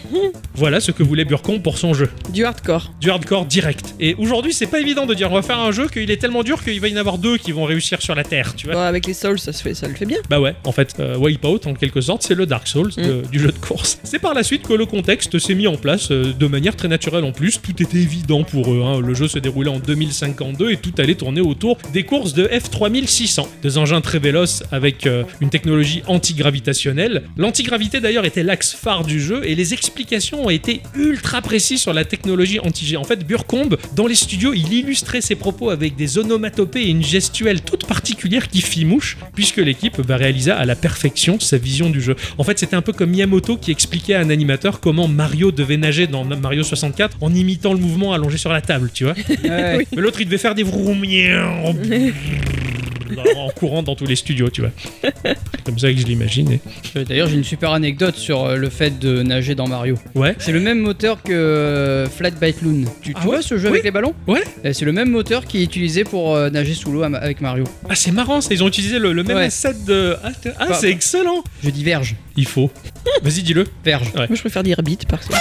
Voilà 0.55 0.80
ce 0.80 0.91
que 0.91 1.03
voulait 1.03 1.25
Burcombe 1.26 1.62
pour 1.62 1.78
son 1.78 1.94
jeu. 1.94 2.08
Du 2.32 2.44
hardcore. 2.44 2.92
Du 3.00 3.10
hardcore 3.10 3.44
direct. 3.46 3.94
Et 4.00 4.14
aujourd'hui, 4.14 4.52
c'est 4.52 4.66
pas 4.66 4.80
évident 4.80 5.06
de 5.06 5.14
dire 5.14 5.30
on 5.30 5.34
va 5.34 5.42
faire 5.42 5.58
un 5.60 5.72
jeu 5.72 5.88
qu'il 5.88 6.10
est 6.10 6.16
tellement 6.16 6.42
dur 6.42 6.62
qu'il 6.64 6.80
va 6.80 6.88
y 6.88 6.94
en 6.94 6.96
avoir 6.96 7.18
deux 7.18 7.36
qui 7.36 7.52
vont 7.52 7.64
réussir 7.64 8.00
sur 8.02 8.14
la 8.14 8.24
Terre, 8.24 8.54
tu 8.56 8.66
vois. 8.66 8.74
Bah, 8.76 8.86
avec 8.88 9.06
les 9.06 9.14
Souls, 9.14 9.38
ça, 9.38 9.52
se 9.52 9.62
fait, 9.62 9.74
ça 9.74 9.88
le 9.88 9.94
fait 9.94 10.06
bien. 10.06 10.18
Bah 10.30 10.40
ouais, 10.40 10.54
en 10.64 10.72
fait, 10.72 10.94
euh, 11.00 11.16
Wipeout, 11.16 11.60
en 11.66 11.74
quelque 11.74 12.00
sorte, 12.00 12.22
c'est 12.22 12.34
le 12.34 12.46
Dark 12.46 12.66
Souls 12.66 12.92
de- 12.96 13.22
du 13.30 13.38
jeu 13.38 13.48
de 13.52 13.58
course. 13.58 13.98
C'est 14.04 14.18
par 14.18 14.34
la 14.34 14.42
suite 14.42 14.62
que 14.66 14.72
le 14.72 14.86
contexte 14.86 15.38
s'est 15.38 15.54
mis 15.54 15.66
en 15.66 15.76
place 15.76 16.10
euh, 16.10 16.32
de 16.32 16.46
manière 16.46 16.76
très 16.76 16.88
naturelle 16.88 17.24
en 17.24 17.32
plus. 17.32 17.60
Tout 17.60 17.82
était 17.82 17.98
évident 17.98 18.44
pour 18.44 18.72
eux. 18.72 18.82
hein. 18.84 19.00
Le 19.00 19.14
jeu 19.14 19.28
se 19.28 19.38
déroulait 19.38 19.70
en 19.70 19.78
2052 19.78 20.70
et 20.70 20.76
tout 20.76 20.92
allait 20.98 21.14
tourner 21.14 21.40
autour 21.40 21.78
des 21.92 22.04
courses 22.04 22.34
de 22.34 22.46
F3600. 22.46 23.46
Des 23.62 23.78
engins 23.78 24.00
très 24.00 24.18
véloces 24.18 24.62
avec 24.72 25.06
euh, 25.06 25.24
une 25.40 25.50
technologie 25.50 26.02
antigravitationnelle. 26.06 27.24
L'antigravité 27.36 28.00
d'ailleurs 28.00 28.24
était 28.24 28.42
l'axe 28.42 28.72
phare 28.74 29.04
du 29.04 29.20
jeu 29.20 29.42
et 29.44 29.54
les 29.54 29.72
explications 29.74 30.44
ont 30.46 30.50
été 30.50 30.80
ultra 31.07 31.40
précises 31.40 31.80
sur 31.80 31.92
la 31.92 32.04
technologie 32.04 32.61
anti-G. 32.61 32.96
En 32.96 33.04
fait, 33.04 33.26
Burcombe, 33.26 33.76
dans 33.94 34.07
les 34.07 34.14
studios, 34.14 34.52
il 34.54 34.72
illustrait 34.72 35.20
ses 35.20 35.34
propos 35.34 35.70
avec 35.70 35.96
des 35.96 36.18
onomatopées 36.18 36.82
et 36.82 36.90
une 36.90 37.02
gestuelle 37.02 37.62
toute 37.62 37.86
particulière 37.86 38.48
qui 38.48 38.61
fit 38.61 38.84
mouche, 38.84 39.16
puisque 39.34 39.59
l'équipe 39.59 40.00
bah, 40.02 40.16
réalisa 40.16 40.57
à 40.57 40.64
la 40.64 40.74
perfection 40.74 41.38
sa 41.40 41.59
vision 41.59 41.90
du 41.90 42.00
jeu. 42.00 42.16
En 42.38 42.44
fait, 42.44 42.59
c'était 42.59 42.76
un 42.76 42.82
peu 42.82 42.92
comme 42.92 43.11
Miyamoto 43.11 43.57
qui 43.57 43.70
expliquait 43.70 44.14
à 44.14 44.20
un 44.20 44.30
animateur 44.30 44.80
comment 44.80 45.09
Mario 45.09 45.52
devait 45.52 45.76
nager 45.76 46.07
dans 46.07 46.24
Mario 46.24 46.62
64 46.62 47.18
en 47.20 47.34
imitant 47.34 47.72
le 47.72 47.78
mouvement 47.78 48.12
allongé 48.12 48.38
sur 48.38 48.52
la 48.52 48.61
table, 48.61 48.90
tu 48.92 49.04
vois. 49.04 49.14
Ouais. 49.46 49.86
Mais 49.94 50.02
l'autre, 50.02 50.20
il 50.20 50.24
devait 50.24 50.38
faire 50.38 50.54
des 50.54 50.64
vroom 50.64 51.04
en 53.36 53.50
courant 53.50 53.82
dans 53.82 53.94
tous 53.94 54.06
les 54.06 54.16
studios, 54.16 54.50
tu 54.50 54.60
vois. 54.62 54.70
C'est 55.02 55.64
comme 55.64 55.78
ça 55.78 55.92
que 55.92 55.98
je 55.98 56.06
l'imagine. 56.06 56.52
et- 56.52 56.60
Euh, 56.96 57.04
D'ailleurs, 57.04 57.28
j'ai 57.28 57.36
une 57.36 57.44
super 57.44 57.72
anecdote 57.72 58.16
sur 58.16 58.44
euh, 58.44 58.56
le 58.56 58.70
fait 58.70 58.98
de 58.98 59.22
nager 59.22 59.54
dans 59.54 59.66
Mario. 59.68 59.96
Ouais. 60.14 60.34
C'est 60.38 60.52
le 60.52 60.60
même 60.60 60.78
moteur 60.80 61.22
que 61.22 61.32
euh, 61.32 62.08
Flat 62.08 62.30
Bite 62.30 62.62
Loon. 62.62 62.84
Tu, 63.02 63.10
tu 63.10 63.16
Ah 63.16 63.20
vois 63.24 63.36
ouais 63.36 63.42
ce 63.42 63.56
jeu 63.58 63.64
Oui. 63.64 63.72
avec 63.74 63.84
les 63.84 63.90
ballons 63.90 64.14
Ouais. 64.26 64.42
C'est 64.72 64.84
le 64.84 64.92
même 64.92 65.10
moteur 65.10 65.44
qui 65.46 65.58
est 65.58 65.64
utilisé 65.64 66.04
pour 66.04 66.34
euh, 66.34 66.50
nager 66.50 66.74
sous 66.74 66.90
l'eau 66.92 67.02
avec 67.02 67.40
Mario. 67.40 67.64
Ah, 67.88 67.94
c'est 67.94 68.12
marrant, 68.12 68.40
ça. 68.40 68.48
Ils 68.52 68.62
ont 68.62 68.68
utilisé 68.68 68.98
le, 68.98 69.12
le 69.12 69.22
même 69.22 69.36
Ouais. 69.36 69.44
asset 69.44 69.74
de. 69.86 70.16
Ah, 70.24 70.30
t- 70.32 70.50
ah, 70.58 70.66
Bah, 70.68 70.74
c'est 70.80 70.90
excellent. 70.90 71.42
Je 71.62 71.70
dis 71.70 71.84
verge. 71.84 72.14
Il 72.36 72.46
faut. 72.46 72.70
Vas-y, 73.22 73.42
dis-le. 73.42 73.64
Verge. 73.84 74.08
Ouais. 74.14 74.26
Moi, 74.28 74.36
je 74.36 74.40
préfère 74.40 74.62
dire 74.62 74.82
beat 74.82 75.06
parce 75.08 75.26
que. 75.26 75.34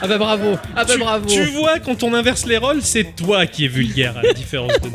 Ah 0.00 0.08
bah 0.08 0.18
bravo. 0.18 0.56
Ah 0.76 0.84
bah 0.84 0.92
tu, 0.92 0.98
bravo. 0.98 1.26
tu 1.28 1.44
vois, 1.46 1.78
quand 1.78 2.02
on 2.02 2.12
inverse 2.14 2.46
les 2.46 2.56
rôles, 2.56 2.82
c'est 2.82 3.14
toi 3.16 3.46
qui 3.46 3.64
es 3.64 3.68
vulgaire, 3.68 4.16
à 4.18 4.22
la 4.22 4.32
différence 4.32 4.72
de 4.80 4.88
nous. 4.88 4.92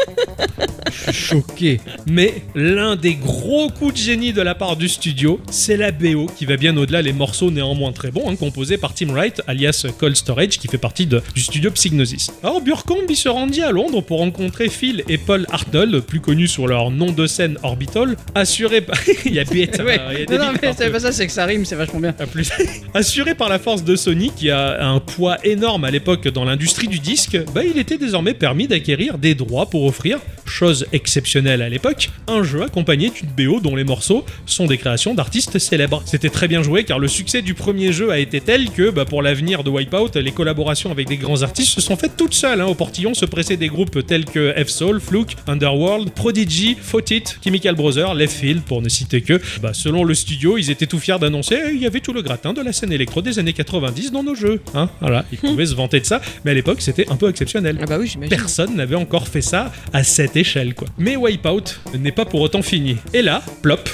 Je 0.91 1.11
suis 1.11 1.27
choqué. 1.27 1.79
Mais 2.07 2.33
l'un 2.55 2.95
des 2.95 3.15
gros 3.15 3.69
coups 3.69 3.93
de 3.93 3.97
génie 3.99 4.33
de 4.33 4.41
la 4.41 4.55
part 4.55 4.75
du 4.75 4.87
studio, 4.89 5.39
c'est 5.51 5.77
la 5.77 5.91
BO 5.91 6.27
qui 6.37 6.45
va 6.45 6.57
bien 6.57 6.75
au-delà 6.77 7.01
les 7.01 7.13
morceaux 7.13 7.51
néanmoins 7.51 7.91
très 7.91 8.11
bons, 8.11 8.29
hein, 8.29 8.35
composés 8.35 8.77
par 8.77 8.93
Tim 8.93 9.07
Wright, 9.11 9.41
alias 9.47 9.85
Cold 9.97 10.15
Storage, 10.15 10.57
qui 10.59 10.67
fait 10.67 10.77
partie 10.77 11.05
de- 11.05 11.21
du 11.35 11.41
studio 11.41 11.71
Psygnosis. 11.71 12.31
Alors 12.43 12.61
Burcombe, 12.61 13.11
se 13.13 13.27
rendit 13.29 13.61
à 13.61 13.71
Londres 13.71 14.01
pour 14.01 14.19
rencontrer 14.19 14.69
Phil 14.69 15.03
et 15.09 15.17
Paul 15.17 15.45
Hartnell, 15.51 16.01
plus 16.01 16.19
connus 16.21 16.47
sous 16.47 16.65
leur 16.67 16.89
nom 16.91 17.11
de 17.11 17.27
scène 17.27 17.57
Orbital, 17.63 18.15
assurés 18.35 18.81
par... 18.81 18.97
il 19.25 19.33
y 19.33 19.39
a 19.39 19.43
bête, 19.43 19.81
Ouais. 19.85 19.99
il 20.13 20.19
y 20.19 20.21
a 20.23 20.25
des 20.25 20.37
Non, 20.37 20.51
mais 20.61 20.71
c'est 20.77 20.89
pas 20.91 20.99
ça, 20.99 21.11
c'est 21.11 21.25
que 21.27 21.33
ça 21.33 21.45
rime, 21.45 21.65
c'est 21.65 21.75
vachement 21.75 21.99
bien. 21.99 22.13
Plus. 22.31 22.49
Assuré 22.93 23.35
par 23.35 23.49
la 23.49 23.59
force 23.59 23.83
de 23.83 23.95
Sony, 23.95 24.31
qui 24.35 24.49
a 24.51 24.85
un 24.87 24.99
poids 24.99 25.37
énorme 25.43 25.83
à 25.83 25.91
l'époque 25.91 26.27
dans 26.29 26.45
l'industrie 26.45 26.87
du 26.87 26.99
disque, 26.99 27.37
bah, 27.53 27.61
il 27.63 27.77
était 27.77 27.97
désormais 27.97 28.33
permis 28.33 28.67
d'acquérir 28.67 29.17
des 29.17 29.35
droits 29.35 29.69
pour 29.69 29.85
offrir, 29.85 30.19
chose 30.45 30.78
exceptionnelle 30.93 31.61
à 31.61 31.69
l'époque, 31.69 32.09
un 32.27 32.43
jeu 32.43 32.63
accompagné 32.63 33.09
d'une 33.11 33.29
BO 33.29 33.59
dont 33.59 33.75
les 33.75 33.83
morceaux 33.83 34.25
sont 34.45 34.65
des 34.65 34.77
créations 34.77 35.13
d'artistes 35.13 35.57
célèbres. 35.59 36.01
C'était 36.05 36.29
très 36.29 36.47
bien 36.47 36.63
joué 36.63 36.83
car 36.83 36.99
le 36.99 37.07
succès 37.07 37.41
du 37.41 37.53
premier 37.53 37.91
jeu 37.91 38.11
a 38.11 38.19
été 38.19 38.41
tel 38.41 38.69
que, 38.71 38.89
bah, 38.89 39.05
pour 39.05 39.21
l'avenir 39.21 39.63
de 39.63 39.69
Wipeout, 39.69 40.11
les 40.15 40.31
collaborations 40.31 40.91
avec 40.91 41.07
des 41.07 41.17
grands 41.17 41.41
artistes 41.41 41.71
se 41.73 41.81
sont 41.81 41.95
faites 41.97 42.17
toutes 42.17 42.33
seules. 42.33 42.61
hein. 42.61 42.65
Au 42.65 42.75
portillon 42.75 43.13
se 43.13 43.25
pressaient 43.25 43.57
des 43.57 43.67
groupes 43.67 44.05
tels 44.05 44.25
que 44.25 44.53
F-Soul, 44.63 44.99
Fluke, 44.99 45.35
Underworld, 45.47 46.11
Prodigy, 46.11 46.77
Fautit, 46.81 47.23
Chemical 47.43 47.75
Brothers, 47.75 48.13
Left 48.13 48.33
Field, 48.35 48.61
pour 48.63 48.81
ne 48.81 48.89
citer 48.89 49.21
que. 49.21 49.39
Bah, 49.61 49.73
selon 49.73 50.03
le 50.03 50.13
studio, 50.13 50.57
ils 50.57 50.69
étaient 50.71 50.85
tout 50.87 50.99
fiers 50.99 51.17
d'annoncer 51.19 51.57
eh, 51.67 51.73
il 51.73 51.81
y 51.81 51.85
avait 51.85 51.99
tout 51.99 52.13
le 52.13 52.21
gratin 52.21 52.53
de 52.53 52.61
la 52.61 52.73
scène 52.73 52.91
électro 52.91 53.21
des 53.21 53.39
années 53.39 53.53
90 53.53 54.11
dans 54.11 54.23
nos 54.23 54.35
jeux. 54.35 54.61
Hein 54.75 54.89
voilà, 55.01 55.25
ils 55.31 55.37
pouvaient 55.37 55.65
se 55.65 55.75
vanter 55.75 55.99
de 55.99 56.05
ça, 56.05 56.21
mais 56.45 56.51
à 56.51 56.53
l'époque, 56.53 56.81
c'était 56.81 57.09
un 57.09 57.15
peu 57.15 57.29
exceptionnel. 57.29 57.77
Ah 57.81 57.85
bah 57.85 57.97
oui. 57.99 58.13
Personne 58.29 58.75
n'avait 58.75 58.95
encore 58.95 59.27
fait 59.27 59.41
ça 59.41 59.71
à 59.93 60.03
cette 60.03 60.35
échelle, 60.35 60.68
Mais 60.97 61.15
Wipeout 61.15 61.79
n'est 61.97 62.11
pas 62.11 62.25
pour 62.25 62.41
autant 62.41 62.61
fini. 62.61 62.97
Et 63.13 63.21
là, 63.21 63.41
plop. 63.61 63.89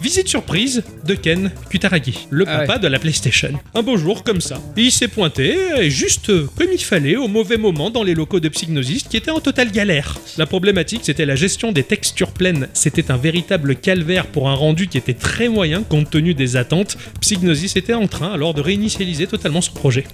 Visite 0.00 0.28
surprise 0.28 0.84
de 1.04 1.14
Ken 1.14 1.50
Kutaragi, 1.70 2.28
le 2.30 2.44
Ah 2.46 2.58
papa 2.58 2.74
ouais. 2.74 2.78
de 2.78 2.86
la 2.86 2.98
PlayStation. 3.00 3.50
Un 3.74 3.82
beau 3.82 3.96
jour 3.96 4.22
comme 4.22 4.40
ça. 4.40 4.60
Et 4.76 4.82
il 4.82 4.92
s'est 4.92 5.08
pointé, 5.08 5.56
et 5.78 5.90
juste 5.90 6.26
comme 6.56 6.68
il 6.72 6.82
fallait, 6.82 7.16
au 7.16 7.26
mauvais 7.26 7.56
moment 7.56 7.90
dans 7.90 8.04
les 8.04 8.14
locaux 8.14 8.38
de 8.38 8.48
Psygnosis 8.48 9.02
qui 9.04 9.16
étaient 9.16 9.30
en 9.32 9.40
totale 9.40 9.72
galère. 9.72 10.16
La 10.38 10.46
problématique, 10.46 11.00
c'était 11.02 11.26
la 11.26 11.34
gestion 11.34 11.72
des 11.72 11.82
textures 11.82 12.30
pleines. 12.30 12.68
C'était 12.74 13.10
un 13.10 13.16
véritable 13.16 13.74
calvaire 13.74 14.26
pour 14.26 14.48
un 14.48 14.54
rendu 14.54 14.86
qui 14.86 14.98
était 14.98 15.14
très 15.14 15.48
moyen 15.48 15.82
compte 15.82 16.10
tenu 16.10 16.32
des 16.34 16.56
attentes. 16.56 16.96
Psygnosis 17.20 17.74
était 17.76 17.94
en 17.94 18.06
train 18.06 18.32
alors 18.32 18.54
de 18.54 18.60
réinitialiser 18.60 19.26
totalement 19.26 19.60
son 19.60 19.72
projet. 19.72 20.04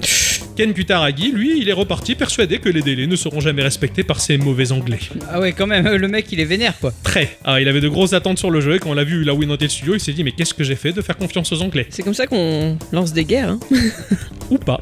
Ken 0.57 0.73
Kutaragi, 0.73 1.31
lui, 1.33 1.59
il 1.61 1.69
est 1.69 1.73
reparti 1.73 2.15
persuadé 2.15 2.59
que 2.59 2.69
les 2.69 2.81
délais 2.83 3.07
ne 3.09 3.17
seront 3.17 3.41
jamais 3.41 3.63
respectés 3.63 4.05
par 4.05 4.21
ces 4.21 4.39
mauvais 4.39 4.73
anglais. 4.73 5.01
Ah 5.31 5.41
ouais, 5.41 5.53
quand 5.53 5.67
même, 5.67 5.87
le 5.97 6.09
mec 6.09 6.27
il 6.33 6.41
est 6.41 6.45
vénère 6.45 6.79
quoi. 6.79 6.93
Très. 7.03 7.37
Ah, 7.45 7.61
il 7.61 7.69
avait 7.69 7.81
de 7.81 7.89
grosses 7.89 8.13
attentes 8.13 8.39
sur 8.39 8.51
le 8.51 8.61
jeu 8.61 8.77
et 8.77 8.79
quand 8.79 8.91
on 8.91 8.95
l'a 8.95 9.05
vu 9.05 9.25
là 9.25 9.35
où 9.35 9.43
il 9.43 9.49
studio, 9.75 9.95
il 9.95 10.01
s'est 10.01 10.13
dit 10.13 10.25
mais 10.25 10.33
qu'est-ce 10.33 10.55
que 10.55 10.65
j'ai 10.65 10.77
fait 10.77 10.93
de 10.93 11.03
faire 11.03 11.17
confiance 11.17 11.53
aux 11.53 11.63
anglais? 11.63 11.87
C'est 11.91 12.03
comme 12.03 12.15
ça 12.15 12.27
qu'on 12.27 12.79
lance 12.93 13.13
des 13.13 13.25
guerres. 13.25 13.51
hein. 13.51 13.61
Ou 14.51 14.59
pas. 14.59 14.79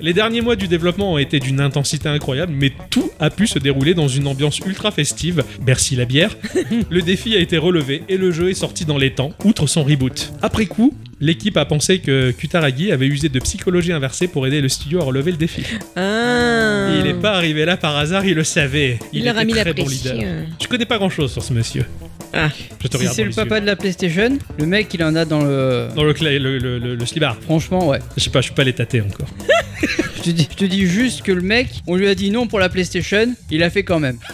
Les 0.00 0.14
derniers 0.14 0.40
mois 0.40 0.56
du 0.56 0.66
développement 0.66 1.12
ont 1.12 1.18
été 1.18 1.38
d'une 1.38 1.60
intensité 1.60 2.08
incroyable, 2.08 2.54
mais 2.58 2.72
tout 2.88 3.10
a 3.20 3.28
pu 3.28 3.46
se 3.46 3.58
dérouler 3.58 3.92
dans 3.92 4.08
une 4.08 4.26
ambiance 4.26 4.60
ultra 4.60 4.90
festive. 4.90 5.44
Bercy 5.60 5.94
la 5.94 6.06
bière. 6.06 6.34
Le 6.90 7.02
défi 7.02 7.36
a 7.36 7.38
été 7.38 7.58
relevé 7.58 8.02
et 8.08 8.16
le 8.16 8.30
jeu 8.32 8.48
est 8.50 8.54
sorti 8.54 8.84
dans 8.86 8.96
les 8.96 9.12
temps, 9.12 9.32
outre 9.44 9.66
son 9.66 9.84
reboot. 9.84 10.32
Après 10.40 10.64
coup, 10.64 10.94
l'équipe 11.20 11.56
a 11.58 11.66
pensé 11.66 11.98
que 11.98 12.30
Kutaragi 12.30 12.92
avait 12.92 13.06
usé 13.06 13.28
de 13.28 13.38
psychologie 13.40 13.92
inversée 13.92 14.26
pour 14.26 14.46
aider 14.46 14.60
le 14.62 14.68
studio 14.70 15.00
à 15.00 15.04
relever 15.04 15.32
le 15.32 15.36
défi. 15.36 15.64
Ah. 15.96 16.88
Il 16.96 17.02
n'est 17.04 17.14
pas 17.20 17.32
arrivé 17.32 17.64
là 17.66 17.76
par 17.76 17.96
hasard, 17.96 18.24
il 18.24 18.34
le 18.34 18.44
savait. 18.44 18.98
Il, 19.12 19.24
leur 19.24 19.36
a 19.36 19.42
était 19.42 19.46
mis 19.46 19.52
la 19.54 19.62
très 19.62 19.74
bon 19.74 19.84
pression. 19.84 20.14
leader. 20.14 20.32
Je 20.62 20.66
connais 20.66 20.86
pas 20.86 20.96
grand 20.98 21.10
chose 21.10 21.30
sur 21.32 21.42
ce 21.42 21.52
monsieur. 21.52 21.84
Ah. 22.34 22.48
Je 22.82 22.88
te 22.88 22.96
Si 22.96 23.06
c'est 23.08 23.22
le 23.22 23.28
les 23.30 23.34
papa 23.34 23.60
de 23.60 23.66
la 23.66 23.76
PlayStation, 23.76 24.38
le 24.58 24.66
mec 24.66 24.92
il 24.92 25.02
en 25.04 25.14
a 25.16 25.24
dans 25.24 25.42
le. 25.42 25.88
Dans 25.94 26.04
le, 26.04 26.12
cla- 26.12 26.36
le, 26.38 26.58
le, 26.58 26.78
le- 26.78 26.94
le 26.96 27.06
slibard. 27.06 27.36
Franchement, 27.42 27.86
ouais. 27.88 28.00
Je 28.16 28.22
sais 28.24 28.30
pas, 28.30 28.40
je 28.40 28.46
suis 28.46 28.54
pas 28.54 28.62
allé 28.62 28.72
tâter 28.72 29.00
encore. 29.00 29.28
Je 30.24 30.30
te, 30.30 30.34
dis, 30.36 30.48
je 30.50 30.56
te 30.56 30.64
dis 30.64 30.86
juste 30.86 31.20
que 31.22 31.32
le 31.32 31.42
mec, 31.42 31.68
on 31.86 31.96
lui 31.96 32.08
a 32.08 32.14
dit 32.14 32.30
non 32.30 32.46
pour 32.46 32.58
la 32.58 32.70
PlayStation, 32.70 33.34
il 33.50 33.62
a 33.62 33.68
fait 33.70 33.82
quand 33.84 34.00
même. 34.00 34.18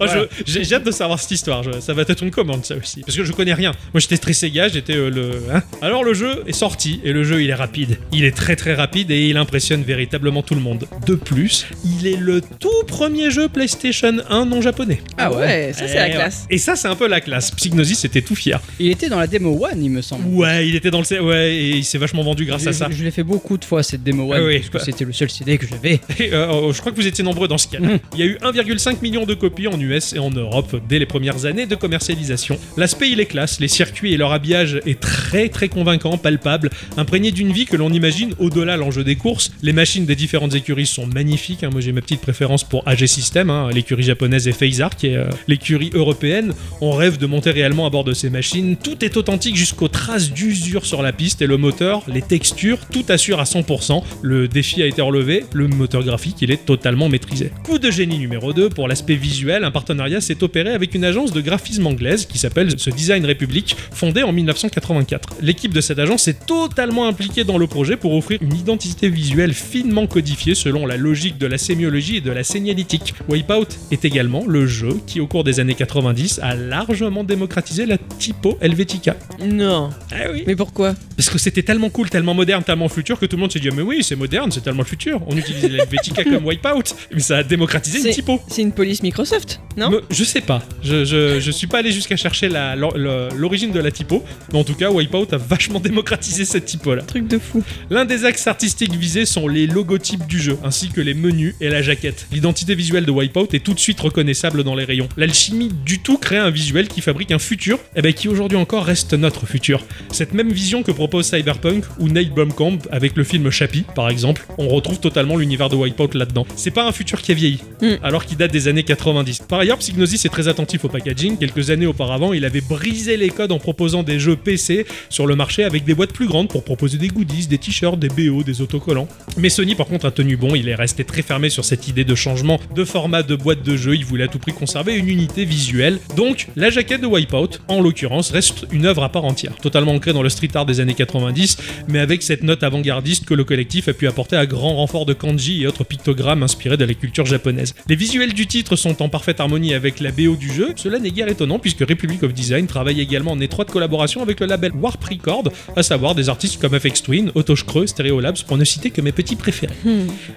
Oh, 0.00 0.04
je- 0.06 0.52
J'ai 0.62 0.74
hâte 0.74 0.84
de 0.84 0.90
savoir 0.90 1.18
cette 1.18 1.30
histoire. 1.30 1.62
Je- 1.62 1.80
ça 1.80 1.94
va 1.94 2.02
être 2.02 2.22
une 2.22 2.30
commande, 2.30 2.62
ça 2.64 2.76
aussi. 2.76 3.00
Parce 3.00 3.16
que 3.16 3.24
je 3.24 3.32
connais 3.32 3.54
rien. 3.54 3.72
Moi, 3.94 4.00
j'étais 4.00 4.18
très 4.18 4.34
Sega, 4.34 4.68
j'étais 4.68 4.94
euh, 4.94 5.08
le. 5.10 5.30
hein. 5.52 5.62
Alors, 5.80 6.04
le 6.04 6.12
jeu 6.12 6.44
est 6.46 6.52
sorti 6.52 7.00
et 7.04 7.12
le 7.12 7.24
jeu, 7.24 7.42
il 7.42 7.48
est 7.48 7.54
rapide. 7.54 7.98
Il 8.12 8.24
est 8.24 8.36
très 8.36 8.54
très 8.54 8.74
rapide 8.74 9.10
et 9.10 9.28
il 9.28 9.36
impressionne 9.38 9.82
véritablement 9.82 10.42
tout 10.42 10.54
le 10.54 10.60
monde. 10.60 10.86
De 11.06 11.14
plus, 11.14 11.66
il 11.84 12.06
est 12.06 12.16
le 12.18 12.42
tout 12.42 12.68
premier 12.86 13.30
jeu 13.30 13.48
PlayStation 13.48 14.12
1 14.28 14.44
non 14.44 14.60
japonais. 14.60 15.00
Ah 15.16 15.32
ouais, 15.32 15.72
ça 15.72 15.88
c'est 15.88 15.94
la 15.94 16.06
Eh 16.08 16.10
ouais. 16.10 16.16
classe. 16.16 16.46
Et 16.50 16.58
ça, 16.58 16.76
c'est 16.76 16.88
un 16.88 16.96
peu 16.96 17.08
la 17.08 17.22
classe. 17.22 17.50
Psygnosis 17.52 18.04
était 18.04 18.22
tout 18.22 18.34
fier. 18.36 18.60
Il 18.78 18.90
était 18.90 19.08
dans 19.08 19.18
la 19.18 19.26
démo 19.26 19.58
One, 19.64 19.82
il 19.82 19.90
me 19.90 20.02
semble. 20.02 20.26
Ouais, 20.28 20.68
il 20.68 20.74
était 20.76 20.90
dans 20.90 20.98
le. 20.98 21.04
C- 21.04 21.18
Ouais, 21.18 21.54
et 21.56 21.70
il 21.76 21.84
s'est 21.84 21.98
vachement 21.98 22.22
vendu 22.22 22.44
grâce 22.44 22.62
je, 22.64 22.68
à 22.68 22.72
ça. 22.74 22.88
je- 22.90 22.96
je 22.96 23.04
l'ai 23.04 23.10
fait 23.10 23.22
beaucoup 23.24 23.56
de 23.56 23.64
fois 23.64 23.82
cette 23.82 24.02
démo 24.02 24.30
One, 24.32 24.38
Ah 24.40 24.44
oui, 24.46 24.58
parce 24.58 24.68
que 24.68 24.78
bah. 24.78 24.84
c'était 24.84 25.04
le 25.06 25.12
seul 25.18 25.30
CD 25.30 25.58
que 25.58 25.66
j'avais. 25.66 26.00
Euh, 26.20 26.48
oh, 26.50 26.72
je 26.72 26.80
crois 26.80 26.92
que 26.92 26.96
vous 26.96 27.06
étiez 27.06 27.24
nombreux 27.24 27.48
dans 27.48 27.58
ce 27.58 27.68
cas. 27.68 27.80
Mhm. 27.80 27.98
Il 28.14 28.20
y 28.20 28.22
a 28.22 28.26
eu 28.26 28.36
1,5 28.42 29.02
million 29.02 29.24
de 29.24 29.34
copies 29.34 29.66
en 29.68 29.78
US 29.80 30.12
et 30.12 30.18
en 30.18 30.30
Europe 30.30 30.80
dès 30.88 30.98
les 30.98 31.06
premières 31.06 31.46
années 31.46 31.66
de 31.66 31.74
commercialisation. 31.74 32.58
L'aspect 32.76 33.10
il 33.10 33.20
est 33.20 33.26
classe, 33.26 33.60
les 33.60 33.68
circuits 33.68 34.12
et 34.12 34.16
leur 34.16 34.32
habillage 34.32 34.80
est 34.86 35.00
très 35.00 35.48
très 35.48 35.68
convaincant, 35.68 36.18
palpable, 36.18 36.70
imprégné 36.96 37.30
d'une 37.30 37.52
vie 37.52 37.64
que 37.66 37.76
l'on 37.76 37.92
imagine 37.92 38.34
au-delà 38.38 38.76
l'enjeu 38.76 39.04
des 39.04 39.16
courses. 39.16 39.50
Les 39.62 39.72
machines 39.72 40.04
des 40.06 40.16
différentes 40.16 40.54
écuries 40.54 40.86
sont 40.86 41.06
magnifiques. 41.06 41.64
hein. 41.64 41.70
Moi 41.72 41.80
j'ai 41.80 41.92
ma 41.92 42.00
petite 42.00 42.20
préférence 42.20 42.64
pour 42.64 42.86
AG 42.86 43.06
System, 43.06 43.50
hein, 43.50 43.70
l'écurie 43.72 44.02
japonaise 44.02 44.46
et 44.48 44.52
Phasar 44.52 44.94
qui 44.96 45.08
est 45.08 45.16
euh, 45.16 45.24
l'écurie 45.46 45.90
européenne. 45.94 46.52
On 46.80 46.92
rêve 46.92 47.18
de 47.18 47.26
monter 47.26 47.50
réellement 47.50 47.86
à 47.86 47.90
bord 47.90 48.04
de 48.04 48.12
ces 48.14 48.30
machines. 48.30 48.76
Tout 48.76 49.04
est 49.04 49.16
authentique 49.16 49.56
jusqu'aux 49.56 49.88
traces 49.88 50.30
d'usure 50.30 50.84
sur 50.86 51.02
la 51.02 51.12
piste 51.12 51.42
et 51.42 51.46
le 51.46 51.56
moteur, 51.56 52.02
les 52.08 52.22
textures, 52.22 52.78
tout 52.92 53.04
assure 53.08 53.40
à 53.40 53.44
100%. 53.44 54.02
Le 54.22 54.48
défi 54.48 54.82
a 54.82 54.86
été 54.86 55.00
le 55.10 55.68
moteur 55.68 56.02
graphique 56.02 56.36
il 56.42 56.50
est 56.50 56.64
totalement 56.64 57.08
maîtrisé. 57.08 57.50
Coup 57.64 57.78
de 57.78 57.90
génie 57.90 58.18
numéro 58.18 58.52
2, 58.52 58.70
pour 58.70 58.88
l'aspect 58.88 59.14
visuel, 59.14 59.64
un 59.64 59.70
partenariat 59.70 60.20
s'est 60.20 60.42
opéré 60.42 60.70
avec 60.70 60.94
une 60.94 61.04
agence 61.04 61.32
de 61.32 61.40
graphisme 61.40 61.86
anglaise 61.86 62.26
qui 62.26 62.38
s'appelle 62.38 62.74
The 62.74 62.94
Design 62.94 63.24
Republic, 63.26 63.76
fondée 63.92 64.22
en 64.22 64.32
1984. 64.32 65.36
L'équipe 65.42 65.72
de 65.72 65.80
cette 65.80 65.98
agence 65.98 66.28
est 66.28 66.46
totalement 66.46 67.06
impliquée 67.06 67.44
dans 67.44 67.58
le 67.58 67.66
projet 67.66 67.96
pour 67.96 68.14
offrir 68.14 68.38
une 68.42 68.54
identité 68.54 69.08
visuelle 69.08 69.54
finement 69.54 70.06
codifiée 70.06 70.54
selon 70.54 70.86
la 70.86 70.96
logique 70.96 71.38
de 71.38 71.46
la 71.46 71.58
sémiologie 71.58 72.16
et 72.16 72.20
de 72.20 72.30
la 72.30 72.44
sénialytique. 72.44 73.14
Wipeout 73.28 73.68
est 73.90 74.04
également 74.04 74.44
le 74.46 74.66
jeu 74.66 75.00
qui, 75.06 75.20
au 75.20 75.26
cours 75.26 75.44
des 75.44 75.60
années 75.60 75.74
90, 75.74 76.40
a 76.42 76.54
largement 76.54 77.24
démocratisé 77.24 77.86
la 77.86 77.98
typo 77.98 78.58
Helvetica. 78.60 79.16
Non. 79.44 79.90
Ah 80.10 80.30
oui 80.32 80.44
Mais 80.46 80.56
pourquoi? 80.56 80.94
Parce 81.16 81.30
que 81.30 81.38
c'était 81.38 81.62
tellement 81.62 81.90
cool, 81.90 82.10
tellement 82.10 82.34
moderne, 82.34 82.62
tellement 82.62 82.88
futur 82.88 83.18
que 83.18 83.26
tout 83.26 83.36
le 83.36 83.40
monde 83.40 83.52
s'est 83.52 83.60
dit 83.60 83.68
mais 83.74 83.82
oui 83.82 84.02
c'est 84.02 84.16
moderne, 84.16 84.50
c'est 84.50 84.62
tellement 84.62 84.82
le 84.82 84.88
futur. 84.98 85.20
On 85.28 85.36
utilisait 85.36 85.68
l'Helvetica 85.68 86.24
comme 86.24 86.44
Wipeout, 86.44 86.94
mais 87.12 87.20
ça 87.20 87.38
a 87.38 87.42
démocratisé 87.44 88.00
une 88.08 88.14
typo. 88.14 88.40
C'est 88.48 88.62
une 88.62 88.72
police 88.72 89.02
Microsoft, 89.02 89.60
non 89.76 89.90
Me- 89.90 90.02
je 90.10 90.24
sais 90.24 90.40
pas, 90.40 90.62
je, 90.82 91.04
je, 91.04 91.38
je 91.38 91.50
suis 91.52 91.66
pas 91.68 91.78
allé 91.78 91.92
jusqu'à 91.92 92.16
chercher 92.16 92.48
l'origine 92.48 93.70
de 93.70 93.78
la 93.80 93.90
typo, 93.92 94.24
mais 94.52 94.58
en 94.58 94.64
tout 94.64 94.74
cas 94.74 94.90
Wipeout 94.90 95.28
a 95.32 95.36
vachement 95.36 95.78
démocratisé 95.78 96.44
cette 96.44 96.64
typo 96.64 96.94
là. 96.94 97.02
Truc 97.02 97.28
de 97.28 97.38
fou. 97.38 97.62
L'un 97.90 98.04
des 98.04 98.24
axes 98.24 98.46
artistiques 98.48 98.94
visés 98.94 99.24
sont 99.24 99.46
les 99.46 99.66
logotypes 99.68 100.26
du 100.26 100.40
jeu, 100.40 100.58
ainsi 100.64 100.88
que 100.88 101.00
les 101.00 101.14
menus 101.14 101.54
et 101.60 101.68
la 101.68 101.80
jaquette. 101.82 102.26
L'identité 102.32 102.74
visuelle 102.74 103.06
de 103.06 103.10
Wipeout 103.12 103.48
est 103.54 103.64
tout 103.64 103.74
de 103.74 103.78
suite 103.78 104.00
reconnaissable 104.00 104.64
dans 104.64 104.74
les 104.74 104.84
rayons. 104.84 105.08
L'alchimie 105.16 105.70
du 105.86 106.00
tout 106.00 106.18
crée 106.18 106.38
un 106.38 106.50
visuel 106.50 106.88
qui 106.88 107.00
fabrique 107.02 107.30
un 107.30 107.38
futur, 107.38 107.78
et 107.94 108.02
ben 108.02 108.12
qui 108.12 108.28
aujourd'hui 108.28 108.58
encore 108.58 108.84
reste 108.84 109.14
notre 109.14 109.46
futur. 109.46 109.84
Cette 110.10 110.34
même 110.34 110.50
vision 110.50 110.82
que 110.82 110.90
propose 110.90 111.26
Cyberpunk 111.26 111.84
ou 112.00 112.08
Nate 112.08 112.30
Blomkamp 112.30 112.78
avec 112.90 113.16
le 113.16 113.22
film 113.24 113.50
Chappie, 113.50 113.84
par 113.94 114.08
exemple, 114.10 114.44
on 114.58 114.66
retrouve 114.78 115.00
totalement 115.00 115.36
l'univers 115.36 115.68
de 115.68 115.76
Wipeout 115.76 116.10
là-dedans. 116.14 116.46
C'est 116.56 116.70
pas 116.70 116.86
un 116.86 116.92
futur 116.92 117.22
qui 117.22 117.32
est 117.32 117.34
vieilli, 117.34 117.58
Mm. 117.82 117.86
alors 118.02 118.24
qu'il 118.24 118.36
date 118.36 118.50
des 118.52 118.66
années 118.68 118.82
90. 118.82 119.40
Par 119.48 119.60
ailleurs, 119.60 119.78
Psygnosis 119.78 120.24
est 120.24 120.28
très 120.28 120.48
attentif 120.48 120.84
au 120.84 120.88
packaging. 120.88 121.36
Quelques 121.38 121.70
années 121.70 121.86
auparavant, 121.86 122.32
il 122.32 122.44
avait 122.44 122.60
brisé 122.60 123.16
les 123.16 123.28
codes 123.30 123.52
en 123.52 123.58
proposant 123.58 124.02
des 124.02 124.18
jeux 124.18 124.36
PC 124.36 124.86
sur 125.10 125.26
le 125.26 125.36
marché 125.36 125.64
avec 125.64 125.84
des 125.84 125.94
boîtes 125.94 126.12
plus 126.12 126.26
grandes 126.26 126.48
pour 126.48 126.64
proposer 126.64 126.98
des 126.98 127.08
goodies, 127.08 127.46
des 127.46 127.58
t-shirts, 127.58 127.98
des 127.98 128.08
BO, 128.08 128.42
des 128.42 128.60
autocollants. 128.60 129.08
Mais 129.36 129.48
Sony, 129.48 129.74
par 129.74 129.86
contre, 129.86 130.06
a 130.06 130.10
tenu 130.10 130.36
bon. 130.36 130.54
Il 130.54 130.68
est 130.68 130.74
resté 130.74 131.04
très 131.04 131.22
fermé 131.22 131.50
sur 131.50 131.64
cette 131.64 131.88
idée 131.88 132.04
de 132.04 132.14
changement 132.14 132.58
de 132.74 132.84
format 132.84 133.22
de 133.22 133.36
boîte 133.36 133.62
de 133.62 133.76
jeu. 133.76 133.94
Il 133.94 134.04
voulait 134.04 134.24
à 134.24 134.28
tout 134.28 134.38
prix 134.38 134.52
conserver 134.52 134.94
une 134.96 135.08
unité 135.08 135.44
visuelle. 135.44 135.98
Donc, 136.16 136.48
la 136.56 136.70
jaquette 136.70 137.00
de 137.00 137.06
Wipeout, 137.06 137.60
en 137.68 137.80
l'occurrence, 137.80 138.30
reste 138.30 138.66
une 138.72 138.86
œuvre 138.86 139.02
à 139.04 139.08
part 139.10 139.24
entière, 139.24 139.54
totalement 139.56 139.92
ancrée 139.92 140.12
dans 140.12 140.22
le 140.22 140.28
street 140.28 140.48
art 140.54 140.66
des 140.66 140.80
années 140.80 140.94
90, 140.94 141.58
mais 141.88 141.98
avec 141.98 142.22
cette 142.22 142.42
note 142.42 142.62
avant-gardiste 142.62 143.24
que 143.24 143.34
le 143.34 143.44
collectif 143.44 143.88
a 143.88 143.92
pu 143.92 144.06
apporter 144.06 144.36
à 144.36 144.46
grand 144.46 144.67
renfort 144.74 145.06
de 145.06 145.12
kanji 145.12 145.62
et 145.62 145.66
autres 145.66 145.84
pictogrammes 145.84 146.42
inspirés 146.42 146.76
de 146.76 146.84
la 146.84 146.94
culture 146.94 147.26
japonaise. 147.26 147.74
Les 147.88 147.96
visuels 147.96 148.32
du 148.32 148.46
titre 148.46 148.76
sont 148.76 149.02
en 149.02 149.08
parfaite 149.08 149.40
harmonie 149.40 149.74
avec 149.74 150.00
la 150.00 150.10
BO 150.10 150.36
du 150.36 150.52
jeu. 150.52 150.72
Cela 150.76 150.98
n'est 150.98 151.10
guère 151.10 151.28
étonnant 151.28 151.58
puisque 151.58 151.80
Republic 151.80 152.22
of 152.22 152.32
Design 152.32 152.66
travaille 152.66 153.00
également 153.00 153.32
en 153.32 153.40
étroite 153.40 153.70
collaboration 153.70 154.22
avec 154.22 154.40
le 154.40 154.46
label 154.46 154.72
Warp 154.72 155.02
Record, 155.04 155.44
à 155.76 155.82
savoir 155.82 156.14
des 156.14 156.28
artistes 156.28 156.60
comme 156.60 156.78
FX 156.78 157.02
Twin, 157.02 157.32
Otosh 157.34 157.64
Creux, 157.64 157.86
Stereolabs, 157.86 158.44
pour 158.46 158.56
ne 158.56 158.64
citer 158.64 158.90
que 158.90 159.00
mes 159.00 159.12
petits 159.12 159.36
préférés. 159.36 159.74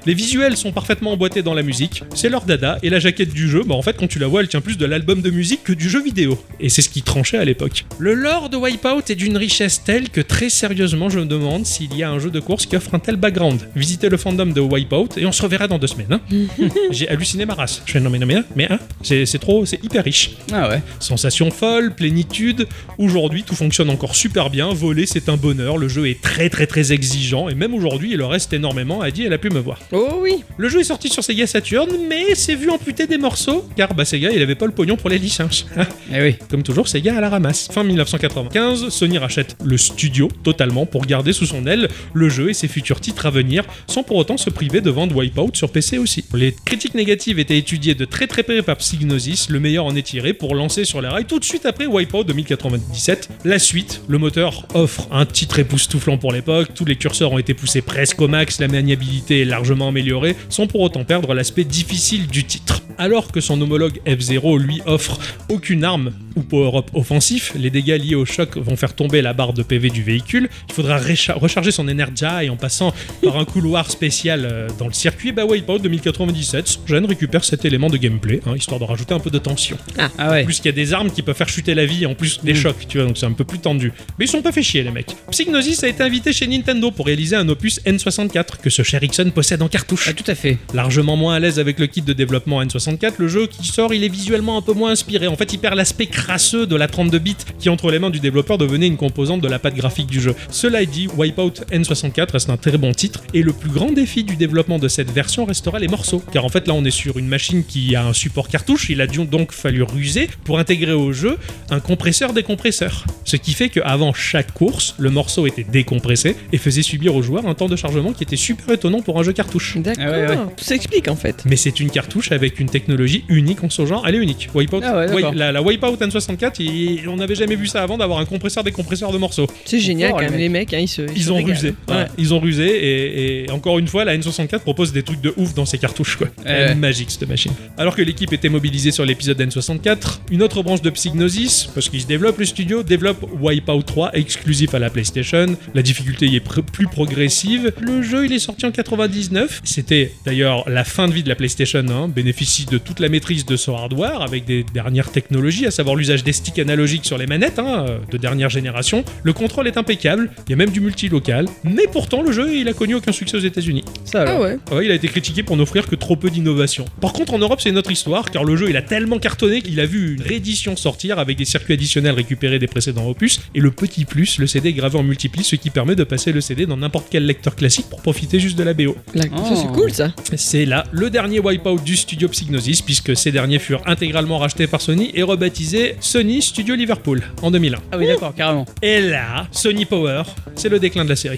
Les 0.05 0.13
visuels 0.13 0.57
sont 0.57 0.71
parfaitement 0.71 1.13
emboîtés 1.13 1.41
dans 1.41 1.53
la 1.53 1.63
musique, 1.63 2.03
c'est 2.15 2.29
leur 2.29 2.43
dada, 2.45 2.77
et 2.83 2.89
la 2.89 2.99
jaquette 2.99 3.33
du 3.33 3.49
jeu, 3.49 3.63
bah 3.65 3.75
en 3.75 3.81
fait 3.81 3.97
quand 3.97 4.07
tu 4.07 4.19
la 4.19 4.27
vois 4.27 4.41
elle 4.41 4.47
tient 4.47 4.61
plus 4.61 4.77
de 4.77 4.85
l'album 4.85 5.21
de 5.21 5.29
musique 5.29 5.63
que 5.63 5.73
du 5.73 5.89
jeu 5.89 6.01
vidéo. 6.01 6.37
Et 6.59 6.69
c'est 6.69 6.81
ce 6.81 6.89
qui 6.89 7.01
tranchait 7.01 7.37
à 7.37 7.45
l'époque. 7.45 7.85
Le 7.99 8.13
lore 8.13 8.49
de 8.49 8.57
Wipeout 8.57 9.03
est 9.09 9.15
d'une 9.15 9.37
richesse 9.37 9.83
telle 9.83 10.09
que 10.09 10.21
très 10.21 10.49
sérieusement 10.49 11.09
je 11.09 11.19
me 11.19 11.25
demande 11.25 11.65
s'il 11.65 11.95
y 11.95 12.03
a 12.03 12.09
un 12.09 12.19
jeu 12.19 12.29
de 12.29 12.39
course 12.39 12.65
qui 12.65 12.75
offre 12.75 12.93
un 12.95 12.99
tel 12.99 13.15
background. 13.15 13.69
Visitez 13.75 14.09
le 14.09 14.17
fandom 14.21 14.47
de 14.47 14.61
Wipeout 14.61 15.09
et 15.17 15.25
on 15.25 15.31
se 15.31 15.41
reverra 15.41 15.67
dans 15.67 15.77
deux 15.79 15.87
semaines. 15.87 16.07
hein. 16.11 16.21
J'ai 16.91 17.09
halluciné 17.09 17.45
ma 17.45 17.53
race. 17.53 17.81
Je 17.85 17.91
fais 17.93 17.99
non 17.99 18.09
mais 18.09 18.19
non 18.19 18.25
mais, 18.27 18.35
hein, 18.35 18.45
mais 18.55 18.71
hein, 18.71 18.79
c'est 19.01 19.25
c'est 19.25 19.39
trop, 19.39 19.65
c'est 19.65 19.83
hyper 19.83 20.03
riche. 20.03 20.31
Ah 20.51 20.69
ouais. 20.69 20.81
Sensation 20.99 21.51
folle, 21.51 21.93
plénitude. 21.95 22.67
Aujourd'hui, 22.97 23.43
tout 23.43 23.55
fonctionne 23.55 23.89
encore 23.89 24.15
super 24.15 24.49
bien. 24.49 24.73
Voler, 24.73 25.05
c'est 25.05 25.29
un 25.29 25.37
bonheur. 25.37 25.77
Le 25.77 25.87
jeu 25.87 26.07
est 26.07 26.21
très 26.21 26.49
très 26.49 26.67
très 26.67 26.91
exigeant. 26.91 27.49
Et 27.49 27.55
même 27.55 27.73
aujourd'hui, 27.73 28.11
il 28.11 28.17
le 28.17 28.25
reste 28.25 28.53
énormément. 28.53 29.01
A 29.01 29.11
dit, 29.11 29.23
elle 29.23 29.33
a 29.33 29.37
pu 29.37 29.49
me 29.49 29.59
voir. 29.59 29.79
Oh 29.91 30.19
oui. 30.21 30.43
Le 30.57 30.69
jeu 30.69 30.79
est 30.79 30.85
sorti 30.85 31.09
sur 31.09 31.23
Sega 31.23 31.47
Saturn, 31.47 31.89
mais 32.09 32.35
c'est 32.35 32.55
vu 32.55 32.69
amputer 32.69 33.07
des 33.07 33.17
morceaux. 33.17 33.67
Car 33.75 33.93
bah, 33.93 34.05
Sega, 34.05 34.29
il 34.31 34.41
avait 34.41 34.55
pas 34.55 34.65
le 34.65 34.71
pognon 34.71 34.95
pour 34.97 35.09
les 35.09 35.17
licences. 35.17 35.65
Eh 36.13 36.21
oui. 36.21 36.35
Comme 36.49 36.63
toujours, 36.63 36.87
Sega 36.87 37.17
à 37.17 37.21
la 37.21 37.29
ramasse. 37.29 37.69
Fin 37.71 37.83
1995, 37.83 38.89
Sony 38.89 39.17
rachète 39.17 39.55
le 39.63 39.77
studio 39.77 40.27
totalement 40.43 40.85
pour 40.85 41.05
garder 41.05 41.33
sous 41.33 41.45
son 41.45 41.65
aile 41.65 41.87
le 42.13 42.29
jeu 42.29 42.49
et 42.49 42.53
ses 42.53 42.67
futurs 42.67 42.99
titres 42.99 43.25
à 43.25 43.29
venir, 43.29 43.63
sans 43.87 44.03
pour 44.11 44.17
autant 44.17 44.35
se 44.35 44.49
priver 44.49 44.81
de 44.81 44.89
vendre 44.89 45.15
Wipeout 45.15 45.51
sur 45.53 45.71
PC 45.71 45.97
aussi. 45.97 46.25
Les 46.33 46.53
critiques 46.65 46.95
négatives 46.95 47.39
étaient 47.39 47.57
étudiées 47.57 47.95
de 47.95 48.03
très 48.03 48.27
très 48.27 48.43
près 48.43 48.61
par 48.61 48.75
Psygnosis, 48.75 49.49
le 49.49 49.61
meilleur 49.61 49.85
en 49.85 49.95
est 49.95 50.01
tiré 50.01 50.33
pour 50.33 50.53
lancer 50.53 50.83
sur 50.83 51.01
les 51.01 51.07
rails 51.07 51.23
tout 51.23 51.39
de 51.39 51.45
suite 51.45 51.65
après 51.65 51.85
Wipeout 51.85 52.25
2097. 52.25 53.29
La 53.45 53.57
suite, 53.57 54.01
le 54.09 54.17
moteur 54.17 54.67
offre 54.73 55.07
un 55.11 55.25
titre 55.25 55.59
époustouflant 55.59 56.17
pour 56.17 56.33
l'époque, 56.33 56.73
tous 56.75 56.83
les 56.83 56.97
curseurs 56.97 57.31
ont 57.31 57.37
été 57.37 57.53
poussés 57.53 57.81
presque 57.81 58.19
au 58.21 58.27
max, 58.27 58.59
la 58.59 58.67
maniabilité 58.67 59.43
est 59.43 59.45
largement 59.45 59.87
améliorée, 59.87 60.35
sans 60.49 60.67
pour 60.67 60.81
autant 60.81 61.05
perdre 61.05 61.33
l'aspect 61.33 61.63
difficile 61.63 62.27
du 62.27 62.43
titre. 62.43 62.81
Alors 62.97 63.31
que 63.31 63.39
son 63.39 63.61
homologue 63.61 64.01
F0 64.05 64.59
lui 64.59 64.81
offre 64.85 65.19
aucune 65.47 65.85
arme 65.85 66.11
ou 66.35 66.41
power-up 66.41 66.89
offensif, 66.93 67.53
les 67.55 67.69
dégâts 67.69 67.97
liés 67.97 68.15
au 68.15 68.25
choc 68.25 68.57
vont 68.57 68.75
faire 68.75 68.93
tomber 68.93 69.21
la 69.21 69.31
barre 69.31 69.53
de 69.53 69.63
PV 69.63 69.89
du 69.89 70.03
véhicule, 70.03 70.49
il 70.67 70.73
faudra 70.73 70.99
recha- 70.99 71.33
recharger 71.39 71.71
son 71.71 71.87
Energy 71.87 72.49
en 72.49 72.57
passant 72.57 72.93
par 73.23 73.37
un 73.37 73.45
couloir 73.45 73.89
spécial 74.05 74.47
euh, 74.51 74.67
dans 74.79 74.87
le 74.87 74.93
circuit, 74.93 75.31
bah 75.31 75.45
Wipeout 75.45 75.77
2097 75.77 76.67
sans 76.67 76.87
gêne 76.87 77.05
récupère 77.05 77.43
cet 77.43 77.65
élément 77.65 77.87
de 77.87 77.97
gameplay, 77.97 78.41
hein, 78.47 78.55
histoire 78.55 78.79
de 78.79 78.85
rajouter 78.85 79.13
un 79.13 79.19
peu 79.19 79.29
de 79.29 79.37
tension. 79.37 79.77
Ah 80.17 80.31
ouais. 80.31 80.41
En 80.41 80.45
plus, 80.45 80.57
il 80.57 80.65
y 80.65 80.69
a 80.69 80.71
des 80.71 80.91
armes 80.93 81.11
qui 81.11 81.21
peuvent 81.21 81.35
faire 81.35 81.47
chuter 81.49 81.75
la 81.75 81.85
vie, 81.85 82.07
en 82.07 82.15
plus 82.15 82.39
des 82.43 82.53
Mm. 82.53 82.55
chocs, 82.55 82.87
tu 82.87 82.97
vois, 82.97 83.05
donc 83.05 83.17
c'est 83.19 83.27
un 83.27 83.31
peu 83.33 83.43
plus 83.43 83.59
tendu. 83.59 83.93
Mais 84.17 84.25
ils 84.25 84.27
sont 84.27 84.41
pas 84.41 84.51
fait 84.51 84.63
chier, 84.63 84.81
les 84.81 84.89
mecs. 84.89 85.15
Psygnosis 85.29 85.83
a 85.83 85.87
été 85.87 86.01
invité 86.01 86.33
chez 86.33 86.47
Nintendo 86.47 86.89
pour 86.89 87.05
réaliser 87.05 87.35
un 87.35 87.47
opus 87.47 87.79
N64 87.85 88.57
que 88.63 88.71
ce 88.71 88.81
cher 88.81 89.03
Ixon 89.03 89.29
possède 89.29 89.61
en 89.61 89.67
cartouche. 89.67 90.07
Ah, 90.09 90.13
tout 90.13 90.23
à 90.31 90.33
fait. 90.33 90.57
Largement 90.73 91.15
moins 91.15 91.35
à 91.35 91.39
l'aise 91.39 91.59
avec 91.59 91.77
le 91.77 91.85
kit 91.85 92.01
de 92.01 92.13
développement 92.13 92.63
N64, 92.63 93.13
le 93.19 93.27
jeu 93.27 93.45
qui 93.45 93.67
sort, 93.67 93.93
il 93.93 94.03
est 94.03 94.09
visuellement 94.09 94.57
un 94.57 94.63
peu 94.63 94.73
moins 94.73 94.89
inspiré. 94.91 95.27
En 95.27 95.35
fait, 95.35 95.53
il 95.53 95.59
perd 95.59 95.75
l'aspect 95.75 96.07
crasseux 96.07 96.65
de 96.65 96.75
la 96.75 96.87
32 96.87 97.19
bits 97.19 97.35
qui, 97.59 97.69
entre 97.69 97.91
les 97.91 97.99
mains 97.99 98.09
du 98.09 98.19
développeur, 98.19 98.57
devenait 98.57 98.87
une 98.87 98.97
composante 98.97 99.41
de 99.41 99.47
la 99.47 99.59
patte 99.59 99.75
graphique 99.75 100.07
du 100.07 100.19
jeu. 100.19 100.33
Cela 100.49 100.83
dit, 100.85 101.07
Wipeout 101.15 101.53
N64 101.71 102.31
reste 102.31 102.49
un 102.49 102.57
très 102.57 102.79
bon 102.79 102.93
titre 102.93 103.21
et 103.35 103.43
le 103.43 103.53
plus 103.53 103.69
grand 103.69 103.90
défi 103.93 104.23
du 104.23 104.35
développement 104.35 104.79
de 104.79 104.87
cette 104.87 105.11
version 105.11 105.45
restera 105.45 105.79
les 105.79 105.87
morceaux. 105.87 106.21
Car 106.31 106.45
en 106.45 106.49
fait, 106.49 106.67
là, 106.67 106.73
on 106.73 106.83
est 106.85 106.91
sur 106.91 107.17
une 107.17 107.27
machine 107.27 107.63
qui 107.63 107.95
a 107.95 108.05
un 108.05 108.13
support 108.13 108.47
cartouche. 108.47 108.89
Il 108.89 109.01
a 109.01 109.07
donc 109.07 109.51
fallu 109.51 109.83
ruser 109.83 110.29
pour 110.43 110.57
intégrer 110.59 110.93
au 110.93 111.11
jeu 111.13 111.37
un 111.69 111.79
compresseur 111.79 112.33
décompresseur. 112.33 113.05
Ce 113.25 113.35
qui 113.35 113.53
fait 113.53 113.69
qu'avant 113.69 114.13
chaque 114.13 114.53
course, 114.53 114.95
le 114.97 115.09
morceau 115.09 115.45
était 115.47 115.63
décompressé 115.63 116.35
et 116.51 116.57
faisait 116.57 116.81
subir 116.81 117.15
aux 117.15 117.21
joueurs 117.21 117.45
un 117.45 117.53
temps 117.53 117.67
de 117.67 117.75
chargement 117.75 118.13
qui 118.13 118.23
était 118.23 118.35
super 118.35 118.69
étonnant 118.73 119.01
pour 119.01 119.19
un 119.19 119.23
jeu 119.23 119.33
cartouche. 119.33 119.77
D'accord. 119.77 120.03
Ah 120.07 120.11
ouais, 120.11 120.27
ouais. 120.29 120.35
Tout 120.57 120.63
s'explique 120.63 121.07
en 121.07 121.15
fait. 121.15 121.43
Mais 121.45 121.55
c'est 121.55 121.79
une 121.79 121.89
cartouche 121.89 122.31
avec 122.31 122.59
une 122.59 122.69
technologie 122.69 123.23
unique 123.29 123.63
en 123.63 123.69
son 123.69 123.85
genre. 123.85 124.05
Elle 124.07 124.15
est 124.15 124.19
unique. 124.19 124.49
Wipeout, 124.55 124.81
Ah 124.83 124.97
ouais, 124.97 125.07
d'accord. 125.07 125.33
La, 125.33 125.51
la 125.51 125.61
Wipeout 125.61 125.97
N64, 125.97 126.53
il- 126.61 127.07
on 127.09 127.17
n'avait 127.17 127.35
jamais 127.35 127.55
vu 127.55 127.67
ça 127.67 127.83
avant 127.83 127.97
d'avoir 127.97 128.19
un 128.19 128.25
compresseur 128.25 128.63
décompresseur 128.63 129.11
de 129.11 129.17
morceaux. 129.17 129.47
C'est 129.65 129.79
génial 129.79 130.09
fort, 130.11 130.19
quand 130.19 130.25
les 130.25 130.31
même, 130.31 130.39
les 130.39 130.49
mecs, 130.49 130.73
hein, 130.73 130.79
ils 130.79 130.87
se. 130.87 131.01
Ils 131.15 131.23
se 131.23 131.29
ont 131.31 131.35
régalent. 131.35 131.53
rusé. 131.55 131.73
Ils 132.17 132.33
ont 132.33 132.39
rusé 132.39 132.65
et, 132.67 133.43
et 133.45 133.51
encore 133.51 133.79
une 133.79 133.80
fois, 133.87 134.05
la 134.05 134.17
N64 134.17 134.59
propose 134.59 134.91
des 134.93 135.03
trucs 135.03 135.21
de 135.21 135.33
ouf 135.37 135.53
dans 135.53 135.65
ses 135.65 135.77
cartouches. 135.77 136.15
Quoi. 136.17 136.27
Elle 136.45 136.71
est 136.71 136.75
magique 136.75 137.11
cette 137.11 137.27
machine. 137.27 137.51
Alors 137.77 137.95
que 137.95 138.01
l'équipe 138.01 138.31
était 138.33 138.49
mobilisée 138.49 138.91
sur 138.91 139.05
l'épisode 139.05 139.39
N64, 139.41 140.19
une 140.31 140.41
autre 140.43 140.63
branche 140.63 140.81
de 140.81 140.89
Psygnosis, 140.89 141.69
parce 141.73 141.89
qu'ils 141.89 142.01
se 142.01 142.07
développent, 142.07 142.39
le 142.39 142.45
studio 142.45 142.83
développe 142.83 143.25
Wipeout 143.39 143.83
3 143.83 144.11
exclusif 144.15 144.73
à 144.73 144.79
la 144.79 144.89
PlayStation. 144.89 145.45
La 145.73 145.81
difficulté 145.81 146.27
y 146.27 146.35
est 146.35 146.45
pr- 146.45 146.61
plus 146.63 146.87
progressive. 146.87 147.73
Le 147.81 148.01
jeu, 148.01 148.25
il 148.25 148.33
est 148.33 148.39
sorti 148.39 148.65
en 148.65 148.71
99. 148.71 149.61
C'était 149.63 150.11
d'ailleurs 150.25 150.69
la 150.69 150.83
fin 150.83 151.07
de 151.07 151.13
vie 151.13 151.23
de 151.23 151.29
la 151.29 151.35
PlayStation 151.35 151.79
1, 151.87 152.07
bénéficie 152.09 152.65
de 152.65 152.77
toute 152.77 152.99
la 152.99 153.09
maîtrise 153.09 153.45
de 153.45 153.55
son 153.55 153.75
hardware 153.75 154.21
avec 154.21 154.45
des 154.45 154.63
dernières 154.73 155.11
technologies, 155.11 155.65
à 155.65 155.71
savoir 155.71 155.95
l'usage 155.95 156.23
des 156.23 156.33
sticks 156.33 156.59
analogiques 156.59 157.05
sur 157.05 157.17
les 157.17 157.27
manettes 157.27 157.59
hein, 157.59 157.85
de 158.09 158.17
dernière 158.17 158.49
génération. 158.49 159.03
Le 159.23 159.33
contrôle 159.33 159.67
est 159.67 159.77
impeccable, 159.77 160.29
il 160.47 160.51
y 160.51 160.53
a 160.53 160.57
même 160.57 160.69
du 160.71 160.81
multilocal, 160.81 161.45
mais 161.63 161.83
pourtant 161.91 162.21
le 162.21 162.31
jeu, 162.31 162.55
il 162.55 162.67
a 162.67 162.73
connu 162.73 162.95
aucun 162.95 163.11
succès 163.11 163.37
aux 163.37 163.41
États-Unis. 163.41 163.70
Ça 164.05 164.21
alors. 164.21 164.35
Ah 164.37 164.41
ouais. 164.41 164.57
Ouais, 164.71 164.85
il 164.85 164.91
a 164.91 164.95
été 164.95 165.07
critiqué 165.07 165.43
pour 165.43 165.55
n'offrir 165.57 165.87
que 165.87 165.95
trop 165.95 166.15
peu 166.15 166.29
d'innovation. 166.29 166.85
Par 166.99 167.13
contre, 167.13 167.33
en 167.33 167.39
Europe, 167.39 167.59
c'est 167.61 167.69
une 167.69 167.77
autre 167.77 167.91
histoire, 167.91 168.29
car 168.29 168.43
le 168.43 168.55
jeu, 168.55 168.69
il 168.69 168.77
a 168.77 168.81
tellement 168.81 169.19
cartonné 169.19 169.61
qu'il 169.61 169.79
a 169.79 169.85
vu 169.85 170.15
une 170.15 170.21
réédition 170.21 170.75
sortir 170.75 171.19
avec 171.19 171.37
des 171.37 171.45
circuits 171.45 171.73
additionnels 171.73 172.15
récupérés 172.15 172.59
des 172.59 172.67
précédents 172.67 173.07
opus, 173.07 173.39
et 173.55 173.59
le 173.59 173.71
petit 173.71 174.05
plus, 174.05 174.37
le 174.37 174.47
CD 174.47 174.69
est 174.69 174.73
gravé 174.73 174.97
en 174.97 175.03
multipli, 175.03 175.43
ce 175.43 175.55
qui 175.55 175.69
permet 175.69 175.95
de 175.95 176.03
passer 176.03 176.31
le 176.31 176.41
CD 176.41 176.65
dans 176.65 176.77
n'importe 176.77 177.07
quel 177.09 177.25
lecteur 177.25 177.55
classique 177.55 177.87
pour 177.89 178.01
profiter 178.01 178.39
juste 178.39 178.57
de 178.57 178.63
la 178.63 178.73
BO. 178.73 178.95
Là, 179.13 179.23
Oh. 179.33 179.37
ça, 179.47 179.55
c'est 179.55 179.67
cool 179.71 179.91
ça. 179.93 180.11
C'est 180.35 180.65
là 180.65 180.83
le 180.91 181.09
dernier 181.09 181.39
Wipeout 181.39 181.79
du 181.83 181.95
studio 181.95 182.27
Psygnosis, 182.27 182.81
puisque 182.81 183.15
ces 183.15 183.31
derniers 183.31 183.59
furent 183.59 183.81
intégralement 183.85 184.37
rachetés 184.39 184.67
par 184.67 184.81
Sony 184.81 185.11
et 185.13 185.23
rebaptisés 185.23 185.95
Sony 185.99 186.41
Studio 186.41 186.75
Liverpool 186.75 187.21
en 187.41 187.51
2001. 187.51 187.77
Ah 187.91 187.97
oui, 187.97 188.07
d'accord, 188.07 188.33
carrément. 188.35 188.65
Et 188.81 188.99
là, 189.01 189.47
Sony 189.51 189.85
Power, 189.85 190.23
c'est 190.55 190.69
le 190.69 190.79
déclin 190.79 191.03
de 191.05 191.09
la 191.09 191.15
série. 191.15 191.37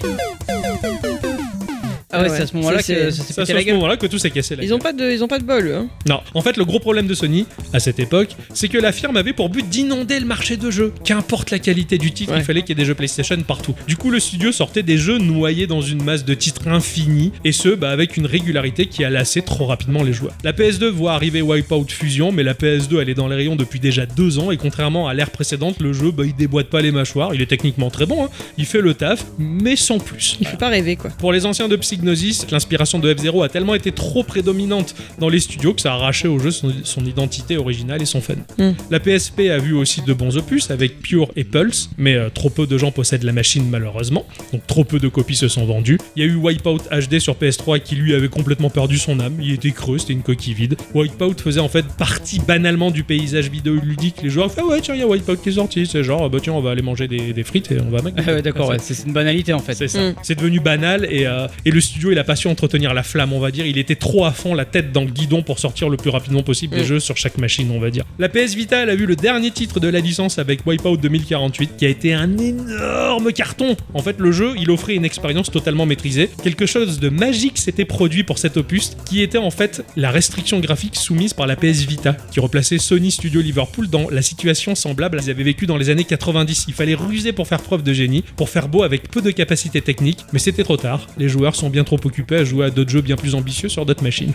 Ah 2.14 2.22
ouais, 2.22 2.28
c'est 2.28 2.42
à 2.42 2.46
ce 2.46 2.56
moment-là 2.56 2.78
que 2.78 2.84
c'est- 2.84 3.10
ça 3.10 3.22
s'est 3.24 3.32
C'est 3.32 3.40
à 3.40 3.44
pété 3.44 3.52
ce 3.52 3.52
la 3.56 3.64
gueule. 3.64 3.74
moment-là 3.76 3.96
que 3.96 4.06
tout 4.06 4.18
s'est 4.18 4.30
cassé 4.30 4.56
Ils 4.62 4.72
ont 4.74 4.78
pas 4.78 4.92
de, 4.92 5.10
ils 5.10 5.22
ont 5.24 5.28
pas 5.28 5.38
de 5.38 5.44
bol, 5.44 5.66
eux, 5.66 5.74
hein. 5.76 5.86
Non, 6.08 6.20
en 6.34 6.40
fait, 6.42 6.56
le 6.56 6.64
gros 6.64 6.78
problème 6.80 7.06
de 7.06 7.14
Sony, 7.14 7.46
à 7.72 7.80
cette 7.80 7.98
époque, 7.98 8.30
c'est 8.52 8.68
que 8.68 8.78
la 8.78 8.92
firme 8.92 9.16
avait 9.16 9.32
pour 9.32 9.48
but 9.48 9.68
d'inonder 9.68 10.18
le 10.20 10.26
marché 10.26 10.56
de 10.56 10.70
jeux. 10.70 10.92
Qu'importe 11.04 11.50
la 11.50 11.58
qualité 11.58 11.98
du 11.98 12.12
titre, 12.12 12.32
Ouais. 12.32 12.38
il 12.38 12.44
fallait 12.44 12.60
qu'il 12.62 12.70
y 12.70 12.72
ait 12.72 12.82
des 12.82 12.84
jeux 12.86 12.94
PlayStation 12.94 13.36
partout. 13.46 13.74
Du 13.86 13.96
coup, 13.96 14.10
le 14.10 14.20
studio 14.20 14.52
sortait 14.52 14.82
des 14.82 14.96
jeux 14.98 15.18
noyés 15.18 15.66
dans 15.66 15.80
une 15.80 16.02
masse 16.02 16.24
de 16.24 16.34
titres 16.34 16.68
infinis, 16.68 17.32
et 17.44 17.52
ce, 17.52 17.68
bah, 17.70 17.90
avec 17.90 18.16
une 18.16 18.26
régularité 18.26 18.86
qui 18.86 19.04
a 19.04 19.10
lassé 19.10 19.42
trop 19.42 19.66
rapidement 19.66 20.02
les 20.02 20.12
joueurs. 20.12 20.34
La 20.44 20.52
PS2 20.52 20.88
voit 20.90 21.12
arriver 21.14 21.42
Wipeout 21.42 21.86
Fusion, 21.88 22.32
mais 22.32 22.42
la 22.42 22.54
PS2, 22.54 23.00
elle 23.00 23.08
est 23.08 23.14
dans 23.14 23.28
les 23.28 23.36
rayons 23.36 23.56
depuis 23.56 23.80
déjà 23.80 24.06
deux 24.06 24.38
ans, 24.38 24.50
et 24.50 24.56
contrairement 24.56 25.08
à 25.08 25.14
l'ère 25.14 25.30
précédente, 25.30 25.80
le 25.80 25.92
jeu, 25.92 26.10
bah, 26.10 26.24
il 26.26 26.34
déboîte 26.34 26.68
pas 26.68 26.80
les 26.80 26.92
mâchoires. 26.92 27.34
Il 27.34 27.42
est 27.42 27.46
techniquement 27.46 27.90
très 27.90 28.06
bon, 28.06 28.24
hein. 28.24 28.28
il 28.58 28.66
fait 28.66 28.80
le 28.80 28.94
taf, 28.94 29.24
mais 29.38 29.76
sans 29.76 29.98
plus. 29.98 30.36
Il 30.40 30.46
faut 30.46 30.56
pas 30.56 30.68
rêver 30.68 30.96
quoi. 30.96 31.10
Pour 31.18 31.32
les 31.32 31.46
anciens 31.46 31.68
de 31.68 31.76
Psygnosis, 32.04 32.50
l'inspiration 32.50 32.98
de 32.98 33.14
F-Zero 33.14 33.42
a 33.42 33.48
tellement 33.48 33.74
été 33.74 33.90
trop 33.90 34.22
prédominante 34.22 34.94
dans 35.18 35.30
les 35.30 35.40
studios 35.40 35.72
que 35.72 35.80
ça 35.80 35.92
a 35.92 35.94
arraché 35.94 36.28
au 36.28 36.38
jeu 36.38 36.50
son, 36.50 36.70
son 36.82 37.04
identité 37.06 37.56
originale 37.56 38.02
et 38.02 38.04
son 38.04 38.20
fun. 38.20 38.34
Mm. 38.58 38.72
La 38.90 39.00
PSP 39.00 39.40
a 39.50 39.56
vu 39.58 39.72
aussi 39.72 40.02
de 40.02 40.12
bons 40.12 40.36
opus 40.36 40.70
avec 40.70 41.00
Pure 41.00 41.30
et 41.34 41.44
Pulse, 41.44 41.88
mais 41.96 42.14
euh, 42.14 42.28
trop 42.28 42.50
peu 42.50 42.66
de 42.66 42.76
gens 42.76 42.90
possèdent 42.90 43.22
la 43.22 43.32
machine 43.32 43.68
malheureusement, 43.70 44.26
donc 44.52 44.66
trop 44.66 44.84
peu 44.84 44.98
de 44.98 45.08
copies 45.08 45.34
se 45.36 45.48
sont 45.48 45.64
vendues. 45.64 45.98
Il 46.16 46.24
y 46.24 46.26
a 46.26 46.30
eu 46.30 46.34
Wipeout 46.36 46.80
HD 46.90 47.18
sur 47.20 47.36
PS3 47.36 47.80
qui 47.80 47.94
lui 47.96 48.14
avait 48.14 48.28
complètement 48.28 48.70
perdu 48.70 48.98
son 48.98 49.18
âme, 49.20 49.36
il 49.40 49.52
était 49.52 49.70
creux, 49.70 49.96
c'était 49.98 50.12
une 50.12 50.22
coquille 50.22 50.54
vide. 50.54 50.76
Wipeout 50.94 51.40
faisait 51.42 51.60
en 51.60 51.68
fait 51.68 51.86
partie 51.96 52.40
banalement 52.40 52.90
du 52.90 53.02
paysage 53.02 53.48
vidéo 53.48 53.76
ludique, 53.82 54.16
les 54.22 54.28
joueurs 54.30 54.52
fait 54.52 54.60
ah 54.62 54.66
ouais 54.66 54.80
tiens 54.82 54.94
il 54.94 55.00
y 55.00 55.04
a 55.04 55.06
Wipeout 55.06 55.36
qui 55.36 55.48
est 55.48 55.52
sorti, 55.52 55.86
c'est 55.86 56.04
genre 56.04 56.28
bah 56.28 56.38
tiens 56.42 56.52
on 56.52 56.60
va 56.60 56.70
aller 56.72 56.82
manger 56.82 57.08
des, 57.08 57.32
des 57.32 57.44
frites 57.44 57.72
et 57.72 57.78
on 57.80 57.88
va 57.88 58.00
Ah 58.16 58.22
ouais, 58.34 58.42
d'accord, 58.42 58.68
Ouais, 58.68 58.76
c'est 58.78 58.92
c'est 58.94 59.06
une 59.06 59.12
banalité 59.12 59.52
en 59.52 59.58
fait. 59.58 59.74
c'est 59.74 59.88
ça. 59.88 60.10
Mm. 60.10 60.14
C'est 60.22 60.34
devenu 60.34 60.60
banal 60.60 61.06
et, 61.10 61.26
euh, 61.26 61.46
et 61.64 61.70
le 61.70 61.80
studio 61.80 61.93
il 62.12 62.18
a 62.18 62.24
pas 62.24 62.36
su 62.36 62.48
entretenir 62.48 62.94
la 62.94 63.02
flamme, 63.02 63.32
on 63.32 63.40
va 63.40 63.50
dire. 63.50 63.66
Il 63.66 63.78
était 63.78 63.94
trop 63.96 64.24
à 64.24 64.32
fond, 64.32 64.54
la 64.54 64.64
tête 64.64 64.92
dans 64.92 65.02
le 65.04 65.10
guidon 65.10 65.42
pour 65.42 65.58
sortir 65.58 65.88
le 65.88 65.96
plus 65.96 66.10
rapidement 66.10 66.42
possible 66.42 66.74
des 66.76 66.82
Mm. 66.82 66.86
jeux 66.86 67.00
sur 67.00 67.16
chaque 67.16 67.38
machine, 67.38 67.70
on 67.70 67.80
va 67.80 67.90
dire. 67.90 68.04
La 68.18 68.28
PS 68.28 68.54
Vita, 68.54 68.82
elle 68.82 68.90
a 68.90 68.94
vu 68.96 69.06
le 69.06 69.16
dernier 69.16 69.50
titre 69.50 69.80
de 69.80 69.88
la 69.88 70.00
licence 70.00 70.38
avec 70.38 70.66
Wipeout 70.66 70.96
2048 70.98 71.76
qui 71.76 71.86
a 71.86 71.88
été 71.88 72.12
un 72.14 72.36
énorme 72.38 73.32
carton. 73.32 73.76
En 73.94 74.00
fait, 74.02 74.18
le 74.18 74.32
jeu 74.32 74.52
il 74.58 74.70
offrait 74.70 74.94
une 74.94 75.04
expérience 75.04 75.50
totalement 75.50 75.86
maîtrisée. 75.86 76.30
Quelque 76.42 76.66
chose 76.66 77.00
de 77.00 77.08
magique 77.08 77.58
s'était 77.58 77.84
produit 77.84 78.24
pour 78.24 78.38
cet 78.38 78.56
opus 78.56 78.92
qui 79.06 79.22
était 79.22 79.38
en 79.38 79.50
fait 79.50 79.84
la 79.96 80.10
restriction 80.10 80.60
graphique 80.60 80.96
soumise 80.96 81.32
par 81.34 81.46
la 81.46 81.56
PS 81.56 81.84
Vita 81.86 82.16
qui 82.30 82.40
replaçait 82.40 82.78
Sony 82.78 83.10
Studio 83.10 83.40
Liverpool 83.40 83.88
dans 83.88 84.08
la 84.10 84.22
situation 84.22 84.74
semblable 84.74 85.18
à 85.18 85.20
ce 85.20 85.26
qu'ils 85.26 85.34
avaient 85.34 85.42
vécu 85.44 85.66
dans 85.66 85.76
les 85.76 85.90
années 85.90 86.04
90. 86.04 86.64
Il 86.68 86.74
fallait 86.74 86.94
ruser 86.94 87.32
pour 87.32 87.46
faire 87.48 87.60
preuve 87.62 87.82
de 87.82 87.92
génie, 87.92 88.22
pour 88.36 88.48
faire 88.48 88.68
beau 88.68 88.82
avec 88.82 89.10
peu 89.10 89.20
de 89.22 89.30
capacités 89.30 89.80
techniques, 89.80 90.20
mais 90.32 90.38
c'était 90.38 90.64
trop 90.64 90.76
tard. 90.76 91.06
Les 91.18 91.28
joueurs 91.28 91.54
sont 91.54 91.70
bien 91.74 91.84
trop 91.84 91.98
occupés 92.04 92.36
à 92.36 92.44
jouer 92.44 92.66
à 92.66 92.70
d'autres 92.70 92.90
jeux 92.90 93.02
bien 93.02 93.16
plus 93.16 93.34
ambitieux 93.34 93.68
sur 93.68 93.84
d'autres 93.84 94.02
machines. 94.02 94.32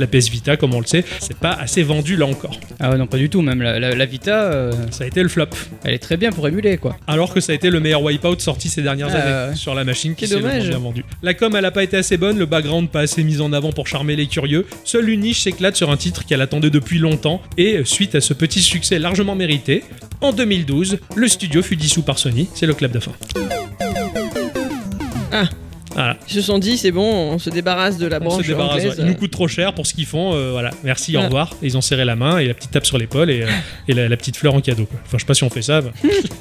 La 0.00 0.06
PS 0.06 0.28
Vita, 0.30 0.56
comme 0.56 0.74
on 0.74 0.80
le 0.80 0.86
sait, 0.86 1.04
c'est 1.20 1.36
pas 1.36 1.52
assez 1.52 1.82
vendu 1.82 2.16
là 2.16 2.26
encore. 2.26 2.58
Ah 2.80 2.90
ouais, 2.90 2.98
non, 2.98 3.06
pas 3.06 3.16
du 3.18 3.28
tout. 3.28 3.42
Même 3.42 3.62
la, 3.62 3.78
la- 3.78 3.94
la 3.94 4.06
Vita, 4.06 4.44
euh, 4.44 4.72
Ça 4.90 5.04
a 5.04 5.06
été 5.06 5.22
le 5.22 5.28
flop. 5.28 5.46
elle 5.84 5.94
est 5.94 5.98
très 5.98 6.16
bien 6.16 6.32
pour 6.32 6.46
émuler 6.48 6.78
quoi. 6.78 6.96
Alors 7.06 7.32
que 7.34 7.40
ça 7.40 7.52
a 7.52 7.54
été 7.54 7.68
le 7.70 7.78
meilleur 7.80 8.02
Wipeout 8.02 8.38
sorti 8.40 8.68
ces 8.68 8.82
dernières 8.82 9.08
Ah, 9.12 9.16
années 9.18 9.50
ouais. 9.50 9.56
sur 9.56 9.74
la 9.74 9.84
machine 9.84 10.14
qui 10.14 10.26
s'est 10.26 10.40
bien 10.40 10.78
vendue. 10.78 11.04
La 11.22 11.34
com, 11.34 11.54
elle 11.54 11.64
a 11.64 11.70
pas 11.70 11.82
été 11.84 11.96
assez 11.96 12.16
bonne, 12.16 12.38
le 12.38 12.46
background 12.46 12.88
pas 12.90 13.00
assez 13.00 13.22
mis 13.22 13.40
en 13.40 13.52
avant 13.52 13.72
pour 13.72 13.86
charmer 13.86 14.16
les 14.16 14.26
curieux. 14.26 14.66
Seule 14.84 15.08
une 15.10 15.20
niche 15.20 15.42
s'éclate 15.42 15.76
sur 15.76 15.90
un 15.90 15.96
titre 15.96 16.24
qu'elle 16.24 16.40
attendait 16.40 16.70
depuis 16.70 16.98
longtemps 16.98 17.42
et 17.58 17.80
suite 17.84 18.14
à 18.14 18.20
ce 18.20 18.32
petit 18.34 18.60
succès 18.62 18.98
largement 18.98 19.34
mérité, 19.34 19.84
en 20.20 20.32
2012, 20.32 20.98
le 21.14 21.28
studio 21.28 21.62
fut 21.62 21.76
dissous 21.76 22.02
par 22.02 22.18
Sony. 22.18 22.48
C'est 22.54 22.66
le 22.66 22.74
club 22.74 22.92
de 22.92 22.98
fin. 23.00 23.12
Ah. 25.32 25.44
Voilà. 25.98 26.16
Ils 26.28 26.34
se 26.34 26.42
sont 26.42 26.58
dit, 26.58 26.78
c'est 26.78 26.92
bon, 26.92 27.02
on 27.32 27.38
se 27.38 27.50
débarrasse 27.50 27.98
de 27.98 28.06
la 28.06 28.18
On 28.18 28.24
branche 28.24 28.42
se 28.44 28.48
débarrasse. 28.48 28.78
anglaise. 28.82 28.98
ouais. 28.98 29.04
Ils 29.04 29.06
nous 29.06 29.14
coûtent 29.16 29.30
trop 29.32 29.48
cher 29.48 29.74
pour 29.74 29.86
ce 29.86 29.94
qu'ils 29.94 30.06
font. 30.06 30.32
euh, 30.34 30.50
voilà. 30.52 30.70
Merci, 30.84 31.16
au 31.16 31.22
revoir. 31.22 31.54
Et 31.62 31.66
ils 31.66 31.76
ont 31.76 31.80
serré 31.80 32.04
la 32.04 32.14
main 32.16 32.38
et 32.38 32.46
la 32.46 32.54
petite 32.54 32.70
tape 32.70 32.86
sur 32.86 32.98
l'épaule 32.98 33.30
et, 33.30 33.42
euh, 33.42 33.46
et 33.88 33.94
la, 33.94 34.08
la 34.08 34.16
petite 34.16 34.36
fleur 34.36 34.54
en 34.54 34.60
cadeau. 34.60 34.86
quoi. 34.86 34.98
Enfin, 35.04 35.18
je 35.18 35.22
sais 35.22 35.26
pas 35.26 35.34
si 35.34 35.42
on 35.44 35.50
fait 35.50 35.62
ça. 35.62 35.80
bah. 35.80 35.90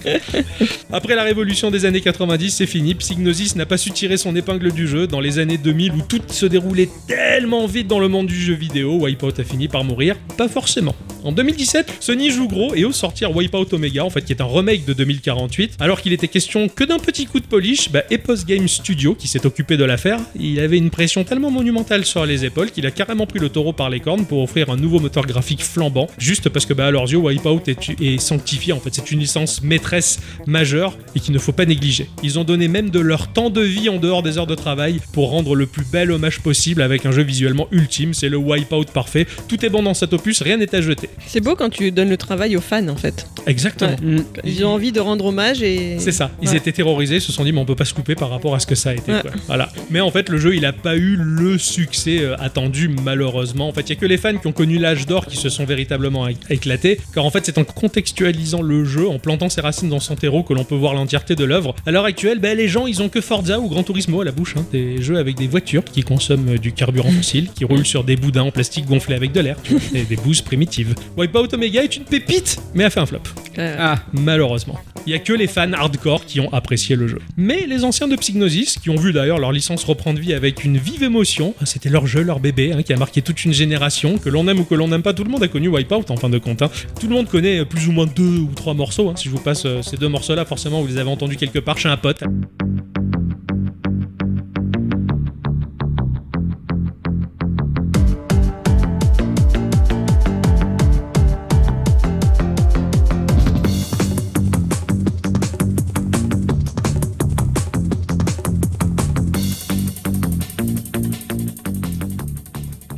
Après 0.92 1.16
la 1.16 1.24
révolution 1.24 1.72
des 1.72 1.86
années 1.86 2.02
90, 2.02 2.52
c'est 2.52 2.66
fini. 2.66 2.96
Psygnosis 2.96 3.56
n'a 3.56 3.66
pas 3.66 3.78
su 3.78 3.92
tirer 3.92 4.18
son 4.18 4.36
épingle 4.36 4.72
du 4.72 4.88
jeu. 4.88 5.08
Dans 5.08 5.20
les 5.20 5.40
années 5.40 5.58
2000 5.58 5.94
où 5.94 6.02
tout 6.02 6.22
se 6.28 6.46
déroulait 6.46 6.90
tellement 7.08 7.66
vite 7.68 7.88
dans 7.88 8.00
le 8.00 8.08
monde 8.08 8.28
du 8.28 8.40
jeu 8.40 8.54
vidéo, 8.54 8.98
Wipeout 9.02 9.40
a 9.40 9.44
fini 9.44 9.68
par 9.68 9.84
mourir. 9.84 10.16
Pas 10.38 10.48
forcément. 10.48 10.96
En 11.24 11.32
2017, 11.32 11.94
Sony 12.00 12.30
joue 12.30 12.48
gros 12.48 12.74
et 12.76 12.86
ose 12.86 12.96
sortir 12.96 13.36
Wipeout 13.36 13.74
Omega, 13.74 14.06
en 14.06 14.10
fait, 14.10 14.22
qui 14.22 14.32
est 14.34 14.42
un 14.42 14.46
remake 14.46 14.86
de 14.86 14.94
2048. 14.94 15.76
Alors 15.80 16.02
qu'il 16.02 16.14
était 16.14 16.28
question 16.28 16.70
que 16.70 16.84
d'un 16.84 17.00
petit 17.00 17.26
coup 17.26 17.40
de 17.40 17.46
polish, 17.46 17.92
bah, 17.92 18.04
Epos 18.10 18.46
Game 18.48 18.68
Studio, 18.68 19.14
qui 19.16 19.28
s'est 19.28 19.46
occupé 19.48 19.78
de 19.78 19.84
l'affaire, 19.84 20.20
il 20.40 20.60
avait 20.60 20.78
une 20.78 20.90
pression 20.90 21.24
tellement 21.24 21.50
monumentale 21.52 22.06
sur 22.06 22.26
les 22.26 22.46
épaules 22.46 22.70
qu'il 22.72 22.86
a 22.86 22.92
carrément 22.92 23.26
pris 23.26 23.40
le 23.40 23.50
taureau 23.50 23.74
par 23.74 23.90
les 23.90 24.00
cornes 24.00 24.26
pour 24.26 24.42
offrir 24.44 24.70
un 24.70 24.78
nouveau 24.78 25.00
moteur 25.00 25.26
graphique 25.26 25.64
flambant, 25.64 26.08
juste 26.18 26.50
parce 26.50 26.66
que 26.66 26.74
bah, 26.74 26.88
à 26.88 26.92
leurs 26.92 27.10
yeux, 27.12 27.18
Wipeout 27.18 27.62
est, 27.68 28.00
est 28.02 28.18
sanctifié. 28.20 28.74
En 28.74 28.80
fait, 28.80 28.92
c'est 28.94 29.10
une 29.12 29.20
licence 29.20 29.62
maîtresse 29.64 30.20
majeure 30.46 30.96
et 31.16 31.20
qu'il 31.20 31.34
ne 31.34 31.40
faut 31.40 31.52
pas 31.52 31.66
négliger. 31.66 32.10
Ils 32.24 32.38
ont 32.38 32.44
donné 32.44 32.68
même 32.68 32.90
de 32.90 33.00
leur 33.00 33.28
temps 33.34 33.50
de 33.50 33.62
vie 33.62 33.90
en 33.90 33.98
dehors 33.98 34.22
des 34.24 34.38
heures 34.38 34.48
de 34.48 34.56
travail 34.56 35.00
pour 35.14 35.30
rendre 35.32 35.56
le 35.56 35.66
plus 35.66 35.86
bel 35.86 36.12
hommage 36.12 36.40
possible 36.42 36.82
avec 36.82 37.06
un 37.06 37.12
jeu 37.12 37.24
visuellement 37.24 37.68
ultime. 37.72 38.14
C'est 38.14 38.30
le 38.30 38.38
Wipeout 38.38 38.86
parfait. 38.94 39.26
Tout 39.48 39.66
est 39.66 39.70
bon 39.70 39.84
dans 39.84 39.94
cet 39.94 40.14
opus, 40.14 40.42
rien 40.42 40.58
n'est 40.58 40.74
à 40.76 40.82
jeter. 40.82 41.10
C'est 41.26 41.42
beau 41.42 41.56
quand 41.56 41.70
tu 41.70 41.92
donnes 41.92 42.10
le 42.10 42.18
travail 42.18 42.56
aux 42.58 42.62
fans 42.62 42.88
en 42.88 42.96
fait. 42.96 43.28
Exactement. 43.48 43.96
Ils 44.44 44.66
ont 44.66 44.70
envie 44.70 44.92
de 44.92 45.00
rendre 45.00 45.26
hommage 45.26 45.62
et. 45.64 45.98
C'est 46.00 46.12
ça. 46.12 46.32
Ils 46.42 46.50
Ouais. 46.50 46.58
étaient 46.58 46.72
terrorisés, 46.72 47.20
se 47.20 47.32
sont 47.32 47.44
dit, 47.44 47.52
mais 47.54 47.60
on 47.62 47.66
peut 47.66 47.76
pas 47.76 47.86
se 47.86 47.94
couper 47.94 48.16
par 48.16 48.30
rapport 48.30 48.54
à 48.56 48.60
ce 48.60 48.68
que 48.68 48.76
ça 48.76 48.90
a 48.90 48.94
été. 48.94 49.12
Ouais. 49.12 49.22
Voilà. 49.48 49.70
Mais 49.90 50.00
en 50.02 50.12
fait, 50.12 50.30
le 50.30 50.38
jeu, 50.38 50.56
il 50.56 50.66
a 50.66 50.74
pas 50.74 50.96
eu 50.96 51.16
le 51.20 51.58
succès 51.58 52.20
euh, 52.22 52.36
attendu, 52.40 52.88
malheureusement. 53.04 53.68
En 53.68 53.74
fait, 53.74 53.82
il 53.82 53.90
y 53.90 53.92
a 53.94 53.96
que 54.00 54.06
les 54.06 54.18
fans 54.18 54.38
qui 54.38 54.48
ont 54.48 54.52
connu 54.52 54.78
l'âge 54.78 55.06
d'or 55.06 55.26
qui 55.26 55.38
se 55.38 55.50
sont 55.50 55.66
véritablement 55.66 56.28
éc- 56.28 56.38
éclatés. 56.50 57.00
Car 57.14 57.26
en 57.26 57.32
fait, 57.32 57.46
c'est 57.46 57.58
en 57.58 57.64
contextualisant 57.64 58.62
le 58.62 58.86
jeu, 58.86 59.08
en 59.08 59.20
plantant 59.20 59.50
ses 59.50 59.62
racines 59.62 59.90
dans 59.90 60.00
son 60.00 60.16
terreau, 60.16 60.44
que 60.44 60.54
l'on 60.54 60.64
peut 60.64 60.76
voir 60.76 60.94
l'entièreté 60.94 61.36
de 61.36 61.44
l'œuvre. 61.44 61.76
À 61.86 61.92
l'heure 61.92 62.06
actuelle, 62.06 62.40
ben, 62.40 62.58
les 62.58 62.68
gens, 62.68 62.88
ils 62.88 63.02
ont 63.02 63.10
que 63.10 63.22
Forza 63.22 63.60
ou 63.60 63.68
Gran 63.70 63.84
Turismo 63.84 64.22
à 64.22 64.26
la 64.26 64.32
bouche. 64.32 64.56
hein. 64.58 64.66
Des 64.72 65.02
jeux 65.02 65.18
avec 65.18 65.36
des 65.36 65.48
voitures 65.48 65.84
qui 65.84 66.04
consomment 66.04 66.50
euh, 66.56 66.58
du 66.58 66.72
carburant 66.74 67.12
fossile, 67.12 67.50
qui 67.54 67.66
roulent 67.66 67.86
sur 67.86 68.04
des 68.04 68.16
boudins 68.16 68.44
en 68.44 68.52
plastique 68.52 68.86
gonflés 68.86 69.16
avec 69.16 69.32
de 69.32 69.40
l'air. 69.42 69.58
et 69.94 70.04
des 70.04 70.16
bouses 70.16 70.42
primitives. 70.42 70.94
Wipeout 71.18 71.54
Omega 71.54 71.84
est 71.84 71.96
une 71.98 72.04
pépite, 72.04 72.58
mais 72.76 72.84
a 72.84 72.90
fait 72.90 73.00
un 73.00 73.06
flop. 73.06 73.20
Euh, 73.58 73.76
Ah, 73.80 73.96
Malheureusement. 74.14 74.78
Il 75.06 75.12
y 75.12 75.16
a 75.16 75.20
que 75.20 75.32
les 75.34 75.48
fans 75.48 75.72
hardcore 75.72 76.26
qui 76.26 76.40
ont 76.42 76.52
apprécié 76.54 76.96
le 76.98 77.08
jeu. 77.08 77.20
Mais 77.38 77.66
les 77.66 77.86
anciens 77.86 78.08
de 78.10 78.16
Psygnosis, 78.18 78.78
qui 78.78 78.90
ont 78.90 78.98
vu 78.98 79.14
d'ailleurs 79.18 79.40
leur 79.40 79.52
licence 79.52 79.84
reprendre 79.84 80.20
vie 80.20 80.34
avec 80.34 80.64
une 80.64 80.78
vive 80.78 81.04
émotion, 81.04 81.54
c'était 81.66 81.90
leur 81.90 82.06
jeu, 82.08 82.22
leur 82.22 82.40
bébé, 82.40 82.72
hein, 82.74 82.84
qui 82.84 82.94
a 82.94 82.98
marqué 82.98 83.22
toute 83.22 83.44
une 83.46 83.54
génération, 83.54 84.18
que 84.18 84.30
l'on 84.30 84.48
aime 84.48 84.60
ou 84.60 84.64
que 84.64 84.76
l'on 84.76 84.88
n'aime 84.88 85.02
pas, 85.02 85.14
tout 85.14 85.24
le 85.24 85.30
monde 85.32 85.44
a 85.44 85.48
connu 85.48 85.68
Wipeout 85.68 86.06
en 86.10 86.18
fin 86.18 86.30
de 86.30 86.38
compte. 86.38 86.62
hein. 86.62 86.70
Tout 87.00 87.08
le 87.08 87.14
monde 87.16 87.28
connaît 87.28 87.66
plus 87.66 87.88
ou 87.88 87.92
moins 87.92 88.06
deux 88.06 88.40
ou 88.40 88.52
trois 88.56 88.74
morceaux. 88.74 89.10
hein. 89.10 89.16
Si 89.16 89.26
je 89.26 89.32
vous 89.32 89.40
passe 89.40 89.66
euh, 89.66 89.82
ces 89.82 89.98
deux 89.98 90.08
morceaux-là, 90.10 90.46
forcément 90.46 90.82
vous 90.82 90.88
les 90.88 90.98
avez 90.98 91.10
entendus 91.10 91.36
quelque 91.36 91.60
part 91.60 91.78
chez 91.78 91.90
un 91.90 91.98
pote. 91.98 92.24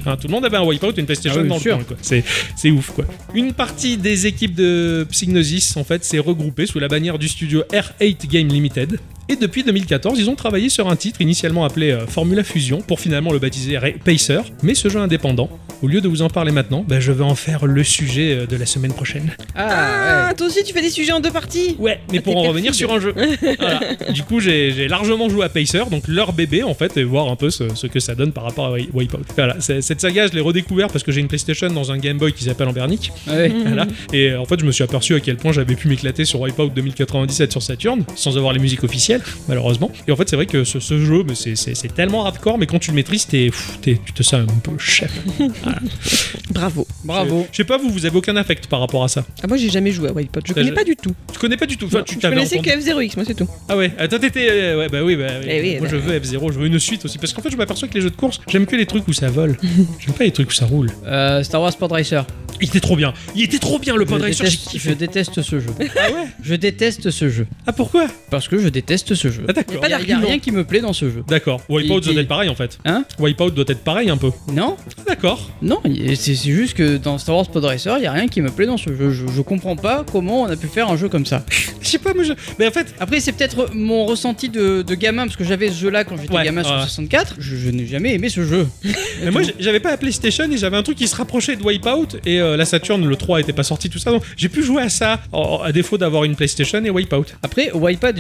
Enfin, 0.10 0.18
tout 0.18 0.28
le 0.28 0.34
monde 0.34 0.46
avait 0.46 0.58
un 0.58 0.64
Wipeout 0.64 0.92
et 0.98 1.00
une 1.00 1.06
PlayStation 1.06 1.40
Ah 1.40 1.44
oui, 1.44 1.50
dans 1.50 1.78
le 1.78 1.84
coin. 1.84 1.98
C'est, 2.02 2.24
c'est 2.56 2.72
ouf, 2.72 2.92
quoi. 2.92 3.06
Une 3.36 3.54
partie 3.54 3.96
des 3.96 4.26
équipes 4.26 4.56
de 4.56 5.06
Psygnosis, 5.12 5.78
en 5.78 5.84
fait, 5.84 6.04
s'est 6.04 6.18
regroupée 6.18 6.66
sous 6.66 6.80
la 6.80 6.88
bannière 6.88 7.20
du 7.20 7.28
studio 7.28 7.62
R8 7.72 8.28
Game 8.28 8.48
Limited. 8.48 9.00
Et 9.32 9.36
depuis 9.36 9.64
2014, 9.64 10.18
ils 10.20 10.28
ont 10.30 10.36
travaillé 10.36 10.70
sur 10.70 10.90
un 10.90 10.96
titre 10.96 11.22
initialement 11.22 11.64
appelé 11.64 11.92
euh, 11.92 12.08
Formula 12.08 12.44
Fusion 12.44 12.82
pour 12.82 13.00
finalement 13.00 13.32
le 13.32 13.38
baptiser 13.38 13.78
Pacer. 14.04 14.40
Mais 14.64 14.74
ce 14.74 14.90
jeu 14.90 15.00
indépendant, 15.00 15.50
au 15.84 15.88
lieu 15.88 16.02
de 16.02 16.08
vous 16.08 16.24
en 16.24 16.30
parler 16.30 16.52
maintenant, 16.52 16.84
ben, 16.88 17.00
je 17.00 17.12
vais 17.12 17.24
en 17.24 17.36
faire 17.36 17.68
le 17.68 17.84
sujet 17.84 18.32
euh, 18.40 18.46
de 18.48 18.56
la 18.56 18.66
semaine 18.66 18.92
prochaine. 18.92 19.30
ah, 19.56 20.30
Ah, 20.30 20.34
toi 20.34 20.48
aussi 20.48 20.64
tu 20.64 20.74
fais 20.74 20.82
des 20.82 20.90
sujets 20.90 21.12
en 21.12 21.20
deux 21.20 21.30
parties 21.30 21.76
Ouais, 21.78 22.00
mais 22.12 22.18
Ah, 22.18 22.22
pour 22.24 22.38
en 22.38 22.42
revenir 22.42 22.74
sur 22.74 22.92
un 22.92 23.00
jeu. 23.00 23.14
Voilà. 23.60 23.80
Du 24.12 24.24
coup, 24.24 24.40
j'ai 24.40 24.88
largement 24.88 25.30
joué 25.30 25.46
à 25.46 25.50
Pacer, 25.50 25.84
donc 25.92 26.08
leur 26.08 26.34
bébé 26.34 26.64
en 26.64 26.74
fait, 26.74 26.98
et 26.98 27.04
voir 27.04 27.30
un 27.30 27.36
peu 27.36 27.52
ce, 27.52 27.76
ce 27.76 27.86
que 27.88 28.00
ça 28.00 28.16
donne 28.16 28.32
par 28.32 28.44
rapport 28.46 28.66
à 28.66 28.72
Wi- 28.74 28.90
Wipeout. 28.94 29.22
Voilà, 29.36 29.58
cette 29.60 30.02
saga, 30.02 30.26
je 30.28 30.34
l'ai 30.34 30.42
redécouvert 30.42 30.88
parce 30.88 31.04
que 31.04 31.12
j'ai 31.12 31.22
une 31.22 31.28
PlayStation 31.28 31.70
dans 31.70 31.92
un 31.92 32.00
Game 32.00 32.18
Boy 32.18 32.34
qui 32.34 32.46
s'appelle 32.46 32.68
Ambernic. 32.68 33.12
ouais. 33.28 33.52
Voilà. 33.66 33.86
Et 34.12 34.34
en 34.36 34.46
fait, 34.46 34.60
je 34.60 34.66
me 34.66 34.72
suis 34.72 34.84
aperçu 34.84 35.14
à 35.14 35.20
quel 35.20 35.38
point 35.38 35.52
j'avais 35.52 35.76
pu 35.76 35.88
m'éclater 35.88 36.26
sur 36.26 36.42
Wipeout 36.42 36.70
2097 36.70 37.52
sur 37.52 37.62
Saturn, 37.62 38.04
sans 38.16 38.36
avoir 38.38 38.54
les 38.54 38.60
musiques 38.60 38.84
officielles, 38.84 39.19
malheureusement. 39.48 39.92
Et 40.08 40.12
en 40.12 40.16
fait, 40.16 40.30
c'est 40.30 40.36
vrai 40.36 40.46
que 40.46 40.64
ce, 40.64 40.80
ce 40.80 41.00
jeu, 41.04 41.24
mais 41.28 41.36
c'est- 41.36 41.56
c'est 41.56 41.76
c'est 41.76 41.94
tellement 41.94 42.26
hardcore, 42.26 42.58
mais 42.58 42.66
quand 42.66 42.80
tu 42.80 42.92
le 42.92 42.96
maîtrises, 42.96 43.26
t'es, 43.28 43.46
pff, 43.50 43.80
t'es- 43.82 44.00
tu 44.06 44.14
te 44.14 44.24
sens 44.24 44.42
un 44.42 44.46
peu 44.64 44.72
chef. 44.78 45.12
Bravo. 46.52 46.88
Bravo. 47.04 47.48
Je 47.52 47.58
sais 47.58 47.64
pas, 47.64 47.78
vous, 47.78 47.90
vous 47.90 48.06
avez 48.06 48.18
aucun 48.18 48.36
affect 48.36 48.68
par 48.68 48.80
rapport 48.80 49.04
à 49.04 49.08
ça? 49.08 49.26
Ah, 49.44 49.48
moi 49.48 49.58
j'ai 49.58 49.70
jamais 49.70 49.92
joué 49.92 50.10
à 50.10 50.14
Wipeout, 50.14 50.42
je 50.46 50.54
connais 50.54 50.72
pas 50.72 50.84
du 50.84 50.96
tout. 50.96 51.14
Tu 51.32 51.40
connais 51.40 51.58
pas 51.58 51.66
du 51.66 51.78
tout. 51.78 51.86
Enfin, 51.86 52.04
tu 52.06 52.16
je 52.16 52.20
connaissais 52.20 52.60
que 52.60 52.70
F0X, 52.70 53.16
moi 53.16 53.26
c'est 53.26 53.36
tout. 53.36 53.48
Ah 53.68 53.78
ouais, 53.78 53.92
attends, 53.98 54.20
t'étais. 54.20 54.48
euh, 54.50 54.78
ouais, 54.80 54.90
bah 54.90 55.04
oui, 55.04 55.16
bah 55.16 55.28
oui. 55.42 55.48
Eh 55.50 55.62
oui, 55.62 55.72
Moi, 55.80 55.82
bah. 55.84 55.88
je 55.92 55.96
veux 55.98 56.20
F0, 56.20 56.52
je 56.54 56.60
veux 56.60 56.68
une 56.68 56.80
suite 56.80 57.06
aussi. 57.06 57.18
Parce 57.18 57.34
qu'en 57.34 57.42
fait, 57.42 57.50
je 57.52 57.58
m'aperçois 57.58 57.88
que 57.88 57.94
les 57.94 58.02
jeux 58.02 58.10
de 58.10 58.16
course, 58.16 58.40
j'aime 58.48 58.66
que 58.66 58.76
les 58.76 58.86
trucs 58.86 59.08
où 59.08 59.14
ça 59.14 59.28
vole. 59.30 59.58
j'aime 60.00 60.14
pas 60.16 60.24
les 60.24 60.32
trucs 60.32 60.50
où 60.50 60.54
ça 60.54 60.66
roule. 60.66 60.90
Euh, 61.06 61.44
Star 61.44 61.62
Wars 61.62 61.76
Pod 61.78 61.92
Racer. 61.92 62.26
Il 62.62 62.68
était 62.68 62.82
trop 62.82 62.98
bien. 62.98 63.14
Il 63.36 63.44
était 63.44 63.58
trop 63.60 63.80
bien, 63.80 63.96
le 63.96 64.06
Je 64.06 64.10
Pod 64.10 64.22
Racer. 64.22 64.46
J'ai 64.46 64.50
déteste, 64.50 64.80
je 64.80 64.92
déteste 64.92 65.42
ce 65.42 65.60
jeu. 65.60 65.68
Ah 65.80 66.12
ouais? 66.12 66.26
Je 66.44 66.56
déteste 66.56 67.10
ce 67.10 67.30
jeu. 67.30 67.48
Ah 67.66 67.72
pourquoi? 67.72 68.08
Parce 68.30 68.48
que 68.50 68.58
je 68.60 68.68
déteste 68.68 68.99
ce 69.08 69.30
jeu. 69.30 69.44
Ah 69.48 69.54
d'accord. 69.54 69.82
Il 69.84 69.90
y 69.90 70.14
a, 70.14 70.20
rien 70.20 70.40
qui 70.40 70.52
me 70.52 70.64
plaît 70.64 70.82
dans 70.82 70.94
ce 70.94 71.10
jeu. 71.10 71.24
D'accord. 71.28 71.62
Wipeout 71.70 72.02
doit 72.02 72.22
être 72.22 72.28
pareil 72.28 72.50
en 72.50 72.56
fait. 72.56 72.78
Hein 72.86 73.06
Wipeout 73.20 73.52
doit 73.52 73.66
être 73.68 73.84
pareil 73.84 74.10
un 74.10 74.18
peu. 74.18 74.32
Non 74.54 74.78
Ah, 74.98 75.04
d'accord. 75.08 75.50
Non, 75.62 75.82
c'est 76.16 76.36
juste 76.36 76.74
que 76.76 76.98
dans 76.98 77.18
Star 77.18 77.36
Wars 77.36 77.50
Pod 77.50 77.64
Racer, 77.66 77.98
il 77.98 78.04
y 78.04 78.08
a 78.08 78.12
rien 78.12 78.28
qui 78.28 78.42
me 78.42 78.50
plaît 78.50 78.66
dans 78.66 78.78
ce 78.78 78.90
jeu. 78.96 79.12
Je, 79.12 79.26
je 79.28 79.42
comprends 79.42 79.76
pas 79.76 80.06
comment 80.12 80.44
on 80.44 80.46
a 80.50 80.56
pu 80.56 80.68
faire 80.68 80.90
un 80.90 80.98
jeu 80.98 81.10
comme 81.10 81.26
ça. 81.26 81.46
Je 81.82 81.88
sais 81.88 81.98
pas, 81.98 82.14
moi 82.14 82.24
je. 82.24 82.34
Mais 82.60 82.68
en 82.68 82.72
fait. 82.72 82.94
Après, 83.00 83.20
c'est 83.22 83.32
peut-être 83.32 83.74
mon 83.74 84.06
ressenti 84.06 84.50
de, 84.50 84.82
de 84.82 84.96
gamin, 84.96 85.24
parce 85.26 85.38
que 85.38 85.46
j'avais 85.46 85.70
ce 85.70 85.80
jeu-là 85.80 86.04
quand 86.04 86.18
j'étais 86.18 86.34
Ouais, 86.36 86.44
gamin 86.44 86.62
sur 86.64 86.74
ouais. 86.76 86.82
64. 86.82 87.36
Je, 87.40 87.56
je 87.56 87.70
n'ai 87.70 87.88
jamais 87.88 88.14
aimé 88.14 88.28
ce 88.30 88.44
jeu. 88.44 88.68
Mais 89.24 89.32
moi, 89.32 89.42
j'avais 89.60 89.80
pas 89.80 89.90
la 89.92 89.98
PlayStation 89.98 90.44
et 90.52 90.58
j'avais 90.58 90.76
un 90.76 90.84
truc 90.84 90.98
qui 90.98 91.08
se 91.08 91.16
rapprochait 91.16 91.56
de 91.56 91.64
Wipeout 91.64 92.18
et 92.26 92.42
euh, 92.42 92.58
la 92.58 92.66
Saturn, 92.66 93.06
le 93.06 93.16
3 93.16 93.40
était 93.40 93.54
pas 93.54 93.64
sorti, 93.64 93.90
tout 93.90 93.98
ça. 94.00 94.12
Donc 94.12 94.24
j'ai 94.36 94.50
pu 94.50 94.62
jouer 94.64 94.82
à 94.84 94.90
ça 94.90 95.22
en- 95.32 95.60
à 95.64 95.72
défaut 95.72 95.98
d'avoir 95.98 96.26
une 96.26 96.36
PlayStation 96.36 96.84
et 96.84 96.90
Wipeout. 96.90 97.26
Après, 97.44 97.72
Wipeout, 97.74 98.18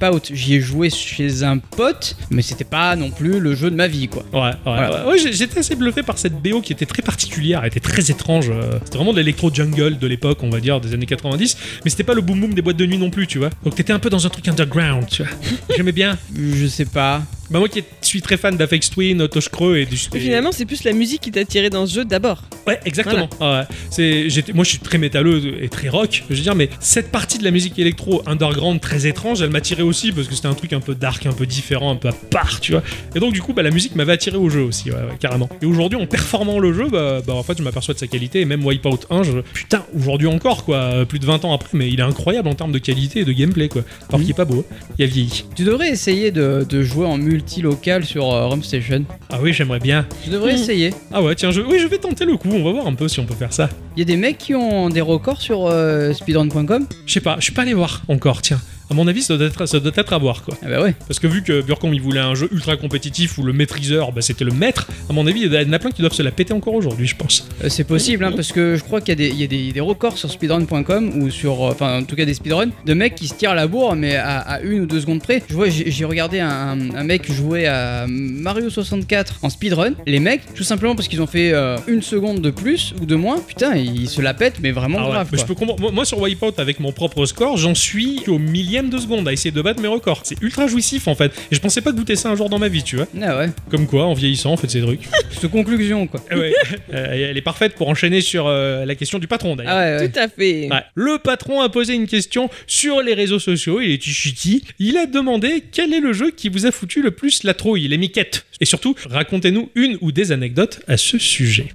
j'y 0.00 0.04
Wipeout, 0.06 0.34
j'y 0.34 0.54
ai 0.54 0.60
joué 0.60 0.90
chez 0.90 1.42
un 1.42 1.58
pote, 1.58 2.16
mais 2.30 2.42
c'était 2.42 2.64
pas 2.64 2.94
non 2.96 3.10
plus 3.10 3.40
le 3.40 3.54
jeu 3.54 3.70
de 3.70 3.76
ma 3.76 3.88
vie, 3.88 4.08
quoi. 4.08 4.24
Ouais, 4.32 4.40
ouais, 4.40 4.52
Voilà. 4.64 5.04
ouais, 5.06 5.12
ouais, 5.12 5.18
j'ai- 5.18 5.32
j'étais 5.32 5.58
assez 5.60 5.74
bluffé 5.76 6.02
par 6.02 6.18
cette 6.18 6.34
BO 6.42 6.60
qui 6.60 6.72
était 6.72 6.86
très 6.86 7.02
particulière, 7.02 7.60
elle 7.62 7.68
était 7.68 7.80
très 7.80 8.10
étrange. 8.10 8.50
euh, 8.50 8.78
C'était 8.84 8.96
vraiment 8.98 9.12
de 9.12 9.18
l'électro 9.18 9.52
jungle 9.52 9.98
de 9.98 10.06
l'époque, 10.06 10.38
on 10.42 10.50
va 10.50 10.60
dire, 10.60 10.80
des 10.80 10.94
années 10.94 11.06
90, 11.06 11.56
mais 11.84 11.90
c'était 11.90 12.04
pas 12.04 12.14
le 12.14 12.20
boom 12.20 12.40
boom 12.40 12.54
des 12.54 12.62
boîtes 12.62 12.76
de 12.76 12.86
nuit 12.86 12.98
non 12.98 13.10
plus, 13.10 13.26
tu 13.26 13.38
vois. 13.38 13.50
Donc 13.64 13.74
t'étais 13.74 13.92
un 13.92 13.98
peu 13.98 14.10
dans 14.10 14.24
un 14.26 14.28
truc 14.30 14.46
underground, 14.48 15.06
tu 15.08 15.22
vois. 15.22 15.32
J'aimais 15.76 15.92
bien. 15.92 16.16
Je 16.36 16.66
sais 16.66 16.84
pas. 16.84 17.22
Bah, 17.50 17.58
moi 17.60 17.68
qui 17.70 17.82
suis 18.02 18.20
très 18.20 18.36
fan 18.36 18.58
d'Afex 18.58 18.90
Twin, 18.90 19.26
Tosh 19.26 19.48
Creux 19.48 19.78
et 19.78 19.86
du. 19.86 19.96
Et 20.14 20.20
finalement, 20.20 20.52
c'est 20.52 20.66
plus 20.66 20.84
la 20.84 20.92
musique 20.92 21.22
qui 21.22 21.30
t'a 21.30 21.46
tiré 21.46 21.70
dans 21.70 21.86
ce 21.86 21.94
jeu 21.94 22.04
d'abord. 22.04 22.42
Ouais, 22.66 22.78
exactement. 22.84 23.28
Ah 23.40 23.60
ouais. 23.60 23.76
C'est, 23.90 24.28
j'étais, 24.28 24.52
moi, 24.52 24.64
je 24.64 24.70
suis 24.70 24.78
très 24.80 24.98
métalleux 24.98 25.62
et 25.62 25.68
très 25.70 25.88
rock, 25.88 26.24
je 26.28 26.34
veux 26.34 26.42
dire, 26.42 26.54
mais 26.54 26.68
cette 26.78 27.10
partie 27.10 27.38
de 27.38 27.44
la 27.44 27.50
musique 27.50 27.78
électro 27.78 28.22
underground 28.26 28.82
très 28.82 29.06
étrange, 29.06 29.40
elle 29.40 29.48
m'attirait 29.48 29.80
aussi 29.88 30.12
parce 30.12 30.28
que 30.28 30.34
c'était 30.34 30.46
un 30.48 30.54
truc 30.54 30.72
un 30.72 30.80
peu 30.80 30.94
dark, 30.94 31.26
un 31.26 31.32
peu 31.32 31.46
différent, 31.46 31.90
un 31.90 31.96
peu 31.96 32.08
à 32.08 32.12
part, 32.12 32.60
tu 32.60 32.72
vois. 32.72 32.82
Et 33.14 33.20
donc, 33.20 33.32
du 33.32 33.42
coup, 33.42 33.52
bah, 33.52 33.62
la 33.62 33.70
musique 33.70 33.96
m'avait 33.96 34.12
attiré 34.12 34.36
au 34.36 34.48
jeu 34.48 34.62
aussi, 34.62 34.90
ouais, 34.90 34.96
ouais, 34.96 35.16
carrément. 35.18 35.48
Et 35.62 35.66
aujourd'hui, 35.66 35.98
en 36.00 36.06
performant 36.06 36.58
le 36.58 36.72
jeu, 36.72 36.88
bah, 36.90 37.20
bah, 37.26 37.34
en 37.34 37.42
fait, 37.42 37.58
je 37.58 37.62
m'aperçois 37.62 37.94
de 37.94 37.98
sa 37.98 38.06
qualité. 38.06 38.40
Et 38.40 38.44
même 38.44 38.64
Wipeout 38.64 39.00
1, 39.10 39.22
je... 39.24 39.38
putain, 39.52 39.84
aujourd'hui 39.96 40.26
encore, 40.28 40.64
quoi, 40.64 41.04
plus 41.06 41.18
de 41.18 41.26
20 41.26 41.44
ans 41.44 41.52
après, 41.52 41.70
mais 41.76 41.88
il 41.88 41.98
est 42.00 42.04
incroyable 42.04 42.48
en 42.48 42.54
termes 42.54 42.72
de 42.72 42.78
qualité 42.78 43.20
et 43.20 43.24
de 43.24 43.32
gameplay, 43.32 43.68
quoi. 43.68 43.82
Alors 44.08 44.20
qu'il 44.20 44.30
est 44.30 44.34
pas 44.34 44.44
beau, 44.44 44.64
hein. 44.70 44.76
il 44.98 45.04
a 45.04 45.06
vieilli. 45.08 45.44
Tu 45.56 45.64
devrais 45.64 45.90
essayer 45.90 46.30
de, 46.30 46.64
de 46.68 46.82
jouer 46.82 47.06
en 47.06 47.16
multi-local 47.18 48.04
sur 48.04 48.32
euh, 48.32 48.46
Rum 48.46 48.62
Station. 48.62 49.04
Ah 49.30 49.38
oui, 49.42 49.52
j'aimerais 49.52 49.80
bien. 49.80 50.06
Tu 50.24 50.30
devrais 50.30 50.52
Mhm. 50.54 50.58
essayer. 50.62 50.94
Ah 51.12 51.22
ouais, 51.22 51.34
tiens, 51.34 51.50
je... 51.50 51.60
oui, 51.60 51.78
je 51.80 51.86
vais 51.86 51.98
tenter 51.98 52.24
le 52.24 52.36
coup. 52.36 52.48
On 52.52 52.62
va 52.64 52.72
voir 52.72 52.86
un 52.86 52.94
peu 52.94 53.08
si 53.08 53.20
on 53.20 53.24
peut 53.26 53.34
faire 53.34 53.52
ça. 53.52 53.68
Il 53.96 54.00
y 54.00 54.02
a 54.02 54.04
des 54.04 54.16
mecs 54.16 54.38
qui 54.38 54.54
ont 54.54 54.88
des 54.90 55.00
records 55.00 55.40
sur 55.40 55.66
euh, 55.66 56.12
speedrun.com. 56.12 56.86
Je 57.06 57.12
sais 57.12 57.20
pas, 57.20 57.36
je 57.38 57.44
suis 57.44 57.52
pas 57.52 57.62
allé 57.62 57.74
voir 57.74 58.02
encore, 58.08 58.42
tiens. 58.42 58.60
À 58.90 58.94
mon 58.94 59.06
avis, 59.06 59.22
ça 59.22 59.36
doit 59.36 59.46
être, 59.46 59.66
ça 59.66 59.80
doit 59.80 59.92
être 59.94 60.12
à 60.12 60.18
voir, 60.18 60.42
quoi. 60.42 60.56
Ah 60.62 60.68
bah 60.68 60.82
ouais. 60.82 60.94
Parce 61.06 61.18
que 61.20 61.26
vu 61.26 61.42
que 61.42 61.60
Burcom 61.62 61.92
il 61.92 62.00
voulait 62.00 62.20
un 62.20 62.34
jeu 62.34 62.48
ultra 62.52 62.76
compétitif 62.76 63.36
où 63.38 63.42
le 63.42 63.52
maîtriseur 63.52 64.12
bah, 64.12 64.22
c'était 64.22 64.44
le 64.44 64.52
maître, 64.52 64.88
à 65.10 65.12
mon 65.12 65.26
avis 65.26 65.40
il 65.42 65.52
y 65.52 65.58
en 65.68 65.72
a 65.72 65.78
plein 65.78 65.90
qui 65.90 66.00
doivent 66.00 66.12
se 66.14 66.22
la 66.22 66.30
péter 66.30 66.52
encore 66.54 66.74
aujourd'hui, 66.74 67.06
je 67.06 67.16
pense. 67.16 67.46
Euh, 67.64 67.68
c'est 67.68 67.84
possible, 67.84 68.24
hein, 68.24 68.32
parce 68.34 68.52
que 68.52 68.76
je 68.76 68.82
crois 68.82 69.00
qu'il 69.00 69.10
y 69.10 69.12
a, 69.12 69.28
des, 69.28 69.28
il 69.34 69.40
y 69.40 69.44
a 69.44 69.46
des, 69.46 69.72
des 69.72 69.80
records 69.80 70.16
sur 70.16 70.30
speedrun.com 70.30 71.22
ou 71.22 71.30
sur, 71.30 71.62
euh, 71.64 71.70
enfin 71.72 71.98
en 72.00 72.04
tout 72.04 72.16
cas 72.16 72.24
des 72.24 72.34
speedruns, 72.34 72.70
de 72.86 72.94
mecs 72.94 73.14
qui 73.14 73.28
se 73.28 73.34
tirent 73.34 73.54
la 73.54 73.66
bourre, 73.66 73.94
mais 73.96 74.16
à, 74.16 74.38
à 74.38 74.60
une 74.60 74.80
ou 74.80 74.86
deux 74.86 75.00
secondes 75.00 75.20
près. 75.22 75.42
Je 75.48 75.54
vois, 75.54 75.68
j'ai 75.68 76.04
regardé 76.04 76.40
un, 76.40 76.78
un 76.94 77.04
mec 77.04 77.30
jouer 77.30 77.66
à 77.66 78.06
Mario 78.08 78.70
64 78.70 79.40
en 79.42 79.50
speedrun. 79.50 79.92
Les 80.06 80.20
mecs, 80.20 80.42
tout 80.54 80.62
simplement 80.64 80.94
parce 80.94 81.08
qu'ils 81.08 81.20
ont 81.22 81.26
fait 81.26 81.52
euh, 81.52 81.76
une 81.88 82.02
seconde 82.02 82.40
de 82.40 82.50
plus 82.50 82.94
ou 83.02 83.06
de 83.06 83.14
moins, 83.16 83.38
putain, 83.38 83.74
ils 83.76 84.08
se 84.08 84.20
la 84.22 84.34
pètent, 84.34 84.60
mais 84.62 84.70
vraiment 84.70 84.98
Ah 85.00 85.04
ouais, 85.06 85.10
grave. 85.12 85.28
mais 85.32 85.38
je 85.38 85.44
peux 85.44 85.54
comprendre. 85.54 85.80
Moi, 85.80 85.90
moi, 85.92 86.04
sur 86.04 86.18
Wipeout 86.20 86.52
avec 86.58 86.80
mon 86.80 86.92
propre 86.92 87.26
score, 87.26 87.56
j'en 87.56 87.74
suis 87.74 88.22
au 88.28 88.38
millième 88.38 88.77
de 88.82 88.98
seconde 88.98 89.26
à 89.28 89.32
essayer 89.32 89.50
de 89.50 89.60
battre 89.62 89.80
mes 89.80 89.88
records. 89.88 90.20
C'est 90.24 90.40
ultra 90.42 90.66
jouissif 90.66 91.08
en 91.08 91.14
fait. 91.14 91.32
Et 91.50 91.54
je 91.54 91.60
pensais 91.60 91.80
pas 91.80 91.92
goûter 91.92 92.16
ça 92.16 92.30
un 92.30 92.36
jour 92.36 92.48
dans 92.48 92.58
ma 92.58 92.68
vie, 92.68 92.82
tu 92.82 92.96
vois. 92.96 93.06
Ah 93.20 93.38
ouais, 93.38 93.50
Comme 93.70 93.86
quoi, 93.86 94.04
en 94.06 94.14
vieillissant, 94.14 94.52
on 94.52 94.56
fait 94.56 94.70
ces 94.70 94.80
trucs. 94.80 95.02
cette 95.30 95.50
conclusion 95.50 96.06
quoi. 96.06 96.20
Ah 96.30 96.38
ouais. 96.38 96.52
Euh, 96.94 97.30
elle 97.30 97.36
est 97.36 97.42
parfaite 97.42 97.74
pour 97.74 97.88
enchaîner 97.88 98.20
sur 98.20 98.46
euh, 98.46 98.84
la 98.84 98.94
question 98.94 99.18
du 99.18 99.26
patron 99.26 99.56
d'ailleurs. 99.56 99.72
Ah 99.74 99.80
ouais, 99.80 99.98
ouais. 99.98 100.08
Tout 100.08 100.18
à 100.18 100.28
fait. 100.28 100.68
Ouais. 100.70 100.82
Le 100.94 101.18
patron 101.18 101.60
a 101.60 101.68
posé 101.68 101.94
une 101.94 102.06
question 102.06 102.48
sur 102.66 103.02
les 103.02 103.14
réseaux 103.14 103.38
sociaux, 103.38 103.80
il 103.80 103.90
est 103.90 104.02
chuchuti. 104.02 104.64
Il 104.78 104.96
a 104.96 105.06
demandé 105.06 105.64
quel 105.72 105.92
est 105.92 106.00
le 106.00 106.12
jeu 106.12 106.30
qui 106.30 106.48
vous 106.48 106.66
a 106.66 106.72
foutu 106.72 107.02
le 107.02 107.10
plus 107.10 107.42
la 107.44 107.54
trouille, 107.54 107.88
les 107.88 107.98
miquettes. 107.98 108.44
Et 108.60 108.64
surtout, 108.64 108.94
racontez-nous 109.08 109.70
une 109.74 109.98
ou 110.00 110.12
des 110.12 110.32
anecdotes 110.32 110.80
à 110.88 110.96
ce 110.96 111.18
sujet. 111.18 111.68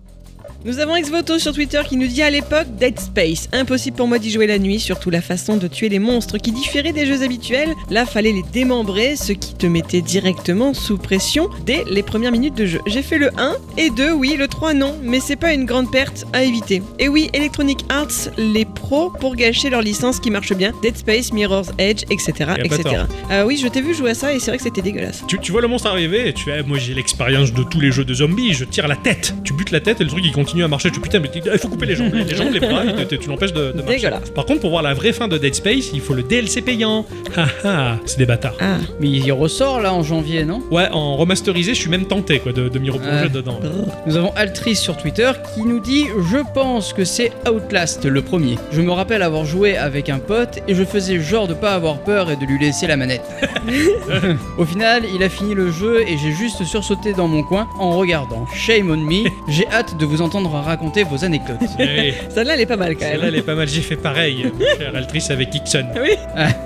Nous 0.66 0.80
avons 0.80 0.96
Exvoto 0.96 1.40
sur 1.40 1.52
Twitter 1.52 1.82
qui 1.90 1.98
nous 1.98 2.08
dit 2.08 2.22
à 2.22 2.30
l'époque 2.30 2.68
Dead 2.80 2.98
Space. 2.98 3.50
Impossible 3.52 3.98
pour 3.98 4.08
moi 4.08 4.18
d'y 4.18 4.32
jouer 4.32 4.48
la 4.48 4.58
nuit, 4.58 4.80
surtout 4.80 5.10
la 5.10 5.20
façon 5.22 5.58
de 5.58 5.68
tuer 5.68 5.90
les 5.90 6.00
monstres 6.00 6.38
qui 6.38 6.54
différait 6.54 6.94
des 6.94 7.06
jeux 7.06 7.22
habituels. 7.22 7.74
Là, 7.90 8.06
fallait 8.06 8.32
les 8.32 8.44
démembrer, 8.54 9.18
ce 9.18 9.34
qui 9.34 9.56
te 9.56 9.68
mettait 9.68 10.00
directement 10.00 10.74
sous 10.74 10.98
pression 10.98 11.50
dès 11.66 11.84
les 11.92 12.02
premières 12.02 12.32
minutes 12.32 12.56
de 12.56 12.66
jeu. 12.66 12.80
J'ai 12.88 13.02
fait 13.02 13.18
le 13.18 13.30
1 13.38 13.58
et 13.78 13.90
2, 13.90 14.14
oui, 14.14 14.38
le 14.40 14.48
3 14.48 14.74
non, 14.74 14.98
mais 15.04 15.20
c'est 15.20 15.36
pas 15.36 15.54
une 15.54 15.66
grande 15.66 15.92
perte 15.92 16.26
à 16.32 16.44
éviter. 16.44 16.82
Et 16.98 17.10
oui, 17.10 17.30
Electronic 17.34 17.84
Arts, 17.90 18.32
les 18.38 18.64
pros 18.64 19.10
pour 19.10 19.36
gâcher 19.36 19.70
leur 19.70 19.82
licence 19.82 20.22
qui 20.22 20.32
marche 20.32 20.54
bien. 20.54 20.72
Dead 20.82 20.96
Space, 20.96 21.34
Mirror's 21.34 21.72
Edge, 21.78 22.04
etc. 22.10 22.52
Etc. 22.64 22.84
Euh, 23.32 23.44
oui, 23.44 23.60
je 23.62 23.68
t'ai 23.68 23.82
vu 23.82 23.94
jouer 23.94 24.12
à 24.12 24.16
ça 24.16 24.34
et 24.34 24.40
c'est 24.40 24.52
vrai 24.52 24.58
que 24.60 24.64
c'était 24.64 24.82
dégueulasse. 24.82 25.26
Tu, 25.28 25.38
tu 25.40 25.52
vois 25.52 25.60
le 25.60 25.68
monstre 25.68 25.90
arriver 25.90 26.30
et 26.30 26.34
tu 26.34 26.46
fais, 26.46 26.64
moi 26.64 26.78
j'ai 26.78 26.94
l'expérience 26.94 27.52
de 27.52 27.64
tous 27.64 27.82
les 27.82 27.92
jeux 27.92 28.06
de 28.06 28.14
zombies, 28.14 28.54
je 28.54 28.64
tire 28.64 28.88
la 28.88 28.96
tête. 28.96 29.36
Tu 29.44 29.52
butes 29.52 29.72
la 29.72 29.82
tête 29.82 30.00
et 30.00 30.06
le 30.06 30.10
truc 30.10 30.24
il 30.24 30.32
continue 30.32 30.53
à 30.62 30.68
marcher. 30.68 30.92
Tu 30.92 31.00
putain, 31.00 31.20
mais 31.20 31.30
il 31.34 31.58
faut 31.58 31.68
couper 31.70 31.86
les 31.88 31.96
jambes, 31.96 32.14
les 32.14 32.36
jambes, 32.36 32.54
les 32.54 32.60
bras, 32.60 32.86
et 32.86 33.06
tu- 33.08 33.18
tu 33.18 33.30
l'empêches 33.30 33.54
de, 33.54 33.72
de 33.72 33.78
marcher. 33.82 33.96
Dégueulasse. 33.96 34.30
Par 34.30 34.46
contre, 34.46 34.62
pour 34.62 34.70
voir 34.72 34.84
la 34.84 34.94
vraie 34.94 35.14
fin 35.14 35.28
de 35.28 35.38
Dead 35.38 35.56
Space, 35.56 35.92
il 35.94 36.02
faut 36.02 36.14
le 36.14 36.24
DLC 36.24 36.62
payant. 36.62 37.06
Ah 37.36 37.48
ah, 37.64 37.96
c'est 38.06 38.20
des 38.20 38.28
bâtards. 38.28 38.54
Ah, 38.62 38.78
Mais 39.00 39.10
il 39.10 39.32
ressort 39.32 39.82
là 39.82 39.92
en 39.92 40.04
janvier, 40.04 40.44
non? 40.46 40.62
Ouais, 40.70 40.88
en 40.92 41.16
remasterisé, 41.16 41.74
je 41.74 41.80
suis 41.80 41.90
même 41.90 42.06
tenté 42.06 42.38
quoi 42.40 42.52
de, 42.52 42.70
de 42.70 42.78
m'y 42.80 42.92
replonger 42.92 43.24
Ouais. 43.24 43.30
dedans. 43.30 43.60
Nous 44.06 44.18
avons 44.18 44.32
Altrice 44.36 44.80
sur 44.80 44.98
Twitter 44.98 45.32
qui 45.56 45.64
nous 45.64 45.80
dit 45.80 46.06
Je 46.32 46.38
pense 46.54 46.94
que 46.94 47.06
c'est 47.06 47.32
Outlast 47.50 48.06
le 48.06 48.22
premier. 48.22 48.60
Je 48.72 48.82
me 48.82 48.92
rappelle 48.92 49.24
avoir 49.24 49.46
joué 49.46 49.78
avec 49.78 50.10
un 50.10 50.20
pote 50.20 50.60
et 50.68 50.76
je 50.76 50.84
faisais 50.84 51.20
genre 51.20 51.48
de 51.48 51.54
pas 51.56 51.74
avoir 51.74 51.98
peur 52.04 52.30
et 52.30 52.36
de 52.36 52.46
lui 52.46 52.60
laisser 52.60 52.86
la 52.86 52.98
manette. 52.98 53.24
Au 54.58 54.66
final, 54.66 55.04
il 55.14 55.24
a 55.24 55.30
fini 55.30 55.54
le 55.56 55.72
jeu 55.72 56.02
et 56.02 56.18
j'ai 56.18 56.32
juste 56.32 56.64
sursauté 56.66 57.14
dans 57.14 57.28
mon 57.28 57.44
coin 57.44 57.68
en 57.80 57.92
regardant. 57.98 58.46
Shame 58.54 58.92
on 58.92 58.98
me. 58.98 59.24
J'ai 59.50 59.68
hâte 59.70 59.98
de 59.98 60.06
vous 60.06 60.22
entendre 60.22 60.43
raconter 60.50 61.04
vos 61.04 61.24
anecdotes. 61.26 61.58
Eh, 61.80 62.14
celle-là 62.30 62.54
elle 62.56 62.62
est 62.62 62.66
pas 62.66 62.78
mal 62.78 62.94
quand 62.96 63.02
Celle-là, 63.06 63.26
même. 63.26 63.34
elle 63.34 63.40
est 63.40 63.44
pas 63.44 63.56
mal. 63.56 63.68
J'ai 63.68 63.82
fait 63.82 63.96
pareil, 63.96 64.46
mon 64.54 64.60
cher 64.78 64.92
Altrice, 64.96 65.30
avec 65.32 65.54
Ixon. 65.56 65.86
Oui. 66.02 66.12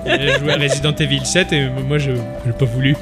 J'ai 0.06 0.40
joué 0.40 0.52
à 0.54 0.58
Resident 0.58 0.96
Evil 0.96 1.26
7 1.26 1.54
et 1.54 1.68
moi, 1.88 1.98
je 1.98 2.12
j'ai 2.46 2.54
pas 2.54 2.66
voulu. 2.66 2.96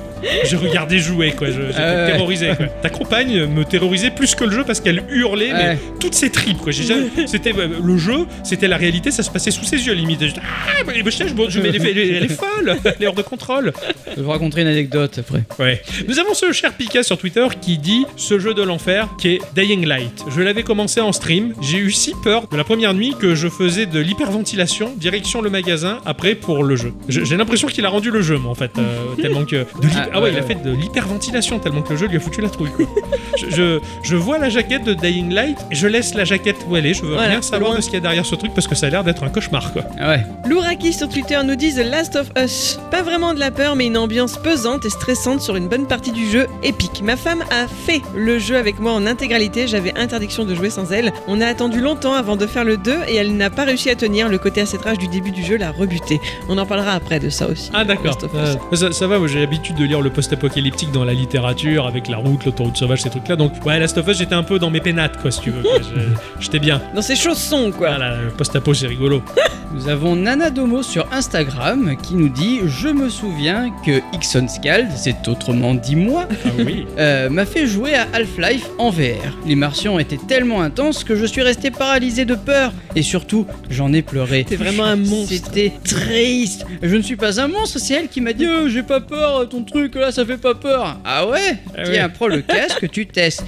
Je 0.45 0.56
regardais 0.56 0.97
jouer, 0.97 1.31
quoi. 1.34 1.47
Je- 1.47 1.61
J'étais 1.68 1.73
Ah 1.77 2.06
ouais. 2.06 2.11
terrorisé. 2.11 2.49
quoi. 2.57 2.65
Ta 2.81 2.89
compagne 2.89 3.45
me 3.45 3.64
terrorisait 3.64 4.10
plus 4.10 4.34
que 4.34 4.43
le 4.43 4.52
jeu 4.52 4.64
parce 4.65 4.80
qu'elle 4.81 5.03
hurlait, 5.10 5.52
mais 5.53 5.77
toutes 5.99 6.15
ses 6.15 6.31
tripes, 6.31 6.57
quoi. 6.57 6.72
Jamais- 6.72 7.10
C'était 7.27 7.53
euh, 7.56 7.68
le 7.84 7.97
jeu, 7.97 8.26
c'était 8.43 8.68
la 8.68 8.77
réalité, 8.77 9.11
ça 9.11 9.22
se 9.23 9.30
passait 9.30 9.52
sous 9.52 9.65
ses 9.65 9.85
yeux, 9.85 9.93
limite. 9.93 10.22
J'étais, 10.26 10.41
ah, 10.43 10.84
mais, 10.88 10.93
je, 10.95 11.11
je, 11.11 11.49
je- 11.49 11.60
elle, 11.60 11.97
est, 11.97 12.07
elle 12.18 12.30
folle, 12.30 12.76
elle 12.85 13.03
est 13.03 13.07
hors 13.07 13.14
de 13.14 13.22
contrôle. 13.22 13.72
Je 14.18 14.22
vous 14.22 14.30
raconterai 14.31 14.61
une 14.64 14.68
anecdote 14.68 15.19
après. 15.19 15.43
Ouais. 15.60 15.81
Nous 16.07 16.18
avons 16.19 16.34
ce 16.34 16.52
cher 16.52 16.73
Pika 16.73 17.03
sur 17.03 17.18
Twitter 17.18 17.45
qui 17.61 17.77
dit 17.77 18.06
ce 18.15 18.39
jeu 18.39 18.53
de 18.53 18.64
l'enfer 18.64 19.10
qui 19.19 19.27
est 19.35 19.39
Dying 19.56 19.85
Light. 19.85 20.23
Je 20.35 20.41
l'avais 20.41 20.64
commencé 20.66 21.00
en 21.00 21.14
stream. 21.14 21.54
J'ai 21.62 21.78
eu 21.78 21.92
si 21.92 22.14
peur 22.24 22.48
de 22.52 22.58
la 22.58 22.64
première 22.66 22.94
nuit 22.94 23.16
que 23.18 23.36
je 23.36 23.48
faisais 23.48 23.86
de 23.86 24.00
l'hyperventilation 24.00 24.92
direction 24.98 25.42
le 25.42 25.50
magasin 25.50 26.00
après 26.06 26.36
pour 26.36 26.64
le 26.64 26.76
jeu. 26.76 26.94
Je- 27.08 27.24
J'ai 27.24 27.38
l'impression 27.38 27.68
qu'il 27.68 27.86
a 27.86 27.90
rendu 27.90 28.12
le 28.12 28.22
jeu, 28.22 28.38
moi, 28.38 28.52
en 28.52 28.56
fait, 28.56 28.72
euh, 28.78 29.16
tellement 29.22 29.46
que 29.46 29.56
de 29.58 29.66
Ah, 29.96 30.08
ah, 30.14 30.18
ouais, 30.18 30.24
ouais, 30.26 30.32
il 30.34 30.38
a 30.38 30.42
ouais. 30.42 30.48
fait 30.48 30.56
de 30.64 30.72
l'hyperventilation 30.72 31.60
tellement 31.60 31.82
que 31.82 31.92
le 31.94 31.98
jeu 31.98 32.08
lui 32.08 32.18
a 32.18 32.20
foutu 32.20 32.42
la 32.42 32.50
trouille. 32.50 32.72
quoi. 32.76 32.86
je, 33.38 33.50
je, 33.50 33.80
je 34.04 34.16
vois 34.16 34.38
la 34.40 34.50
jaquette 34.50 34.84
de 34.84 34.94
Dying 34.94 35.32
Light, 35.34 35.58
je 35.72 35.88
laisse 35.88 36.14
la 36.16 36.26
jaquette 36.26 36.58
où 36.70 36.76
elle 36.76 36.86
est. 36.86 36.94
Je 36.96 37.04
veux 37.04 37.14
Voilà, 37.14 37.30
rien 37.30 37.42
savoir 37.42 37.72
loin. 37.72 37.78
de 37.78 37.82
ce 37.82 37.88
qu'il 37.88 37.96
y 37.96 37.98
a 37.98 38.02
derrière 38.02 38.26
ce 38.26 38.36
truc 38.36 38.54
parce 38.54 38.68
que 38.68 38.76
ça 38.76 38.88
a 38.88 38.90
l'air 38.90 39.04
d'être 39.04 39.24
un 39.24 39.30
cauchemar, 39.30 39.72
quoi. 39.74 39.84
Ah 40.00 40.10
ouais. 40.10 40.26
Louraki 40.50 40.94
sur 40.94 41.08
Twitter 41.10 41.40
nous 41.46 41.56
dit 41.56 41.74
The 41.74 41.86
Last 41.86 42.16
of 42.16 42.30
Us. 42.44 42.80
Pas 42.92 43.02
vraiment 43.04 43.34
de 43.34 43.40
la 43.40 43.52
peur, 43.52 43.76
mais 43.76 43.86
une 43.88 43.98
ambiance 43.98 44.38
pesante 44.38 44.86
et 44.86 44.90
stressante 44.90 45.42
sur 45.42 45.56
une 45.56 45.68
bonne 45.68 45.88
partie 45.88 46.12
du 46.12 46.30
jeu, 46.30 46.48
épique. 46.64 47.02
Ma 47.04 47.18
femme 47.18 47.44
a 47.52 47.68
fait 47.68 48.02
le 48.16 48.40
jeu 48.40 48.56
avec 48.58 48.80
moi 48.80 48.94
en 48.94 49.06
intégralité, 49.06 49.68
j'avais 49.68 49.94
interdiction 49.98 50.44
de 50.45 50.55
jouer 50.55 50.69
sans 50.69 50.91
elle. 50.91 51.11
On 51.27 51.41
a 51.41 51.47
attendu 51.47 51.81
longtemps 51.81 52.13
avant 52.13 52.35
de 52.35 52.45
faire 52.47 52.63
le 52.63 52.77
2 52.77 52.91
et 53.07 53.15
elle 53.15 53.35
n'a 53.35 53.49
pas 53.49 53.63
réussi 53.63 53.89
à 53.89 53.95
tenir. 53.95 54.30
Le 54.30 54.38
côté 54.38 54.61
acétrage 54.61 54.97
du 54.97 55.07
début 55.07 55.31
du 55.31 55.43
jeu 55.43 55.57
l'a 55.57 55.72
rebuté. 55.72 56.19
On 56.49 56.57
en 56.57 56.65
parlera 56.65 56.91
après 56.93 57.19
de 57.19 57.30
ça 57.30 57.47
aussi. 57.47 57.69
Ah 57.73 57.84
d'accord. 57.85 58.17
Euh, 58.35 58.55
ça, 58.73 58.91
ça 58.91 59.07
va, 59.07 59.17
j'ai 59.27 59.39
l'habitude 59.39 59.76
de 59.76 59.85
lire 59.85 60.01
le 60.01 60.09
post-apocalyptique 60.09 60.91
dans 60.91 61.03
la 61.05 61.13
littérature 61.13 61.85
avec 61.88 62.07
la 62.07 62.17
route, 62.17 62.45
l'autoroute 62.45 62.77
sauvage, 62.77 63.01
ces 63.01 63.09
trucs-là. 63.09 63.35
Donc 63.35 63.53
ouais, 63.65 63.80
Last 63.80 63.97
of 63.97 64.07
Us, 64.07 64.17
j'étais 64.17 64.35
un 64.35 64.43
peu 64.43 64.59
dans 64.59 64.69
mes 64.69 64.81
pénates, 64.81 65.22
quoi, 65.22 65.31
si 65.31 65.41
tu 65.41 65.51
veux. 65.51 65.63
J'étais 66.39 66.59
bien. 66.59 66.81
Dans 66.93 67.01
ses 67.01 67.15
chaussons, 67.15 67.72
quoi. 67.72 67.89
Voilà, 67.89 68.22
le 68.22 68.30
post-apo, 68.30 68.73
c'est 68.73 68.88
rigolo. 68.88 69.22
Nous 69.73 69.89
avons 69.89 70.15
Nana 70.15 70.51
Domo 70.51 70.84
sur 70.84 71.05
Instagram 71.11 71.95
qui 72.01 72.15
nous 72.15 72.30
dit 72.30 72.61
Je 72.65 72.88
me 72.88 73.09
souviens 73.09 73.72
que 73.85 74.01
Ixon 74.13 74.47
Scald, 74.47 74.88
c'est 74.95 75.27
autrement 75.27 75.73
dit 75.73 75.95
moi, 75.95 76.27
Ah 76.45 76.49
oui. 76.65 76.85
euh, 76.97 77.30
m'a 77.30 77.45
fait 77.45 77.65
jouer 77.67 77.93
à 77.95 78.07
Half-Life 78.13 78.67
en 78.77 78.89
VR. 78.89 79.34
L'immersion 79.45 79.99
était 79.99 80.19
tellement 80.36 80.62
intense 80.62 81.03
que 81.03 81.16
je 81.16 81.26
suis 81.26 81.41
resté 81.41 81.72
paralysé 81.72 82.26
de 82.26 82.36
peur 82.36 82.74
et 82.95 83.02
surtout 83.02 83.45
j'en 83.70 83.94
ai 83.94 84.02
pleuré. 84.02 84.44
T'es 84.48 84.57
vraiment 84.57 84.84
un 84.84 84.95
monstre. 84.98 85.34
C'était 85.34 85.72
triste. 85.84 86.66
Je 86.82 86.95
ne 86.95 87.02
suis 87.02 87.16
pas 87.16 87.40
un 87.40 87.48
monstre, 87.48 87.80
c'est 87.80 87.94
elle 87.94 88.07
qui 88.10 88.20
m'a 88.22 88.34
dit 88.34 88.45
Oh, 88.48 88.68
j'ai 88.68 88.84
pas 88.84 88.99
peur, 89.02 89.48
ton 89.48 89.64
truc 89.64 89.95
là 89.95 90.12
ça 90.12 90.26
fait 90.26 90.38
pas 90.38 90.53
peur. 90.56 90.99
Ah 91.06 91.28
ouais 91.28 91.57
Ah 91.78 91.84
Tiens, 91.84 92.06
ouais. 92.07 92.12
prends 92.14 92.28
le 92.28 92.41
casque, 92.41 92.90
tu 92.91 93.06
testes. 93.06 93.45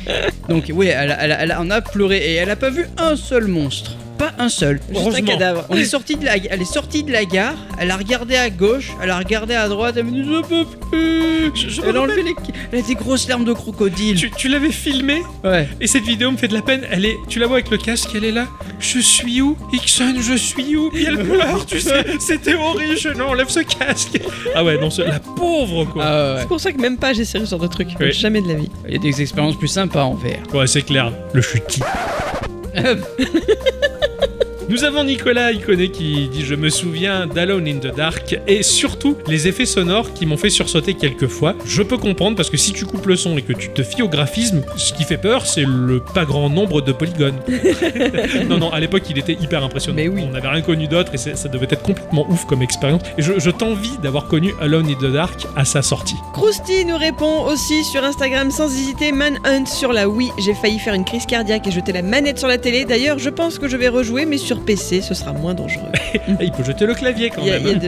Donc 0.48 0.72
oui, 0.74 0.88
elle, 0.88 1.16
elle 1.40 1.52
en 1.54 1.70
a 1.70 1.82
pleuré 1.82 2.18
et 2.18 2.34
elle 2.36 2.50
a 2.50 2.56
pas 2.56 2.70
vu 2.70 2.86
un 2.98 3.16
seul 3.16 3.48
monstre. 3.48 3.92
Pas 4.36 4.44
un 4.44 4.50
seul. 4.50 4.80
Juste 4.94 5.18
un 5.18 5.22
cadavre. 5.22 5.66
On 5.70 5.76
est 5.76 5.86
sorti 5.86 6.16
de 6.16 6.26
la, 6.26 6.38
elle 6.38 6.62
est 6.62 6.66
sortie 6.66 7.04
de 7.04 7.12
la 7.12 7.26
gare, 7.26 7.56
elle 7.80 7.92
a 7.92 7.98
regardé 7.98 8.36
à 8.36 8.50
gauche, 8.50 8.92
elle 9.02 9.10
a 9.12 9.18
regardé 9.18 9.56
à 9.56 9.68
droite, 9.68 9.96
elle 9.98 10.06
m'a 10.06 10.12
dit 10.12 10.24
je 10.24 10.42
peux 10.48 10.66
plus. 10.90 11.52
Je- 11.56 11.70
je 11.70 11.82
me 11.82 11.88
elle 11.90 11.98
a 11.98 12.02
enlevé 12.02 12.24
les, 12.24 12.36
elle 12.72 12.80
a 12.80 12.82
des 12.82 12.96
grosses 12.96 13.28
larmes 13.28 13.46
de 13.46 13.54
crocodile. 13.54 14.18
Tu, 14.18 14.32
tu 14.32 14.48
l'avais 14.48 14.72
filmé 14.72 15.22
Ouais. 15.44 15.68
et 15.80 15.88
cette 15.88 16.04
vidéo 16.04 16.32
me 16.32 16.38
fait 16.38 16.48
de 16.48 16.54
la 16.54 16.62
peine. 16.62 16.82
Elle 16.92 17.06
est, 17.06 17.16
tu 17.30 17.40
la 17.40 17.48
vois 17.48 17.58
avec 17.58 17.70
le 17.72 17.78
casque, 17.78 18.10
elle 18.16 18.26
est 18.26 18.32
là. 18.32 18.48
Je 18.80 19.00
suis 19.00 19.42
où? 19.42 19.58
Ixon, 19.74 20.16
je 20.20 20.34
suis 20.36 20.76
où? 20.76 20.90
Puis 20.92 21.06
elle 21.06 21.18
pleure, 21.24 21.66
tu 21.66 21.80
sais. 21.80 22.06
C'était 22.20 22.54
horrible. 22.56 22.98
Je- 22.98 23.10
Non, 23.10 23.28
enlève 23.30 23.50
ce 23.50 23.60
casque. 23.62 24.20
Ah 24.56 24.64
ouais, 24.64 24.78
non, 24.80 24.90
ce- 24.90 25.02
la 25.02 25.20
pauvre 25.20 25.86
quoi. 25.86 26.04
Ah 26.06 26.34
ouais. 26.34 26.40
C'est 26.42 26.48
pour 26.48 26.60
ça 26.60 26.72
que 26.72 26.80
même 26.82 26.98
pas 26.98 27.14
j'essaie 27.14 27.40
ce 27.40 27.46
genre 27.46 27.60
de 27.60 27.68
truc. 27.68 27.88
Oui. 28.00 28.12
Jamais 28.12 28.42
de 28.42 28.48
la 28.48 28.56
vie. 28.56 28.70
Il 28.88 28.94
y 28.94 28.96
a 28.96 29.00
des 29.00 29.22
expériences 29.22 29.58
plus 29.58 29.68
sympas 29.68 30.04
en 30.04 30.14
VR. 30.14 30.54
Ouais, 30.54 30.68
c'est 30.68 30.82
clair. 30.82 31.12
Le 31.34 31.42
chutis. 31.42 31.82
Yeah. 32.78 34.28
Nous 34.70 34.84
avons 34.84 35.06
Nicolas 35.06 35.54
Iconé 35.54 35.92
qui 35.92 36.28
dit 36.28 36.44
Je 36.44 36.54
me 36.54 36.68
souviens 36.68 37.26
d'Alone 37.26 37.70
in 37.70 37.78
the 37.78 37.96
Dark 37.96 38.38
et 38.48 38.64
surtout 38.64 39.16
les 39.26 39.48
effets 39.48 39.66
sonores 39.66 40.14
qui 40.14 40.26
m'ont 40.26 40.36
fait 40.36 40.50
sursauter 40.50 40.94
quelques 40.94 41.28
fois. 41.28 41.56
Je 41.66 41.82
peux 41.82 41.98
comprendre 41.98 42.36
parce 42.36 42.50
que 42.50 42.58
si 42.58 42.74
tu 42.74 42.86
coupes 42.86 43.06
le 43.06 43.16
son 43.16 43.38
et 43.38 43.44
que 43.44 43.54
tu 43.54 43.70
te 43.70 43.82
fies 43.82 44.02
au 44.02 44.10
graphisme, 44.10 44.64
ce 44.76 44.92
qui 44.92 45.06
fait 45.06 45.18
peur, 45.18 45.46
c'est 45.46 45.64
le 45.64 46.02
pas 46.14 46.26
grand 46.26 46.50
nombre 46.50 46.82
de 46.82 46.92
polygones. 46.92 47.38
non, 48.50 48.58
non, 48.58 48.70
à 48.74 48.82
l'époque, 48.82 49.04
il 49.10 49.18
était 49.18 49.38
hyper 49.40 49.64
impressionnant. 49.64 49.96
Mais 49.96 50.10
oui. 50.10 50.26
On 50.28 50.32
n'avait 50.34 50.50
rien 50.50 50.62
connu 50.62 50.90
d'autre 50.90 51.14
et 51.14 51.18
ça 51.18 51.48
devait 51.48 51.68
être 51.70 51.84
complètement 51.84 52.30
ouf 52.30 52.46
comme 52.46 52.62
expérience. 52.62 53.04
Et 53.18 53.22
je, 53.22 53.40
je 53.40 53.50
t'envie 53.50 53.98
d'avoir 54.04 54.28
connu 54.28 54.54
Alone 54.60 54.90
in 54.90 54.96
the 54.96 55.14
Dark 55.14 55.48
à 55.56 55.64
sa 55.64 55.82
sortie. 55.82 56.18
Krusty 56.34 56.84
nous 56.84 56.98
répond 56.98 57.46
aussi 57.46 57.86
sur 57.86 58.04
Instagram 58.04 58.52
sans 58.52 58.68
hésiter 58.68 59.14
Manhunt 59.14 59.66
sur 59.66 59.94
la 59.94 60.10
Wii. 60.10 60.30
J'ai 60.40 60.54
failli 60.56 60.78
faire 60.78 60.94
une 60.94 61.06
crise 61.06 61.26
cardiaque 61.26 61.66
et 61.68 61.72
jeter 61.72 61.94
la 61.94 62.02
manette 62.02 62.38
sur 62.38 62.50
la 62.50 62.58
télé. 62.58 62.84
D'ailleurs, 62.84 63.18
je 63.18 63.30
pense 63.30 63.60
que 63.60 63.70
je 63.70 63.78
vais 63.78 63.88
rejouer, 63.88 64.26
mais 64.26 64.38
sur 64.38 64.57
PC, 64.66 65.02
ce 65.02 65.14
sera 65.14 65.34
moins 65.34 65.54
dangereux. 65.54 65.92
Il 66.42 66.52
peut 66.52 66.64
jeter 66.64 66.86
le 66.86 66.94
clavier 66.94 67.30
quand 67.30 67.42
Il 67.42 67.48
y 67.48 67.52
a, 67.52 67.60
même. 67.60 67.68
il 67.68 67.72
y 67.72 67.76
a 67.76 67.80
de, 67.80 67.88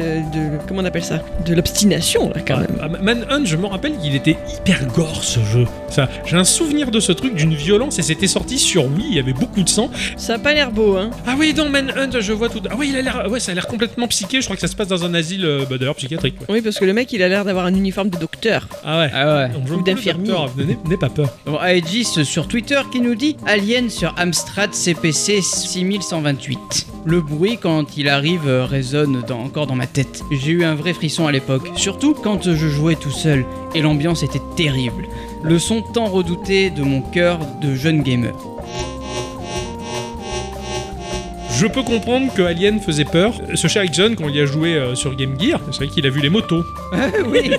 de- 0.57 0.57
comment 0.67 0.81
on 0.81 0.85
appelle 0.85 1.03
ça? 1.03 1.19
De 1.45 1.53
l'obstination 1.53 2.29
là 2.29 2.41
quand 2.45 2.57
même. 2.57 2.77
Ah, 2.81 2.87
Manhunt, 2.87 3.45
je 3.45 3.55
me 3.57 3.65
rappelle 3.67 3.97
qu'il 3.97 4.15
était 4.15 4.37
hyper 4.55 4.85
gore 4.87 5.23
ce 5.23 5.39
jeu. 5.41 5.65
Ça, 5.89 6.09
j'ai 6.25 6.35
un 6.37 6.43
souvenir 6.43 6.91
de 6.91 6.99
ce 6.99 7.11
truc 7.11 7.35
d'une 7.35 7.53
violence 7.55 7.99
et 7.99 8.01
c'était 8.01 8.27
sorti 8.27 8.57
sur 8.59 8.85
Wii, 8.85 9.05
il 9.09 9.15
y 9.15 9.19
avait 9.19 9.33
beaucoup 9.33 9.63
de 9.63 9.69
sang. 9.69 9.89
Ça 10.17 10.35
a 10.35 10.39
pas 10.39 10.53
l'air 10.53 10.71
beau, 10.71 10.97
hein 10.97 11.09
Ah 11.27 11.35
oui, 11.37 11.53
dans 11.53 11.69
Manhunt, 11.69 12.19
je 12.19 12.33
vois 12.33 12.49
tout. 12.49 12.61
Ah 12.69 12.75
oui, 12.77 12.89
il 12.91 12.97
a 12.97 13.01
l'air, 13.01 13.27
ouais, 13.29 13.39
ça 13.39 13.51
a 13.51 13.55
l'air 13.55 13.67
complètement 13.67 14.07
psyché. 14.07 14.41
Je 14.41 14.45
crois 14.45 14.55
que 14.55 14.61
ça 14.61 14.67
se 14.67 14.75
passe 14.75 14.87
dans 14.87 15.03
un 15.05 15.13
asile, 15.13 15.45
euh, 15.45 15.65
bah, 15.69 15.77
d'ailleurs 15.77 15.95
psychiatrique. 15.95 16.35
quoi. 16.37 16.47
Oui, 16.49 16.61
parce 16.61 16.77
que 16.77 16.85
le 16.85 16.93
mec, 16.93 17.11
il 17.13 17.23
a 17.23 17.29
l'air 17.29 17.45
d'avoir 17.45 17.65
un 17.65 17.73
uniforme 17.73 18.09
de 18.09 18.17
docteur. 18.17 18.67
Ah 18.83 18.99
ouais. 18.99 19.09
Ah 19.13 19.35
ouais. 19.37 19.51
On 19.55 19.73
Ou 19.73 19.81
d'infirmier. 19.83 20.31
n'aie 20.87 20.97
pas 20.97 21.09
peur. 21.09 21.29
Bon, 21.45 21.57
Aegis 21.59 22.05
sur 22.23 22.47
Twitter 22.47 22.79
qui 22.91 22.99
nous 23.01 23.15
dit 23.15 23.35
Alien 23.45 23.89
sur 23.89 24.13
Amstrad 24.17 24.73
CPC 24.73 25.41
6128. 25.41 26.58
Le 27.05 27.21
bruit 27.21 27.57
quand 27.57 27.97
il 27.97 28.09
arrive 28.09 28.47
euh, 28.47 28.65
résonne 28.65 29.23
encore 29.31 29.67
dans 29.67 29.75
ma 29.75 29.87
tête. 29.87 30.23
J'ai 30.31 30.51
eu 30.51 30.63
un 30.63 30.75
vrai 30.75 30.93
frisson 30.93 31.27
à 31.27 31.31
l'époque, 31.31 31.71
surtout 31.75 32.13
quand 32.13 32.53
je 32.53 32.67
jouais 32.67 32.95
tout 32.95 33.11
seul 33.11 33.45
et 33.73 33.81
l'ambiance 33.81 34.23
était 34.23 34.41
terrible. 34.55 35.07
Le 35.41 35.57
son 35.59 35.81
tant 35.81 36.05
redouté 36.05 36.69
de 36.69 36.83
mon 36.83 37.01
cœur 37.01 37.39
de 37.61 37.73
jeune 37.73 38.03
gamer. 38.03 38.35
Je 41.59 41.67
peux 41.67 41.83
comprendre 41.83 42.33
que 42.33 42.41
Alien 42.41 42.79
faisait 42.79 43.03
peur. 43.03 43.33
Ce 43.55 43.67
cher 43.67 43.83
John, 43.91 44.15
quand 44.15 44.29
y 44.29 44.39
a 44.39 44.45
joué 44.45 44.75
euh, 44.75 44.95
sur 44.95 45.13
Game 45.15 45.35
Gear, 45.37 45.59
c'est 45.71 45.77
vrai 45.77 45.87
qu'il 45.87 46.05
a 46.05 46.09
vu 46.09 46.21
les 46.21 46.29
motos. 46.29 46.63
oui, 47.27 47.51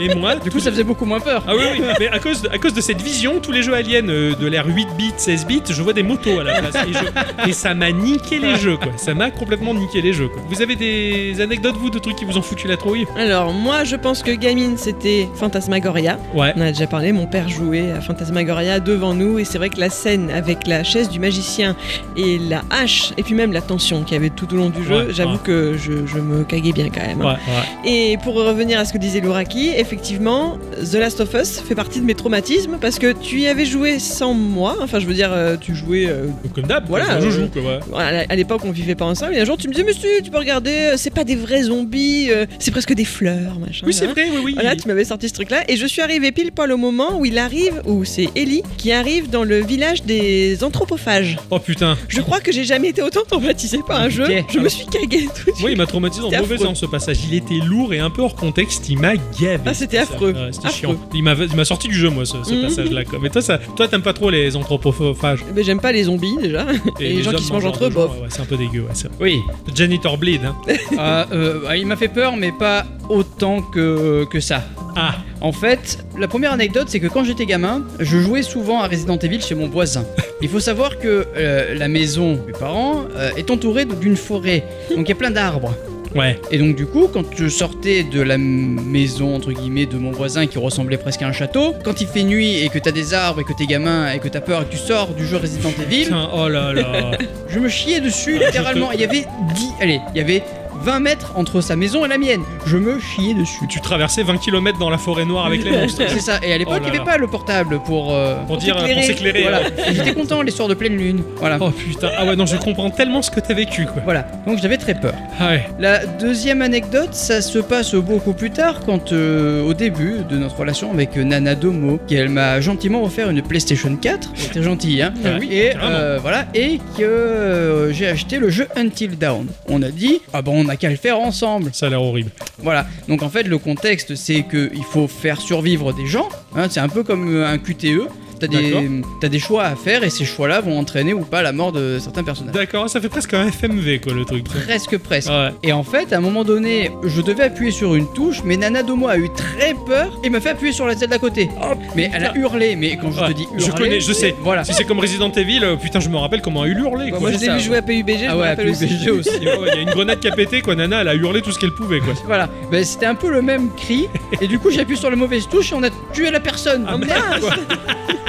Et 0.00 0.14
moi, 0.14 0.36
du 0.36 0.50
coup 0.50 0.60
ça 0.60 0.70
faisait 0.70 0.84
beaucoup 0.84 1.06
moins 1.06 1.20
peur. 1.20 1.42
Ah 1.48 1.52
oui, 1.56 1.62
oui, 1.72 1.80
mais 1.98 2.08
à 2.08 2.18
cause, 2.18 2.42
de, 2.42 2.48
à 2.50 2.58
cause 2.58 2.74
de 2.74 2.80
cette 2.82 3.00
vision, 3.00 3.40
tous 3.40 3.50
les 3.52 3.62
jeux 3.62 3.72
aliens 3.74 4.06
euh, 4.08 4.34
de 4.34 4.46
l'ère 4.46 4.66
8 4.66 4.88
bits, 4.98 5.12
16 5.16 5.46
bits, 5.46 5.62
je 5.70 5.80
vois 5.80 5.94
des 5.94 6.02
motos 6.02 6.40
à 6.40 6.44
la 6.44 6.60
place. 6.60 6.74
Et, 6.86 6.92
je- 6.92 7.48
et 7.48 7.52
ça 7.54 7.72
m'a 7.74 7.90
niqué 7.90 8.38
les 8.38 8.56
jeux, 8.56 8.76
quoi. 8.76 8.92
Ça 8.96 9.14
m'a 9.14 9.30
complètement 9.30 9.72
niqué 9.72 10.02
les 10.02 10.12
jeux, 10.12 10.28
quoi. 10.28 10.42
Vous 10.50 10.60
avez 10.60 10.76
des 10.76 11.40
anecdotes, 11.40 11.76
vous, 11.78 11.88
de 11.90 11.98
trucs 11.98 12.16
qui 12.16 12.26
vous 12.26 12.36
ont 12.36 12.42
foutu 12.42 12.68
la 12.68 12.76
trouille? 12.76 13.06
Alors, 13.16 13.52
moi, 13.54 13.84
je 13.84 13.96
pense 13.96 14.22
que 14.22 14.30
gamine, 14.32 14.76
c'était 14.76 15.26
Fantasmagoria. 15.36 16.18
Ouais. 16.34 16.52
On 16.54 16.60
en 16.60 16.64
a 16.66 16.72
déjà 16.72 16.86
parlé, 16.86 17.12
mon 17.12 17.26
père 17.26 17.48
jouait 17.48 17.92
à 17.92 18.00
Fantasmagoria 18.02 18.78
devant 18.80 19.14
nous, 19.14 19.38
et 19.38 19.44
c'est 19.44 19.56
vrai 19.58 19.70
que 19.70 19.80
la 19.80 19.88
scène 19.90 20.30
avec 20.30 20.66
la 20.66 20.84
chaise 20.84 21.08
du 21.08 21.18
magicien 21.18 21.74
et 22.16 22.38
la 22.38 22.62
hache, 22.70 23.12
et 23.16 23.22
puis 23.22 23.34
même 23.38 23.52
la 23.52 23.60
tension 23.62 24.02
qu'il 24.02 24.14
y 24.14 24.16
avait 24.16 24.30
tout 24.30 24.52
au 24.52 24.56
long 24.56 24.68
du 24.68 24.82
jeu, 24.84 25.06
Ouais, 25.06 25.06
j'avoue 25.14 25.32
ouais. 25.34 25.38
que 25.44 25.76
je, 25.78 26.06
je 26.06 26.18
me 26.18 26.42
caguais 26.44 26.72
bien 26.72 26.88
quand 26.90 27.06
même. 27.06 27.22
hein. 27.22 27.36
Ouais. 27.84 27.90
Et 27.90 28.16
pour 28.18 28.34
revenir 28.34 28.78
à 28.80 28.84
ce 28.84 28.92
que 28.92 28.98
disait 28.98 29.20
Louraki, 29.20 29.70
effectivement, 29.76 30.58
The 30.90 30.94
Last 30.94 31.20
of 31.20 31.32
Us 31.34 31.60
fait 31.60 31.74
partie 31.76 32.00
de 32.00 32.04
mes 32.04 32.14
traumatismes 32.14 32.78
parce 32.80 32.98
que 32.98 33.12
tu 33.12 33.38
y 33.40 33.46
avais 33.46 33.64
joué 33.64 33.98
sans 34.00 34.34
moi. 34.34 34.76
Enfin, 34.82 34.98
je 34.98 35.06
veux 35.06 35.14
dire, 35.14 35.30
euh, 35.32 35.56
tu 35.56 35.74
jouais. 35.74 36.06
euh, 36.08 36.26
Comme 36.54 36.64
d'hab, 36.64 36.84
Voilà, 36.88 37.14
euh, 37.14 37.30
joue, 37.30 37.48
quoi. 37.48 38.02
à 38.02 38.36
l'époque, 38.36 38.62
on 38.64 38.70
vivait 38.72 38.94
pas 38.96 39.04
ensemble. 39.04 39.34
Et 39.34 39.40
un 39.40 39.44
jour, 39.44 39.56
tu 39.56 39.68
me 39.68 39.72
disais, 39.72 39.84
mais 39.86 39.92
si, 39.92 40.06
tu 40.24 40.30
peux 40.30 40.38
regarder, 40.38 40.70
euh, 40.72 40.94
c'est 40.96 41.14
pas 41.14 41.24
des 41.24 41.36
vrais 41.36 41.62
zombies, 41.64 42.28
euh, 42.30 42.44
c'est 42.58 42.70
presque 42.72 42.92
des 42.94 43.04
fleurs, 43.04 43.58
machin. 43.60 43.86
Oui, 43.86 43.92
c'est 43.94 44.06
hein. 44.06 44.12
vrai, 44.12 44.26
oui, 44.32 44.40
oui. 44.44 44.54
Voilà, 44.54 44.74
tu 44.74 44.88
m'avais 44.88 45.04
sorti 45.04 45.28
ce 45.28 45.34
truc-là, 45.34 45.62
et 45.68 45.76
je 45.76 45.86
suis 45.86 46.02
arrivé 46.02 46.32
pile 46.32 46.50
poil 46.52 46.72
au 46.72 46.76
moment 46.76 47.18
où 47.18 47.24
il 47.24 47.38
arrive, 47.38 47.82
où 47.86 48.04
c'est 48.04 48.28
Ellie 48.34 48.62
qui 48.78 48.90
arrive 48.92 49.30
dans 49.30 49.44
le 49.44 49.60
village 49.60 50.02
des 50.02 50.64
anthropophages. 50.64 51.36
Oh 51.50 51.58
putain. 51.58 51.96
Je 52.08 52.20
crois 52.20 52.40
que 52.40 52.50
j'ai 52.52 52.64
jamais 52.64 52.88
été 52.88 53.02
autant 53.02 53.22
traumatisé 53.28 53.78
par 53.86 54.00
un 54.00 54.08
jeu. 54.08 54.24
Je 54.52 54.58
me 54.58 54.68
suis 54.68 54.86
cagué 54.86 55.26
tout 55.26 55.50
de 55.50 55.54
suite. 55.54 55.60
Moi, 55.60 55.70
il 55.70 55.76
m'a 55.76 55.86
traumatisé 55.86 56.22
en 56.24 56.30
mauvais 56.30 56.58
sens 56.58 56.80
ce 56.80 56.86
passage. 56.86 57.18
Il 57.28 57.34
était 57.34 57.54
lourd 57.64 57.92
et 57.94 57.98
un 58.00 58.10
peu 58.10 58.22
hors 58.22 58.34
contexte. 58.34 58.88
Il 58.88 58.98
m'a 58.98 59.14
gavé. 59.16 59.60
Ah, 59.66 59.74
c'était 59.74 59.98
affreux. 59.98 60.34
c'était 60.52 60.70
chiant. 60.70 60.96
Il 61.14 61.22
m'a, 61.22 61.34
il 61.34 61.54
m'a 61.56 61.64
sorti 61.64 61.88
du 61.88 61.94
jeu, 61.94 62.10
moi, 62.10 62.24
ce, 62.24 62.36
ce 62.42 62.54
Mhm. 62.54 62.62
passage-là. 62.62 63.00
Mais 63.22 63.30
toi, 63.30 63.42
ça, 63.42 63.58
toi, 63.76 63.86
t'aimes 63.88 64.02
pas 64.02 64.12
trop 64.12 64.30
les 64.30 64.56
anthropophages. 64.56 65.44
Mais 65.54 65.62
j'aime 65.62 65.80
pas 65.80 65.92
les 65.92 66.04
zombies 66.04 66.36
déjà. 66.40 66.66
Et, 67.00 67.12
les 67.14 67.22
gens 67.22 67.32
qui 67.32 67.44
se 67.44 67.52
mangent 67.52 67.66
entre 67.66 67.84
eux, 67.86 67.90
bof. 67.90 68.10
ouais, 68.20 68.28
c'est 68.30 68.40
un 68.40 68.46
peu 68.46 68.56
dégueu. 68.56 68.82
Ouais. 68.82 69.10
Oui, 69.20 69.40
Janitor 69.74 70.18
Bleed. 70.18 70.40
Hein. 70.44 70.56
Euh, 70.98 71.24
euh, 71.32 71.76
il 71.76 71.86
m'a 71.86 71.96
fait 71.96 72.08
peur, 72.08 72.36
mais 72.36 72.50
pas 72.50 72.84
autant 73.08 73.62
que, 73.62 74.24
que 74.30 74.40
ça. 74.40 74.64
Ah, 74.96 75.14
En 75.40 75.52
fait, 75.52 75.98
la 76.18 76.26
première 76.26 76.52
anecdote, 76.52 76.88
c'est 76.88 76.98
que 76.98 77.06
quand 77.06 77.22
j'étais 77.24 77.46
gamin, 77.46 77.84
je 78.00 78.18
jouais 78.18 78.42
souvent 78.42 78.80
à 78.80 78.88
Resident 78.88 79.18
Evil 79.18 79.40
chez 79.40 79.54
mon 79.54 79.68
voisin. 79.68 80.04
Il 80.42 80.48
faut 80.48 80.60
savoir 80.60 80.98
que 80.98 81.26
euh, 81.36 81.74
la 81.74 81.88
maison 81.88 82.34
de 82.34 82.40
mes 82.46 82.52
parents 82.52 83.04
euh, 83.16 83.30
est 83.36 83.50
entourée 83.50 83.84
d'une 83.84 84.16
forêt, 84.16 84.64
donc 84.90 85.06
il 85.06 85.10
y 85.10 85.12
a 85.12 85.16
plein 85.16 85.30
d'arbres. 85.30 85.72
ouais. 86.16 86.40
Et 86.50 86.58
donc 86.58 86.74
du 86.74 86.86
coup, 86.86 87.06
quand 87.12 87.24
je 87.36 87.46
sortais 87.48 88.02
de 88.02 88.20
la 88.20 88.36
maison 88.36 89.36
entre 89.36 89.52
guillemets 89.52 89.86
de 89.86 89.96
mon 89.96 90.10
voisin 90.10 90.46
qui 90.46 90.58
ressemblait 90.58 90.96
presque 90.96 91.22
à 91.22 91.28
un 91.28 91.32
château, 91.32 91.74
quand 91.84 92.00
il 92.00 92.08
fait 92.08 92.24
nuit 92.24 92.58
et 92.64 92.68
que 92.68 92.78
t'as 92.80 92.92
des 92.92 93.14
arbres 93.14 93.40
et 93.40 93.44
que 93.44 93.52
t'es 93.52 93.66
gamin 93.66 94.12
et 94.12 94.18
que 94.18 94.28
t'as 94.28 94.40
peur 94.40 94.62
et 94.62 94.64
que 94.64 94.70
tu 94.72 94.78
sors 94.78 95.08
du 95.14 95.24
jeu 95.24 95.36
Resident 95.36 95.72
Evil, 95.80 96.04
Putain, 96.04 96.30
oh 96.34 96.48
là 96.48 96.72
là. 96.72 97.12
je 97.48 97.58
me 97.60 97.68
chiais 97.68 98.00
dessus 98.00 98.38
littéralement. 98.38 98.90
Il 98.90 99.00
y 99.00 99.04
avait 99.04 99.24
10, 99.54 99.68
allez, 99.80 100.00
il 100.14 100.18
y 100.18 100.20
avait 100.20 100.42
20 100.82 101.00
mètres 101.00 101.32
entre 101.36 101.60
sa 101.60 101.76
maison 101.76 102.04
et 102.04 102.08
la 102.08 102.18
mienne. 102.18 102.42
Je 102.66 102.76
me 102.76 102.98
chiais 103.00 103.34
dessus. 103.34 103.66
tu 103.68 103.80
traversais 103.80 104.22
20 104.22 104.38
km 104.38 104.78
dans 104.78 104.90
la 104.90 104.98
forêt 104.98 105.24
noire 105.24 105.46
avec 105.46 105.64
les 105.64 105.70
monstres. 105.72 106.02
C'est 106.08 106.20
ça. 106.20 106.38
Et 106.42 106.52
à 106.52 106.58
l'époque, 106.58 106.74
Oh 106.78 106.82
il 106.86 106.90
n'y 106.90 106.96
avait 106.96 107.04
pas 107.04 107.18
le 107.18 107.26
portable 107.26 107.80
pour. 107.84 108.14
euh, 108.14 108.36
Pour 108.46 108.56
dire, 108.58 108.76
pour 108.76 108.86
s'éclairer. 109.02 109.42
Voilà. 109.42 109.60
ouais. 109.62 109.72
J'étais 109.92 110.14
content 110.14 110.42
les 110.42 110.50
soirs 110.50 110.68
de 110.68 110.74
pleine 110.74 110.96
lune. 110.96 111.22
Voilà. 111.36 111.58
Oh 111.60 111.70
putain. 111.70 112.10
Ah 112.16 112.24
ouais, 112.26 112.36
non, 112.36 112.46
je 112.46 112.56
comprends 112.56 112.90
tellement 112.90 113.22
ce 113.22 113.30
que 113.30 113.40
t'as 113.40 113.54
vécu, 113.54 113.84
quoi. 113.86 114.02
Voilà. 114.04 114.26
Donc 114.46 114.58
j'avais 114.60 114.76
très 114.78 114.94
peur. 114.94 115.14
Ah 115.40 115.48
ouais. 115.48 115.68
La 115.78 116.06
deuxième 116.06 116.62
anecdote, 116.62 117.12
ça 117.14 117.40
se 117.40 117.58
passe 117.58 117.94
beaucoup 117.94 118.32
plus 118.32 118.50
tard, 118.50 118.80
quand 118.86 119.12
euh, 119.12 119.62
au 119.64 119.74
début 119.74 120.16
de 120.28 120.36
notre 120.36 120.56
relation 120.58 120.90
avec 120.92 121.16
euh, 121.16 121.24
Nana 121.24 121.54
Domo, 121.54 121.98
qui 122.06 122.14
elle 122.14 122.28
m'a 122.28 122.60
gentiment 122.60 123.02
offert 123.02 123.30
une 123.30 123.42
PlayStation 123.42 123.94
4, 123.96 124.30
c'était 124.34 124.62
gentil, 124.62 125.02
hein. 125.02 125.12
Ah 125.24 125.28
oui, 125.40 125.48
et 125.52 125.72
euh, 125.82 126.18
voilà, 126.20 126.46
et 126.54 126.78
que 126.98 127.90
j'ai 127.92 128.06
acheté 128.08 128.38
le 128.38 128.50
jeu 128.50 128.66
Until 128.76 129.16
Dawn. 129.18 129.46
On 129.68 129.82
a 129.82 129.90
dit, 129.90 130.20
ah 130.32 130.42
bon, 130.42 130.64
on 130.64 130.67
n'a 130.68 130.76
qu'à 130.76 130.88
le 130.90 130.96
faire 130.96 131.18
ensemble. 131.18 131.70
Ça 131.72 131.86
a 131.86 131.90
l'air 131.90 132.02
horrible. 132.02 132.30
Voilà. 132.58 132.86
Donc 133.08 133.22
en 133.22 133.28
fait, 133.28 133.42
le 133.42 133.58
contexte, 133.58 134.14
c'est 134.14 134.42
que 134.42 134.70
il 134.74 134.84
faut 134.84 135.08
faire 135.08 135.40
survivre 135.40 135.92
des 135.92 136.06
gens. 136.06 136.28
hein. 136.54 136.68
c'est 136.70 136.80
un 136.80 136.88
peu 136.88 137.02
comme 137.02 137.34
euh, 137.34 137.48
un 137.48 137.58
QTE. 137.58 138.08
T'as 138.40 138.46
des, 138.46 139.28
des 139.28 139.38
choix 139.38 139.64
à 139.64 139.74
faire 139.76 140.04
et 140.04 140.10
ces 140.10 140.24
choix-là 140.24 140.60
vont 140.60 140.78
entraîner 140.78 141.12
ou 141.14 141.20
pas 141.20 141.42
la 141.42 141.52
mort 141.52 141.72
de 141.72 141.98
certains 142.00 142.22
personnages. 142.22 142.54
D'accord, 142.54 142.88
ça 142.88 143.00
fait 143.00 143.08
presque 143.08 143.34
un 143.34 143.46
FMV, 143.50 144.00
quoi, 144.00 144.12
le 144.14 144.24
truc. 144.24 144.44
Presque, 144.44 144.98
presque. 144.98 145.28
Ouais. 145.28 145.50
Et 145.62 145.72
en 145.72 145.82
fait, 145.82 146.12
à 146.12 146.18
un 146.18 146.20
moment 146.20 146.44
donné, 146.44 146.90
je 147.04 147.20
devais 147.20 147.44
appuyer 147.44 147.70
sur 147.70 147.94
une 147.94 148.06
touche, 148.12 148.42
mais 148.44 148.56
Nana 148.56 148.82
Domo 148.82 149.08
a 149.08 149.16
eu 149.18 149.28
très 149.34 149.74
peur 149.86 150.18
et 150.22 150.30
m'a 150.30 150.40
fait 150.40 150.50
appuyer 150.50 150.72
sur 150.72 150.86
la 150.86 150.94
tête 150.94 151.10
d'à 151.10 151.18
côté. 151.18 151.48
mais 151.96 152.10
elle 152.14 152.24
a 152.24 152.36
hurlé, 152.36 152.76
mais 152.76 152.96
quand 152.96 153.10
je 153.12 153.20
Ouais, 153.20 153.28
te 153.28 153.32
dis 153.32 153.44
hurler, 153.52 153.64
je 153.66 153.70
connais, 153.72 154.00
je 154.00 154.12
sais. 154.12 154.34
Voilà. 154.42 154.62
Si 154.64 154.72
c'est 154.74 154.84
comme 154.84 155.00
Resident 155.00 155.30
Evil, 155.32 155.60
euh, 155.64 155.76
putain, 155.76 156.00
je 156.00 156.08
me 156.08 156.16
rappelle 156.16 156.40
comment 156.42 156.64
elle 156.64 156.78
hurlé, 156.78 157.10
quoi. 157.10 157.20
Moi, 157.20 157.32
je 157.32 157.38
l'ai 157.38 157.50
vu 157.54 157.60
jouer 157.60 157.78
à 157.78 157.82
PUBG, 157.82 158.18
je 158.20 158.24
Ah 158.28 158.34
me 158.34 158.40
ouais, 158.40 158.48
rappelle 158.50 158.66
puis 158.72 159.10
aussi. 159.10 159.30
Il 159.40 159.44
y 159.44 159.48
a- 159.50 159.58
ouais, 159.58 159.68
il 159.72 159.74
y 159.76 159.78
a 159.78 159.82
une 159.82 159.90
grenade 159.90 160.20
qui 160.20 160.28
a 160.28 160.32
pété, 160.32 160.60
quoi. 160.62 160.74
Nana, 160.76 161.00
elle 161.00 161.08
a 161.08 161.14
hurlé 161.14 161.42
tout 161.42 161.50
ce 161.52 161.58
qu'elle 161.58 161.72
pouvait, 161.74 161.98
quoi. 162.00 162.14
Voilà, 162.26 162.48
ben, 162.70 162.84
c'était 162.84 163.06
un 163.06 163.14
peu 163.14 163.30
le 163.30 163.42
même 163.42 163.70
cri, 163.76 164.06
et 164.40 164.46
du 164.46 164.58
coup 164.58 164.70
j'ai 164.70 164.80
appuyé 164.80 164.98
sur 164.98 165.10
la 165.10 165.16
mauvaise 165.16 165.48
touche 165.48 165.72
et 165.72 165.74
on 165.74 165.82
a 165.82 165.90
tué 166.12 166.30
la 166.30 166.40
personne. 166.40 166.84
Ah 166.88 166.96
merde, 166.98 167.40
quoi. 167.40 167.50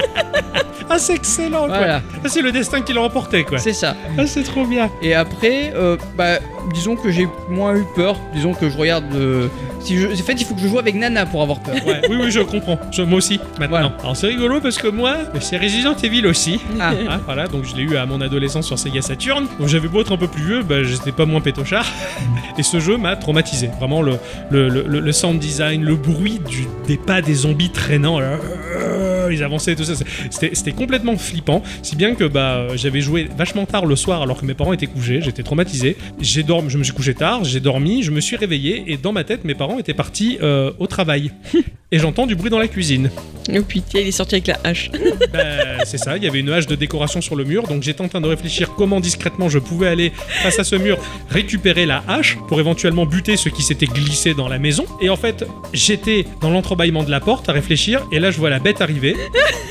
Ah, 0.90 0.98
c'est 0.98 1.14
excellent, 1.16 1.68
quoi. 1.68 1.78
Voilà, 1.78 2.02
Ah, 2.24 2.28
c'est 2.30 2.42
le 2.42 2.52
destin 2.52 2.82
qui 2.82 2.94
l'a 2.94 3.02
remporté, 3.02 3.44
quoi. 3.44 3.60
c'est 3.60 3.74
ça. 3.74 3.96
Ah, 4.18 4.26
c'est 4.26 4.44
trop 4.44 4.66
bien. 4.66 4.90
Et 5.02 5.14
après, 5.14 5.72
euh, 5.76 5.98
bah, 6.18 6.40
disons 6.74 6.96
que 6.96 7.12
j'ai 7.12 7.28
moins 7.50 7.76
eu 7.76 7.84
peur. 7.96 8.18
Disons 8.34 8.54
que 8.54 8.70
je 8.70 8.78
regarde. 8.78 9.06
euh, 9.16 9.48
si 9.82 9.98
je, 9.98 10.08
en 10.08 10.16
fait, 10.16 10.34
il 10.34 10.46
faut 10.46 10.56
que 10.56 10.62
je 10.62 10.68
joue 10.68 10.80
avec 10.80 10.96
Nana 10.96 11.26
pour 11.26 11.42
avoir 11.42 11.60
peur. 11.60 11.76
Ouais, 11.86 12.02
oui, 12.10 12.18
oui, 12.24 12.32
je 12.32 12.42
comprends. 12.42 12.78
Je- 12.92 13.02
moi 13.04 13.18
aussi, 13.20 13.40
maintenant. 13.60 13.68
Voilà. 13.70 13.94
Alors, 14.02 14.16
c'est 14.18 14.28
rigolo 14.28 14.60
parce 14.62 14.78
que 14.78 14.88
moi, 14.88 15.16
c'est 15.40 15.58
Resident 15.58 15.96
Evil 15.96 16.26
aussi. 16.28 16.60
Ah, 16.80 16.94
Ah, 17.10 17.20
voilà, 17.26 17.48
donc 17.48 17.64
je 17.66 17.76
l'ai 17.76 17.84
eu 17.84 17.96
à 17.96 18.06
mon 18.06 18.20
adolescence 18.22 18.68
sur 18.68 18.78
Sega 18.78 19.02
Saturn. 19.02 19.46
Donc 19.60 19.68
j'avais 19.68 19.88
beau 19.88 20.02
être 20.02 20.12
un 20.12 20.18
peu 20.18 20.28
plus 20.28 20.44
vieux, 20.44 20.64
bah, 20.64 20.84
j'étais 20.84 21.12
pas 21.12 21.26
moins 21.26 21.42
pétochard. 21.42 21.86
Et 22.58 22.64
ce 22.64 22.80
jeu 22.80 22.98
m'a 22.98 23.16
traumatisé. 23.16 23.70
Vraiment, 23.80 24.02
le, 24.02 24.18
le, 24.52 24.68
le, 24.70 24.84
le 25.00 25.12
sound 25.12 25.40
design, 25.40 25.84
le 25.84 25.96
bruit 25.96 26.40
du, 26.48 26.68
des 26.88 26.98
pas 26.98 27.22
des 27.22 27.34
zombies 27.34 27.70
traînant, 27.72 28.20
là, 28.20 28.38
euh, 28.78 29.30
ils 29.32 29.44
avançaient 29.44 29.74
et 29.74 29.76
tout 29.76 29.84
ça. 29.84 29.94
c'était 30.30 30.72
complètement 30.72 31.16
flippant. 31.18 31.62
Si 31.84 31.96
bien 31.96 32.16
que 32.16 32.26
bah, 32.26 32.68
j'avais 32.76 33.02
joué 33.02 33.30
vachement 33.38 33.66
tard 33.66 33.86
le 33.86 33.96
soir 33.96 34.22
alors 34.22 34.38
que 34.40 34.46
mes 34.46 34.54
parents 34.54 34.74
étaient 34.74 34.88
couchés. 34.88 35.22
J'étais 35.22 35.44
traumatisé. 35.44 35.98
J'ai 36.20 36.44
je 36.68 36.78
me 36.80 36.84
suis 36.84 36.94
couché 36.94 37.14
tard, 37.14 37.44
j'ai 37.44 37.60
dormi, 37.60 38.02
je 38.02 38.10
me 38.10 38.20
suis 38.20 38.36
réveillé 38.36 38.84
et 38.88 38.98
dans 38.98 39.12
ma 39.12 39.24
tête, 39.24 39.44
mes 39.44 39.54
parents 39.54 39.78
étaient 39.78 39.94
partis 39.94 40.40
euh, 40.42 40.72
au 40.80 40.88
travail. 40.88 41.32
et 41.92 42.00
j'entends 42.00 42.28
du 42.28 42.36
bruit 42.36 42.50
dans 42.50 42.60
la 42.60 42.68
cuisine. 42.68 43.10
Oh 43.52 43.64
putain, 43.64 44.00
il 44.00 44.08
est 44.08 44.12
sorti 44.12 44.36
avec 44.36 44.48
la 44.48 44.60
hache. 44.64 44.92
Bah, 45.34 45.86
c'est 45.86 45.98
ça, 45.98 46.18
il 46.18 46.24
y 46.24 46.28
avait 46.28 46.40
une 46.40 46.50
hache 46.50 46.66
de 46.66 46.76
décoration 46.76 47.22
sur 47.22 47.36
le 47.36 47.44
mur, 47.44 47.68
donc 47.68 47.84
j'étais 47.84 48.02
en 48.02 48.08
train 48.08 48.22
de 48.22 48.28
réfléchir 48.28 48.74
comment 48.76 49.00
discrètement 49.00 49.48
je 49.48 49.60
pouvais 49.60 49.88
aller 49.88 50.12
face 50.42 50.58
à 50.58 50.64
ce 50.64 50.76
mur, 50.76 50.98
récupérer 51.30 51.86
la 51.86 52.04
hache 52.08 52.38
pour 52.48 52.60
éventuellement 52.60 53.06
buter 53.06 53.38
ceux 53.38 53.52
qui 53.52 53.62
s'étaient 53.62 53.86
glissés 53.86 54.34
dans 54.34 54.48
la 54.48 54.58
maison. 54.58 54.86
Et 55.02 55.10
en 55.10 55.16
fait, 55.16 55.46
j'étais 55.72 56.26
dans 56.42 56.50
l'entrebâillement 56.50 57.04
de 57.04 57.12
la 57.12 57.20
porte 57.20 57.48
à 57.48 57.52
réfléchir, 57.52 58.08
et 58.12 58.20
là 58.20 58.32
je 58.32 58.38
vois 58.38 58.50
la 58.50 58.60
bête 58.60 58.82
arriver. 58.82 59.16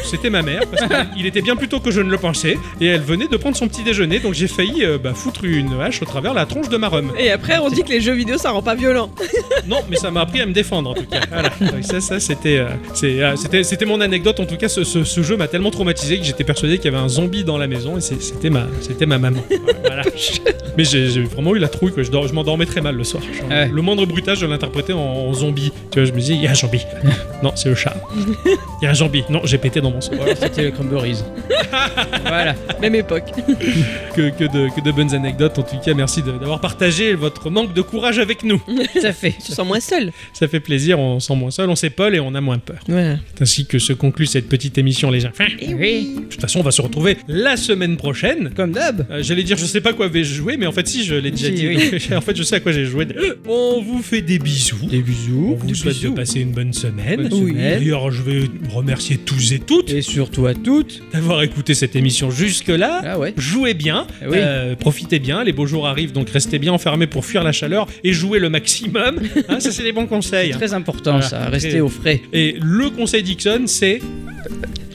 C'était 0.04 0.30
ma 0.30 0.42
mère, 0.42 0.62
parce 0.70 0.82
qu'il 1.14 1.26
était 1.26 1.42
bien 1.42 1.56
plus 1.56 1.68
tôt 1.68 1.80
que 1.80 1.90
je 1.90 2.00
ne 2.00 2.10
le 2.10 2.18
pensais, 2.18 2.56
et 2.80 2.86
elle 2.86 3.02
venait 3.02 3.28
de 3.28 3.36
prendre 3.36 3.56
son 3.56 3.68
petit 3.68 3.82
déjeuner, 3.82 4.20
donc 4.20 4.34
j'ai 4.34 4.48
failli 4.48 4.84
euh, 4.84 4.96
bah, 4.96 5.12
foutre 5.12 5.44
une 5.44 5.78
hache 5.80 6.00
au 6.00 6.06
travers 6.06 6.34
la 6.34 6.46
tronche 6.46 6.68
de 6.68 6.76
ma 6.76 6.88
rhum. 6.88 7.12
Et 7.18 7.30
après, 7.30 7.58
on 7.58 7.68
dit 7.68 7.82
que 7.82 7.90
les 7.90 8.00
jeux 8.00 8.14
vidéo, 8.14 8.38
ça 8.38 8.50
rend 8.50 8.62
pas 8.62 8.74
violent. 8.74 9.10
Non, 9.66 9.80
mais 9.90 9.96
ça 9.96 10.10
m'a 10.10 10.22
appris 10.22 10.40
à 10.40 10.46
me 10.46 10.52
défendre 10.52 10.90
en 10.90 10.94
tout 10.94 11.04
cas. 11.04 11.20
Voilà. 11.30 11.50
Donc 11.60 11.84
ça, 11.84 12.00
ça 12.08 12.20
c'était, 12.20 12.58
euh, 12.58 12.68
euh, 13.04 13.36
c'était, 13.36 13.62
c'était 13.62 13.84
mon 13.84 14.00
anecdote. 14.00 14.40
En 14.40 14.46
tout 14.46 14.56
cas, 14.56 14.68
ce, 14.68 14.82
ce- 14.84 15.04
ce 15.04 15.22
jeu 15.22 15.36
m'a 15.36 15.46
tellement 15.48 15.70
traumatisé 15.70 16.18
que 16.18 16.24
j'étais 16.24 16.44
persuadé 16.44 16.78
qu'il 16.78 16.86
y 16.90 16.94
avait 16.94 17.02
un 17.04 17.08
zombie 17.08 17.44
dans 17.44 17.58
la 17.58 17.66
maison 17.66 17.98
et 17.98 18.00
c'était 18.00 18.50
ma, 18.50 18.66
c'était 18.80 19.06
ma 19.06 19.18
maman. 19.18 19.40
Voilà. 19.88 20.02
Mais 20.76 20.84
j'ai, 20.84 21.08
vraiment 21.22 21.54
eu 21.56 21.58
la 21.58 21.68
trouille. 21.68 21.92
Quoi. 21.92 22.02
Je, 22.02 22.10
m'endormais 22.32 22.66
très 22.66 22.80
mal 22.80 22.94
le 22.94 23.04
soir. 23.04 23.22
Genre, 23.22 23.48
Ouais. 23.48 23.68
Le 23.72 23.80
moindre 23.82 24.04
bruitage, 24.06 24.38
je 24.40 24.46
l'interprétais 24.46 24.92
en, 24.92 24.98
en 24.98 25.32
zombie. 25.32 25.72
Tu 25.90 25.98
vois, 25.98 26.04
je 26.06 26.12
me 26.12 26.18
disais, 26.20 26.34
il 26.34 26.42
y 26.42 26.46
a 26.46 26.50
un 26.50 26.54
zombie. 26.54 26.82
non, 27.42 27.52
c'est 27.56 27.68
le 27.70 27.74
chat. 27.74 27.96
Il 28.46 28.84
y 28.84 28.86
a 28.86 28.90
un 28.90 28.94
zombie. 28.94 29.24
Non, 29.30 29.40
j'ai 29.44 29.56
pété 29.58 29.80
dans 29.80 29.90
mon 29.90 29.98
voilà, 30.12 30.36
c'était 30.36 30.64
le 30.64 30.70
Cranberries. 30.72 31.22
voilà. 32.22 32.54
Même 32.80 32.94
époque. 32.94 33.24
Que, 34.14 34.30
que, 34.30 34.44
de, 34.44 34.68
que 34.74 34.80
de 34.80 34.92
bonnes 34.92 35.14
anecdotes. 35.14 35.58
En 35.58 35.62
tout 35.62 35.78
cas, 35.84 35.94
merci 35.94 36.22
d'avoir 36.22 36.60
partagé 36.60 37.14
votre 37.14 37.50
manque 37.50 37.72
de 37.72 37.82
courage 37.82 38.18
avec 38.18 38.42
nous. 38.44 38.60
À 39.02 39.12
fait. 39.12 39.34
Tu 39.44 39.52
sens 39.52 39.66
moins 39.66 39.80
seul. 39.80 40.12
Ça 40.32 40.48
fait 40.48 40.60
plaisir, 40.60 40.98
on 40.98 41.18
se 41.20 41.28
sent 41.28 41.36
moins 41.36 41.50
seul. 41.50 41.70
On 41.70 41.76
sait 41.76 41.90
Et 42.14 42.20
on 42.20 42.34
a 42.34 42.40
moins 42.40 42.58
peur. 42.58 42.78
C'est 42.86 43.42
ainsi 43.42 43.66
que 43.66 43.78
se 43.78 43.92
conclut 43.92 44.26
cette 44.26 44.48
petite 44.48 44.78
émission, 44.78 45.10
les 45.10 45.20
gens. 45.20 45.30
Et 45.60 45.74
oui. 45.74 46.14
De 46.16 46.20
toute 46.30 46.40
façon, 46.40 46.60
on 46.60 46.62
va 46.62 46.70
se 46.70 46.80
retrouver 46.80 47.16
la 47.26 47.56
semaine 47.56 47.96
prochaine. 47.96 48.50
Comme 48.54 48.70
d'hab. 48.72 49.06
Euh, 49.10 49.22
J'allais 49.22 49.42
dire, 49.42 49.56
je 49.56 49.64
sais 49.64 49.80
pas 49.80 49.92
quoi 49.92 50.06
vais-je 50.08 50.32
jouer, 50.34 50.56
mais 50.56 50.66
en 50.66 50.72
fait, 50.72 50.86
si, 50.86 51.04
je 51.04 51.14
l'ai 51.16 51.30
déjà 51.32 51.50
dit. 51.50 51.66
oui. 51.66 51.98
En 52.16 52.20
fait, 52.20 52.36
je 52.36 52.42
sais 52.44 52.56
à 52.56 52.60
quoi 52.60 52.70
j'ai 52.72 52.84
joué. 52.84 53.06
On 53.48 53.82
vous 53.82 54.00
fait 54.02 54.22
des 54.22 54.38
bisous. 54.38 54.78
Des 54.88 54.98
On 54.98 55.02
bisous. 55.02 55.56
vous 55.58 55.66
des 55.66 55.74
souhaite 55.74 55.94
bisous. 55.96 56.10
de 56.10 56.14
passer 56.16 56.40
une 56.40 56.52
bonne 56.52 56.72
semaine. 56.72 57.28
Bonne 57.28 57.30
semaine. 57.30 57.78
D'ailleurs, 57.78 58.10
je 58.10 58.22
vais 58.22 58.42
remercier 58.72 59.16
tous 59.18 59.52
et 59.52 59.58
toutes 59.58 59.90
Et 59.90 60.02
surtout 60.02 60.46
à 60.46 60.54
toutes. 60.54 61.02
d'avoir 61.12 61.42
écouté 61.42 61.74
cette 61.74 61.96
émission 61.96 62.30
jusque-là. 62.30 63.02
Ah 63.04 63.18
ouais. 63.18 63.34
Jouez 63.36 63.74
bien, 63.74 64.06
Eh 64.22 64.26
oui. 64.26 64.36
euh, 64.38 64.74
profitez 64.76 65.18
bien, 65.18 65.42
les 65.44 65.52
beaux 65.52 65.66
jours 65.66 65.86
arrivent, 65.86 66.12
donc 66.12 66.30
restez 66.30 66.58
bien 66.58 66.72
enfermés 66.72 67.06
pour 67.06 67.24
fuir 67.24 67.42
la 67.42 67.52
chaleur 67.52 67.86
et 68.04 68.12
jouez 68.12 68.38
le 68.38 68.48
maximum. 68.50 69.20
Hein, 69.48 69.60
ça, 69.60 69.70
c'est 69.72 69.82
des 69.82 69.92
bons 69.92 70.06
conseils. 70.06 70.52
hein. 70.52 70.56
Très 70.56 70.74
important 70.74 71.12
Voilà. 71.12 71.26
ça, 71.26 71.48
rester 71.48 71.70
Très- 71.70 71.80
au 71.88 71.90
frais. 71.90 72.20
Et 72.32 72.56
le 72.60 72.90
conseil 72.90 73.22
Dixon, 73.22 73.64
c'est. 73.66 74.00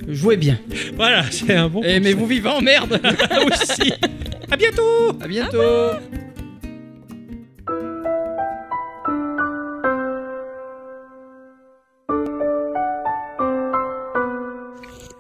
Jouez 0.07 0.38
bien. 0.38 0.60
Voilà, 0.95 1.24
c'est 1.32 1.53
un 1.56 1.70
bon. 1.70 1.82
Et 1.84 1.99
mais 1.99 2.14
vous 2.14 2.28
vivant, 2.28 2.61
merde 2.61 2.99
aussi. 3.48 3.91
À 4.52 4.56
bientôt 4.57 5.18
À 5.20 5.28
bientôt 5.28 5.57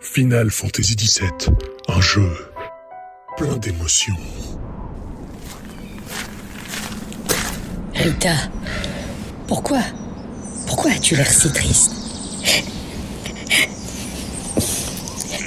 Final 0.01 0.51
Fantasy 0.51 0.95
XVII, 0.95 1.55
un 1.87 2.01
jeu 2.01 2.29
plein 3.35 3.57
d'émotions. 3.57 4.13
Rita, 7.95 8.35
pourquoi 9.47 9.79
Pourquoi 10.75 10.93
as-tu 10.93 11.15
l'air 11.15 11.31
si 11.31 11.51
triste 11.51 11.91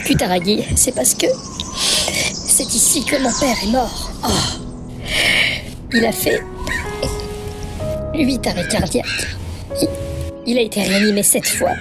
Kutaragi, 0.05 0.65
c'est 0.77 0.95
parce 0.95 1.15
que 1.15 1.27
c'est 2.33 2.73
ici 2.73 3.05
que 3.05 3.17
mon 3.21 3.33
père 3.33 3.57
est 3.61 3.73
mort. 3.73 4.13
Oh. 4.23 4.29
Il 5.93 6.07
a 6.07 6.13
fait 6.13 6.41
huit 8.15 8.47
arrêts 8.47 8.69
cardiaques. 8.69 9.37
Il, 9.83 9.89
il 10.47 10.59
a 10.59 10.61
été 10.61 10.83
réanimé 10.83 11.25
sept 11.25 11.49
fois. 11.49 11.75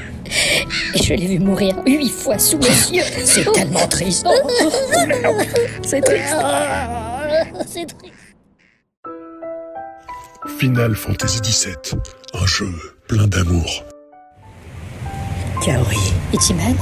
Et 0.95 1.03
je 1.03 1.13
l'ai 1.13 1.27
vu 1.27 1.37
mourir 1.37 1.75
huit 1.85 2.09
fois 2.09 2.39
sous 2.39 2.57
mes 2.57 2.97
yeux. 2.97 3.03
C'est 3.23 3.45
tellement 3.51 3.87
triste. 3.87 4.25
C'est 5.83 6.01
triste. 6.01 6.35
C'est 7.67 7.85
triste. 7.85 8.15
Final 10.57 10.95
Fantasy 10.95 11.41
XVII, 11.41 12.01
un 12.33 12.45
jeu 12.47 12.94
plein 13.07 13.27
d'amour. 13.27 13.83
Kaori, 15.63 16.13
Ichiman 16.33 16.75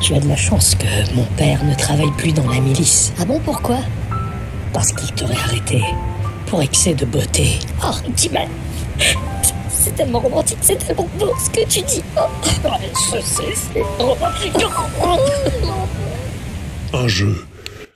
tu 0.00 0.14
as 0.14 0.20
de 0.20 0.28
la 0.28 0.36
chance 0.36 0.74
que 0.74 1.14
mon 1.14 1.24
père 1.36 1.62
ne 1.62 1.74
travaille 1.74 2.10
plus 2.16 2.32
dans 2.32 2.48
la 2.48 2.58
milice. 2.58 3.12
Ah 3.18 3.26
bon, 3.26 3.38
pourquoi? 3.40 3.80
Parce 4.72 4.92
qu'il 4.92 5.12
t'aurait 5.14 5.36
arrêté 5.36 5.82
pour 6.46 6.62
excès 6.62 6.94
de 6.94 7.04
beauté. 7.04 7.58
Oh, 7.84 7.94
Ichiman 8.16 8.48
C'est 9.68 9.94
tellement 9.94 10.20
romantique, 10.20 10.58
c'est 10.62 10.78
tellement 10.78 11.08
beau 11.18 11.32
ce 11.38 11.50
que 11.50 11.66
tu 11.68 11.82
dis. 11.82 12.02
Oh. 12.16 12.22
Je 13.12 13.20
sais, 13.20 13.54
c'est 13.54 13.82
romantique. 14.02 14.54
Un 16.94 17.08
jeu 17.08 17.44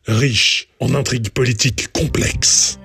riche 0.06 0.68
en 0.80 0.94
intrigues 0.94 1.30
politiques 1.30 1.90
complexes. 1.92 2.78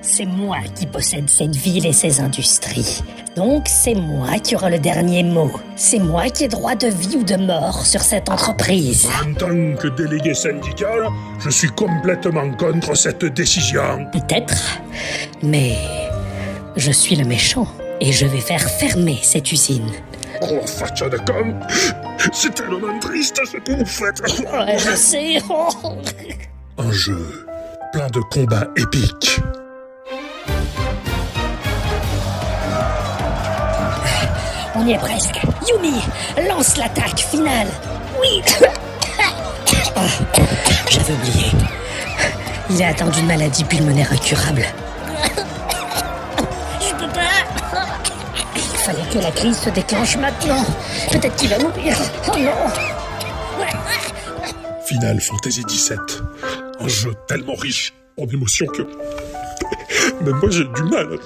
C'est 0.00 0.26
moi 0.26 0.58
qui 0.74 0.86
possède 0.86 1.28
cette 1.28 1.56
ville 1.56 1.86
et 1.86 1.92
ses 1.92 2.20
industries. 2.20 3.02
Donc 3.36 3.66
c'est 3.66 3.94
moi 3.94 4.38
qui 4.38 4.54
aura 4.54 4.70
le 4.70 4.78
dernier 4.78 5.22
mot. 5.22 5.50
C'est 5.76 5.98
moi 5.98 6.28
qui 6.30 6.44
ai 6.44 6.48
droit 6.48 6.74
de 6.74 6.86
vie 6.86 7.16
ou 7.16 7.24
de 7.24 7.36
mort 7.36 7.84
sur 7.84 8.00
cette 8.00 8.28
entreprise. 8.28 9.08
En 9.26 9.34
tant 9.34 9.76
que 9.76 9.88
délégué 9.88 10.34
syndical, 10.34 11.08
je 11.40 11.50
suis 11.50 11.68
complètement 11.68 12.50
contre 12.52 12.96
cette 12.96 13.24
décision. 13.24 14.06
Peut-être. 14.12 14.80
Mais 15.42 15.76
je 16.76 16.92
suis 16.92 17.16
le 17.16 17.24
méchant 17.24 17.66
et 18.00 18.12
je 18.12 18.26
vais 18.26 18.40
faire 18.40 18.62
fermer 18.62 19.18
cette 19.22 19.50
usine. 19.50 19.90
Oh, 20.42 20.60
faccia 20.64 21.08
de 21.08 21.18
com 21.18 21.58
C'est 22.32 22.54
tellement 22.54 22.98
triste 23.00 23.40
ce 23.44 23.56
que 23.56 23.72
vous 23.72 23.86
faites 23.86 24.20
Ouais, 24.20 24.78
je 24.78 24.94
sais. 24.94 25.38
Un 26.78 26.92
jeu 26.92 27.46
plein 27.92 28.08
de 28.08 28.20
combats 28.20 28.68
épiques. 28.76 29.40
On 34.80 34.86
y 34.86 34.92
est 34.92 34.98
presque. 34.98 35.40
Yumi, 35.68 36.00
lance 36.48 36.76
l'attaque 36.76 37.18
finale. 37.18 37.66
Oui. 38.20 38.42
J'avais 40.88 41.14
oublié. 41.14 41.50
Il 42.70 42.80
est 42.80 42.84
atteint 42.84 43.08
d'une 43.08 43.26
maladie 43.26 43.64
pulmonaire 43.64 44.12
incurable. 44.12 44.64
Je 46.80 46.94
peux 46.94 47.08
pas. 47.12 47.80
Il 48.54 48.60
fallait 48.62 49.08
que 49.12 49.18
la 49.18 49.32
crise 49.32 49.58
se 49.58 49.70
déclenche 49.70 50.16
maintenant. 50.16 50.64
Peut-être 51.10 51.34
qu'il 51.34 51.50
va 51.50 51.58
mourir. 51.58 51.96
Oh 52.28 52.36
non. 52.38 52.52
Final 54.86 55.20
Fantasy 55.20 55.64
XVII. 55.64 55.98
Un 56.78 56.88
jeu 56.88 57.14
tellement 57.26 57.56
riche 57.56 57.94
en 58.16 58.26
émotions 58.26 58.66
que... 58.66 58.82
Même 60.24 60.36
moi 60.36 60.50
j'ai 60.50 60.64
du 60.64 60.82
mal. 60.84 61.18